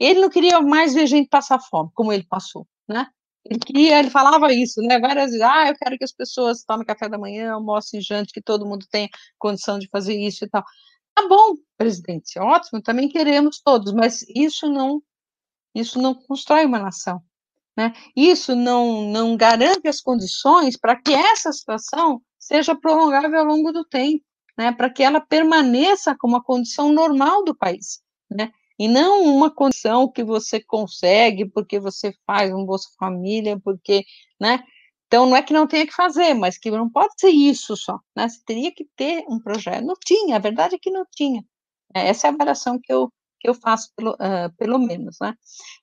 ele 0.00 0.20
não 0.20 0.30
queria 0.30 0.60
mais 0.60 0.94
ver 0.94 1.06
gente 1.06 1.28
passar 1.28 1.60
fome, 1.60 1.90
como 1.94 2.12
ele 2.12 2.24
passou, 2.24 2.66
né? 2.88 3.06
Ele 3.44 3.58
queria, 3.58 3.98
ele 3.98 4.10
falava 4.10 4.52
isso, 4.52 4.80
né? 4.82 4.98
Várias 4.98 5.26
vezes, 5.26 5.40
ah, 5.40 5.68
eu 5.68 5.74
quero 5.76 5.96
que 5.98 6.04
as 6.04 6.12
pessoas 6.12 6.62
tomem 6.64 6.86
café 6.86 7.08
da 7.08 7.18
manhã, 7.18 7.52
almocem 7.52 8.00
jante, 8.00 8.32
que 8.32 8.42
todo 8.42 8.66
mundo 8.66 8.86
tenha 8.90 9.08
condição 9.38 9.78
de 9.78 9.88
fazer 9.88 10.14
isso 10.14 10.44
e 10.44 10.48
tal. 10.48 10.62
Tá 11.14 11.26
bom, 11.28 11.56
presidente, 11.76 12.38
ótimo, 12.38 12.82
também 12.82 13.08
queremos 13.08 13.60
todos, 13.62 13.92
mas 13.92 14.24
isso 14.34 14.68
não, 14.68 15.02
isso 15.74 16.00
não 16.00 16.14
constrói 16.14 16.64
uma 16.66 16.78
nação, 16.78 17.22
né? 17.76 17.92
Isso 18.16 18.54
não, 18.54 19.02
não 19.10 19.36
garante 19.36 19.88
as 19.88 20.00
condições 20.00 20.78
para 20.78 20.96
que 21.00 21.12
essa 21.12 21.52
situação 21.52 22.22
seja 22.38 22.74
prolongável 22.74 23.40
ao 23.40 23.46
longo 23.46 23.72
do 23.72 23.84
tempo, 23.84 24.24
né? 24.56 24.72
Para 24.72 24.90
que 24.90 25.02
ela 25.02 25.20
permaneça 25.20 26.16
como 26.18 26.36
a 26.36 26.44
condição 26.44 26.92
normal 26.92 27.44
do 27.44 27.54
país, 27.54 28.00
né? 28.30 28.52
E 28.80 28.88
não 28.88 29.24
uma 29.24 29.50
condição 29.50 30.10
que 30.10 30.24
você 30.24 30.58
consegue 30.58 31.44
porque 31.44 31.78
você 31.78 32.14
faz 32.26 32.50
um 32.50 32.64
Bolsa 32.64 32.88
Família, 32.98 33.60
porque, 33.62 34.06
né? 34.40 34.64
Então, 35.06 35.26
não 35.26 35.36
é 35.36 35.42
que 35.42 35.52
não 35.52 35.66
tenha 35.66 35.86
que 35.86 35.92
fazer, 35.92 36.32
mas 36.32 36.56
que 36.56 36.70
não 36.70 36.88
pode 36.88 37.12
ser 37.18 37.28
isso 37.28 37.76
só, 37.76 37.98
né? 38.16 38.26
Você 38.26 38.40
teria 38.42 38.72
que 38.72 38.86
ter 38.96 39.22
um 39.28 39.38
projeto. 39.38 39.84
Não 39.84 39.94
tinha, 40.02 40.36
a 40.36 40.38
verdade 40.38 40.76
é 40.76 40.78
que 40.78 40.90
não 40.90 41.04
tinha. 41.14 41.44
É, 41.94 42.08
essa 42.08 42.26
é 42.26 42.30
a 42.30 42.32
avaliação 42.32 42.80
que 42.82 42.90
eu, 42.90 43.12
que 43.38 43.50
eu 43.50 43.54
faço, 43.54 43.90
pelo, 43.94 44.12
uh, 44.12 44.50
pelo 44.56 44.78
menos, 44.78 45.18
né? 45.20 45.34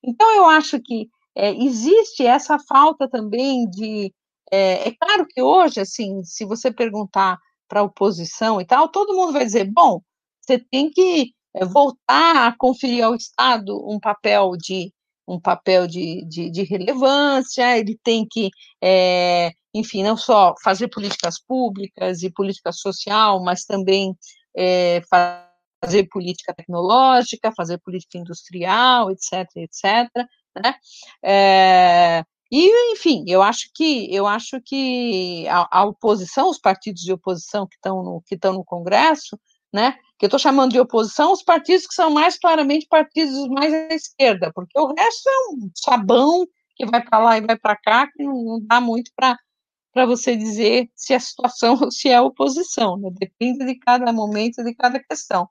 Então, 0.03 0.35
eu 0.35 0.45
acho 0.47 0.79
que 0.81 1.07
é, 1.35 1.51
existe 1.53 2.25
essa 2.25 2.57
falta 2.57 3.07
também 3.07 3.69
de... 3.69 4.11
É, 4.51 4.87
é 4.89 4.91
claro 4.99 5.27
que 5.29 5.39
hoje, 5.39 5.79
assim, 5.81 6.23
se 6.23 6.45
você 6.45 6.71
perguntar 6.71 7.37
para 7.67 7.81
a 7.81 7.83
oposição 7.83 8.59
e 8.59 8.65
tal, 8.65 8.89
todo 8.89 9.15
mundo 9.15 9.33
vai 9.33 9.45
dizer, 9.45 9.71
bom, 9.71 10.01
você 10.41 10.57
tem 10.57 10.89
que 10.89 11.36
voltar 11.65 12.47
a 12.47 12.55
conferir 12.57 13.03
ao 13.03 13.15
Estado 13.15 13.75
um 13.89 13.99
papel 13.99 14.51
de 14.57 14.91
um 15.27 15.39
papel 15.39 15.87
de, 15.87 16.23
de, 16.25 16.49
de 16.49 16.63
relevância, 16.63 17.77
ele 17.77 17.99
tem 18.01 18.25
que, 18.25 18.49
é, 18.81 19.51
enfim, 19.73 20.01
não 20.01 20.15
só 20.15 20.55
fazer 20.63 20.87
políticas 20.87 21.37
públicas 21.37 22.23
e 22.23 22.31
política 22.31 22.71
social, 22.71 23.43
mas 23.43 23.65
também 23.65 24.15
é, 24.55 25.01
fazer 25.81 26.07
política 26.09 26.53
tecnológica, 26.53 27.51
fazer 27.51 27.77
política 27.79 28.17
industrial, 28.17 29.11
etc, 29.11 29.45
etc, 29.57 30.09
né? 30.55 30.75
É, 31.21 32.23
e, 32.49 32.93
enfim, 32.93 33.25
eu 33.27 33.41
acho 33.41 33.69
que 33.75 34.13
eu 34.13 34.25
acho 34.25 34.61
que 34.61 35.45
a, 35.49 35.79
a, 35.79 35.85
oposição, 35.85 36.49
os 36.49 36.57
partidos 36.57 37.01
de 37.01 37.11
oposição 37.11 37.67
que 37.67 37.75
estão 37.75 38.01
no, 38.01 38.21
que 38.25 38.35
estão 38.35 38.53
no 38.53 38.63
Congresso, 38.63 39.37
né? 39.73 39.93
Que 40.17 40.25
eu 40.25 40.27
estou 40.27 40.39
chamando 40.39 40.71
de 40.71 40.79
oposição 40.79 41.31
os 41.31 41.43
partidos 41.43 41.85
que 41.85 41.93
são 41.93 42.09
mais 42.09 42.37
claramente 42.39 42.87
partidos 42.89 43.47
mais 43.49 43.73
à 43.73 43.93
esquerda, 43.93 44.51
porque 44.53 44.77
o 44.79 44.93
resto 44.93 45.29
é 45.29 45.53
um 45.53 45.69
sabão 45.75 46.47
que 46.75 46.85
vai 46.85 47.03
para 47.03 47.19
lá 47.19 47.37
e 47.37 47.41
vai 47.41 47.57
para 47.57 47.75
cá, 47.75 48.07
que 48.07 48.23
não, 48.23 48.59
dá 48.61 48.79
muito 48.79 49.11
para 49.15 49.37
para 49.93 50.05
você 50.05 50.35
dizer 50.35 50.91
se 50.95 51.15
a 51.15 51.19
situação, 51.19 51.75
se 51.89 52.07
é 52.09 52.21
oposição, 52.21 52.97
né? 52.97 53.09
depende 53.19 53.65
de 53.65 53.75
cada 53.79 54.13
momento, 54.13 54.63
de 54.63 54.75
cada 54.75 54.99
questão. 54.99 55.49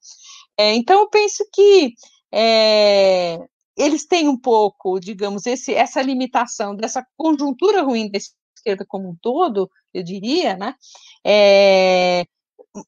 É, 0.56 0.72
então, 0.72 1.00
eu 1.00 1.10
penso 1.10 1.44
que 1.52 1.94
é, 2.32 3.40
eles 3.76 4.06
têm 4.06 4.28
um 4.28 4.38
pouco, 4.38 5.00
digamos, 5.00 5.46
esse, 5.46 5.74
essa 5.74 6.00
limitação 6.00 6.76
dessa 6.76 7.04
conjuntura 7.16 7.82
ruim 7.82 8.08
da 8.08 8.18
esquerda 8.18 8.84
como 8.86 9.10
um 9.10 9.16
todo, 9.20 9.68
eu 9.92 10.04
diria, 10.04 10.56
né? 10.56 10.74
É, 11.24 12.24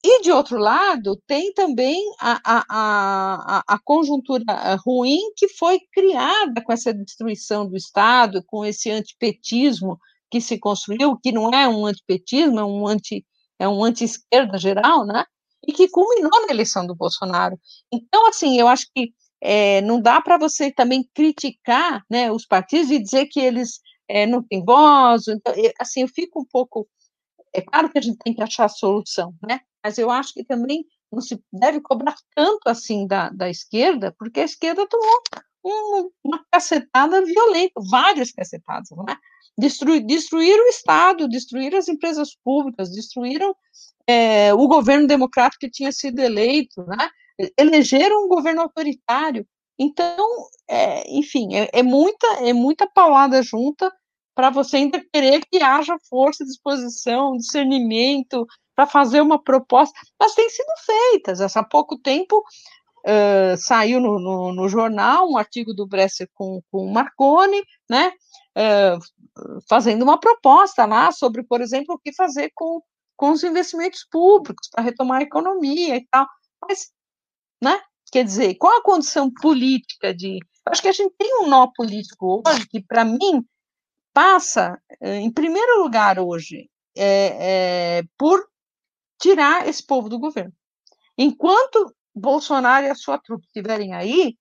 e, 0.05 0.23
de 0.23 0.31
outro 0.31 0.59
lado, 0.59 1.21
tem 1.27 1.53
também 1.53 2.03
a, 2.21 2.41
a, 2.45 2.65
a, 2.69 3.65
a, 3.67 3.79
conjuntura 3.79 4.45
ruim 4.85 5.33
que 5.37 5.49
foi 5.49 5.81
criada 5.93 6.63
com 6.63 6.73
essa 6.73 6.93
destruição 6.93 7.67
do 7.69 7.77
Estado, 7.77 8.43
com 8.47 8.65
esse 8.65 8.91
antipetismo 8.91 9.99
que 10.31 10.41
se 10.41 10.59
construiu, 10.59 11.17
que 11.17 11.33
não 11.33 11.51
é 11.51 11.67
um 11.69 11.87
antipetismo, 11.87 12.59
é 12.59 12.65
um 12.65 12.87
anti 12.87 13.25
é 13.59 13.69
um 13.69 13.83
anti-esquerda 13.83 14.57
geral, 14.57 15.05
né? 15.05 15.25
E 15.67 15.73
que 15.73 15.89
culminou 15.89 16.47
na 16.47 16.53
eleição 16.53 16.87
do 16.87 16.95
Bolsonaro. 16.95 17.59
Então, 17.93 18.29
assim, 18.29 18.59
eu 18.59 18.69
acho 18.69 18.87
que 18.95 19.13
é, 19.41 19.81
não 19.81 20.01
dá 20.01 20.21
para 20.21 20.39
você 20.39 20.71
também 20.71 21.09
criticar 21.15 22.05
né, 22.09 22.31
os 22.31 22.47
partidos 22.47 22.91
e 22.91 23.03
dizer 23.03 23.27
que 23.27 23.41
eles 23.41 23.81
é, 24.09 24.27
não 24.27 24.43
têm 24.43 24.65
voz. 24.65 25.29
Então, 25.29 25.53
assim, 25.81 26.03
eu 26.03 26.09
fico 26.09 26.41
um 26.41 26.45
pouco. 26.45 26.89
É 27.59 27.63
claro 27.63 27.91
que 27.91 27.99
a 27.99 28.03
gente 28.03 28.19
tem 28.19 28.35
que 28.35 28.43
achar 28.43 28.65
a 28.65 28.69
solução, 28.69 29.35
né? 29.43 29.61
Mas 29.85 29.99
eu 29.99 30.11
acho 30.11 30.33
que 30.35 30.45
também 30.45 30.85
não 31.11 31.21
se 31.21 31.43
deve 31.53 31.81
cobrar 31.81 32.15
tanto 32.35 32.69
assim 32.69 33.07
da, 33.07 33.31
da 33.31 33.49
esquerda, 33.49 34.15
porque 34.19 34.41
a 34.41 34.45
esquerda 34.45 34.87
tomou 34.87 35.23
um, 35.65 36.11
uma 36.25 36.45
cacetada 36.51 37.25
violenta, 37.25 37.73
várias 37.91 38.31
cacetadas, 38.33 38.89
né? 39.07 39.17
Destruir, 39.59 40.07
destruíram 40.07 40.65
o 40.65 40.69
Estado, 40.69 41.29
destruíram 41.29 41.79
as 41.79 41.89
empresas 41.89 42.37
públicas, 42.45 42.93
destruíram 42.93 43.55
é, 44.07 44.55
o 44.55 44.69
governo 44.69 45.07
democrático 45.07 45.61
que 45.61 45.71
tinha 45.71 45.91
sido 45.91 46.21
eleito, 46.21 46.85
né? 46.85 47.11
elegeram 47.57 48.25
um 48.25 48.29
governo 48.29 48.63
autoritário. 48.63 49.47
Então, 49.79 50.29
é, 50.69 51.09
enfim, 51.09 51.55
é, 51.55 51.69
é, 51.73 51.83
muita, 51.83 52.27
é 52.45 52.53
muita 52.53 52.87
paulada 52.89 53.43
junta 53.43 53.93
para 54.39 54.51
você 54.51 54.77
ainda 54.77 55.05
querer 55.13 55.45
que 55.51 55.61
haja 55.61 55.99
força, 56.09 56.45
disposição, 56.45 57.37
discernimento 57.37 58.47
para 58.73 58.87
fazer 58.87 59.21
uma 59.21 59.43
proposta. 59.43 59.99
Mas 60.17 60.33
tem 60.37 60.49
sido 60.49 60.69
feitas. 60.87 61.57
Há 61.57 61.65
pouco 61.65 61.99
tempo 61.99 62.39
uh, 62.39 63.57
saiu 63.57 63.99
no, 63.99 64.21
no, 64.21 64.53
no, 64.53 64.69
jornal 64.69 65.29
um 65.29 65.37
artigo 65.37 65.75
do 65.75 65.89
Bresser 65.89 66.31
com, 66.35 66.63
com 66.71 66.87
o 66.87 66.93
Marconi, 66.93 67.61
né? 67.91 68.13
Uh, 68.57 69.61
fazendo 69.69 70.05
uma 70.05 70.21
proposta 70.21 70.87
lá 70.87 71.11
sobre, 71.11 71.43
por 71.43 71.61
exemplo, 71.61 71.97
o 71.97 71.99
que 71.99 72.15
fazer 72.15 72.53
com, 72.55 72.81
com 73.17 73.33
os 73.33 73.43
investimentos 73.43 74.07
públicos 74.09 74.69
para 74.71 74.85
retomar 74.85 75.19
a 75.19 75.25
economia 75.25 75.97
e 75.97 76.07
tal. 76.13 76.29
Mas, 76.63 76.93
né? 77.61 77.81
Quer 78.13 78.23
dizer, 78.23 78.55
qual 78.55 78.79
a 78.79 78.85
condição 78.85 79.33
política 79.33 80.15
de. 80.15 80.39
Acho 80.65 80.81
que 80.81 80.89
a 80.89 80.93
gente 80.93 81.13
tem 81.19 81.43
um 81.43 81.49
nó 81.49 81.67
político 81.75 82.41
hoje 82.47 82.69
que, 82.69 82.81
para 82.81 83.05
mim, 83.05 83.45
passa, 84.19 84.83
em 85.01 85.31
primeiro 85.31 85.81
lugar 85.81 86.19
hoje, 86.19 86.69
é, 86.97 87.99
é, 87.99 88.03
por 88.19 88.45
tirar 89.17 89.69
esse 89.69 89.87
povo 89.87 90.09
do 90.09 90.19
governo. 90.19 90.53
Enquanto 91.17 91.95
Bolsonaro 92.13 92.85
e 92.85 92.91
a 92.91 92.97
sua 92.97 93.17
trupe 93.17 93.47
estiverem 93.47 93.95
aí, 93.95 94.37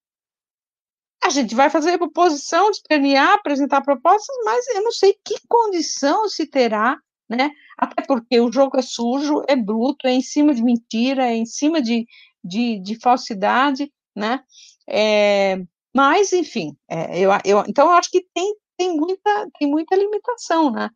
a 1.23 1.29
gente 1.29 1.53
vai 1.53 1.69
fazer 1.69 1.95
proposição, 1.99 2.71
espernear, 2.71 3.33
apresentar 3.33 3.81
propostas, 3.81 4.35
mas 4.43 4.67
eu 4.69 4.81
não 4.81 4.91
sei 4.91 5.15
que 5.23 5.35
condição 5.47 6.27
se 6.27 6.47
terá, 6.47 6.97
né? 7.29 7.51
Até 7.77 8.01
porque 8.01 8.39
o 8.39 8.51
jogo 8.51 8.79
é 8.79 8.81
sujo, 8.81 9.43
é 9.47 9.55
bruto, 9.55 10.07
é 10.07 10.11
em 10.11 10.21
cima 10.21 10.55
de 10.55 10.63
mentira, 10.63 11.27
é 11.27 11.35
em 11.35 11.45
cima 11.45 11.79
de, 11.83 12.07
de, 12.43 12.79
de 12.79 12.99
falsidade, 12.99 13.93
né? 14.15 14.43
É, 14.89 15.61
mas, 15.95 16.33
enfim, 16.33 16.75
é, 16.89 17.19
eu, 17.19 17.29
eu, 17.45 17.63
então 17.67 17.85
eu 17.85 17.93
acho 17.93 18.09
que 18.09 18.25
tem, 18.33 18.55
tem, 18.77 18.95
muita, 18.95 19.47
tem 19.59 19.69
muita 19.69 19.95
limitação, 19.95 20.71
né? 20.71 20.89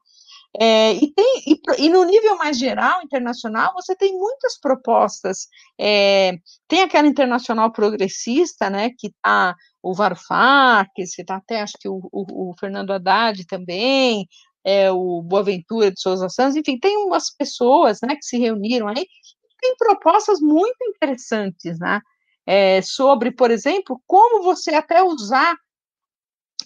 É, 0.60 0.94
e, 0.94 1.14
tem, 1.14 1.44
e, 1.48 1.62
e, 1.86 1.90
no 1.90 2.04
nível 2.04 2.36
mais 2.38 2.58
geral, 2.58 3.02
internacional, 3.02 3.74
você 3.74 3.96
tem 3.96 4.18
muitas 4.18 4.60
propostas. 4.60 5.48
É, 5.80 6.34
tem 6.68 6.82
aquela 6.82 7.08
internacional 7.08 7.72
progressista, 7.72 8.70
né, 8.70 8.90
que 8.98 9.08
está 9.08 9.56
o 9.82 9.94
Varoufakis, 9.94 11.16
que 11.16 11.22
está 11.22 11.38
até, 11.38 11.62
acho 11.62 11.78
que 11.80 11.88
o, 11.88 12.02
o, 12.12 12.52
o, 12.52 12.54
Fernando 12.60 12.92
Haddad 12.92 13.46
também, 13.46 14.28
é, 14.64 14.92
o 14.92 15.22
Boaventura 15.22 15.90
de 15.90 16.00
Souza 16.00 16.30
Santos, 16.30 16.56
enfim, 16.58 16.78
tem 16.78 16.98
umas 16.98 17.34
pessoas, 17.34 18.00
né, 18.02 18.16
que 18.16 18.26
se 18.26 18.38
reuniram 18.38 18.88
aí, 18.90 19.08
tem 19.60 19.76
propostas 19.78 20.40
muito 20.42 20.78
interessantes, 20.84 21.80
né, 21.80 22.02
é, 22.46 22.82
sobre, 22.82 23.32
por 23.32 23.52
exemplo, 23.52 24.02
como 24.06 24.44
você 24.44 24.72
até 24.76 25.02
usar 25.02 25.56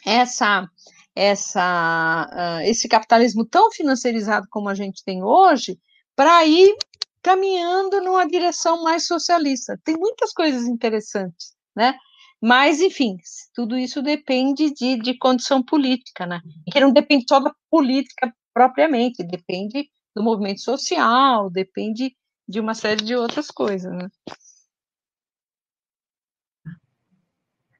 essa 0.06 0.68
essa, 1.16 2.30
uh, 2.32 2.62
esse 2.68 2.88
capitalismo 2.90 3.46
tão 3.46 3.72
financiarizado 3.72 4.48
como 4.50 4.68
a 4.68 4.76
gente 4.76 5.04
tem 5.04 5.24
hoje 5.24 5.80
para 6.16 6.46
ir 6.46 6.76
caminhando 7.24 8.02
numa 8.02 8.28
direção 8.28 8.84
mais 8.84 9.08
socialista. 9.08 9.80
Tem 9.84 9.98
muitas 9.98 10.32
coisas 10.34 10.68
interessantes, 10.68 11.56
né? 11.76 11.96
Mas, 12.42 12.82
enfim, 12.82 13.18
tudo 13.54 13.78
isso 13.78 14.02
depende 14.02 14.72
de, 14.72 14.98
de 14.98 15.18
condição 15.18 15.64
política, 15.64 16.26
né? 16.26 16.42
Que 16.72 16.80
não 16.80 16.92
depende 16.92 17.26
só 17.28 17.40
da 17.40 17.52
política 17.72 18.32
propriamente, 18.54 19.24
depende 19.24 19.90
do 20.16 20.22
movimento 20.22 20.62
social, 20.62 21.50
depende 21.50 22.16
de 22.48 22.60
uma 22.60 22.74
série 22.74 23.04
de 23.04 23.16
outras 23.16 23.48
coisas, 23.48 23.92
né? 23.92 24.08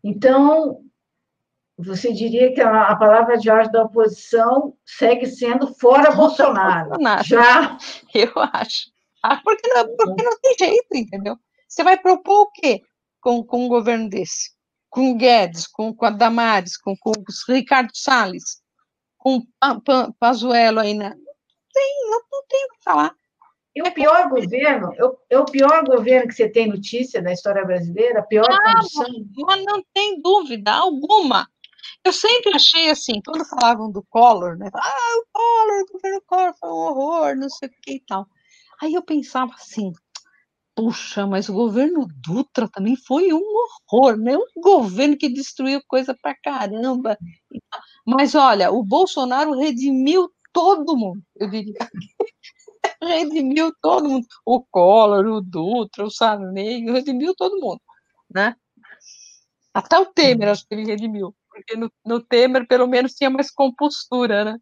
Então, 0.04 0.84
você 1.78 2.14
diria 2.14 2.54
que 2.54 2.62
a, 2.62 2.88
a 2.88 2.96
palavra 2.96 3.38
de 3.38 3.50
ordem 3.50 3.72
da 3.72 3.84
oposição 3.84 4.76
segue 4.86 5.28
sendo 5.28 5.74
fora 5.76 6.12
Bolsonaro. 6.12 6.90
Bolsonaro. 6.90 7.24
Já? 7.24 7.78
Eu 8.14 8.32
acho. 8.54 8.90
Ah, 9.22 9.42
porque, 9.44 9.68
não, 9.68 9.96
porque 9.96 10.24
não 10.24 10.40
tem 10.40 10.56
jeito, 10.58 10.88
entendeu? 10.94 11.38
Você 11.68 11.84
vai 11.84 11.98
propor 11.98 12.44
o 12.44 12.52
quê 12.52 12.82
com, 13.20 13.44
com 13.44 13.66
um 13.66 13.68
governo 13.68 14.10
desse? 14.10 14.52
Com 14.90 15.12
o 15.12 15.16
Guedes, 15.16 15.68
com, 15.68 15.94
com 15.94 16.06
a 16.06 16.10
Damares, 16.12 16.78
com, 16.78 16.96
com 16.96 17.12
o 17.12 17.52
Ricardo 17.52 17.92
Salles, 17.94 18.62
com 19.18 19.38
o 19.38 20.14
Pazuello 20.20 20.80
aí, 20.80 20.94
né? 20.94 21.10
Não 21.10 21.74
tem, 21.74 22.10
não, 22.10 22.22
não 22.32 22.44
tem 22.48 22.66
o 22.66 22.70
que 22.70 22.84
falar. 22.84 23.14
E 23.76 23.82
o 23.82 23.94
pior 23.94 24.30
governo, 24.30 24.94
é 25.30 25.38
o 25.38 25.44
pior 25.44 25.84
governo 25.84 26.30
que 26.30 26.34
você 26.34 26.48
tem 26.48 26.68
notícia 26.68 27.22
da 27.22 27.34
história 27.34 27.66
brasileira, 27.66 28.20
a 28.20 28.24
pior 28.24 28.48
ah, 28.50 28.76
condição. 28.76 29.06
Mas 29.46 29.66
não 29.66 29.84
tem 29.94 30.22
dúvida 30.22 30.72
alguma. 30.72 31.50
Eu 32.04 32.14
sempre 32.14 32.56
achei 32.56 32.90
assim, 32.90 33.22
quando 33.26 33.46
falavam 33.46 33.92
do 33.92 34.04
Collor, 34.10 34.58
né? 34.58 34.70
Ah, 34.74 35.18
o 35.18 35.26
Collor, 35.32 35.82
o 35.82 35.94
governo 35.94 36.22
Collor 36.26 36.54
foi 36.60 36.70
um 36.70 36.74
horror, 36.74 37.36
não 37.36 37.50
sei 37.50 37.70
o 37.70 37.72
que 37.82 37.96
e 37.96 38.00
tal. 38.06 38.28
Aí 38.82 38.94
eu 38.94 39.04
pensava 39.04 39.54
assim, 39.56 39.92
puxa, 40.76 41.26
mas 41.26 41.50
o 41.50 41.54
governo 41.54 42.08
Dutra 42.26 42.68
também 42.70 42.96
foi 42.96 43.34
um 43.34 43.42
horror, 43.92 44.18
né? 44.18 44.38
Um 44.38 44.62
governo 44.62 45.18
que 45.18 45.30
destruiu 45.30 45.82
coisa 45.88 46.16
pra 46.22 46.36
caramba. 46.36 47.18
Mas 48.06 48.36
olha, 48.36 48.72
o 48.72 48.84
Bolsonaro 48.84 49.58
redimiu 49.58 50.30
todo 50.52 50.98
mundo, 50.98 51.22
eu 51.36 51.50
diria. 51.50 51.76
redimiu 53.02 53.74
todo 53.82 54.10
mundo. 54.10 54.28
O 54.46 54.62
Collor, 54.64 55.26
o 55.26 55.42
Dutra, 55.42 56.06
o 56.06 56.12
Sarney, 56.12 56.84
redimiu 56.92 57.34
todo 57.36 57.60
mundo, 57.60 57.82
né? 58.30 58.56
Até 59.74 60.00
o 60.00 60.06
Temer, 60.06 60.50
acho 60.50 60.66
que 60.68 60.74
ele 60.74 60.86
redimiu 60.86 61.36
porque 61.56 61.78
no, 61.78 61.90
no 62.06 62.20
Temer, 62.20 62.68
pelo 62.68 62.86
menos, 62.86 63.14
tinha 63.14 63.30
mais 63.30 63.50
compostura, 63.50 64.44
né? 64.44 64.58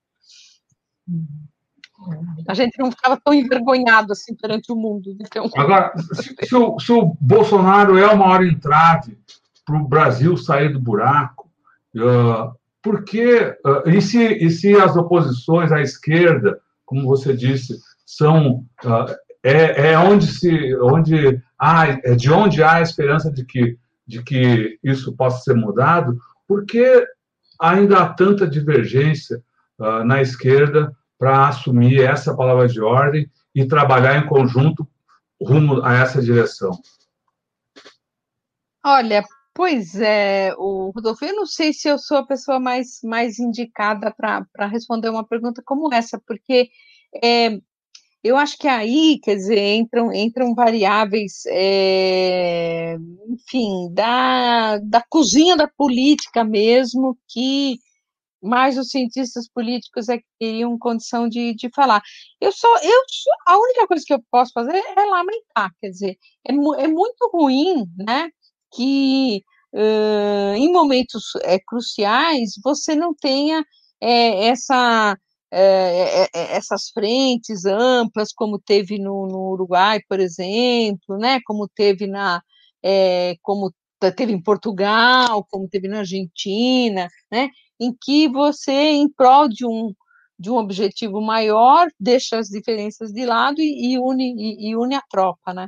A 2.48 2.54
gente 2.54 2.78
não 2.78 2.92
ficava 2.92 3.20
tão 3.20 3.34
envergonhado 3.34 4.12
assim 4.12 4.36
perante 4.36 4.72
o 4.72 4.76
mundo. 4.76 5.10
Um... 5.12 5.60
Agora, 5.60 5.92
se, 5.98 6.36
se, 6.44 6.56
o, 6.56 6.80
se, 6.80 6.92
o, 6.92 7.18
Bolsonaro 7.20 7.98
é 7.98 8.08
o 8.08 8.18
maior 8.18 8.46
entrave 8.46 9.18
para 9.66 9.78
o 9.78 9.88
Brasil 9.88 10.38
sair 10.38 10.72
do 10.72 10.80
buraco, 10.80 11.50
uh, 11.96 12.54
por 12.82 13.04
que, 13.04 13.38
uh, 13.66 13.90
e, 13.90 14.02
se, 14.02 14.22
e 14.22 14.50
se 14.52 14.76
as 14.76 14.96
oposições 14.96 15.72
à 15.72 15.82
esquerda, 15.82 16.60
como 16.86 17.08
você 17.08 17.36
disse, 17.36 17.80
são 18.06 18.66
uh, 18.84 19.16
é, 19.42 19.92
é 19.92 20.00
onde 20.00 20.28
se 20.28 20.76
onde 20.76 21.42
há, 21.58 21.88
é 21.88 22.16
de 22.16 22.32
onde 22.32 22.62
há 22.62 22.76
a 22.76 22.82
esperança 22.82 23.32
de 23.32 23.44
que 23.46 23.78
de 24.06 24.22
que 24.22 24.78
isso 24.84 25.16
possa 25.16 25.44
ser 25.44 25.56
mudado 25.56 26.18
por 26.48 26.66
que 26.66 27.06
ainda 27.60 28.00
há 28.00 28.14
tanta 28.14 28.48
divergência 28.48 29.42
uh, 29.80 30.04
na 30.04 30.22
esquerda 30.22 30.96
para 31.18 31.48
assumir 31.48 32.02
essa 32.02 32.36
palavra 32.36 32.68
de 32.68 32.82
ordem 32.82 33.30
e 33.56 33.66
trabalhar 33.66 34.18
em 34.18 34.28
conjunto 34.28 34.88
rumo 35.42 35.84
a 35.84 35.94
essa 35.94 36.22
direção? 36.22 36.72
Olha, 38.86 39.24
pois 39.54 39.96
é, 39.96 40.54
o 40.58 40.92
Rodolfo, 40.94 41.24
eu 41.24 41.36
não 41.36 41.46
sei 41.46 41.72
se 41.72 41.88
eu 41.88 41.98
sou 41.98 42.18
a 42.18 42.28
pessoa 42.28 42.60
mais, 42.60 43.00
mais 43.04 43.40
indicada 43.40 44.14
para 44.14 44.68
responder 44.68 45.10
uma 45.10 45.26
pergunta 45.26 45.62
como 45.66 45.94
essa, 45.94 46.22
porque 46.28 46.70
é, 47.24 47.60
eu 48.24 48.38
acho 48.38 48.58
que 48.58 48.68
aí, 48.68 49.20
quer 49.22 49.36
dizer, 49.36 49.76
entram, 49.76 50.14
entram 50.14 50.56
variáveis, 50.56 51.44
é, 51.48 52.96
enfim, 53.28 53.90
da, 53.94 54.78
da 54.78 55.04
cozinha 55.10 55.58
da 55.58 55.68
política 55.68 56.44
mesmo, 56.44 57.18
que 57.28 57.78
mais 58.42 58.78
os 58.78 58.90
cientistas 58.90 59.48
políticos 59.50 60.10
é 60.10 60.18
que 60.18 60.26
teriam 60.40 60.78
condição 60.78 61.28
de, 61.30 61.54
de 61.56 61.70
falar. 61.74 62.02
Eu 62.42 62.52
sou, 62.52 62.70
eu 62.82 63.02
a 63.48 63.58
única 63.58 63.88
coisa 63.88 64.04
que 64.06 64.14
eu 64.14 64.24
posso 64.32 64.52
fazer 64.54 64.76
é 64.76 65.06
lamentar, 65.06 65.72
quer 65.80 65.90
dizer, 65.90 66.18
é, 66.48 66.54
é 66.54 66.88
muito 66.88 67.30
ruim, 67.34 67.86
né, 67.98 68.30
que 68.74 69.42
uh, 69.74 70.56
em 70.56 70.72
momentos 70.72 71.24
é, 71.44 71.60
cruciais 71.60 72.54
você 72.64 72.96
não 72.96 73.14
tenha 73.14 73.64
é, 74.02 74.48
essa 74.48 75.18
é, 75.56 76.28
essas 76.34 76.90
frentes 76.90 77.66
amplas, 77.66 78.34
como 78.34 78.58
teve 78.60 78.98
no, 78.98 79.28
no, 79.28 79.52
Uruguai, 79.52 80.00
por 80.10 80.20
exemplo, 80.20 81.18
né, 81.18 81.40
como 81.46 81.68
teve 81.68 82.08
na, 82.08 82.42
é, 82.84 83.36
como 83.42 83.72
teve 84.16 84.34
em 84.34 84.42
Portugal, 84.42 85.46
como 85.50 85.70
teve 85.70 85.88
na 85.88 86.00
Argentina, 86.00 87.08
né, 87.32 87.50
em 87.80 87.96
que 88.02 88.28
você, 88.28 88.72
em 88.72 89.08
prol 89.10 89.48
de 89.48 89.66
um, 89.66 89.94
de 90.40 90.50
um 90.50 90.58
objetivo 90.58 91.22
maior, 91.22 91.88
deixa 92.00 92.38
as 92.40 92.48
diferenças 92.48 93.12
de 93.12 93.26
lado 93.26 93.62
e, 93.62 93.94
e 93.94 94.00
une, 94.00 94.34
e, 94.36 94.70
e, 94.70 94.76
une 94.76 94.96
a 94.96 95.02
tropa, 95.10 95.54
né. 95.54 95.68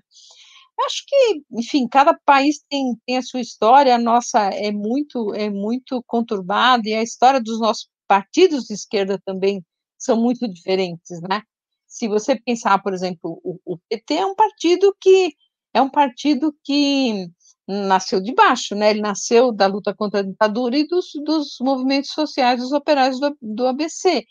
Acho 0.88 1.04
que, 1.08 1.42
enfim, 1.52 1.88
cada 1.88 2.14
país 2.26 2.58
tem, 2.70 2.96
tem 3.06 3.18
a 3.18 3.22
sua 3.22 3.40
história, 3.40 3.96
a 3.96 4.00
nossa 4.00 4.40
é 4.50 4.72
muito, 4.72 5.34
é 5.34 5.50
muito 5.50 6.04
conturbada, 6.08 6.84
e 6.90 6.94
a 6.94 7.04
história 7.04 7.40
dos 7.42 7.60
nossos 7.60 7.88
partidos 8.08 8.66
de 8.66 8.74
esquerda 8.74 9.20
também 9.26 9.64
são 10.06 10.18
muito 10.22 10.48
diferentes, 10.48 11.22
né? 11.22 11.42
Se 11.88 12.08
você 12.08 12.36
pensar, 12.40 12.82
por 12.82 12.94
exemplo, 12.94 13.40
o, 13.44 13.60
o 13.66 13.78
PT 13.90 14.16
é 14.16 14.26
um 14.26 14.36
partido 14.36 14.96
que 15.00 15.34
é 15.74 15.82
um 15.82 15.90
partido 15.90 16.56
que 16.64 17.28
nasceu 17.68 18.22
de 18.22 18.34
baixo, 18.34 18.76
né? 18.76 18.92
Ele 18.92 19.02
nasceu 19.02 19.52
da 19.52 19.68
luta 19.68 19.94
contra 19.94 20.20
a 20.20 20.24
ditadura 20.24 20.78
e 20.78 20.88
dos, 20.88 21.08
dos 21.26 21.58
movimentos 21.60 22.12
sociais 22.12 22.60
dos 22.62 22.72
operários 22.72 23.20
do, 23.20 23.36
do 23.42 23.68
ABC. 23.68 24.26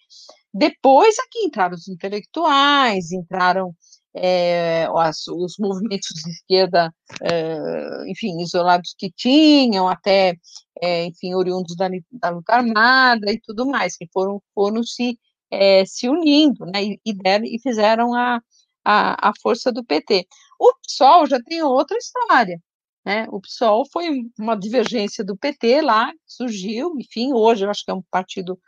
Depois 0.52 1.16
aqui 1.18 1.40
entraram 1.44 1.74
os 1.74 1.88
intelectuais, 1.88 3.10
entraram 3.12 3.74
é, 4.14 4.86
os 4.90 5.56
movimentos 5.58 6.10
de 6.22 6.30
esquerda, 6.30 6.94
é, 7.20 8.10
enfim, 8.10 8.40
isolados 8.40 8.94
que 8.96 9.10
tinham, 9.10 9.88
até, 9.88 10.34
é, 10.80 11.06
enfim, 11.06 11.34
oriundos 11.34 11.76
da, 11.76 11.88
da, 12.12 12.30
luta 12.30 12.54
armada 12.54 13.32
e 13.32 13.40
tudo 13.40 13.66
mais, 13.66 13.96
que 13.96 14.08
foram, 14.12 14.40
foram 14.54 14.82
se 14.84 15.18
é, 15.54 15.84
se 15.84 16.08
unindo, 16.08 16.64
né, 16.66 16.96
e, 17.04 17.12
deram, 17.14 17.44
e 17.44 17.58
fizeram 17.60 18.14
a, 18.14 18.40
a, 18.84 19.30
a 19.30 19.32
força 19.42 19.72
do 19.72 19.84
PT. 19.84 20.26
O 20.58 20.74
PSOL 20.76 21.26
já 21.26 21.40
tem 21.42 21.62
outra 21.62 21.96
história, 21.96 22.60
né, 23.04 23.26
o 23.30 23.40
PSOL 23.40 23.84
foi 23.92 24.22
uma 24.38 24.56
divergência 24.56 25.24
do 25.24 25.36
PT 25.36 25.82
lá, 25.82 26.12
surgiu, 26.26 26.94
enfim, 26.98 27.32
hoje 27.32 27.64
eu 27.64 27.70
acho 27.70 27.84
que 27.84 27.90
é 27.90 27.94
um 27.94 28.02
partido 28.10 28.58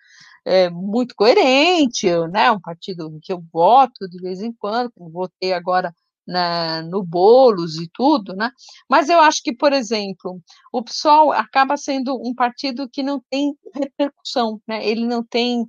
é, 0.44 0.70
muito 0.70 1.14
coerente, 1.16 2.08
né, 2.32 2.50
um 2.50 2.60
partido 2.60 3.18
que 3.22 3.32
eu 3.32 3.42
voto 3.52 4.08
de 4.08 4.20
vez 4.20 4.40
em 4.42 4.52
quando, 4.52 4.92
votei 4.96 5.52
agora 5.52 5.92
na, 6.26 6.82
no 6.82 7.04
bolos 7.04 7.76
e 7.76 7.88
tudo, 7.92 8.34
né? 8.34 8.50
Mas 8.90 9.08
eu 9.08 9.20
acho 9.20 9.42
que, 9.42 9.54
por 9.54 9.72
exemplo, 9.72 10.40
o 10.72 10.82
PSOL 10.82 11.32
acaba 11.32 11.76
sendo 11.76 12.16
um 12.16 12.34
partido 12.34 12.88
que 12.88 13.02
não 13.02 13.22
tem 13.30 13.56
repercussão, 13.74 14.60
né? 14.66 14.86
Ele 14.86 15.06
não 15.06 15.22
tem 15.24 15.64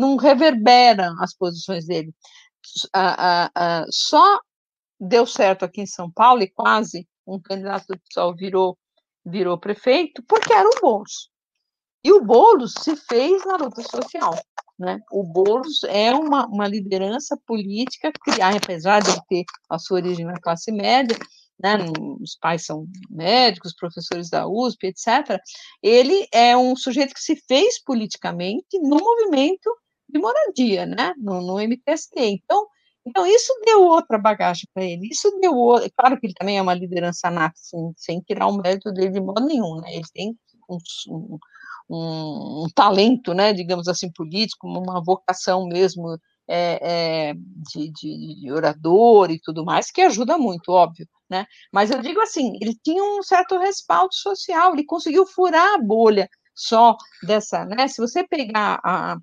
não 0.00 0.16
reverbera 0.16 1.14
as 1.20 1.34
posições 1.34 1.86
dele. 1.86 2.12
só 3.90 4.40
deu 4.98 5.26
certo 5.26 5.64
aqui 5.64 5.82
em 5.82 5.86
São 5.86 6.10
Paulo, 6.10 6.42
e 6.42 6.48
quase 6.48 7.08
um 7.26 7.40
candidato 7.40 7.86
do 7.88 8.00
PSOL 8.00 8.34
virou, 8.34 8.78
virou 9.24 9.58
prefeito, 9.58 10.22
porque 10.28 10.52
era 10.52 10.68
o 10.68 10.80
Boulos. 10.80 11.30
E 12.04 12.12
o 12.12 12.22
Boulos 12.22 12.74
se 12.80 12.96
fez 12.96 13.44
na 13.44 13.56
luta 13.56 13.82
social. 13.82 14.34
Né? 14.78 14.98
O 15.10 15.22
Boulos 15.22 15.84
é 15.84 16.12
uma, 16.12 16.46
uma 16.46 16.66
liderança 16.66 17.38
política, 17.46 18.10
apesar 18.56 19.00
de 19.02 19.26
ter 19.26 19.44
a 19.68 19.78
sua 19.78 19.98
origem 19.98 20.24
na 20.24 20.40
classe 20.40 20.72
média, 20.72 21.16
né, 21.62 21.76
os 22.20 22.36
pais 22.40 22.64
são 22.64 22.86
médicos, 23.10 23.74
professores 23.74 24.30
da 24.30 24.48
USP, 24.48 24.86
etc. 24.86 25.38
Ele 25.82 26.26
é 26.32 26.56
um 26.56 26.74
sujeito 26.74 27.12
que 27.12 27.20
se 27.20 27.36
fez 27.46 27.82
politicamente 27.82 28.78
no 28.80 28.96
movimento 28.96 29.70
de 30.10 30.18
moradia, 30.18 30.86
né, 30.86 31.14
no, 31.18 31.40
no 31.40 31.60
MTST. 31.60 32.12
Então, 32.16 32.66
então, 33.06 33.26
isso 33.26 33.52
deu 33.64 33.82
outra 33.82 34.18
bagagem 34.18 34.68
para 34.74 34.84
ele. 34.84 35.08
Isso 35.10 35.30
deu 35.40 35.54
outra. 35.54 35.88
Claro 35.96 36.20
que 36.20 36.26
ele 36.26 36.34
também 36.34 36.58
é 36.58 36.62
uma 36.62 36.74
liderança 36.74 37.30
nata, 37.30 37.56
sem, 37.56 37.92
sem 37.96 38.20
tirar 38.20 38.46
o 38.46 38.56
mérito 38.56 38.92
dele 38.92 39.10
de 39.10 39.20
modo 39.20 39.44
nenhum, 39.44 39.76
né? 39.80 39.94
Ele 39.94 40.04
tem 40.12 40.36
um, 40.68 40.78
um, 41.08 41.38
um, 41.88 42.64
um 42.64 42.66
talento, 42.74 43.34
né, 43.34 43.52
digamos 43.52 43.88
assim, 43.88 44.10
político, 44.12 44.68
uma 44.68 45.02
vocação 45.02 45.66
mesmo 45.66 46.18
é, 46.48 47.30
é, 47.30 47.34
de, 47.34 47.90
de, 47.92 48.40
de, 48.40 48.52
orador 48.52 49.30
e 49.30 49.40
tudo 49.40 49.64
mais, 49.64 49.90
que 49.90 50.00
ajuda 50.02 50.36
muito, 50.36 50.70
óbvio, 50.70 51.06
né? 51.28 51.46
Mas 51.72 51.90
eu 51.90 52.00
digo 52.00 52.20
assim, 52.20 52.58
ele 52.60 52.76
tinha 52.82 53.02
um 53.02 53.22
certo 53.22 53.56
respaldo 53.58 54.14
social, 54.14 54.72
ele 54.72 54.84
conseguiu 54.84 55.24
furar 55.26 55.74
a 55.74 55.78
bolha 55.78 56.28
só 56.54 56.96
dessa, 57.22 57.64
né? 57.64 57.88
Se 57.88 58.00
você 58.00 58.26
pegar 58.26 58.80
a, 58.84 59.16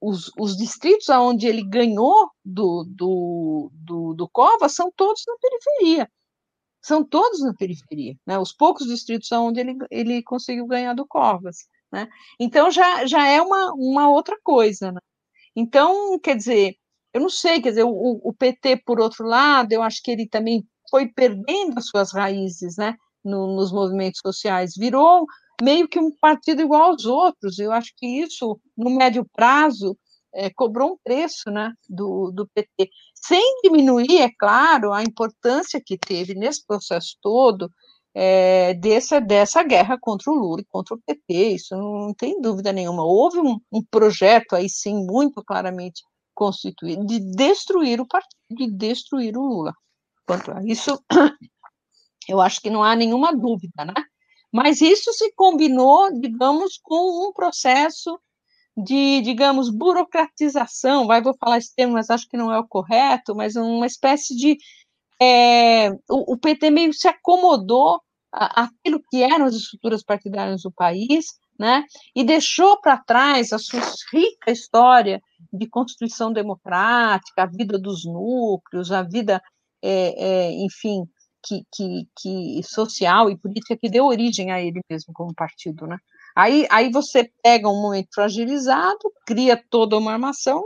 os, 0.00 0.32
os, 0.38 0.56
distritos 0.56 1.08
onde 1.08 1.46
ele 1.46 1.62
ganhou 1.62 2.30
do, 2.44 2.84
do, 2.88 3.70
do, 3.72 4.14
do 4.14 4.28
Covas 4.28 4.74
são 4.74 4.90
todos 4.96 5.22
na 5.26 5.34
periferia. 5.40 6.10
São 6.82 7.04
todos 7.04 7.40
na 7.40 7.54
periferia. 7.54 8.16
Né? 8.26 8.38
Os 8.38 8.52
poucos 8.52 8.86
distritos 8.86 9.30
onde 9.32 9.60
ele, 9.60 9.76
ele 9.90 10.22
conseguiu 10.22 10.66
ganhar 10.66 10.94
do 10.94 11.06
Covas. 11.06 11.68
Né? 11.92 12.08
Então, 12.38 12.70
já, 12.70 13.06
já 13.06 13.26
é 13.28 13.40
uma, 13.40 13.72
uma 13.74 14.10
outra 14.10 14.36
coisa. 14.42 14.90
Né? 14.90 15.00
Então, 15.54 16.18
quer 16.18 16.36
dizer, 16.36 16.74
eu 17.12 17.20
não 17.20 17.30
sei, 17.30 17.62
quer 17.62 17.70
dizer, 17.70 17.84
o, 17.84 18.20
o 18.24 18.34
PT, 18.34 18.82
por 18.84 19.00
outro 19.00 19.24
lado, 19.24 19.72
eu 19.72 19.82
acho 19.82 20.02
que 20.02 20.10
ele 20.10 20.28
também 20.28 20.66
foi 20.90 21.06
perdendo 21.06 21.78
as 21.78 21.86
suas 21.86 22.12
raízes 22.12 22.76
né? 22.76 22.96
No, 23.24 23.54
nos 23.56 23.72
movimentos 23.72 24.20
sociais, 24.20 24.74
virou 24.76 25.24
meio 25.62 25.88
que 25.88 25.98
um 25.98 26.10
partido 26.10 26.62
igual 26.62 26.90
aos 26.90 27.04
outros. 27.04 27.58
Eu 27.58 27.72
acho 27.72 27.92
que 27.96 28.06
isso, 28.06 28.60
no 28.76 28.90
médio 28.90 29.26
prazo, 29.32 29.96
é, 30.34 30.50
cobrou 30.50 30.92
um 30.92 30.98
preço 31.02 31.50
né, 31.50 31.72
do, 31.88 32.30
do 32.32 32.48
PT, 32.48 32.90
sem 33.14 33.60
diminuir, 33.62 34.20
é 34.20 34.30
claro, 34.36 34.92
a 34.92 35.02
importância 35.02 35.80
que 35.84 35.96
teve 35.96 36.34
nesse 36.34 36.66
processo 36.66 37.16
todo 37.22 37.70
é, 38.14 38.74
dessa, 38.74 39.20
dessa 39.20 39.62
guerra 39.62 39.98
contra 40.00 40.30
o 40.30 40.34
Lula 40.34 40.60
e 40.60 40.66
contra 40.66 40.94
o 40.94 41.00
PT, 41.04 41.48
isso 41.50 41.76
não 41.76 42.14
tem 42.14 42.40
dúvida 42.40 42.72
nenhuma. 42.72 43.02
Houve 43.02 43.38
um, 43.38 43.58
um 43.72 43.82
projeto 43.82 44.54
aí, 44.54 44.68
sim, 44.68 45.04
muito 45.06 45.42
claramente 45.44 46.02
constituído, 46.34 47.04
de 47.06 47.20
destruir 47.20 48.00
o 48.00 48.06
partido, 48.06 48.34
de 48.50 48.70
destruir 48.70 49.36
o 49.36 49.42
Lula. 49.42 49.72
Quanto 50.26 50.52
a 50.52 50.62
isso, 50.64 50.98
eu 52.28 52.40
acho 52.40 52.60
que 52.60 52.70
não 52.70 52.82
há 52.82 52.94
nenhuma 52.94 53.34
dúvida, 53.34 53.84
né? 53.84 53.94
Mas 54.54 54.80
isso 54.80 55.12
se 55.12 55.32
combinou, 55.34 56.08
digamos, 56.20 56.78
com 56.80 57.28
um 57.28 57.32
processo 57.32 58.16
de, 58.76 59.20
digamos, 59.20 59.68
burocratização, 59.68 61.08
vai, 61.08 61.20
vou 61.20 61.34
falar 61.36 61.58
esse 61.58 61.74
termo, 61.74 61.94
mas 61.94 62.08
acho 62.08 62.28
que 62.28 62.36
não 62.36 62.52
é 62.52 62.58
o 62.60 62.68
correto, 62.68 63.34
mas 63.34 63.56
uma 63.56 63.84
espécie 63.84 64.36
de. 64.36 64.56
É, 65.20 65.90
o, 66.08 66.34
o, 66.34 66.38
PT 66.38 66.70
meio 66.70 66.92
se 66.92 67.08
acomodou 67.08 68.00
aquilo 68.30 69.00
que 69.10 69.24
eram 69.24 69.44
as 69.46 69.56
estruturas 69.56 70.04
partidárias 70.04 70.62
do 70.62 70.70
país, 70.70 71.26
né, 71.58 71.84
e 72.14 72.22
deixou 72.22 72.80
para 72.80 72.96
trás 72.96 73.52
a 73.52 73.58
sua 73.58 73.80
rica 74.12 74.52
história 74.52 75.20
de 75.52 75.68
constituição 75.68 76.32
democrática, 76.32 77.42
a 77.42 77.46
vida 77.46 77.76
dos 77.76 78.04
núcleos, 78.04 78.92
a 78.92 79.02
vida, 79.02 79.42
é, 79.82 80.14
é, 80.16 80.52
enfim, 80.64 81.04
que, 81.44 81.62
que, 81.72 82.08
que, 82.16 82.62
social 82.62 83.30
e 83.30 83.36
política 83.36 83.76
que 83.76 83.90
deu 83.90 84.06
origem 84.06 84.50
a 84.50 84.60
ele 84.60 84.80
mesmo 84.90 85.12
como 85.12 85.34
partido, 85.34 85.86
né? 85.86 85.98
Aí, 86.34 86.66
aí 86.70 86.90
você 86.90 87.30
pega 87.42 87.68
um 87.68 87.80
momento 87.80 88.08
fragilizado, 88.12 88.98
cria 89.26 89.62
toda 89.70 89.98
uma 89.98 90.12
armação, 90.12 90.64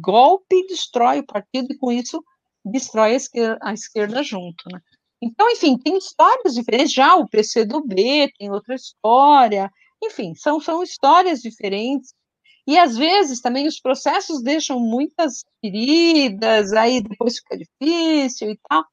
golpe, 0.00 0.66
destrói 0.68 1.18
o 1.18 1.26
partido 1.26 1.66
e 1.70 1.76
com 1.76 1.92
isso 1.92 2.24
destrói 2.64 3.12
a 3.12 3.16
esquerda, 3.16 3.58
a 3.62 3.74
esquerda 3.74 4.22
junto, 4.22 4.64
né? 4.72 4.80
Então, 5.20 5.50
enfim, 5.50 5.78
tem 5.78 5.96
histórias 5.98 6.54
diferentes, 6.54 6.92
já 6.92 7.16
o 7.16 7.28
PCdoB 7.28 8.32
tem 8.38 8.50
outra 8.50 8.74
história, 8.74 9.70
enfim, 10.02 10.34
são, 10.34 10.60
são 10.60 10.82
histórias 10.82 11.40
diferentes, 11.40 12.12
e 12.66 12.76
às 12.76 12.96
vezes 12.96 13.40
também 13.40 13.66
os 13.66 13.80
processos 13.80 14.42
deixam 14.42 14.80
muitas 14.80 15.44
feridas, 15.60 16.72
aí 16.72 17.00
depois 17.00 17.38
fica 17.38 17.56
difícil 17.56 18.50
e 18.50 18.58
tal, 18.68 18.84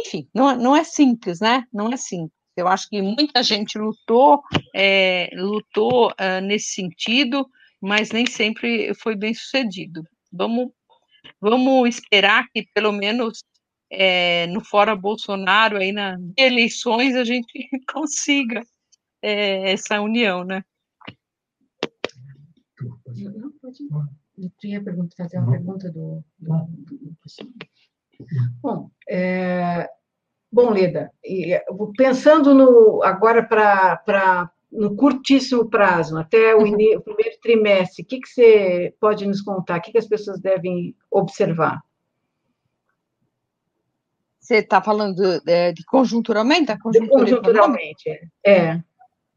enfim, 0.00 0.28
não, 0.34 0.56
não 0.56 0.76
é 0.76 0.84
simples, 0.84 1.40
né? 1.40 1.64
Não 1.72 1.92
é 1.92 1.96
simples. 1.96 2.32
Eu 2.56 2.68
acho 2.68 2.88
que 2.88 3.00
muita 3.00 3.42
gente 3.42 3.78
lutou, 3.78 4.42
é, 4.74 5.30
lutou 5.34 6.08
uh, 6.10 6.40
nesse 6.42 6.74
sentido, 6.74 7.48
mas 7.80 8.10
nem 8.10 8.26
sempre 8.26 8.92
foi 8.94 9.16
bem 9.16 9.32
sucedido. 9.32 10.02
Vamos, 10.32 10.70
vamos 11.40 11.88
esperar 11.88 12.46
que 12.52 12.66
pelo 12.74 12.92
menos 12.92 13.42
é, 13.90 14.46
no 14.48 14.64
fora 14.64 14.94
Bolsonaro 14.94 15.78
aí 15.78 15.92
na 15.92 16.16
eleições 16.36 17.16
a 17.16 17.24
gente 17.24 17.46
consiga 17.90 18.62
é, 19.22 19.72
essa 19.72 20.00
união, 20.00 20.44
né? 20.44 20.62
Eu 22.82 23.32
ia 24.64 24.82
fazer 25.16 25.38
uma 25.38 25.50
pergunta 25.50 25.90
do, 25.90 26.24
do, 26.38 26.66
do 26.86 27.10
Bom, 28.62 28.90
é, 29.08 29.88
bom, 30.50 30.70
Leda, 30.70 31.10
pensando 31.96 32.54
no, 32.54 33.02
agora 33.02 33.42
para 33.42 34.50
no 34.70 34.94
curtíssimo 34.94 35.68
prazo, 35.68 36.16
até 36.16 36.54
o, 36.54 36.60
uhum. 36.60 36.74
o, 36.96 37.00
primeiro 37.00 37.40
trimestre, 37.42 38.02
o 38.02 38.06
que, 38.06 38.20
que 38.20 38.28
você 38.28 38.94
pode 39.00 39.26
nos 39.26 39.42
contar? 39.42 39.78
O 39.78 39.82
que, 39.82 39.92
que 39.92 39.98
as 39.98 40.06
pessoas 40.06 40.40
devem 40.40 40.94
observar? 41.10 41.80
Você 44.38 44.56
está 44.56 44.80
falando 44.80 45.40
de, 45.40 45.72
de 45.72 45.84
conjunturalmente? 45.84 46.66
Da 46.66 46.78
conjuntura 46.78 47.10
conjunturalmente, 47.10 48.08
é. 48.44 48.80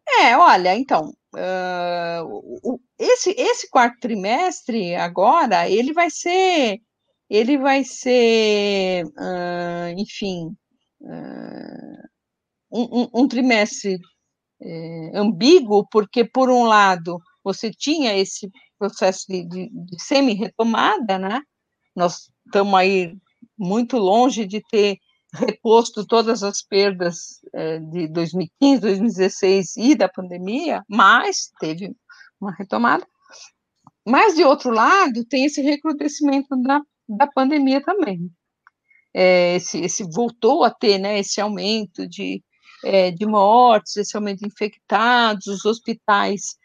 É, 0.08 0.38
olha, 0.38 0.76
então, 0.76 1.14
uh, 1.34 2.60
o, 2.64 2.80
esse, 3.00 3.32
esse 3.38 3.70
quarto 3.70 4.00
trimestre 4.00 4.96
agora, 4.96 5.70
ele 5.70 5.94
vai 5.94 6.10
ser 6.10 6.80
ele 7.34 7.58
vai 7.58 7.84
ser, 7.84 9.06
uh, 9.06 9.98
enfim, 9.98 10.56
uh, 11.02 12.08
um, 12.72 13.10
um, 13.12 13.28
trimestre 13.28 13.96
uh, 13.96 15.18
ambíguo, 15.18 15.88
porque, 15.90 16.24
por 16.24 16.52
um 16.52 16.64
lado, 16.64 17.20
você 17.44 17.72
tinha 17.72 18.16
esse 18.16 18.52
processo 18.78 19.26
de, 19.28 19.48
de, 19.48 19.68
de 19.68 20.04
semi-retomada, 20.04 21.18
né? 21.18 21.42
Nós 21.96 22.30
estamos 22.46 22.76
aí 22.76 23.18
muito 23.58 23.98
longe 23.98 24.46
de 24.46 24.62
ter 24.70 25.00
reposto 25.34 26.06
todas 26.06 26.44
as 26.44 26.62
perdas 26.62 27.40
eh, 27.54 27.80
de 27.80 28.08
2015, 28.08 28.82
2016 28.82 29.78
e 29.78 29.96
da 29.96 30.08
pandemia, 30.08 30.84
mas 30.88 31.52
teve 31.60 31.96
uma 32.40 32.52
retomada. 32.52 33.06
Mas, 34.06 34.36
de 34.36 34.44
outro 34.44 34.70
lado, 34.70 35.26
tem 35.26 35.46
esse 35.46 35.62
recrudescimento 35.62 36.56
da 36.62 36.80
da 37.18 37.28
pandemia 37.28 37.82
também. 37.82 38.30
É, 39.14 39.56
esse, 39.56 39.80
esse 39.80 40.04
voltou 40.12 40.64
a 40.64 40.72
ter 40.72 40.98
né, 40.98 41.20
esse 41.20 41.40
aumento 41.40 42.08
de, 42.08 42.44
é, 42.84 43.12
de 43.12 43.26
mortes, 43.26 43.96
esse 43.98 44.16
aumento 44.16 44.40
de 44.40 44.48
infectados, 44.48 45.48
os 45.48 45.66
hospitais 45.66 46.56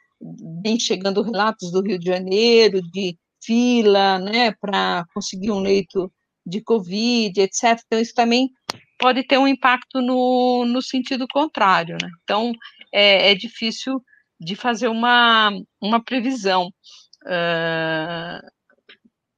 vem 0.62 0.78
chegando 0.80 1.22
relatos 1.22 1.70
do 1.70 1.82
Rio 1.82 1.98
de 1.98 2.06
Janeiro 2.06 2.80
de 2.90 3.16
fila 3.44 4.18
né, 4.18 4.52
para 4.60 5.04
conseguir 5.14 5.50
um 5.50 5.60
leito 5.60 6.12
de 6.44 6.62
Covid, 6.62 7.40
etc. 7.40 7.78
Então, 7.86 8.00
isso 8.00 8.14
também 8.14 8.50
pode 8.98 9.22
ter 9.26 9.38
um 9.38 9.46
impacto 9.46 10.00
no, 10.00 10.64
no 10.64 10.82
sentido 10.82 11.26
contrário. 11.28 11.96
Né? 12.02 12.08
Então, 12.24 12.52
é, 12.92 13.30
é 13.30 13.34
difícil 13.34 14.02
de 14.40 14.56
fazer 14.56 14.88
uma, 14.88 15.50
uma 15.80 16.02
previsão. 16.02 16.68
Uh, 17.24 18.48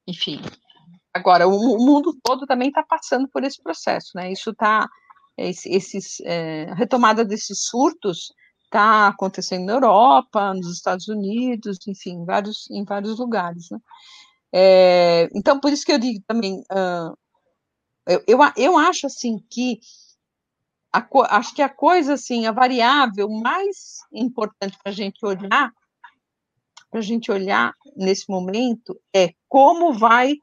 enfim, 0.07 0.39
Agora, 1.13 1.47
o, 1.47 1.53
o 1.53 1.85
mundo 1.85 2.17
todo 2.23 2.45
também 2.45 2.69
está 2.69 2.83
passando 2.83 3.27
por 3.27 3.43
esse 3.43 3.61
processo, 3.61 4.11
né? 4.15 4.31
Isso 4.31 4.51
está, 4.51 4.87
esse, 5.37 5.69
esses, 5.69 6.21
é, 6.21 6.69
a 6.69 6.75
retomada 6.75 7.25
desses 7.25 7.65
surtos 7.65 8.33
está 8.63 9.07
acontecendo 9.07 9.65
na 9.65 9.73
Europa, 9.73 10.53
nos 10.53 10.71
Estados 10.71 11.09
Unidos, 11.09 11.79
enfim, 11.85 12.21
em 12.21 12.25
vários, 12.25 12.69
em 12.71 12.85
vários 12.85 13.19
lugares, 13.19 13.69
né? 13.69 13.79
É, 14.53 15.29
então, 15.35 15.59
por 15.59 15.71
isso 15.71 15.85
que 15.85 15.91
eu 15.91 15.99
digo 15.99 16.23
também, 16.27 16.59
uh, 16.71 17.17
eu, 18.07 18.23
eu, 18.27 18.39
eu 18.57 18.77
acho, 18.77 19.07
assim, 19.07 19.39
que 19.49 19.79
a, 20.91 21.05
acho 21.37 21.53
que 21.53 21.61
a 21.61 21.69
coisa, 21.69 22.13
assim, 22.13 22.45
a 22.45 22.51
variável 22.51 23.29
mais 23.29 23.99
importante 24.11 24.77
para 24.81 24.91
a 24.91 24.95
gente 24.95 25.25
olhar, 25.25 25.71
para 26.89 26.99
a 26.99 27.03
gente 27.03 27.31
olhar 27.31 27.73
nesse 27.95 28.29
momento, 28.29 28.99
é 29.13 29.33
como 29.47 29.93
vai 29.93 30.35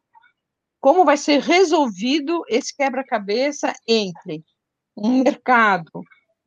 como 0.81 1.05
vai 1.05 1.17
ser 1.17 1.41
resolvido 1.41 2.43
esse 2.49 2.75
quebra-cabeça 2.77 3.73
entre 3.87 4.45
um 4.97 5.23
mercado 5.23 6.03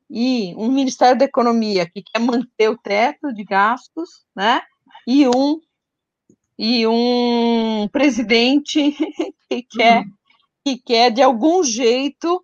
e 0.09 0.53
um 0.57 0.69
Ministério 0.69 1.17
da 1.17 1.25
Economia 1.25 1.89
que 1.89 2.03
quer 2.03 2.19
manter 2.19 2.69
o 2.69 2.77
teto 2.77 3.33
de 3.33 3.43
gastos, 3.43 4.25
né? 4.35 4.61
E 5.07 5.27
um 5.27 5.59
e 6.57 6.85
um 6.85 7.87
presidente 7.91 8.91
que 9.49 9.63
quer 9.63 10.03
uhum. 10.03 10.11
que 10.63 10.77
quer 10.77 11.11
de 11.11 11.21
algum 11.21 11.63
jeito 11.63 12.43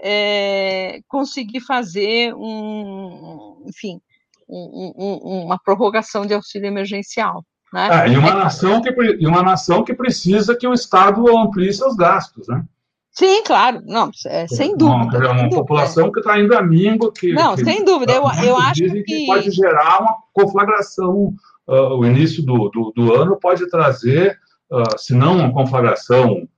é, 0.00 1.00
conseguir 1.06 1.60
fazer 1.60 2.34
um, 2.34 3.62
enfim, 3.68 4.00
um, 4.48 4.92
um, 4.96 5.44
uma 5.44 5.58
prorrogação 5.58 6.26
de 6.26 6.34
auxílio 6.34 6.66
emergencial. 6.66 7.44
Né? 7.72 7.88
Ah, 7.90 8.06
e, 8.06 8.16
uma 8.18 8.30
é 8.30 8.34
nação 8.34 8.82
que, 8.82 8.90
e 8.90 9.26
uma 9.26 9.42
nação 9.42 9.82
que 9.82 9.94
precisa 9.94 10.54
que 10.54 10.66
o 10.66 10.74
Estado 10.74 11.26
amplie 11.36 11.72
seus 11.72 11.96
gastos, 11.96 12.46
né? 12.46 12.62
Sim, 13.10 13.42
claro, 13.44 13.82
não, 13.84 14.10
é, 14.26 14.46
sem 14.48 14.74
dúvida. 14.74 15.18
Uma, 15.18 15.42
uma 15.42 15.50
população 15.50 16.10
que 16.10 16.20
está 16.20 16.40
indo 16.40 16.56
a 16.56 16.62
míngua. 16.62 17.12
Que, 17.12 17.32
não, 17.34 17.54
que, 17.54 17.64
sem 17.64 17.84
dúvida, 17.84 18.12
eu, 18.12 18.22
eu 18.42 18.56
acho 18.56 18.82
que... 18.82 19.02
que... 19.02 19.26
pode 19.26 19.50
gerar 19.50 20.00
uma 20.00 20.16
conflagração. 20.32 21.34
Uh, 21.68 21.94
o 21.98 22.06
início 22.06 22.42
do, 22.44 22.70
do, 22.70 22.92
do, 22.96 23.14
ano 23.14 23.38
pode 23.38 23.68
trazer, 23.68 24.38
uh, 24.70 24.98
se 24.98 25.14
não 25.14 25.36
uma 25.36 25.52
conflagração 25.52 26.48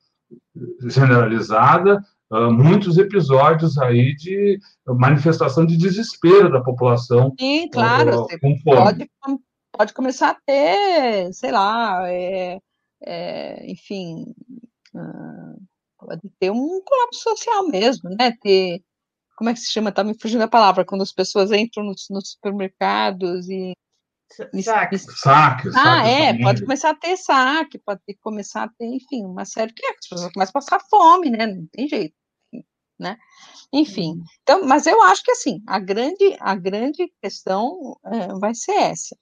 generalizada, 0.86 2.00
uh, 2.30 2.50
muitos 2.50 2.98
episódios 2.98 3.76
aí 3.76 4.14
de 4.14 4.58
manifestação 4.86 5.66
de 5.66 5.76
desespero 5.76 6.50
da 6.50 6.60
população. 6.60 7.34
Sim, 7.38 7.68
claro, 7.68 8.26
com 8.40 8.56
fome. 8.60 8.76
pode 8.76 9.10
pode 9.76 9.92
começar 9.92 10.30
a 10.30 10.40
ter, 10.46 11.32
sei 11.32 11.50
lá, 11.50 12.08
é, 12.10 12.58
é, 13.02 13.70
enfim, 13.70 14.24
uh, 14.94 15.62
pode 15.98 16.22
ter 16.38 16.50
um 16.50 16.80
colapso 16.84 17.22
social 17.22 17.68
mesmo, 17.68 18.10
né? 18.10 18.32
Ter, 18.40 18.82
como 19.36 19.50
é 19.50 19.54
que 19.54 19.60
se 19.60 19.72
chama? 19.72 19.92
Tá 19.92 20.04
me 20.04 20.18
fugindo 20.18 20.42
a 20.42 20.48
palavra, 20.48 20.84
quando 20.84 21.02
as 21.02 21.12
pessoas 21.12 21.50
entram 21.52 21.84
nos, 21.84 22.06
nos 22.10 22.30
supermercados 22.32 23.48
e 23.48 23.74
Saque. 24.62 24.98
Saque, 24.98 25.68
ah, 25.76 26.08
é, 26.08 26.28
também. 26.28 26.42
pode 26.42 26.62
começar 26.62 26.90
a 26.90 26.94
ter 26.94 27.16
saque, 27.16 27.78
pode 27.78 28.00
ter, 28.04 28.14
começar 28.14 28.64
a 28.64 28.68
ter, 28.68 28.86
enfim, 28.86 29.24
uma 29.24 29.44
série 29.44 29.72
que 29.72 29.84
é, 29.84 29.90
as 29.90 30.08
pessoas 30.08 30.32
começam 30.32 30.50
a 30.50 30.60
passar 30.60 30.80
fome, 30.88 31.30
né? 31.30 31.46
Não 31.46 31.66
tem 31.66 31.86
jeito, 31.86 32.14
né? 32.98 33.16
Enfim, 33.72 34.12
uhum. 34.12 34.24
então, 34.42 34.66
mas 34.66 34.86
eu 34.86 35.00
acho 35.02 35.22
que 35.22 35.30
assim, 35.30 35.62
a 35.66 35.78
grande, 35.78 36.36
a 36.40 36.54
grande 36.54 37.12
questão 37.22 37.96
é, 38.06 38.28
vai 38.40 38.54
ser 38.54 38.72
essa. 38.72 39.16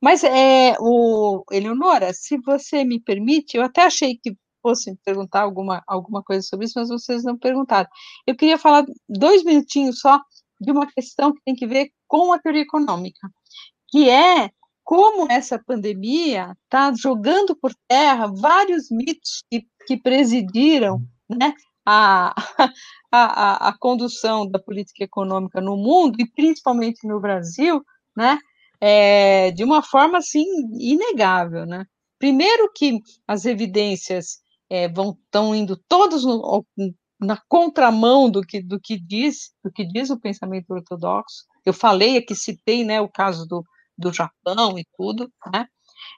Mas, 0.00 0.24
é, 0.24 0.74
o, 0.80 1.44
Eleonora, 1.50 2.12
se 2.12 2.38
você 2.38 2.84
me 2.84 3.00
permite, 3.00 3.56
eu 3.56 3.62
até 3.62 3.82
achei 3.82 4.16
que 4.16 4.36
fosse 4.62 4.96
perguntar 5.04 5.42
alguma, 5.42 5.82
alguma 5.86 6.22
coisa 6.22 6.42
sobre 6.42 6.66
isso, 6.66 6.78
mas 6.78 6.88
vocês 6.88 7.22
não 7.22 7.38
perguntaram. 7.38 7.88
Eu 8.26 8.34
queria 8.34 8.58
falar 8.58 8.84
dois 9.08 9.44
minutinhos 9.44 10.00
só 10.00 10.20
de 10.60 10.72
uma 10.72 10.86
questão 10.86 11.32
que 11.32 11.40
tem 11.44 11.54
que 11.54 11.66
ver 11.66 11.90
com 12.08 12.32
a 12.32 12.38
teoria 12.38 12.62
econômica, 12.62 13.30
que 13.88 14.10
é 14.10 14.50
como 14.82 15.30
essa 15.30 15.58
pandemia 15.58 16.56
está 16.64 16.92
jogando 16.94 17.56
por 17.56 17.72
terra 17.88 18.32
vários 18.32 18.90
mitos 18.90 19.42
que, 19.50 19.66
que 19.86 19.96
presidiram 19.96 21.00
né, 21.28 21.52
a, 21.84 22.34
a, 23.10 23.68
a, 23.68 23.78
condução 23.78 24.48
da 24.48 24.58
política 24.58 25.04
econômica 25.04 25.60
no 25.60 25.76
mundo, 25.76 26.16
e 26.20 26.30
principalmente 26.30 27.06
no 27.06 27.20
Brasil, 27.20 27.84
né, 28.16 28.38
é, 28.80 29.50
de 29.52 29.64
uma 29.64 29.82
forma 29.82 30.18
assim 30.18 30.44
inegável, 30.78 31.66
né? 31.66 31.84
Primeiro 32.18 32.70
que 32.74 32.98
as 33.26 33.44
evidências 33.44 34.38
é, 34.70 34.88
vão 34.88 35.16
estão 35.24 35.54
indo 35.54 35.76
todos 35.88 36.24
no, 36.24 36.66
na 37.20 37.40
contramão 37.48 38.30
do 38.30 38.42
que 38.42 38.62
do 38.62 38.80
que 38.80 38.98
diz 38.98 39.52
do 39.64 39.70
que 39.72 39.84
diz 39.86 40.10
o 40.10 40.20
pensamento 40.20 40.70
ortodoxo. 40.70 41.44
Eu 41.64 41.72
falei 41.72 42.16
aqui 42.18 42.34
citei 42.34 42.84
né 42.84 43.00
o 43.00 43.08
caso 43.08 43.46
do, 43.46 43.64
do 43.98 44.12
Japão 44.12 44.78
e 44.78 44.84
tudo, 44.96 45.30
né? 45.52 45.66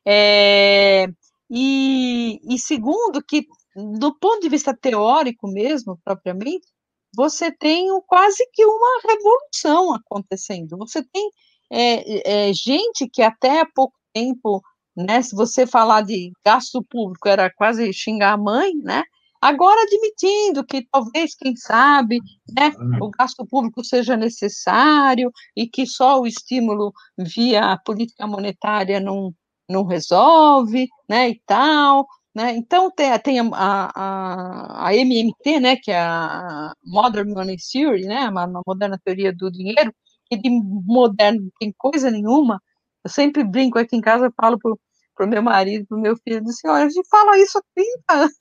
É, 0.06 1.06
e, 1.50 2.38
e 2.44 2.58
segundo 2.58 3.22
que 3.24 3.46
do 3.76 4.14
ponto 4.18 4.40
de 4.40 4.48
vista 4.48 4.76
teórico 4.76 5.48
mesmo 5.48 5.98
propriamente 6.04 6.66
você 7.14 7.50
tem 7.50 7.88
quase 8.06 8.46
que 8.52 8.64
uma 8.64 9.00
revolução 9.08 9.94
acontecendo. 9.94 10.76
Você 10.78 11.02
tem 11.02 11.30
é, 11.70 12.48
é, 12.48 12.52
gente 12.52 13.08
que 13.12 13.22
até 13.22 13.60
há 13.60 13.66
pouco 13.66 13.94
tempo, 14.12 14.62
né, 14.96 15.22
se 15.22 15.34
você 15.34 15.66
falar 15.66 16.02
de 16.02 16.32
gasto 16.44 16.82
público, 16.82 17.28
era 17.28 17.50
quase 17.54 17.92
xingar 17.92 18.32
a 18.34 18.38
mãe, 18.38 18.72
né? 18.82 19.02
Agora 19.40 19.80
admitindo 19.82 20.64
que 20.66 20.86
talvez, 20.90 21.34
quem 21.36 21.54
sabe, 21.54 22.18
né, 22.52 22.72
o 23.00 23.10
gasto 23.10 23.46
público 23.46 23.84
seja 23.84 24.16
necessário 24.16 25.30
e 25.56 25.68
que 25.68 25.86
só 25.86 26.20
o 26.20 26.26
estímulo 26.26 26.92
via 27.16 27.78
política 27.84 28.26
monetária 28.26 28.98
não, 28.98 29.32
não 29.70 29.84
resolve, 29.84 30.88
né, 31.08 31.28
e 31.30 31.40
tal, 31.46 32.06
né? 32.34 32.54
Então, 32.56 32.90
tem, 32.90 33.16
tem 33.20 33.40
a, 33.40 33.46
a, 33.94 34.88
a, 34.88 34.94
MMT, 34.94 35.60
né, 35.60 35.76
que 35.76 35.90
é 35.90 36.00
a 36.00 36.72
Modern 36.84 37.32
Money 37.32 37.56
Theory, 37.72 38.06
né, 38.06 38.28
uma, 38.28 38.46
uma 38.46 38.62
moderna 38.66 39.00
teoria 39.04 39.32
do 39.32 39.50
dinheiro, 39.50 39.92
que 40.30 40.36
de 40.36 40.50
moderno 40.50 41.42
não 41.42 41.50
tem 41.58 41.72
coisa 41.76 42.10
nenhuma. 42.10 42.60
Eu 43.04 43.10
sempre 43.10 43.44
brinco 43.44 43.78
aqui 43.78 43.96
em 43.96 44.00
casa, 44.00 44.26
eu 44.26 44.32
falo 44.36 44.58
para 44.58 44.74
para 45.18 45.26
o 45.26 45.28
meu 45.28 45.42
marido, 45.42 45.84
para 45.86 45.98
o 45.98 46.00
meu 46.00 46.16
filho, 46.16 46.44
disse, 46.44 46.66
olha, 46.68 46.84
a 46.84 46.88
gente 46.88 47.06
fala 47.08 47.36
isso 47.38 47.58
há 47.58 47.62
30 47.74 48.12
anos, 48.12 48.36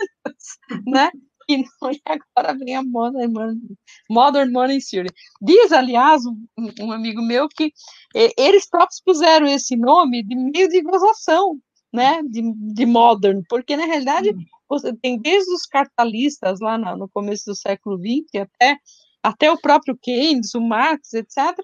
né? 0.85 1.11
E, 1.49 1.57
não, 1.57 1.91
e 1.91 2.01
agora 2.05 2.57
vem 2.57 2.75
a 2.75 2.83
Modern 2.83 3.31
Money, 3.31 3.57
Modern 4.09 4.51
Money 4.51 4.79
Theory. 4.79 5.09
Diz, 5.41 5.71
aliás, 5.71 6.23
um, 6.25 6.45
um 6.81 6.91
amigo 6.91 7.21
meu 7.21 7.47
que 7.47 7.71
eh, 8.15 8.31
eles 8.37 8.69
próprios 8.69 9.01
puseram 9.03 9.47
esse 9.47 9.75
nome 9.75 10.23
de 10.23 10.35
meio 10.35 10.67
de 10.67 10.81
gozação, 10.83 11.57
né, 11.91 12.21
de, 12.23 12.41
de 12.73 12.85
modern, 12.85 13.41
porque 13.49 13.77
na 13.77 13.85
realidade 13.85 14.31
hum. 14.31 14.43
você 14.69 14.93
tem 14.97 15.19
desde 15.19 15.51
os 15.53 15.65
cartalistas 15.65 16.59
lá 16.59 16.77
no, 16.77 16.97
no 16.97 17.09
começo 17.09 17.45
do 17.45 17.55
século 17.55 17.97
XX 17.97 18.41
até, 18.41 18.77
até 19.23 19.49
o 19.49 19.57
próprio 19.57 19.97
Keynes, 19.99 20.53
o 20.53 20.61
Marx, 20.61 21.13
etc., 21.13 21.57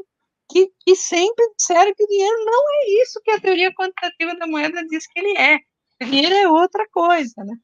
que, 0.50 0.72
que 0.82 0.96
sempre 0.96 1.46
disseram 1.58 1.94
que 1.96 2.04
o 2.04 2.08
dinheiro 2.08 2.46
não 2.46 2.64
é 2.74 3.02
isso 3.02 3.22
que 3.24 3.32
a 3.32 3.40
teoria 3.40 3.74
quantitativa 3.74 4.36
da 4.36 4.48
moeda 4.48 4.86
diz 4.88 5.08
que 5.08 5.20
ele 5.20 5.38
é. 5.38 5.60
O 6.02 6.06
dinheiro 6.06 6.36
é 6.36 6.48
outra 6.48 6.86
coisa, 6.92 7.44
né? 7.44 7.56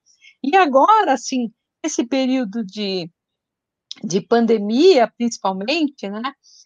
E 0.44 0.56
agora, 0.56 1.14
assim, 1.14 1.52
esse 1.84 2.06
período 2.06 2.64
de, 2.66 3.10
de 4.04 4.22
pandemia, 4.22 5.12
principalmente, 5.18 6.10
né? 6.10 6.22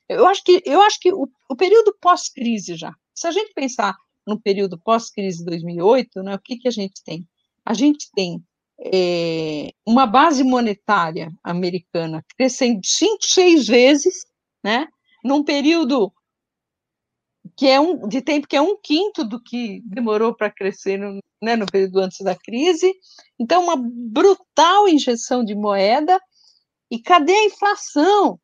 Eu 0.08 0.28
acho 0.28 0.44
que, 0.44 0.62
eu 0.66 0.82
acho 0.82 1.00
que 1.00 1.12
o, 1.14 1.28
o 1.50 1.56
período 1.56 1.96
pós-crise 2.00 2.76
já, 2.76 2.94
se 3.16 3.28
a 3.28 3.32
gente 3.32 3.54
pensar 3.54 3.96
no 4.28 4.40
período 4.40 4.80
pós-crise 4.80 5.40
de 5.40 5.46
2008, 5.46 6.24
né, 6.24 6.36
o 6.36 6.40
que, 6.40 6.58
que 6.58 6.68
a 6.68 6.72
gente 6.72 7.04
tem? 7.04 7.28
A 7.66 7.74
gente 7.74 8.10
tem 8.14 8.44
é, 8.80 9.72
uma 9.86 10.06
base 10.06 10.44
monetária 10.44 11.32
americana 11.44 12.24
crescendo 12.38 12.82
cinco, 12.84 13.24
seis 13.24 13.68
vezes, 13.68 14.26
né, 14.64 14.88
num 15.24 15.44
período 15.44 16.14
que 17.56 17.68
é 17.68 17.80
um 17.80 18.08
de 18.08 18.22
tempo 18.22 18.48
que 18.48 18.56
é 18.56 18.62
um 18.62 18.78
quinto 18.78 19.24
do 19.24 19.42
que 19.42 19.82
demorou 19.86 20.34
para 20.36 20.50
crescer 20.50 20.98
no, 20.98 21.20
né, 21.42 21.56
no 21.56 21.66
período 21.66 22.00
antes 22.00 22.20
da 22.22 22.36
crise. 22.36 22.94
Então, 23.38 23.64
uma 23.64 23.76
brutal 23.78 24.88
injeção 24.88 25.44
de 25.44 25.54
moeda. 25.54 26.20
E 26.90 27.00
cadê 27.00 27.34
a 27.34 27.46
inflação? 27.46 28.40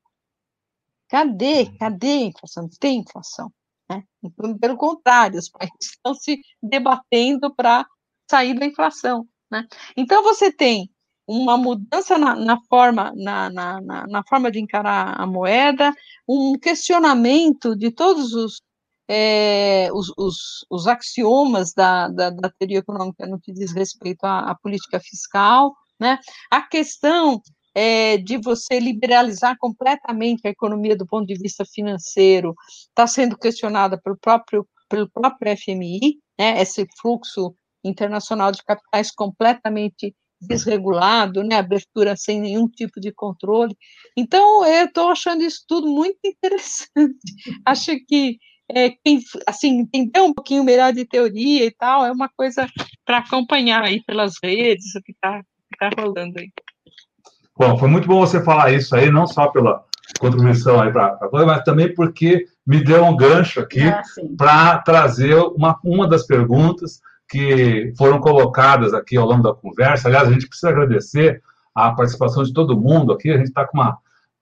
Cadê? 1.07 1.65
Cadê 1.77 2.07
a 2.07 2.25
inflação? 2.25 2.63
Não 2.63 2.69
tem 2.79 2.99
inflação. 2.99 3.51
Né? 3.89 4.03
Então, 4.23 4.57
pelo 4.57 4.77
contrário, 4.77 5.39
os 5.39 5.49
países 5.49 5.77
estão 5.81 6.13
se 6.13 6.41
debatendo 6.61 7.53
para 7.55 7.87
sair 8.29 8.53
da 8.57 8.65
inflação. 8.65 9.27
Né? 9.51 9.67
Então, 9.95 10.21
você 10.23 10.51
tem 10.51 10.91
uma 11.29 11.55
mudança 11.55 12.17
na, 12.17 12.35
na 12.35 12.59
forma, 12.67 13.13
na, 13.15 13.51
na, 13.51 13.79
na, 14.07 14.23
forma 14.27 14.49
de 14.49 14.59
encarar 14.59 15.13
a 15.15 15.27
moeda, 15.27 15.93
um 16.27 16.57
questionamento 16.57 17.75
de 17.75 17.91
todos 17.91 18.33
os, 18.33 18.63
é, 19.07 19.89
os, 19.93 20.11
os, 20.17 20.65
os, 20.71 20.87
axiomas 20.87 21.71
da, 21.71 22.07
da, 22.07 22.31
da, 22.31 22.49
teoria 22.57 22.79
econômica 22.79 23.27
no 23.27 23.39
que 23.39 23.53
diz 23.53 23.71
respeito 23.71 24.23
à, 24.23 24.49
à 24.49 24.55
política 24.55 24.99
fiscal, 24.99 25.75
né? 25.99 26.17
a 26.49 26.63
questão 26.63 27.39
é, 27.75 28.17
de 28.17 28.37
você 28.37 28.79
liberalizar 28.79 29.55
completamente 29.59 30.47
a 30.47 30.49
economia 30.49 30.97
do 30.97 31.05
ponto 31.05 31.27
de 31.27 31.35
vista 31.35 31.63
financeiro 31.63 32.55
está 32.87 33.05
sendo 33.05 33.37
questionada 33.37 34.01
pelo 34.01 34.17
próprio, 34.17 34.67
pelo 34.89 35.07
próprio 35.07 35.55
FMI, 35.55 36.17
né? 36.39 36.59
esse 36.59 36.87
fluxo 36.99 37.53
internacional 37.83 38.51
de 38.51 38.63
capitais 38.63 39.11
completamente 39.11 40.15
desregulado, 40.41 41.43
né, 41.43 41.55
abertura 41.55 42.15
sem 42.15 42.39
nenhum 42.39 42.67
tipo 42.67 42.99
de 42.99 43.11
controle. 43.11 43.75
Então, 44.15 44.65
eu 44.65 44.85
estou 44.85 45.09
achando 45.09 45.43
isso 45.43 45.63
tudo 45.67 45.87
muito 45.87 46.19
interessante. 46.23 47.19
Acho 47.65 47.91
que 48.07 48.37
é, 48.71 48.91
quem, 49.03 49.19
assim, 49.47 49.79
entender 49.79 50.21
um 50.21 50.33
pouquinho 50.33 50.63
melhor 50.63 50.93
de 50.93 51.03
teoria 51.05 51.65
e 51.65 51.71
tal 51.71 52.05
é 52.05 52.11
uma 52.11 52.29
coisa 52.29 52.67
para 53.05 53.17
acompanhar 53.17 53.83
aí 53.83 54.03
pelas 54.03 54.35
redes, 54.43 54.93
o 54.95 55.01
que 55.01 55.11
está 55.11 55.41
tá 55.79 55.89
rolando 55.99 56.39
aí. 56.39 56.49
Bom, 57.57 57.77
foi 57.77 57.89
muito 57.89 58.07
bom 58.07 58.19
você 58.19 58.43
falar 58.43 58.71
isso 58.71 58.95
aí, 58.95 59.11
não 59.11 59.27
só 59.27 59.47
pela 59.47 59.83
contribuição 60.19 60.81
aí 60.81 60.91
para 60.91 61.19
a 61.21 61.45
mas 61.45 61.63
também 61.63 61.93
porque 61.93 62.45
me 62.65 62.83
deu 62.83 63.03
um 63.03 63.15
gancho 63.15 63.59
aqui 63.59 63.81
ah, 63.81 64.01
para 64.37 64.79
trazer 64.79 65.35
uma, 65.35 65.77
uma 65.83 66.07
das 66.07 66.25
perguntas 66.25 66.99
que 67.29 67.93
foram 67.97 68.19
colocadas 68.19 68.93
aqui 68.93 69.15
ao 69.15 69.27
longo 69.27 69.43
da 69.43 69.53
conversa. 69.53 70.07
Aliás, 70.07 70.27
a 70.27 70.31
gente 70.31 70.47
precisa 70.47 70.69
agradecer 70.69 71.41
a 71.73 71.91
participação 71.91 72.43
de 72.43 72.51
todo 72.53 72.79
mundo 72.79 73.13
aqui. 73.13 73.29
A 73.29 73.37
gente 73.37 73.49
está 73.49 73.65
com 73.65 73.77
uma 73.77 73.97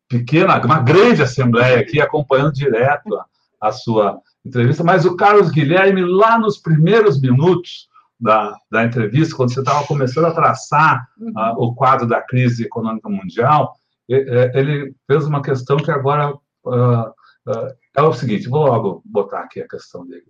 pequena, 0.08 0.60
uma 0.64 0.80
grande 0.80 1.22
assembleia 1.22 1.80
aqui 1.80 2.00
acompanhando 2.00 2.54
direto 2.54 3.14
a, 3.16 3.26
a 3.68 3.72
sua 3.72 4.20
entrevista. 4.46 4.84
Mas 4.84 5.06
o 5.06 5.18
Carlos 5.18 5.52
Guilherme, 5.52 6.04
lá 6.04 6.40
nos 6.40 6.58
primeiros 6.58 7.20
minutos 7.20 7.90
da, 8.20 8.56
da 8.72 8.86
entrevista, 8.86 9.36
quando 9.36 9.54
você 9.54 9.60
estava 9.60 9.86
começando 9.86 10.26
a 10.26 10.34
traçar 10.34 11.08
uh, 11.20 11.62
o 11.62 11.76
quadro 11.76 12.08
da 12.08 12.22
crise 12.22 12.64
econômica 12.64 13.10
mundial, 13.10 13.76
ele 14.08 14.96
fez 15.06 15.26
uma 15.26 15.42
questão 15.42 15.76
que 15.76 15.92
agora 15.92 16.34
uh, 16.34 17.10
uh, 17.10 17.76
é 17.96 18.02
o 18.02 18.14
seguinte: 18.14 18.48
vou 18.48 18.66
logo 18.66 19.02
botar 19.06 19.42
aqui 19.42 19.60
a 19.62 19.68
questão 19.68 20.08
dele. 20.08 20.28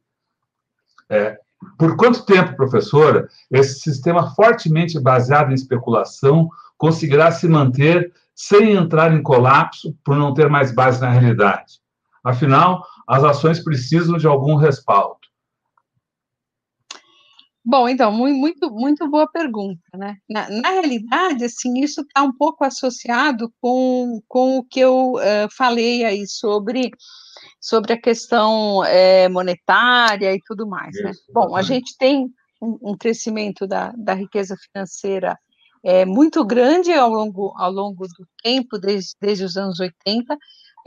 É, 1.09 1.37
por 1.77 1.95
quanto 1.95 2.25
tempo, 2.25 2.55
professora, 2.55 3.27
esse 3.51 3.79
sistema 3.79 4.33
fortemente 4.35 4.99
baseado 4.99 5.51
em 5.51 5.55
especulação 5.55 6.49
conseguirá 6.77 7.31
se 7.31 7.47
manter 7.47 8.13
sem 8.35 8.73
entrar 8.73 9.13
em 9.13 9.23
colapso 9.23 9.97
por 10.03 10.15
não 10.15 10.33
ter 10.33 10.49
mais 10.49 10.71
base 10.71 11.01
na 11.01 11.09
realidade? 11.09 11.79
Afinal, 12.23 12.85
as 13.07 13.23
ações 13.23 13.63
precisam 13.63 14.17
de 14.17 14.27
algum 14.27 14.55
respaldo. 14.55 15.17
Bom, 17.69 17.89
então, 17.89 18.13
muito, 18.13 18.71
muito 18.71 19.09
boa 19.09 19.27
pergunta, 19.27 19.81
né? 19.93 20.15
Na, 20.29 20.49
na 20.49 20.69
realidade, 20.69 21.43
assim, 21.43 21.81
isso 21.81 21.99
está 21.99 22.23
um 22.23 22.31
pouco 22.31 22.63
associado 22.63 23.51
com, 23.59 24.21
com 24.25 24.59
o 24.59 24.63
que 24.63 24.79
eu 24.79 25.15
uh, 25.15 25.49
falei 25.51 26.05
aí 26.05 26.25
sobre 26.25 26.91
sobre 27.67 27.91
a 27.91 28.01
questão 28.01 28.81
é, 28.85 29.27
monetária 29.27 30.33
e 30.33 30.39
tudo 30.39 30.65
mais. 30.65 30.95
Né? 31.03 31.11
Bom, 31.33 31.53
a 31.53 31.61
gente 31.61 31.97
tem 31.97 32.33
um, 32.61 32.91
um 32.91 32.97
crescimento 32.97 33.67
da, 33.67 33.91
da, 33.97 34.13
riqueza 34.13 34.55
financeira 34.55 35.37
é, 35.83 36.05
muito 36.05 36.45
grande 36.45 36.93
ao 36.93 37.09
longo, 37.09 37.53
ao 37.57 37.69
longo 37.69 38.07
do 38.07 38.25
tempo, 38.41 38.77
desde, 38.77 39.11
desde 39.19 39.43
os 39.43 39.57
anos 39.57 39.81
80. 39.81 40.37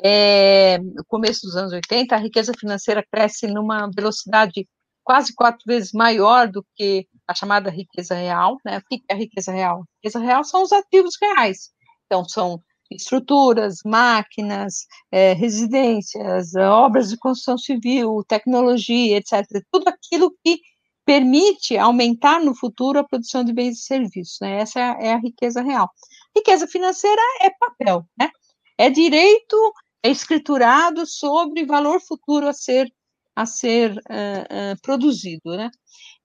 É, 0.03 0.79
começo 1.07 1.43
dos 1.43 1.55
anos 1.55 1.71
80, 1.75 2.15
a 2.15 2.19
riqueza 2.19 2.55
financeira 2.59 3.05
cresce 3.13 3.47
numa 3.47 3.91
velocidade 3.95 4.67
quase 5.05 5.35
quatro 5.35 5.63
vezes 5.67 5.93
maior 5.93 6.49
do 6.49 6.65
que 6.75 7.07
a 7.29 7.35
chamada 7.35 7.69
riqueza 7.69 8.15
real. 8.15 8.57
Né? 8.65 8.79
O 8.79 8.83
que 8.89 9.05
é 9.07 9.13
a 9.13 9.19
riqueza 9.19 9.53
real? 9.53 9.81
A 9.81 9.97
riqueza 9.99 10.19
real 10.19 10.43
são 10.45 10.63
os 10.63 10.73
ativos 10.73 11.15
reais. 11.21 11.73
Então, 12.07 12.25
são 12.25 12.59
estruturas, 12.91 13.79
máquinas, 13.85 14.87
é, 15.11 15.33
residências, 15.33 16.55
obras 16.55 17.11
de 17.11 17.17
construção 17.17 17.57
civil, 17.57 18.25
tecnologia, 18.27 19.17
etc. 19.17 19.45
Tudo 19.71 19.89
aquilo 19.89 20.35
que 20.45 20.61
permite 21.05 21.77
aumentar 21.77 22.41
no 22.41 22.55
futuro 22.55 22.99
a 22.99 23.05
produção 23.05 23.45
de 23.45 23.53
bens 23.53 23.79
e 23.79 23.83
serviços. 23.83 24.39
Né? 24.41 24.61
Essa 24.61 24.81
é 24.81 25.13
a 25.13 25.19
riqueza 25.19 25.63
real. 25.63 25.89
Riqueza 26.37 26.67
financeira 26.67 27.21
é 27.43 27.51
papel, 27.51 28.07
né? 28.19 28.31
é 28.79 28.89
direito 28.89 29.57
é 30.03 30.11
escriturado 30.11 31.07
sobre 31.07 31.67
valor 31.67 32.01
futuro 32.01 32.49
a 32.49 32.53
ser 32.53 32.91
a 33.37 33.47
ser 33.47 33.93
uh, 33.93 33.95
uh, 33.95 34.81
produzido, 34.83 35.57
né? 35.57 35.71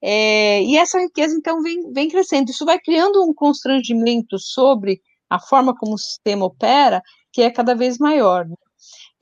É, 0.02 0.62
e 0.64 0.76
essa 0.76 1.00
riqueza 1.00 1.36
então 1.36 1.62
vem, 1.62 1.92
vem 1.94 2.10
crescendo. 2.10 2.50
Isso 2.50 2.66
vai 2.66 2.80
criando 2.80 3.24
um 3.24 3.34
constrangimento 3.34 4.38
sobre 4.40 5.02
a 5.30 5.40
forma 5.40 5.76
como 5.76 5.96
o 5.96 5.98
sistema 5.98 6.46
opera, 6.46 7.02
que 7.32 7.42
é 7.42 7.52
cada 7.52 7.76
vez 7.76 7.98
maior. 7.98 8.46
Né? 8.48 8.56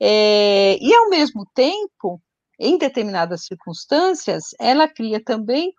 É, 0.00 0.78
e, 0.80 0.94
ao 0.94 1.08
mesmo 1.08 1.46
tempo, 1.54 2.20
em 2.58 2.78
determinadas 2.78 3.46
circunstâncias, 3.46 4.50
ela 4.60 4.88
cria 4.88 5.22
também 5.22 5.72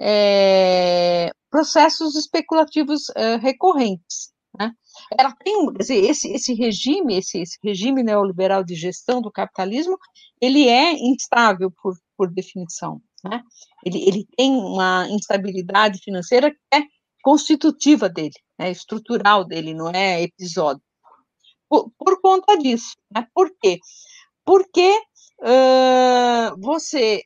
é, 0.00 1.30
processos 1.50 2.16
especulativos 2.16 3.10
é, 3.16 3.36
recorrentes. 3.36 4.32
Né? 4.58 4.72
Ela 5.18 5.34
tem, 5.42 5.72
dizer, 5.72 6.04
esse, 6.04 6.32
esse 6.32 6.54
regime, 6.54 7.16
esse, 7.16 7.40
esse, 7.40 7.58
regime 7.62 8.02
neoliberal 8.02 8.62
de 8.62 8.74
gestão 8.74 9.20
do 9.20 9.30
capitalismo, 9.30 9.96
ele 10.40 10.68
é 10.68 10.92
instável 10.92 11.70
por, 11.82 11.94
por 12.16 12.30
definição. 12.30 13.00
Né? 13.24 13.42
Ele, 13.84 14.02
ele 14.06 14.26
tem 14.36 14.52
uma 14.52 15.06
instabilidade 15.08 16.00
financeira 16.00 16.50
que 16.50 16.58
é 16.74 16.82
constitutiva 17.22 18.08
dele, 18.08 18.34
é 18.58 18.70
estrutural 18.70 19.44
dele, 19.44 19.74
não 19.74 19.90
é 19.90 20.22
episódio. 20.22 20.82
Por, 21.68 21.90
por 21.98 22.20
conta 22.20 22.58
disso. 22.58 22.94
Né? 23.10 23.26
Por 23.32 23.50
quê? 23.60 23.78
Porque 24.44 24.90
uh, 25.40 26.60
você 26.60 27.22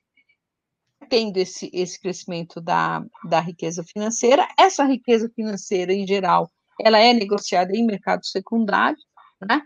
tendo 1.09 1.37
esse, 1.37 1.71
esse 1.73 2.01
crescimento 2.01 2.61
da, 2.61 3.05
da 3.29 3.41
riqueza 3.41 3.85
financeira, 3.85 4.47
essa 4.59 4.85
riqueza 4.85 5.31
financeira, 5.35 5.93
em 5.93 6.07
geral, 6.07 6.51
ela 6.81 6.99
é 6.99 7.13
negociada 7.13 7.75
em 7.75 7.87
mercado 7.87 8.25
secundário, 8.27 8.99
né? 9.41 9.63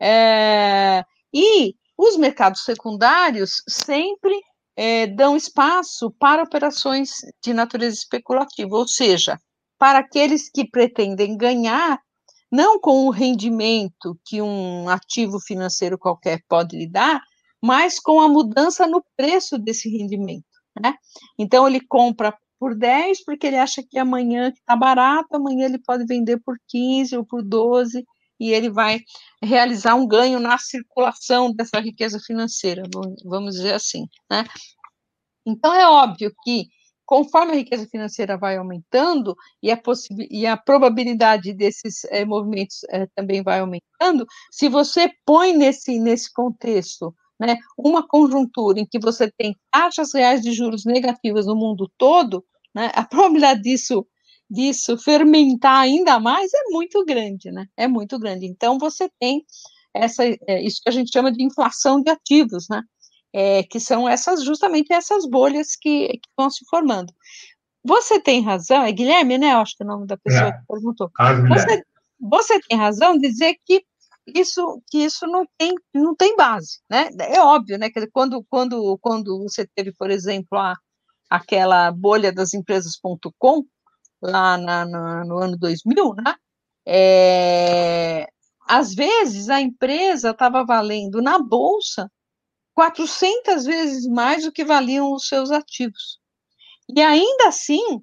É, 0.00 1.04
e 1.32 1.74
os 1.96 2.16
mercados 2.16 2.64
secundários 2.64 3.62
sempre 3.68 4.34
é, 4.76 5.06
dão 5.06 5.36
espaço 5.36 6.10
para 6.18 6.42
operações 6.42 7.10
de 7.42 7.52
natureza 7.52 7.96
especulativa, 7.96 8.76
ou 8.76 8.88
seja, 8.88 9.38
para 9.80 10.00
aqueles 10.00 10.50
que 10.50 10.68
pretendem 10.68 11.38
ganhar 11.38 11.98
não 12.52 12.78
com 12.78 13.06
o 13.06 13.10
rendimento 13.10 14.18
que 14.26 14.42
um 14.42 14.90
ativo 14.90 15.40
financeiro 15.40 15.96
qualquer 15.96 16.44
pode 16.46 16.76
lhe 16.76 16.86
dar, 16.86 17.22
mas 17.62 17.98
com 17.98 18.20
a 18.20 18.28
mudança 18.28 18.86
no 18.86 19.02
preço 19.16 19.56
desse 19.56 19.88
rendimento. 19.88 20.44
Né? 20.78 20.94
Então, 21.38 21.66
ele 21.66 21.80
compra 21.80 22.36
por 22.58 22.76
10 22.76 23.24
porque 23.24 23.46
ele 23.46 23.56
acha 23.56 23.82
que 23.82 23.98
amanhã 23.98 24.50
está 24.50 24.76
barato, 24.76 25.34
amanhã 25.34 25.64
ele 25.64 25.78
pode 25.78 26.04
vender 26.04 26.38
por 26.44 26.58
15 26.68 27.16
ou 27.16 27.24
por 27.24 27.42
12 27.42 28.04
e 28.38 28.52
ele 28.52 28.68
vai 28.68 29.00
realizar 29.42 29.94
um 29.94 30.06
ganho 30.06 30.38
na 30.38 30.58
circulação 30.58 31.50
dessa 31.50 31.80
riqueza 31.80 32.18
financeira, 32.18 32.82
vamos 33.24 33.54
dizer 33.54 33.74
assim. 33.74 34.06
Né? 34.30 34.44
Então, 35.46 35.72
é 35.72 35.88
óbvio 35.88 36.34
que 36.42 36.66
conforme 37.10 37.50
a 37.50 37.56
riqueza 37.56 37.88
financeira 37.88 38.38
vai 38.38 38.56
aumentando 38.56 39.34
e 39.60 39.72
a, 39.72 39.82
e 40.30 40.46
a 40.46 40.56
probabilidade 40.56 41.52
desses 41.52 42.04
é, 42.04 42.24
movimentos 42.24 42.84
é, 42.88 43.04
também 43.16 43.42
vai 43.42 43.58
aumentando, 43.58 44.24
se 44.48 44.68
você 44.68 45.10
põe 45.26 45.52
nesse, 45.52 45.98
nesse 45.98 46.32
contexto 46.32 47.12
né, 47.40 47.56
uma 47.76 48.06
conjuntura 48.06 48.78
em 48.78 48.86
que 48.86 49.00
você 49.00 49.28
tem 49.28 49.56
taxas 49.72 50.14
reais 50.14 50.40
de 50.40 50.52
juros 50.52 50.84
negativas 50.84 51.46
no 51.46 51.56
mundo 51.56 51.90
todo, 51.98 52.44
né, 52.72 52.92
a 52.94 53.04
probabilidade 53.04 53.62
disso, 53.62 54.06
disso 54.48 54.96
fermentar 54.96 55.80
ainda 55.80 56.20
mais 56.20 56.54
é 56.54 56.70
muito 56.70 57.04
grande, 57.04 57.50
né, 57.50 57.66
é 57.76 57.88
muito 57.88 58.20
grande. 58.20 58.46
Então, 58.46 58.78
você 58.78 59.10
tem 59.18 59.44
essa, 59.92 60.22
é, 60.24 60.62
isso 60.62 60.80
que 60.80 60.88
a 60.88 60.92
gente 60.92 61.10
chama 61.12 61.32
de 61.32 61.42
inflação 61.42 62.00
de 62.00 62.08
ativos, 62.08 62.68
né, 62.70 62.80
é, 63.32 63.62
que 63.62 63.78
são 63.78 64.08
essas 64.08 64.44
justamente 64.44 64.92
essas 64.92 65.26
bolhas 65.26 65.76
que, 65.76 66.08
que, 66.08 66.28
vão 66.36 66.50
se 66.50 66.64
formando. 66.68 67.12
Você 67.84 68.20
tem 68.20 68.42
razão, 68.42 68.82
é 68.82 68.92
Guilherme, 68.92 69.38
né? 69.38 69.52
Acho 69.52 69.76
que 69.76 69.82
é 69.82 69.86
o 69.86 69.88
nome 69.88 70.06
da 70.06 70.16
pessoa 70.16 70.48
é. 70.48 70.52
que 70.52 70.66
perguntou. 70.68 71.10
Você, 71.48 71.82
você, 72.20 72.60
tem 72.68 72.76
razão 72.76 73.16
de 73.16 73.28
dizer 73.28 73.56
que 73.64 73.84
isso 74.34 74.82
que 74.88 74.98
isso 74.98 75.26
não 75.26 75.44
tem 75.56 75.74
não 75.94 76.14
tem 76.14 76.36
base, 76.36 76.80
né? 76.90 77.08
É 77.18 77.40
óbvio, 77.40 77.78
né? 77.78 77.88
Que 77.90 78.06
quando 78.08 78.44
quando 78.50 78.98
quando 79.00 79.42
você 79.42 79.66
teve, 79.74 79.92
por 79.92 80.10
exemplo, 80.10 80.58
a, 80.58 80.74
aquela 81.30 81.90
bolha 81.90 82.32
das 82.32 82.52
empresas.com 82.52 83.64
lá 84.22 84.58
na, 84.58 84.84
na, 84.84 85.24
no 85.24 85.38
ano 85.38 85.56
2000, 85.56 86.14
né? 86.14 86.34
É, 86.86 88.26
às 88.66 88.94
vezes 88.94 89.48
a 89.48 89.60
empresa 89.60 90.30
estava 90.30 90.64
valendo 90.64 91.22
na 91.22 91.38
bolsa 91.38 92.10
400 92.74 93.64
vezes 93.64 94.06
mais 94.06 94.44
do 94.44 94.52
que 94.52 94.64
valiam 94.64 95.12
os 95.12 95.26
seus 95.26 95.50
ativos. 95.50 96.18
E 96.94 97.00
ainda 97.00 97.48
assim, 97.48 98.02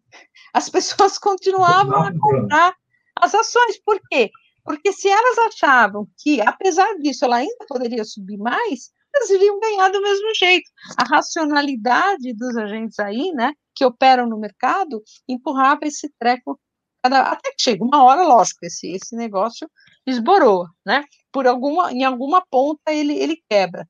as 0.54 0.70
pessoas 0.70 1.18
continuavam 1.18 2.04
a 2.04 2.20
comprar 2.20 2.76
as 3.20 3.34
ações. 3.34 3.80
Por 3.84 4.00
quê? 4.10 4.30
Porque 4.64 4.92
se 4.92 5.08
elas 5.08 5.38
achavam 5.40 6.08
que, 6.18 6.42
apesar 6.42 6.94
disso, 6.96 7.26
ela 7.26 7.38
ainda 7.38 7.66
poderia 7.68 8.04
subir 8.04 8.38
mais, 8.38 8.92
elas 9.16 9.30
iriam 9.30 9.60
ganhar 9.60 9.90
do 9.90 10.02
mesmo 10.02 10.36
jeito. 10.36 10.70
A 10.98 11.04
racionalidade 11.04 12.34
dos 12.34 12.56
agentes 12.58 13.00
aí, 13.00 13.32
né, 13.34 13.54
que 13.74 13.86
operam 13.86 14.28
no 14.28 14.38
mercado, 14.38 15.02
empurrava 15.28 15.82
esse 15.84 16.12
treco 16.20 16.60
até 17.04 17.52
que 17.52 17.62
chega 17.62 17.84
uma 17.84 18.04
hora, 18.04 18.24
lógico, 18.24 18.66
esse, 18.66 18.92
esse 18.92 19.16
negócio 19.16 19.70
esborou, 20.06 20.68
né? 20.86 21.06
Por 21.32 21.48
alguma, 21.48 21.92
em 21.92 22.04
alguma 22.04 22.44
ponta 22.50 22.92
ele, 22.92 23.14
ele 23.14 23.42
quebra. 23.50 23.88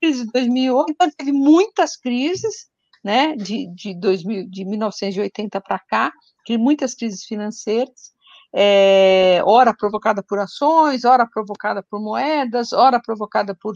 Crise 0.00 0.26
de 0.26 0.32
2008 0.32 0.90
então, 0.90 1.10
teve 1.10 1.32
muitas 1.32 1.96
crises, 1.96 2.68
né, 3.04 3.36
de, 3.36 3.66
de, 3.74 3.94
2000, 3.94 4.48
de 4.48 4.64
1980 4.64 5.60
para 5.60 5.78
cá, 5.78 6.12
de 6.46 6.58
muitas 6.58 6.94
crises 6.94 7.24
financeiras, 7.24 8.12
é, 8.52 9.40
ora 9.44 9.74
provocada 9.74 10.22
por 10.22 10.38
ações, 10.38 11.04
ora 11.04 11.26
provocada 11.26 11.82
por 11.82 12.00
moedas, 12.00 12.72
ora 12.72 13.00
provocada 13.00 13.54
por 13.54 13.74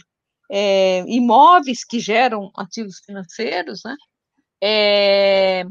é, 0.51 1.05
imóveis 1.07 1.85
que 1.85 2.01
geram 2.01 2.51
ativos 2.57 3.01
financeiros, 3.05 3.83
né? 3.85 3.97
É, 4.63 5.65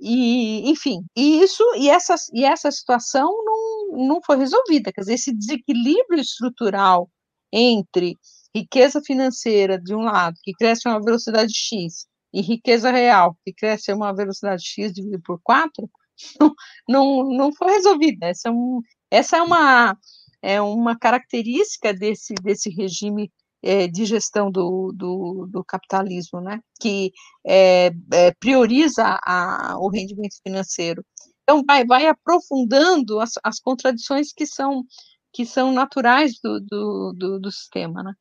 e, 0.00 0.70
enfim, 0.70 1.04
e 1.16 1.42
isso 1.42 1.64
e 1.76 1.90
essa, 1.90 2.14
e 2.32 2.44
essa 2.44 2.70
situação 2.70 3.30
não, 3.44 4.06
não 4.08 4.20
foi 4.24 4.36
resolvida, 4.36 4.92
quer 4.92 5.00
dizer, 5.00 5.14
esse 5.14 5.34
desequilíbrio 5.34 6.20
estrutural 6.20 7.10
entre 7.52 8.16
riqueza 8.60 9.00
financeira, 9.00 9.80
de 9.80 9.94
um 9.94 10.00
lado, 10.00 10.36
que 10.42 10.52
cresce 10.54 10.88
a 10.88 10.92
uma 10.92 11.02
velocidade 11.02 11.52
X, 11.54 12.06
e 12.32 12.40
riqueza 12.40 12.90
real, 12.90 13.36
que 13.44 13.52
cresce 13.52 13.90
a 13.90 13.96
uma 13.96 14.14
velocidade 14.14 14.62
X 14.64 14.92
dividido 14.92 15.22
por 15.22 15.40
4, 15.42 15.88
não, 16.40 16.54
não, 16.88 17.28
não 17.28 17.52
foi 17.52 17.72
resolvida. 17.72 18.26
Essa 18.26 18.48
é, 18.48 18.52
um, 18.52 18.80
essa 19.10 19.36
é, 19.38 19.42
uma, 19.42 19.98
é 20.42 20.60
uma 20.60 20.98
característica 20.98 21.92
desse, 21.94 22.34
desse 22.34 22.70
regime 22.70 23.30
é, 23.62 23.88
de 23.88 24.04
gestão 24.04 24.50
do, 24.50 24.92
do, 24.94 25.48
do, 25.50 25.64
capitalismo, 25.64 26.40
né? 26.40 26.60
que 26.80 27.12
é, 27.46 27.90
é, 28.12 28.32
prioriza 28.38 29.18
a, 29.24 29.76
o 29.78 29.88
rendimento 29.88 30.36
financeiro. 30.42 31.04
Então, 31.42 31.62
vai, 31.66 31.84
vai 31.84 32.06
aprofundando 32.06 33.20
as, 33.20 33.32
as 33.42 33.58
contradições 33.58 34.32
que 34.32 34.46
são 34.46 34.84
que 35.32 35.44
são 35.44 35.72
naturais 35.72 36.38
do, 36.42 36.60
do, 36.60 37.12
do, 37.12 37.40
do 37.40 37.52
sistema. 37.52 38.02
Né? 38.02 38.12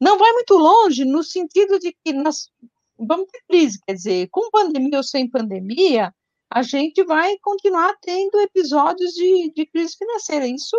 Não 0.00 0.18
vai 0.18 0.32
muito 0.32 0.56
longe 0.56 1.04
no 1.04 1.22
sentido 1.22 1.78
de 1.78 1.94
que 2.04 2.12
nós 2.12 2.48
vamos 2.98 3.26
ter 3.30 3.40
crise, 3.48 3.78
quer 3.86 3.94
dizer, 3.94 4.28
com 4.30 4.50
pandemia 4.50 4.98
ou 4.98 5.02
sem 5.02 5.28
pandemia, 5.28 6.14
a 6.52 6.62
gente 6.62 7.04
vai 7.04 7.38
continuar 7.38 7.94
tendo 8.02 8.40
episódios 8.40 9.12
de, 9.12 9.52
de 9.54 9.66
crise 9.66 9.96
financeira. 9.96 10.46
Isso 10.46 10.76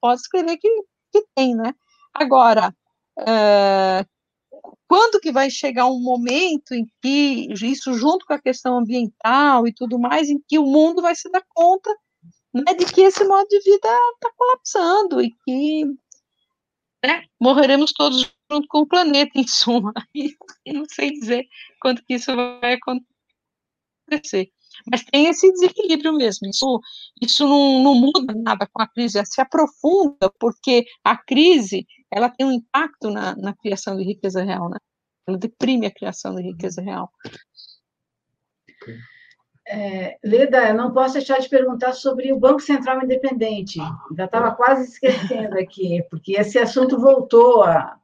pode 0.00 0.20
escrever 0.20 0.56
que, 0.56 0.68
que 1.12 1.24
tem, 1.34 1.54
né? 1.54 1.72
Agora, 2.12 2.74
uh, 3.20 4.06
quando 4.88 5.20
que 5.20 5.32
vai 5.32 5.50
chegar 5.50 5.86
um 5.86 6.00
momento 6.00 6.74
em 6.74 6.86
que, 7.00 7.48
isso 7.52 7.94
junto 7.94 8.26
com 8.26 8.32
a 8.32 8.40
questão 8.40 8.78
ambiental 8.78 9.66
e 9.66 9.72
tudo 9.72 9.98
mais, 9.98 10.28
em 10.28 10.40
que 10.46 10.58
o 10.58 10.66
mundo 10.66 11.00
vai 11.00 11.14
se 11.14 11.30
dar 11.30 11.44
conta 11.48 11.90
né, 12.54 12.74
de 12.74 12.86
que 12.86 13.00
esse 13.00 13.24
modo 13.24 13.48
de 13.48 13.58
vida 13.60 13.88
está 14.14 14.30
colapsando 14.36 15.20
e 15.20 15.30
que 15.44 15.84
né, 17.04 17.24
morreremos 17.40 17.92
todos 17.92 18.32
junto 18.50 18.68
com 18.68 18.78
o 18.80 18.86
planeta, 18.86 19.32
em 19.38 19.46
suma. 19.46 19.92
E 20.14 20.72
não 20.72 20.84
sei 20.88 21.10
dizer 21.10 21.46
quanto 21.80 22.02
que 22.04 22.14
isso 22.14 22.34
vai 22.34 22.74
acontecer. 22.74 24.50
Mas 24.90 25.04
tem 25.04 25.26
esse 25.26 25.50
desequilíbrio 25.52 26.12
mesmo. 26.12 26.48
Isso, 26.48 26.80
isso 27.20 27.46
não, 27.46 27.82
não 27.82 27.94
muda 27.94 28.32
nada 28.34 28.68
com 28.72 28.82
a 28.82 28.88
crise, 28.88 29.18
ela 29.18 29.26
se 29.26 29.40
aprofunda, 29.40 30.32
porque 30.38 30.84
a 31.02 31.16
crise 31.16 31.86
ela 32.10 32.28
tem 32.28 32.46
um 32.46 32.52
impacto 32.52 33.10
na, 33.10 33.36
na 33.36 33.54
criação 33.54 33.96
de 33.96 34.04
riqueza 34.04 34.42
real, 34.42 34.68
né? 34.70 34.78
Ela 35.26 35.38
deprime 35.38 35.86
a 35.86 35.94
criação 35.94 36.34
de 36.34 36.42
riqueza 36.42 36.82
real. 36.82 37.10
Okay. 38.82 38.98
É, 39.66 40.18
Leda, 40.22 40.68
eu 40.68 40.74
não 40.74 40.92
posso 40.92 41.14
deixar 41.14 41.38
de 41.38 41.48
perguntar 41.48 41.92
sobre 41.92 42.32
o 42.32 42.38
Banco 42.38 42.60
Central 42.60 43.02
Independente. 43.02 43.78
Já 44.16 44.26
estava 44.26 44.54
quase 44.54 44.84
esquecendo 44.84 45.58
aqui, 45.58 46.04
porque 46.10 46.32
esse 46.32 46.58
assunto 46.58 47.00
voltou 47.00 47.62
a, 47.62 47.96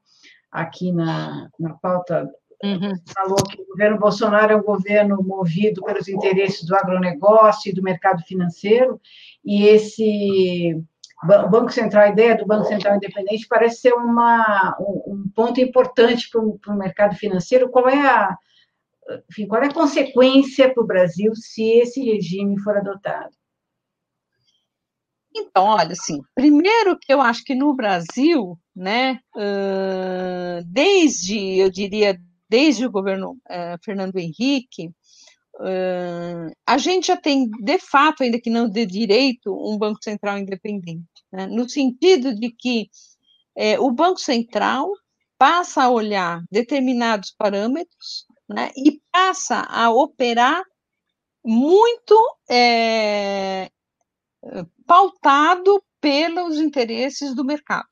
aqui 0.51 0.91
na, 0.91 1.51
na 1.59 1.75
pauta. 1.75 2.29
Uhum. 2.63 2.93
Falou 3.15 3.37
que 3.37 3.61
o 3.61 3.67
governo 3.67 3.99
Bolsonaro 3.99 4.53
é 4.53 4.57
um 4.57 4.63
governo 4.63 5.23
movido 5.23 5.83
pelos 5.83 6.09
interesses 6.09 6.65
do 6.67 6.77
agronegócio 6.77 7.71
e 7.71 7.75
do 7.75 7.83
mercado 7.83 8.23
financeiro, 8.23 9.01
e 9.45 9.67
esse 9.67 10.79
Banco 11.23 11.71
Central, 11.71 12.05
a 12.05 12.09
ideia 12.09 12.37
do 12.37 12.47
Banco 12.47 12.65
Central 12.65 12.97
Independente 12.97 13.47
parece 13.47 13.83
ser 13.83 13.93
uma, 13.93 14.77
um, 14.81 15.15
um 15.15 15.31
ponto 15.35 15.61
importante 15.61 16.31
para 16.31 16.41
o 16.41 16.79
mercado 16.79 17.15
financeiro. 17.15 17.69
Qual 17.69 17.89
é 17.89 18.07
a 18.07 18.39
enfim, 19.31 19.47
qual 19.47 19.63
é 19.63 19.67
a 19.67 19.75
consequência 19.75 20.73
para 20.73 20.83
o 20.83 20.87
Brasil 20.87 21.35
se 21.35 21.63
esse 21.63 22.03
regime 22.03 22.61
for 22.61 22.77
adotado? 22.77 23.35
Então, 25.35 25.65
olha, 25.65 25.93
assim, 25.93 26.21
primeiro 26.35 26.99
que 26.99 27.13
eu 27.13 27.21
acho 27.21 27.45
que 27.45 27.55
no 27.55 27.75
Brasil, 27.75 28.59
né, 28.75 29.21
desde, 30.67 31.59
eu 31.59 31.71
diria, 31.71 32.19
desde 32.49 32.85
o 32.85 32.91
governo 32.91 33.39
Fernando 33.85 34.17
Henrique, 34.17 34.91
a 36.67 36.79
gente 36.79 37.09
já 37.09 37.17
tem, 37.17 37.49
de 37.49 37.79
fato, 37.79 38.23
ainda 38.23 38.41
que 38.41 38.51
não 38.51 38.69
de 38.69 38.85
direito, 38.87 39.55
um 39.55 39.79
Banco 39.79 40.03
Central 40.03 40.39
independente, 40.39 41.07
né? 41.33 41.47
no 41.47 41.69
sentido 41.69 42.35
de 42.35 42.51
que 42.51 42.89
é, 43.57 43.79
o 43.79 43.91
Banco 43.91 44.19
Central 44.19 44.91
passa 45.39 45.85
a 45.85 45.91
olhar 45.91 46.43
determinados 46.51 47.35
parâmetros 47.37 48.27
né, 48.53 48.71
e 48.77 49.01
passa 49.13 49.61
a 49.69 49.91
operar 49.91 50.63
muito 51.45 52.17
é, 52.51 53.71
pautado 54.87 55.83
pelos 56.01 56.59
interesses 56.59 57.35
do 57.35 57.45
mercado. 57.45 57.89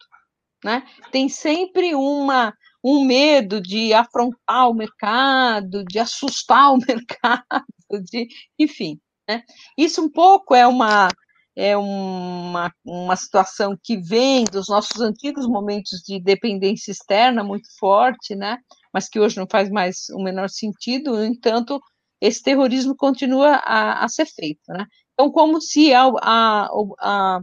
Né? 0.64 0.85
Tem 1.12 1.28
sempre 1.28 1.94
uma, 1.94 2.52
um 2.82 3.05
medo 3.05 3.60
de 3.60 3.94
afrontar 3.94 4.68
o 4.68 4.74
mercado, 4.74 5.85
de 5.85 5.98
assustar 5.98 6.72
o 6.72 6.78
mercado, 6.86 7.64
de, 8.10 8.26
enfim. 8.59 9.01
Né? 9.28 9.44
Isso 9.76 10.02
um 10.02 10.10
pouco 10.10 10.55
é 10.55 10.66
uma, 10.66 11.09
é 11.55 11.76
uma, 11.76 12.72
uma 12.85 13.14
situação 13.14 13.78
que 13.80 13.97
vem 13.97 14.44
dos 14.44 14.68
nossos 14.68 15.01
antigos 15.01 15.47
momentos 15.47 16.01
de 16.01 16.20
dependência 16.20 16.90
externa 16.90 17.44
muito 17.44 17.68
forte, 17.78 18.35
né? 18.35 18.59
Mas 18.93 19.09
que 19.09 19.20
hoje 19.20 19.36
não 19.36 19.47
faz 19.51 19.70
mais 19.70 20.09
o 20.10 20.23
menor 20.23 20.48
sentido, 20.48 21.16
no 21.16 21.24
entanto, 21.24 21.81
esse 22.20 22.43
terrorismo 22.43 22.97
continua 22.97 23.56
a, 23.65 24.05
a 24.05 24.09
ser 24.09 24.27
feito. 24.27 24.60
Né? 24.69 24.86
Então, 25.15 25.31
como 25.31 25.60
se 25.60 25.93
a, 25.94 26.05
a, 26.20 26.69
a, 27.01 27.40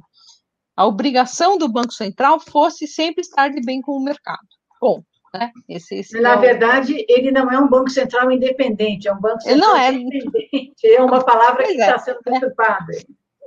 a 0.76 0.86
obrigação 0.86 1.58
do 1.58 1.68
Banco 1.70 1.94
Central 1.94 2.40
fosse 2.40 2.88
sempre 2.88 3.22
estar 3.22 3.50
de 3.50 3.62
bem 3.62 3.82
com 3.82 3.94
o 3.94 4.04
mercado. 4.04 4.48
Bom, 4.82 5.02
né? 5.34 5.52
Esse, 5.68 5.96
esse 5.96 6.20
Na 6.22 6.34
é 6.34 6.38
o... 6.38 6.40
verdade, 6.40 7.06
ele 7.08 7.32
não 7.32 7.52
é 7.52 7.60
um 7.60 7.68
banco 7.68 7.90
central 7.90 8.32
independente, 8.32 9.08
é 9.08 9.14
um 9.14 9.20
banco 9.20 9.42
central 9.42 9.70
não 9.70 9.78
é... 9.78 9.92
independente. 9.92 10.88
É 10.88 11.02
uma 11.02 11.24
palavra 11.24 11.64
pois 11.64 11.76
que 11.76 11.82
é, 11.82 11.86
está 11.86 12.00
sendo 12.00 12.20
preocupada. 12.22 12.94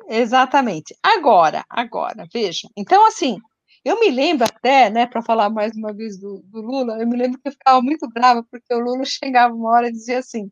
Exatamente. 0.08 0.96
Agora, 1.02 1.64
agora, 1.68 2.26
veja. 2.32 2.68
Então, 2.76 3.06
assim, 3.06 3.38
eu 3.84 4.00
me 4.00 4.10
lembro 4.10 4.44
até, 4.44 4.90
né, 4.90 5.06
para 5.06 5.22
falar 5.22 5.50
mais 5.50 5.76
uma 5.76 5.92
vez 5.92 6.18
do, 6.18 6.42
do, 6.44 6.60
Lula, 6.60 6.98
eu 7.00 7.06
me 7.06 7.16
lembro 7.16 7.40
que 7.40 7.48
eu 7.48 7.52
ficava 7.52 7.80
muito 7.80 8.08
brava, 8.08 8.44
porque 8.50 8.72
o 8.74 8.80
Lula 8.80 9.04
chegava 9.06 9.54
uma 9.54 9.70
hora 9.70 9.88
e 9.88 9.92
dizia 9.92 10.18
assim: 10.18 10.50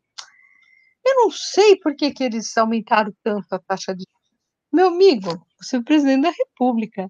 eu 1.07 1.15
não 1.15 1.31
sei 1.31 1.77
por 1.77 1.95
que, 1.95 2.11
que 2.11 2.23
eles 2.23 2.55
aumentaram 2.57 3.13
tanto 3.23 3.53
a 3.53 3.59
taxa 3.59 3.95
de. 3.95 4.05
Meu 4.71 4.87
amigo, 4.87 5.41
você 5.59 5.77
é 5.77 5.79
o 5.79 5.83
presidente 5.83 6.23
da 6.23 6.31
República. 6.31 7.09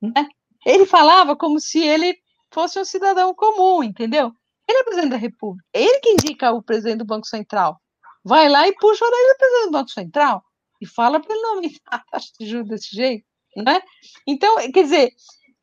Né? 0.00 0.28
Ele 0.64 0.86
falava 0.86 1.34
como 1.34 1.58
se 1.58 1.80
ele 1.80 2.16
fosse 2.52 2.78
um 2.78 2.84
cidadão 2.84 3.34
comum, 3.34 3.82
entendeu? 3.82 4.32
Ele 4.68 4.78
é 4.78 4.84
presidente 4.84 5.10
da 5.10 5.16
República. 5.16 5.66
Ele 5.72 5.98
que 5.98 6.10
indica 6.10 6.52
o 6.52 6.62
presidente 6.62 6.98
do 6.98 7.04
Banco 7.04 7.26
Central. 7.26 7.80
Vai 8.24 8.48
lá 8.48 8.68
e 8.68 8.74
puxa 8.76 9.04
a 9.04 9.08
orelha 9.08 9.34
do 9.34 9.38
presidente 9.38 9.66
do 9.66 9.72
Banco 9.72 9.90
Central 9.90 10.44
e 10.80 10.86
fala 10.86 11.20
para 11.20 11.34
ele 11.34 11.42
não 11.42 11.54
aumentar 11.56 11.80
a 11.90 11.98
taxa 11.98 12.30
de 12.38 12.46
juros 12.46 12.68
desse 12.68 12.94
jeito, 12.94 13.24
né? 13.56 13.80
Então, 14.26 14.54
quer 14.72 14.84
dizer, 14.84 15.12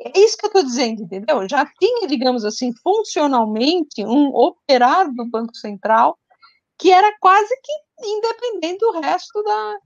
é 0.01 0.19
isso 0.19 0.37
que 0.37 0.45
eu 0.45 0.49
estou 0.49 0.63
dizendo, 0.63 1.03
entendeu? 1.03 1.47
Já 1.49 1.65
tinha, 1.79 2.07
digamos 2.07 2.45
assim, 2.45 2.73
funcionalmente 2.81 4.05
um 4.05 4.27
operar 4.33 5.11
do 5.13 5.25
Banco 5.25 5.55
Central 5.55 6.17
que 6.77 6.91
era 6.91 7.13
quase 7.19 7.53
que 7.61 8.07
independente 8.07 8.79
do 8.79 8.99
resto 9.01 9.43
da, 9.43 9.77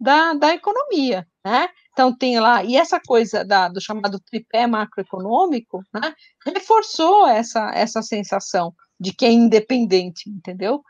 da, 0.00 0.34
da 0.34 0.54
economia, 0.54 1.26
né? 1.44 1.68
Então 1.92 2.16
tem 2.16 2.38
lá, 2.38 2.62
e 2.62 2.76
essa 2.76 3.00
coisa 3.00 3.44
da, 3.44 3.68
do 3.68 3.80
chamado 3.80 4.20
tripé 4.20 4.68
macroeconômico, 4.68 5.82
né, 5.92 6.14
reforçou 6.46 7.26
essa, 7.26 7.72
essa 7.74 8.00
sensação 8.02 8.72
de 9.00 9.12
que 9.12 9.24
é 9.24 9.32
independente, 9.32 10.30
entendeu? 10.30 10.80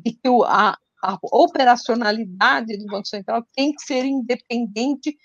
de 0.00 0.12
que 0.12 0.28
o, 0.28 0.44
a, 0.44 0.78
a 1.02 1.18
operacionalidade 1.32 2.76
do 2.78 2.86
Banco 2.86 3.08
Central 3.08 3.44
tem 3.52 3.72
que 3.72 3.82
ser 3.82 4.04
independente 4.04 5.16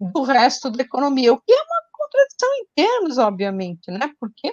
do 0.00 0.22
resto 0.22 0.70
da 0.70 0.82
economia, 0.82 1.32
o 1.32 1.40
que 1.40 1.52
é 1.52 1.62
uma 1.62 1.82
contradição 1.92 2.48
em 2.54 2.66
termos, 2.74 3.18
obviamente, 3.18 3.90
né? 3.90 4.10
Porque 4.18 4.52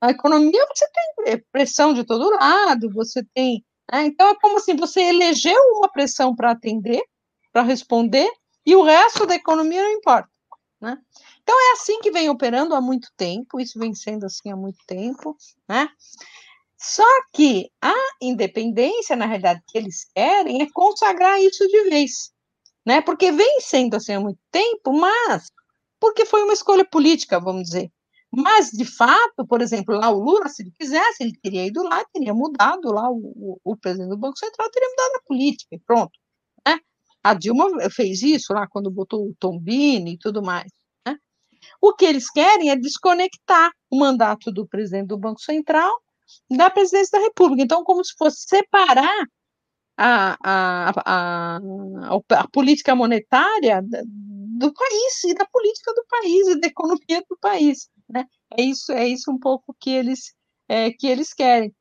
a 0.00 0.10
economia 0.10 0.66
você 0.74 0.86
tem 0.90 1.42
pressão 1.50 1.92
de 1.92 2.04
todo 2.04 2.30
lado, 2.30 2.92
você 2.92 3.24
tem. 3.34 3.64
Né? 3.90 4.06
Então 4.06 4.28
é 4.28 4.34
como 4.40 4.60
se 4.60 4.74
você 4.74 5.00
elegeu 5.00 5.60
uma 5.76 5.90
pressão 5.90 6.34
para 6.34 6.52
atender, 6.52 7.02
para 7.52 7.62
responder, 7.62 8.30
e 8.64 8.76
o 8.76 8.82
resto 8.82 9.26
da 9.26 9.34
economia 9.34 9.82
não 9.82 9.92
importa. 9.92 10.30
Né? 10.80 10.96
Então 11.42 11.56
é 11.70 11.72
assim 11.72 12.00
que 12.00 12.10
vem 12.10 12.28
operando 12.28 12.74
há 12.74 12.80
muito 12.80 13.08
tempo, 13.16 13.58
isso 13.58 13.78
vem 13.78 13.94
sendo 13.94 14.26
assim 14.26 14.52
há 14.52 14.56
muito 14.56 14.78
tempo, 14.86 15.36
né? 15.68 15.88
Só 16.80 17.02
que 17.32 17.68
a 17.82 17.94
independência, 18.22 19.16
na 19.16 19.26
realidade, 19.26 19.60
que 19.66 19.76
eles 19.76 20.04
querem 20.14 20.62
é 20.62 20.68
consagrar 20.72 21.40
isso 21.40 21.66
de 21.66 21.90
vez, 21.90 22.32
né? 22.88 23.02
Porque 23.02 23.30
vem 23.30 23.60
sendo 23.60 23.96
assim 23.96 24.14
há 24.14 24.20
muito 24.20 24.40
tempo, 24.50 24.94
mas 24.94 25.52
porque 26.00 26.24
foi 26.24 26.42
uma 26.42 26.54
escolha 26.54 26.86
política, 26.86 27.38
vamos 27.38 27.64
dizer. 27.64 27.92
Mas, 28.32 28.70
de 28.70 28.86
fato, 28.86 29.46
por 29.46 29.60
exemplo, 29.60 29.94
lá 29.94 30.08
o 30.10 30.18
Lula, 30.18 30.48
se 30.48 30.62
ele 30.62 30.72
quisesse, 30.78 31.22
ele 31.22 31.38
teria 31.42 31.66
ido 31.66 31.82
lá, 31.82 32.02
teria 32.14 32.32
mudado 32.32 32.90
lá 32.90 33.10
o, 33.10 33.18
o, 33.36 33.72
o 33.72 33.76
presidente 33.76 34.08
do 34.08 34.16
Banco 34.16 34.38
Central, 34.38 34.70
teria 34.70 34.88
mudado 34.88 35.16
a 35.16 35.26
política, 35.26 35.74
e 35.74 35.78
pronto. 35.80 36.12
Né? 36.66 36.78
A 37.22 37.34
Dilma 37.34 37.90
fez 37.90 38.22
isso 38.22 38.54
lá 38.54 38.66
quando 38.66 38.90
botou 38.90 39.28
o 39.28 39.34
Tombini 39.38 40.14
e 40.14 40.18
tudo 40.18 40.42
mais. 40.42 40.72
Né? 41.06 41.18
O 41.82 41.92
que 41.92 42.06
eles 42.06 42.30
querem 42.30 42.70
é 42.70 42.76
desconectar 42.76 43.70
o 43.90 43.98
mandato 43.98 44.50
do 44.50 44.66
presidente 44.66 45.08
do 45.08 45.18
Banco 45.18 45.42
Central 45.42 45.92
da 46.50 46.70
presidência 46.70 47.18
da 47.18 47.24
República. 47.24 47.62
Então, 47.62 47.84
como 47.84 48.02
se 48.02 48.14
fosse 48.16 48.46
separar 48.46 49.26
a, 49.98 50.36
a, 50.44 50.92
a, 51.04 51.60
a, 52.38 52.48
política 52.48 52.94
monetária 52.94 53.82
do 53.82 54.72
país 54.72 55.24
e 55.24 55.34
da 55.34 55.44
política 55.46 55.92
do 55.92 56.04
país 56.08 56.46
e 56.46 56.60
da 56.60 56.68
economia 56.68 57.24
do 57.28 57.36
país. 57.40 57.90
Né? 58.08 58.24
É 58.56 58.62
isso, 58.62 58.92
é 58.92 59.06
isso 59.08 59.30
um 59.30 59.38
pouco 59.38 59.74
que 59.78 59.90
eles 59.90 60.32
é, 60.68 60.92
que 60.92 61.08
eles 61.08 61.34
querem. 61.34 61.74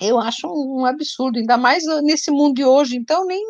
Eu 0.00 0.18
acho 0.18 0.46
um, 0.48 0.84
absurdo, 0.84 1.38
ainda 1.38 1.56
mais 1.56 1.84
nesse 2.02 2.30
mundo 2.30 2.56
de 2.56 2.64
hoje. 2.64 2.96
Então, 2.96 3.24
nem 3.26 3.42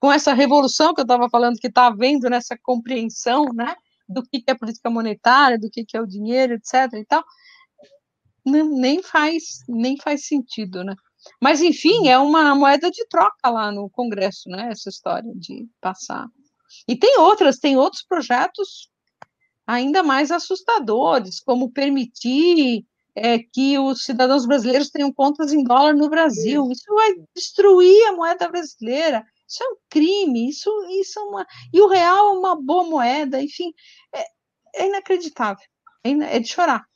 com 0.00 0.12
essa 0.12 0.34
revolução 0.34 0.92
que 0.92 1.00
eu 1.00 1.04
estava 1.04 1.30
falando 1.30 1.58
que 1.58 1.68
está 1.68 1.86
havendo 1.86 2.28
nessa 2.28 2.58
compreensão, 2.60 3.44
né, 3.54 3.74
do 4.08 4.22
que 4.22 4.42
é 4.46 4.54
política 4.54 4.90
monetária, 4.90 5.58
do 5.58 5.70
que 5.70 5.84
é 5.94 6.00
o 6.00 6.06
dinheiro, 6.06 6.54
etc. 6.54 6.92
E 6.94 7.04
tal, 7.04 7.22
nem 8.44 9.02
faz 9.02 9.60
nem 9.68 9.96
faz 9.96 10.26
sentido, 10.26 10.82
né? 10.82 10.94
Mas 11.40 11.60
enfim, 11.60 12.08
é 12.08 12.18
uma 12.18 12.54
moeda 12.54 12.90
de 12.90 13.06
troca 13.08 13.48
lá 13.48 13.70
no 13.70 13.88
Congresso, 13.90 14.48
né? 14.48 14.68
Essa 14.70 14.88
história 14.88 15.30
de 15.34 15.68
passar. 15.80 16.26
E 16.88 16.96
tem 16.96 17.18
outras, 17.18 17.58
tem 17.58 17.76
outros 17.76 18.02
projetos 18.02 18.90
ainda 19.66 20.02
mais 20.02 20.30
assustadores, 20.30 21.40
como 21.40 21.70
permitir 21.70 22.84
é, 23.14 23.38
que 23.38 23.78
os 23.78 24.04
cidadãos 24.04 24.46
brasileiros 24.46 24.90
tenham 24.90 25.12
contas 25.12 25.52
em 25.52 25.62
dólar 25.62 25.94
no 25.94 26.08
Brasil. 26.08 26.70
Isso 26.70 26.92
vai 26.94 27.14
destruir 27.34 28.06
a 28.08 28.12
moeda 28.12 28.48
brasileira. 28.48 29.24
Isso 29.46 29.62
é 29.62 29.68
um 29.68 29.76
crime, 29.88 30.48
isso, 30.48 30.70
isso 31.00 31.18
é 31.18 31.22
uma. 31.22 31.46
E 31.72 31.80
o 31.80 31.88
real 31.88 32.34
é 32.34 32.38
uma 32.38 32.56
boa 32.60 32.84
moeda, 32.84 33.42
enfim, 33.42 33.72
é, 34.14 34.24
é 34.76 34.86
inacreditável, 34.86 35.66
é, 36.04 36.10
é 36.36 36.40
de 36.40 36.48
chorar. 36.48 36.86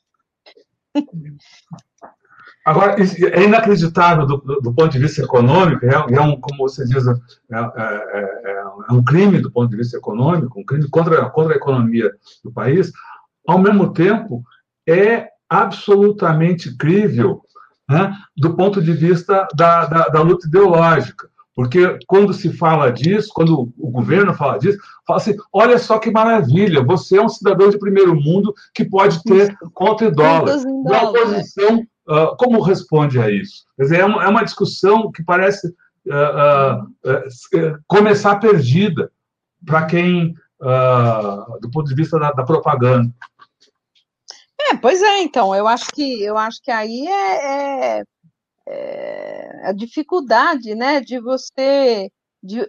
Agora, 2.67 2.97
é 2.99 3.43
inacreditável 3.45 4.25
do, 4.25 4.37
do, 4.61 4.73
ponto 4.73 4.89
de 4.89 4.99
vista 4.99 5.21
econômico, 5.21 5.85
é, 5.85 5.93
é 5.93 6.19
um, 6.21 6.37
como 6.37 6.67
você 6.67 6.83
diz, 6.83 7.07
é, 7.07 7.13
é, 7.49 7.55
é, 7.55 8.61
é, 8.89 8.93
um 8.93 9.01
crime 9.01 9.39
do 9.39 9.49
ponto 9.49 9.69
de 9.69 9.77
vista 9.77 9.95
econômico, 9.95 10.59
um 10.59 10.65
crime 10.65 10.85
contra, 10.89 11.29
contra 11.29 11.53
a 11.53 11.55
economia 11.55 12.11
do 12.43 12.51
país, 12.51 12.91
ao 13.47 13.57
mesmo 13.57 13.93
tempo, 13.93 14.43
é 14.85 15.29
absolutamente 15.49 16.75
crível 16.75 17.41
né, 17.89 18.13
do 18.35 18.53
ponto 18.53 18.81
de 18.81 18.91
vista 18.91 19.47
da, 19.55 19.85
da, 19.85 20.07
da 20.09 20.21
luta 20.21 20.45
ideológica. 20.45 21.29
Porque 21.55 21.97
quando 22.05 22.33
se 22.33 22.51
fala 22.51 22.91
disso, 22.91 23.29
quando 23.33 23.71
o 23.77 23.89
governo 23.89 24.33
fala 24.33 24.59
disso, 24.59 24.77
fala 25.07 25.21
assim: 25.21 25.37
olha 25.53 25.79
só 25.79 25.99
que 25.99 26.11
maravilha, 26.11 26.83
você 26.83 27.17
é 27.17 27.21
um 27.21 27.29
cidadão 27.29 27.69
de 27.69 27.79
primeiro 27.79 28.13
mundo 28.13 28.53
que 28.73 28.83
pode 28.83 29.23
ter 29.23 29.55
conta 29.73 30.03
em 30.03 30.11
dólar. 30.11 30.57
Na 30.83 31.03
oposição, 31.03 31.87
uh, 32.07 32.35
como 32.37 32.61
responde 32.61 33.19
a 33.19 33.29
isso? 33.29 33.65
Quer 33.75 33.83
dizer, 33.83 33.99
é 33.99 34.05
uma, 34.05 34.23
é 34.23 34.27
uma 34.27 34.43
discussão 34.43 35.11
que 35.11 35.23
parece 35.23 35.67
uh, 36.07 36.83
uh, 36.83 37.83
começar 37.87 38.37
perdida 38.37 39.11
para 39.65 39.85
quem, 39.85 40.33
do 41.61 41.69
ponto 41.71 41.87
de 41.87 41.95
vista 41.95 42.19
da, 42.19 42.31
da 42.31 42.43
propaganda. 42.43 43.11
É, 44.59 44.75
pois 44.75 45.01
é, 45.01 45.21
então, 45.21 45.53
eu 45.53 45.67
acho 45.67 45.87
que 45.87 46.21
eu 46.21 46.37
acho 46.37 46.61
que 46.61 46.71
aí 46.71 47.07
é, 47.07 47.99
é 47.99 48.03
é, 48.67 49.69
a 49.69 49.71
dificuldade, 49.71 50.75
né, 50.75 50.99
de 50.99 51.19
você, 51.19 52.11
de, 52.43 52.59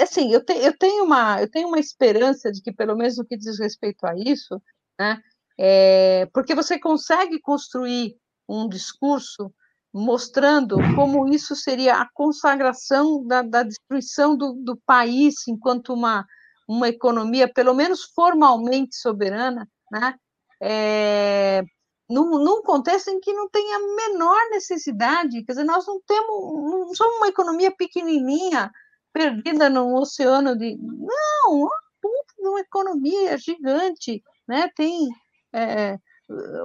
assim, 0.00 0.32
eu, 0.32 0.44
te, 0.44 0.52
eu 0.52 0.76
tenho 0.76 1.04
uma, 1.04 1.40
eu 1.40 1.48
tenho 1.48 1.68
uma 1.68 1.78
esperança 1.78 2.50
de 2.50 2.60
que 2.60 2.72
pelo 2.72 2.96
menos 2.96 3.16
no 3.16 3.24
que 3.24 3.36
diz 3.36 3.58
respeito 3.58 4.04
a 4.04 4.14
isso, 4.16 4.60
né, 4.98 5.22
é, 5.56 6.28
porque 6.32 6.54
você 6.54 6.78
consegue 6.78 7.40
construir 7.40 8.16
um 8.48 8.68
discurso 8.68 9.52
mostrando 9.94 10.76
como 10.96 11.28
isso 11.28 11.54
seria 11.54 12.00
a 12.00 12.08
consagração 12.12 13.24
da, 13.24 13.42
da 13.42 13.62
destruição 13.62 14.36
do, 14.36 14.52
do, 14.54 14.76
país 14.76 15.46
enquanto 15.46 15.94
uma, 15.94 16.26
uma 16.68 16.88
economia, 16.88 17.46
pelo 17.46 17.72
menos 17.74 18.02
formalmente 18.02 18.96
soberana, 18.96 19.68
né? 19.92 20.16
É, 20.60 21.62
num, 22.10 22.38
num, 22.38 22.62
contexto 22.62 23.08
em 23.08 23.20
que 23.20 23.32
não 23.32 23.48
tem 23.48 23.72
a 23.72 23.78
menor 23.78 24.50
necessidade, 24.50 25.44
quer 25.44 25.52
dizer, 25.52 25.64
nós 25.64 25.86
não 25.86 26.00
temos, 26.04 26.28
não 26.28 26.94
somos 26.94 27.16
uma 27.18 27.28
economia 27.28 27.70
pequenininha, 27.70 28.72
perdida 29.12 29.70
num 29.70 29.94
oceano 29.94 30.56
de... 30.56 30.76
Não, 30.76 31.52
uma 31.52 31.76
puta 32.02 32.34
de 32.36 32.48
uma 32.48 32.60
economia 32.60 33.38
gigante, 33.38 34.22
né? 34.46 34.68
Tem... 34.74 35.08
É, 35.52 35.98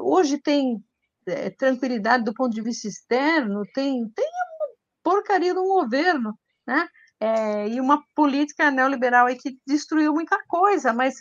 hoje 0.01 0.39
tem 0.39 0.83
é, 1.29 1.49
tranquilidade 1.49 2.23
do 2.23 2.33
ponto 2.33 2.53
de 2.53 2.61
vista 2.61 2.87
externo, 2.87 3.63
tem, 3.73 4.07
tem 4.09 4.25
uma 4.25 4.75
porcaria 5.03 5.53
de 5.53 5.59
um 5.59 5.67
governo, 5.67 6.37
né? 6.67 6.87
É, 7.19 7.67
e 7.67 7.81
uma 7.81 8.01
política 8.15 8.71
neoliberal 8.71 9.25
aí 9.25 9.35
que 9.35 9.57
destruiu 9.67 10.13
muita 10.13 10.41
coisa, 10.47 10.93
mas 10.93 11.15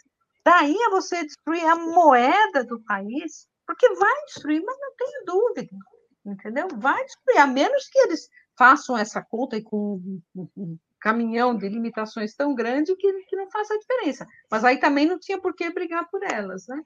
daí 0.44 0.76
a 0.86 0.90
você 0.90 1.24
destruir 1.24 1.64
a 1.64 1.74
moeda 1.74 2.64
do 2.64 2.80
país, 2.85 3.48
porque 3.66 3.89
vai 3.94 4.24
destruir, 4.26 4.62
mas 4.64 4.76
não 4.78 4.94
tenho 4.97 5.24
dúvida, 5.26 5.76
entendeu? 6.24 6.68
Vai 6.78 7.05
destruir, 7.05 7.39
a 7.39 7.47
menos 7.47 7.89
que 7.89 7.98
eles 7.98 8.28
façam 8.56 8.97
essa 8.97 9.20
conta 9.22 9.56
e 9.56 9.62
com 9.62 10.01
um, 10.35 10.78
caminhão 11.01 11.56
de 11.56 11.68
limitações 11.68 12.35
tão 12.35 12.55
grande 12.55 12.94
que, 12.97 13.12
que 13.24 13.36
não 13.36 13.51
faça 13.51 13.78
diferença. 13.78 14.26
Mas 14.51 14.64
aí 14.64 14.78
também 14.78 15.06
não 15.06 15.18
tinha 15.18 15.40
por 15.40 15.55
que 15.55 15.70
brigar 15.70 16.09
por 16.10 16.22
elas, 16.22 16.66
né? 16.66 16.82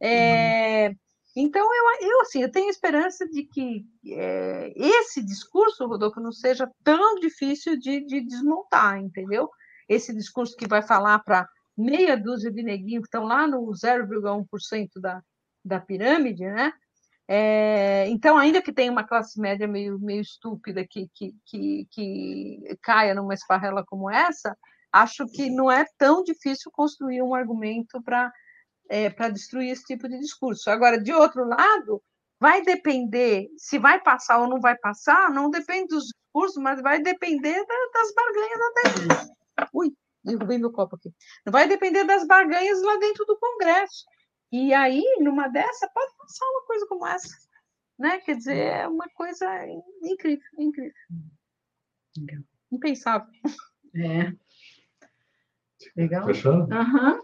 É, 0.00 0.88
uhum. 0.88 0.96
Então, 1.36 1.62
eu, 1.62 2.08
eu, 2.08 2.20
assim, 2.20 2.42
eu 2.42 2.50
tenho 2.50 2.70
esperança 2.70 3.28
de 3.28 3.42
que 3.42 3.84
é, 4.06 4.72
esse 4.76 5.20
discurso, 5.20 5.86
Rodolfo, 5.86 6.20
não 6.20 6.30
seja 6.30 6.70
tão 6.84 7.16
difícil 7.16 7.76
de, 7.76 8.04
de 8.04 8.20
desmontar, 8.20 8.98
entendeu? 8.98 9.50
Esse 9.88 10.14
discurso 10.14 10.56
que 10.56 10.68
vai 10.68 10.80
falar 10.80 11.18
para 11.20 11.48
meia 11.76 12.16
dúzia 12.16 12.52
de 12.52 12.62
neguinhos 12.62 13.02
que 13.02 13.08
estão 13.08 13.24
lá 13.24 13.48
no 13.48 13.66
0,1% 13.72 14.88
da, 15.00 15.20
da 15.64 15.80
pirâmide, 15.80 16.44
né? 16.44 16.72
É, 17.26 18.06
então, 18.10 18.36
ainda 18.36 18.62
que 18.62 18.72
tenha 18.72 18.92
uma 18.92 19.06
classe 19.06 19.40
média 19.40 19.66
meio, 19.66 19.98
meio 19.98 20.20
estúpida 20.20 20.86
que, 20.86 21.08
que, 21.14 21.34
que, 21.46 21.88
que 21.90 22.78
caia 22.82 23.14
numa 23.14 23.34
esparrela 23.34 23.84
como 23.84 24.10
essa, 24.10 24.56
acho 24.92 25.26
que 25.26 25.50
não 25.50 25.70
é 25.70 25.84
tão 25.98 26.22
difícil 26.22 26.70
construir 26.70 27.22
um 27.22 27.34
argumento 27.34 28.00
para 28.02 28.30
é, 28.88 29.10
para 29.10 29.30
destruir 29.30 29.70
esse 29.70 29.84
tipo 29.84 30.08
de 30.08 30.18
discurso. 30.18 30.70
Agora, 30.70 31.00
de 31.00 31.12
outro 31.12 31.44
lado, 31.44 32.02
vai 32.40 32.62
depender 32.62 33.48
se 33.56 33.78
vai 33.78 34.00
passar 34.00 34.40
ou 34.40 34.48
não 34.48 34.60
vai 34.60 34.76
passar, 34.76 35.30
não 35.30 35.50
depende 35.50 35.88
dos 35.88 36.04
discursos, 36.06 36.62
mas 36.62 36.80
vai 36.82 37.00
depender 37.00 37.64
da, 37.66 37.74
das 37.92 38.14
barganhas 38.14 38.58
lá 38.58 38.72
dentro. 38.82 39.34
Ui, 39.72 39.92
derrubei 40.22 40.58
meu 40.58 40.72
copo 40.72 40.96
aqui. 40.96 41.12
Vai 41.46 41.68
depender 41.68 42.04
das 42.04 42.26
barganhas 42.26 42.82
lá 42.82 42.96
dentro 42.98 43.24
do 43.24 43.38
Congresso. 43.38 44.04
E 44.52 44.72
aí, 44.72 45.02
numa 45.20 45.48
dessa, 45.48 45.88
pode 45.92 46.16
passar 46.16 46.46
uma 46.46 46.62
coisa 46.66 46.86
como 46.86 47.06
essa. 47.06 47.28
Né? 47.98 48.18
Quer 48.20 48.36
dizer, 48.36 48.56
é 48.56 48.88
uma 48.88 49.08
coisa 49.14 49.46
incrível, 50.02 50.48
incrível. 50.58 50.94
Impensável. 52.70 53.28
É. 53.96 54.32
Legal. 55.96 56.26
Fechou? 56.26 56.68
Aham. 56.72 57.12
Uhum. 57.12 57.22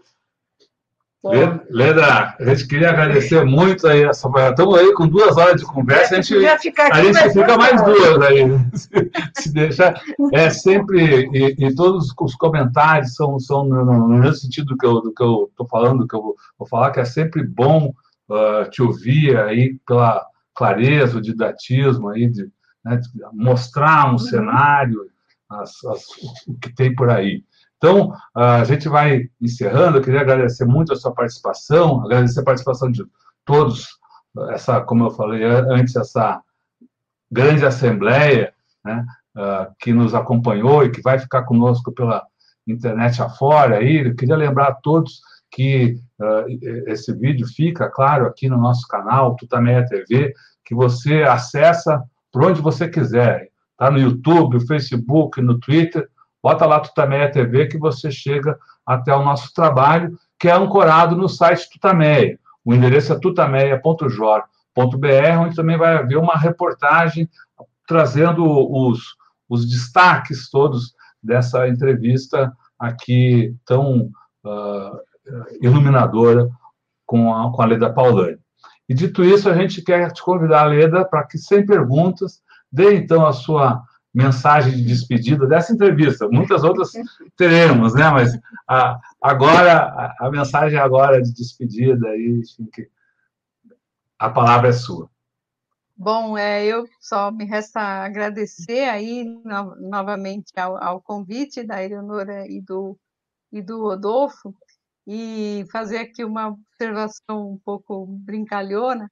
Leda, 1.23 2.35
a 2.39 2.45
gente 2.45 2.67
queria 2.67 2.89
agradecer 2.89 3.45
muito 3.45 3.85
aí 3.87 4.03
essa 4.03 4.27
Estamos 4.49 4.79
aí 4.79 4.91
com 4.93 5.07
duas 5.07 5.37
horas 5.37 5.61
de 5.61 5.67
conversa, 5.67 6.15
a 6.15 6.21
gente, 6.21 6.33
a 6.91 7.03
gente 7.03 7.33
fica 7.33 7.57
mais 7.57 7.83
duas 7.83 8.21
aí, 8.23 8.45
né? 8.47 8.71
se, 9.37 9.53
deixar. 9.53 10.01
É 10.33 10.49
sempre, 10.49 11.29
e, 11.31 11.55
e, 11.59 11.75
todos 11.75 12.11
os 12.19 12.35
comentários 12.35 13.13
são, 13.13 13.39
são 13.39 13.63
no, 13.63 14.07
mesmo 14.07 14.33
sentido 14.33 14.69
do 14.69 14.77
que 14.77 15.21
eu 15.21 15.47
estou 15.51 15.67
falando, 15.69 15.99
do 15.99 16.07
que 16.07 16.15
eu 16.15 16.35
vou 16.57 16.67
falar, 16.67 16.89
que 16.89 16.99
é 16.99 17.05
sempre 17.05 17.43
bom 17.43 17.93
uh, 18.27 18.67
te 18.71 18.81
ouvir 18.81 19.37
aí 19.37 19.77
pela 19.85 20.25
clareza, 20.55 21.19
o 21.19 21.21
didatismo 21.21 22.09
aí, 22.09 22.27
de, 22.29 22.49
né, 22.83 22.97
de 22.97 23.09
mostrar 23.31 24.07
um 24.07 24.13
uhum. 24.13 24.17
cenário, 24.17 25.05
as, 25.47 25.71
as, 25.85 26.03
o 26.47 26.57
que 26.59 26.73
tem 26.73 26.95
por 26.95 27.11
aí. 27.11 27.43
Então, 27.81 28.13
a 28.35 28.63
gente 28.63 28.87
vai 28.87 29.27
encerrando. 29.41 29.97
Eu 29.97 30.03
queria 30.03 30.21
agradecer 30.21 30.65
muito 30.65 30.93
a 30.93 30.95
sua 30.95 31.11
participação, 31.11 32.05
agradecer 32.05 32.39
a 32.39 32.43
participação 32.43 32.91
de 32.91 33.03
todos, 33.43 33.87
essa, 34.51 34.81
como 34.81 35.05
eu 35.05 35.09
falei 35.09 35.43
antes, 35.43 35.95
essa 35.95 36.39
grande 37.31 37.65
assembleia 37.65 38.53
né, 38.85 39.03
que 39.79 39.91
nos 39.93 40.13
acompanhou 40.13 40.85
e 40.85 40.91
que 40.91 41.01
vai 41.01 41.17
ficar 41.17 41.41
conosco 41.41 41.91
pela 41.91 42.23
internet 42.67 43.19
afora. 43.19 43.77
Aí. 43.77 44.07
Eu 44.07 44.15
queria 44.15 44.35
lembrar 44.35 44.67
a 44.67 44.75
todos 44.75 45.19
que 45.49 45.99
esse 46.85 47.11
vídeo 47.15 47.47
fica, 47.47 47.89
claro, 47.89 48.27
aqui 48.27 48.47
no 48.47 48.57
nosso 48.57 48.87
canal, 48.87 49.35
Tutameia 49.35 49.87
TV, 49.87 50.35
que 50.63 50.75
você 50.75 51.23
acessa 51.23 52.03
por 52.31 52.43
onde 52.45 52.61
você 52.61 52.87
quiser. 52.87 53.49
Está 53.71 53.89
no 53.89 53.97
YouTube, 53.97 54.53
no 54.53 54.67
Facebook, 54.67 55.41
no 55.41 55.57
Twitter 55.57 56.07
Bota 56.41 56.65
lá 56.65 56.79
Tutameia 56.79 57.31
TV 57.31 57.67
que 57.67 57.77
você 57.77 58.11
chega 58.11 58.57
até 58.85 59.13
o 59.13 59.23
nosso 59.23 59.53
trabalho, 59.53 60.17
que 60.39 60.49
é 60.49 60.53
ancorado 60.53 61.15
no 61.15 61.29
site 61.29 61.69
Tutameia. 61.69 62.39
O 62.65 62.73
endereço 62.73 63.13
é 63.13 63.19
tutameia.jor.br, 63.19 65.39
onde 65.39 65.55
também 65.55 65.77
vai 65.77 65.97
haver 65.97 66.17
uma 66.17 66.37
reportagem 66.37 67.29
trazendo 67.87 68.45
os, 68.45 69.15
os 69.49 69.69
destaques 69.69 70.49
todos 70.49 70.95
dessa 71.21 71.67
entrevista 71.67 72.51
aqui 72.79 73.55
tão 73.65 74.09
uh, 74.43 74.99
iluminadora 75.61 76.49
com 77.05 77.33
a, 77.33 77.51
com 77.51 77.61
a 77.61 77.65
Leda 77.65 77.91
Paulani. 77.91 78.37
E 78.87 78.93
dito 78.93 79.23
isso, 79.23 79.49
a 79.49 79.53
gente 79.53 79.81
quer 79.81 80.11
te 80.11 80.23
convidar, 80.23 80.65
Leda, 80.65 81.05
para 81.05 81.23
que, 81.23 81.37
sem 81.37 81.65
perguntas, 81.65 82.41
dê 82.71 82.95
então 82.95 83.25
a 83.25 83.33
sua 83.33 83.83
mensagem 84.13 84.73
de 84.73 84.83
despedida 84.83 85.47
dessa 85.47 85.73
entrevista. 85.73 86.27
Muitas 86.27 86.63
outras 86.63 86.91
teremos, 87.37 87.93
né? 87.93 88.09
Mas 88.09 88.37
a, 88.67 88.99
agora, 89.21 89.83
a, 89.83 90.27
a, 90.27 90.31
mensagem 90.31 90.77
agora 90.77 91.21
de 91.21 91.33
despedida, 91.33 92.09
aí, 92.09 92.41
a 94.19 94.29
palavra 94.29 94.69
é 94.69 94.73
sua. 94.73 95.09
Bom, 95.95 96.37
é, 96.37 96.65
eu 96.65 96.87
só 96.99 97.31
me 97.31 97.45
resta 97.45 97.79
agradecer 97.79 98.89
aí 98.89 99.23
no, 99.23 99.75
novamente 99.75 100.51
ao, 100.57 100.81
ao, 100.83 101.01
convite 101.01 101.63
da 101.63 101.83
Eleonora 101.83 102.47
e 102.47 102.59
do, 102.59 102.97
e 103.51 103.61
do 103.61 103.81
Rodolfo 103.81 104.53
e 105.07 105.63
fazer 105.71 105.99
aqui 105.99 106.25
uma 106.25 106.49
observação 106.49 107.51
um 107.51 107.59
pouco 107.63 108.05
brincalhona 108.07 109.11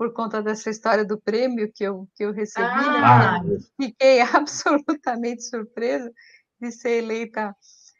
por 0.00 0.14
conta 0.14 0.42
dessa 0.42 0.70
história 0.70 1.04
do 1.04 1.20
prêmio 1.20 1.70
que 1.74 1.84
eu, 1.84 2.08
que 2.16 2.24
eu 2.24 2.32
recebi. 2.32 2.64
Né? 2.64 3.02
Ah, 3.04 3.42
né? 3.44 3.58
Fiquei 3.78 4.20
absolutamente 4.32 5.42
surpresa 5.42 6.10
de 6.58 6.72
ser 6.72 7.02
eleita 7.02 7.54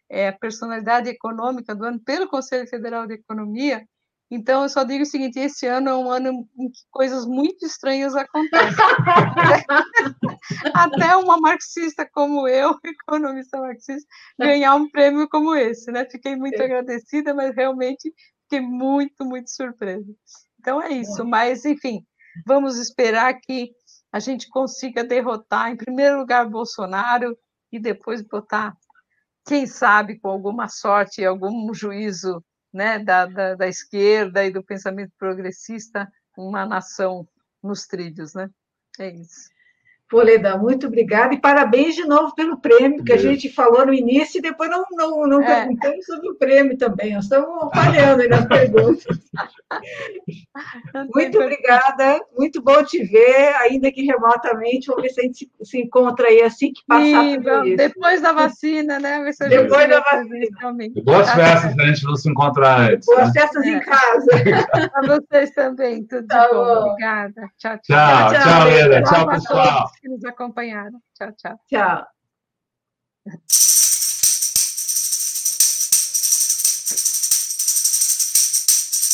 é, 0.08 0.28
a 0.28 0.32
personalidade 0.32 1.10
econômica 1.10 1.74
do 1.74 1.84
ano 1.84 2.00
pelo 2.00 2.26
Conselho 2.26 2.66
Federal 2.66 3.06
de 3.06 3.16
Economia. 3.16 3.84
Então, 4.30 4.62
eu 4.62 4.70
só 4.70 4.82
digo 4.82 5.02
o 5.02 5.06
seguinte: 5.06 5.38
esse 5.38 5.66
ano 5.66 5.90
é 5.90 5.94
um 5.94 6.10
ano 6.10 6.48
em 6.58 6.70
que 6.70 6.80
coisas 6.90 7.26
muito 7.26 7.66
estranhas 7.66 8.16
acontecem. 8.16 8.70
Até 10.72 11.16
uma 11.16 11.38
marxista 11.38 12.08
como 12.10 12.48
eu, 12.48 12.78
economista 12.82 13.60
marxista, 13.60 14.08
ganhar 14.38 14.74
um 14.74 14.88
prêmio 14.88 15.28
como 15.28 15.54
esse, 15.54 15.92
né? 15.92 16.08
Fiquei 16.10 16.34
muito 16.34 16.62
agradecida, 16.62 17.34
mas 17.34 17.54
realmente 17.54 18.10
fiquei 18.44 18.66
muito, 18.66 19.22
muito 19.22 19.50
surpresa. 19.50 20.10
Então 20.60 20.80
é 20.80 20.90
isso, 20.90 21.24
mas 21.24 21.64
enfim, 21.64 22.04
vamos 22.46 22.76
esperar 22.76 23.32
que 23.40 23.72
a 24.12 24.20
gente 24.20 24.46
consiga 24.50 25.02
derrotar, 25.02 25.70
em 25.70 25.76
primeiro 25.76 26.18
lugar, 26.18 26.46
Bolsonaro 26.46 27.36
e 27.72 27.80
depois 27.80 28.20
botar, 28.20 28.76
quem 29.46 29.66
sabe, 29.66 30.18
com 30.18 30.28
alguma 30.28 30.68
sorte, 30.68 31.24
algum 31.24 31.72
juízo 31.72 32.44
né, 32.72 32.98
da, 32.98 33.24
da, 33.24 33.54
da 33.54 33.68
esquerda 33.68 34.44
e 34.44 34.50
do 34.50 34.62
pensamento 34.62 35.12
progressista, 35.18 36.06
uma 36.36 36.66
nação 36.66 37.26
nos 37.62 37.86
trilhos, 37.86 38.34
né? 38.34 38.50
É 38.98 39.08
isso. 39.08 39.48
Poleda, 40.10 40.58
muito 40.58 40.88
obrigada 40.88 41.32
e 41.32 41.40
parabéns 41.40 41.94
de 41.94 42.04
novo 42.04 42.34
pelo 42.34 42.60
prêmio, 42.60 43.04
que 43.04 43.12
a 43.12 43.16
gente 43.16 43.48
falou 43.48 43.86
no 43.86 43.94
início 43.94 44.38
e 44.38 44.42
depois 44.42 44.68
não, 44.68 44.84
não, 44.90 45.24
não 45.24 45.40
é. 45.40 45.60
perguntamos 45.60 46.04
sobre 46.04 46.30
o 46.30 46.34
prêmio 46.34 46.76
também. 46.76 47.14
Nós 47.14 47.26
estamos 47.26 47.70
falhando 47.72 48.22
aí 48.22 48.28
nas 48.28 48.44
perguntas. 48.44 49.04
muito 51.14 51.40
obrigada, 51.40 52.18
muito 52.36 52.60
bom 52.60 52.82
te 52.82 53.04
ver, 53.04 53.54
ainda 53.60 53.92
que 53.92 54.04
remotamente. 54.04 54.88
Vamos 54.88 55.02
ver 55.02 55.10
se 55.10 55.20
a 55.20 55.22
gente 55.22 55.38
se, 55.38 55.48
se 55.70 55.80
encontra 55.80 56.26
aí 56.26 56.42
assim 56.42 56.72
que 56.72 56.82
passar 56.88 57.04
Sim, 57.04 57.38
isso. 57.38 57.76
Depois 57.76 58.20
da 58.20 58.32
vacina, 58.32 58.98
né? 58.98 59.24
Depois 59.48 59.88
da 59.88 60.00
vacina. 60.00 60.46
Boas 61.04 61.30
festas, 61.30 61.78
a 61.78 61.86
gente 61.86 62.04
não 62.04 62.16
se 62.16 62.28
encontrar 62.28 62.90
antes. 62.90 63.06
Boas 63.06 63.32
né? 63.32 63.40
festas 63.40 63.64
é. 63.64 63.68
em 63.68 63.80
casa. 63.80 64.26
Para 64.90 65.06
vocês 65.06 65.52
também, 65.52 66.02
tudo 66.04 66.26
tá 66.26 66.48
bom. 66.48 66.64
bom. 66.64 66.88
Obrigada. 66.88 67.48
Tchau, 67.58 67.78
tchau. 67.78 67.80
Tchau, 67.82 68.32
tchau, 68.32 68.42
tchau, 68.42 68.64
Leda. 68.64 69.04
tchau 69.04 69.28
pessoal 69.28 69.99
que 70.00 70.08
nos 70.08 70.24
acompanharam. 70.24 71.00
Tchau, 71.14 71.32
tchau. 71.32 71.60
Tchau. 71.68 72.06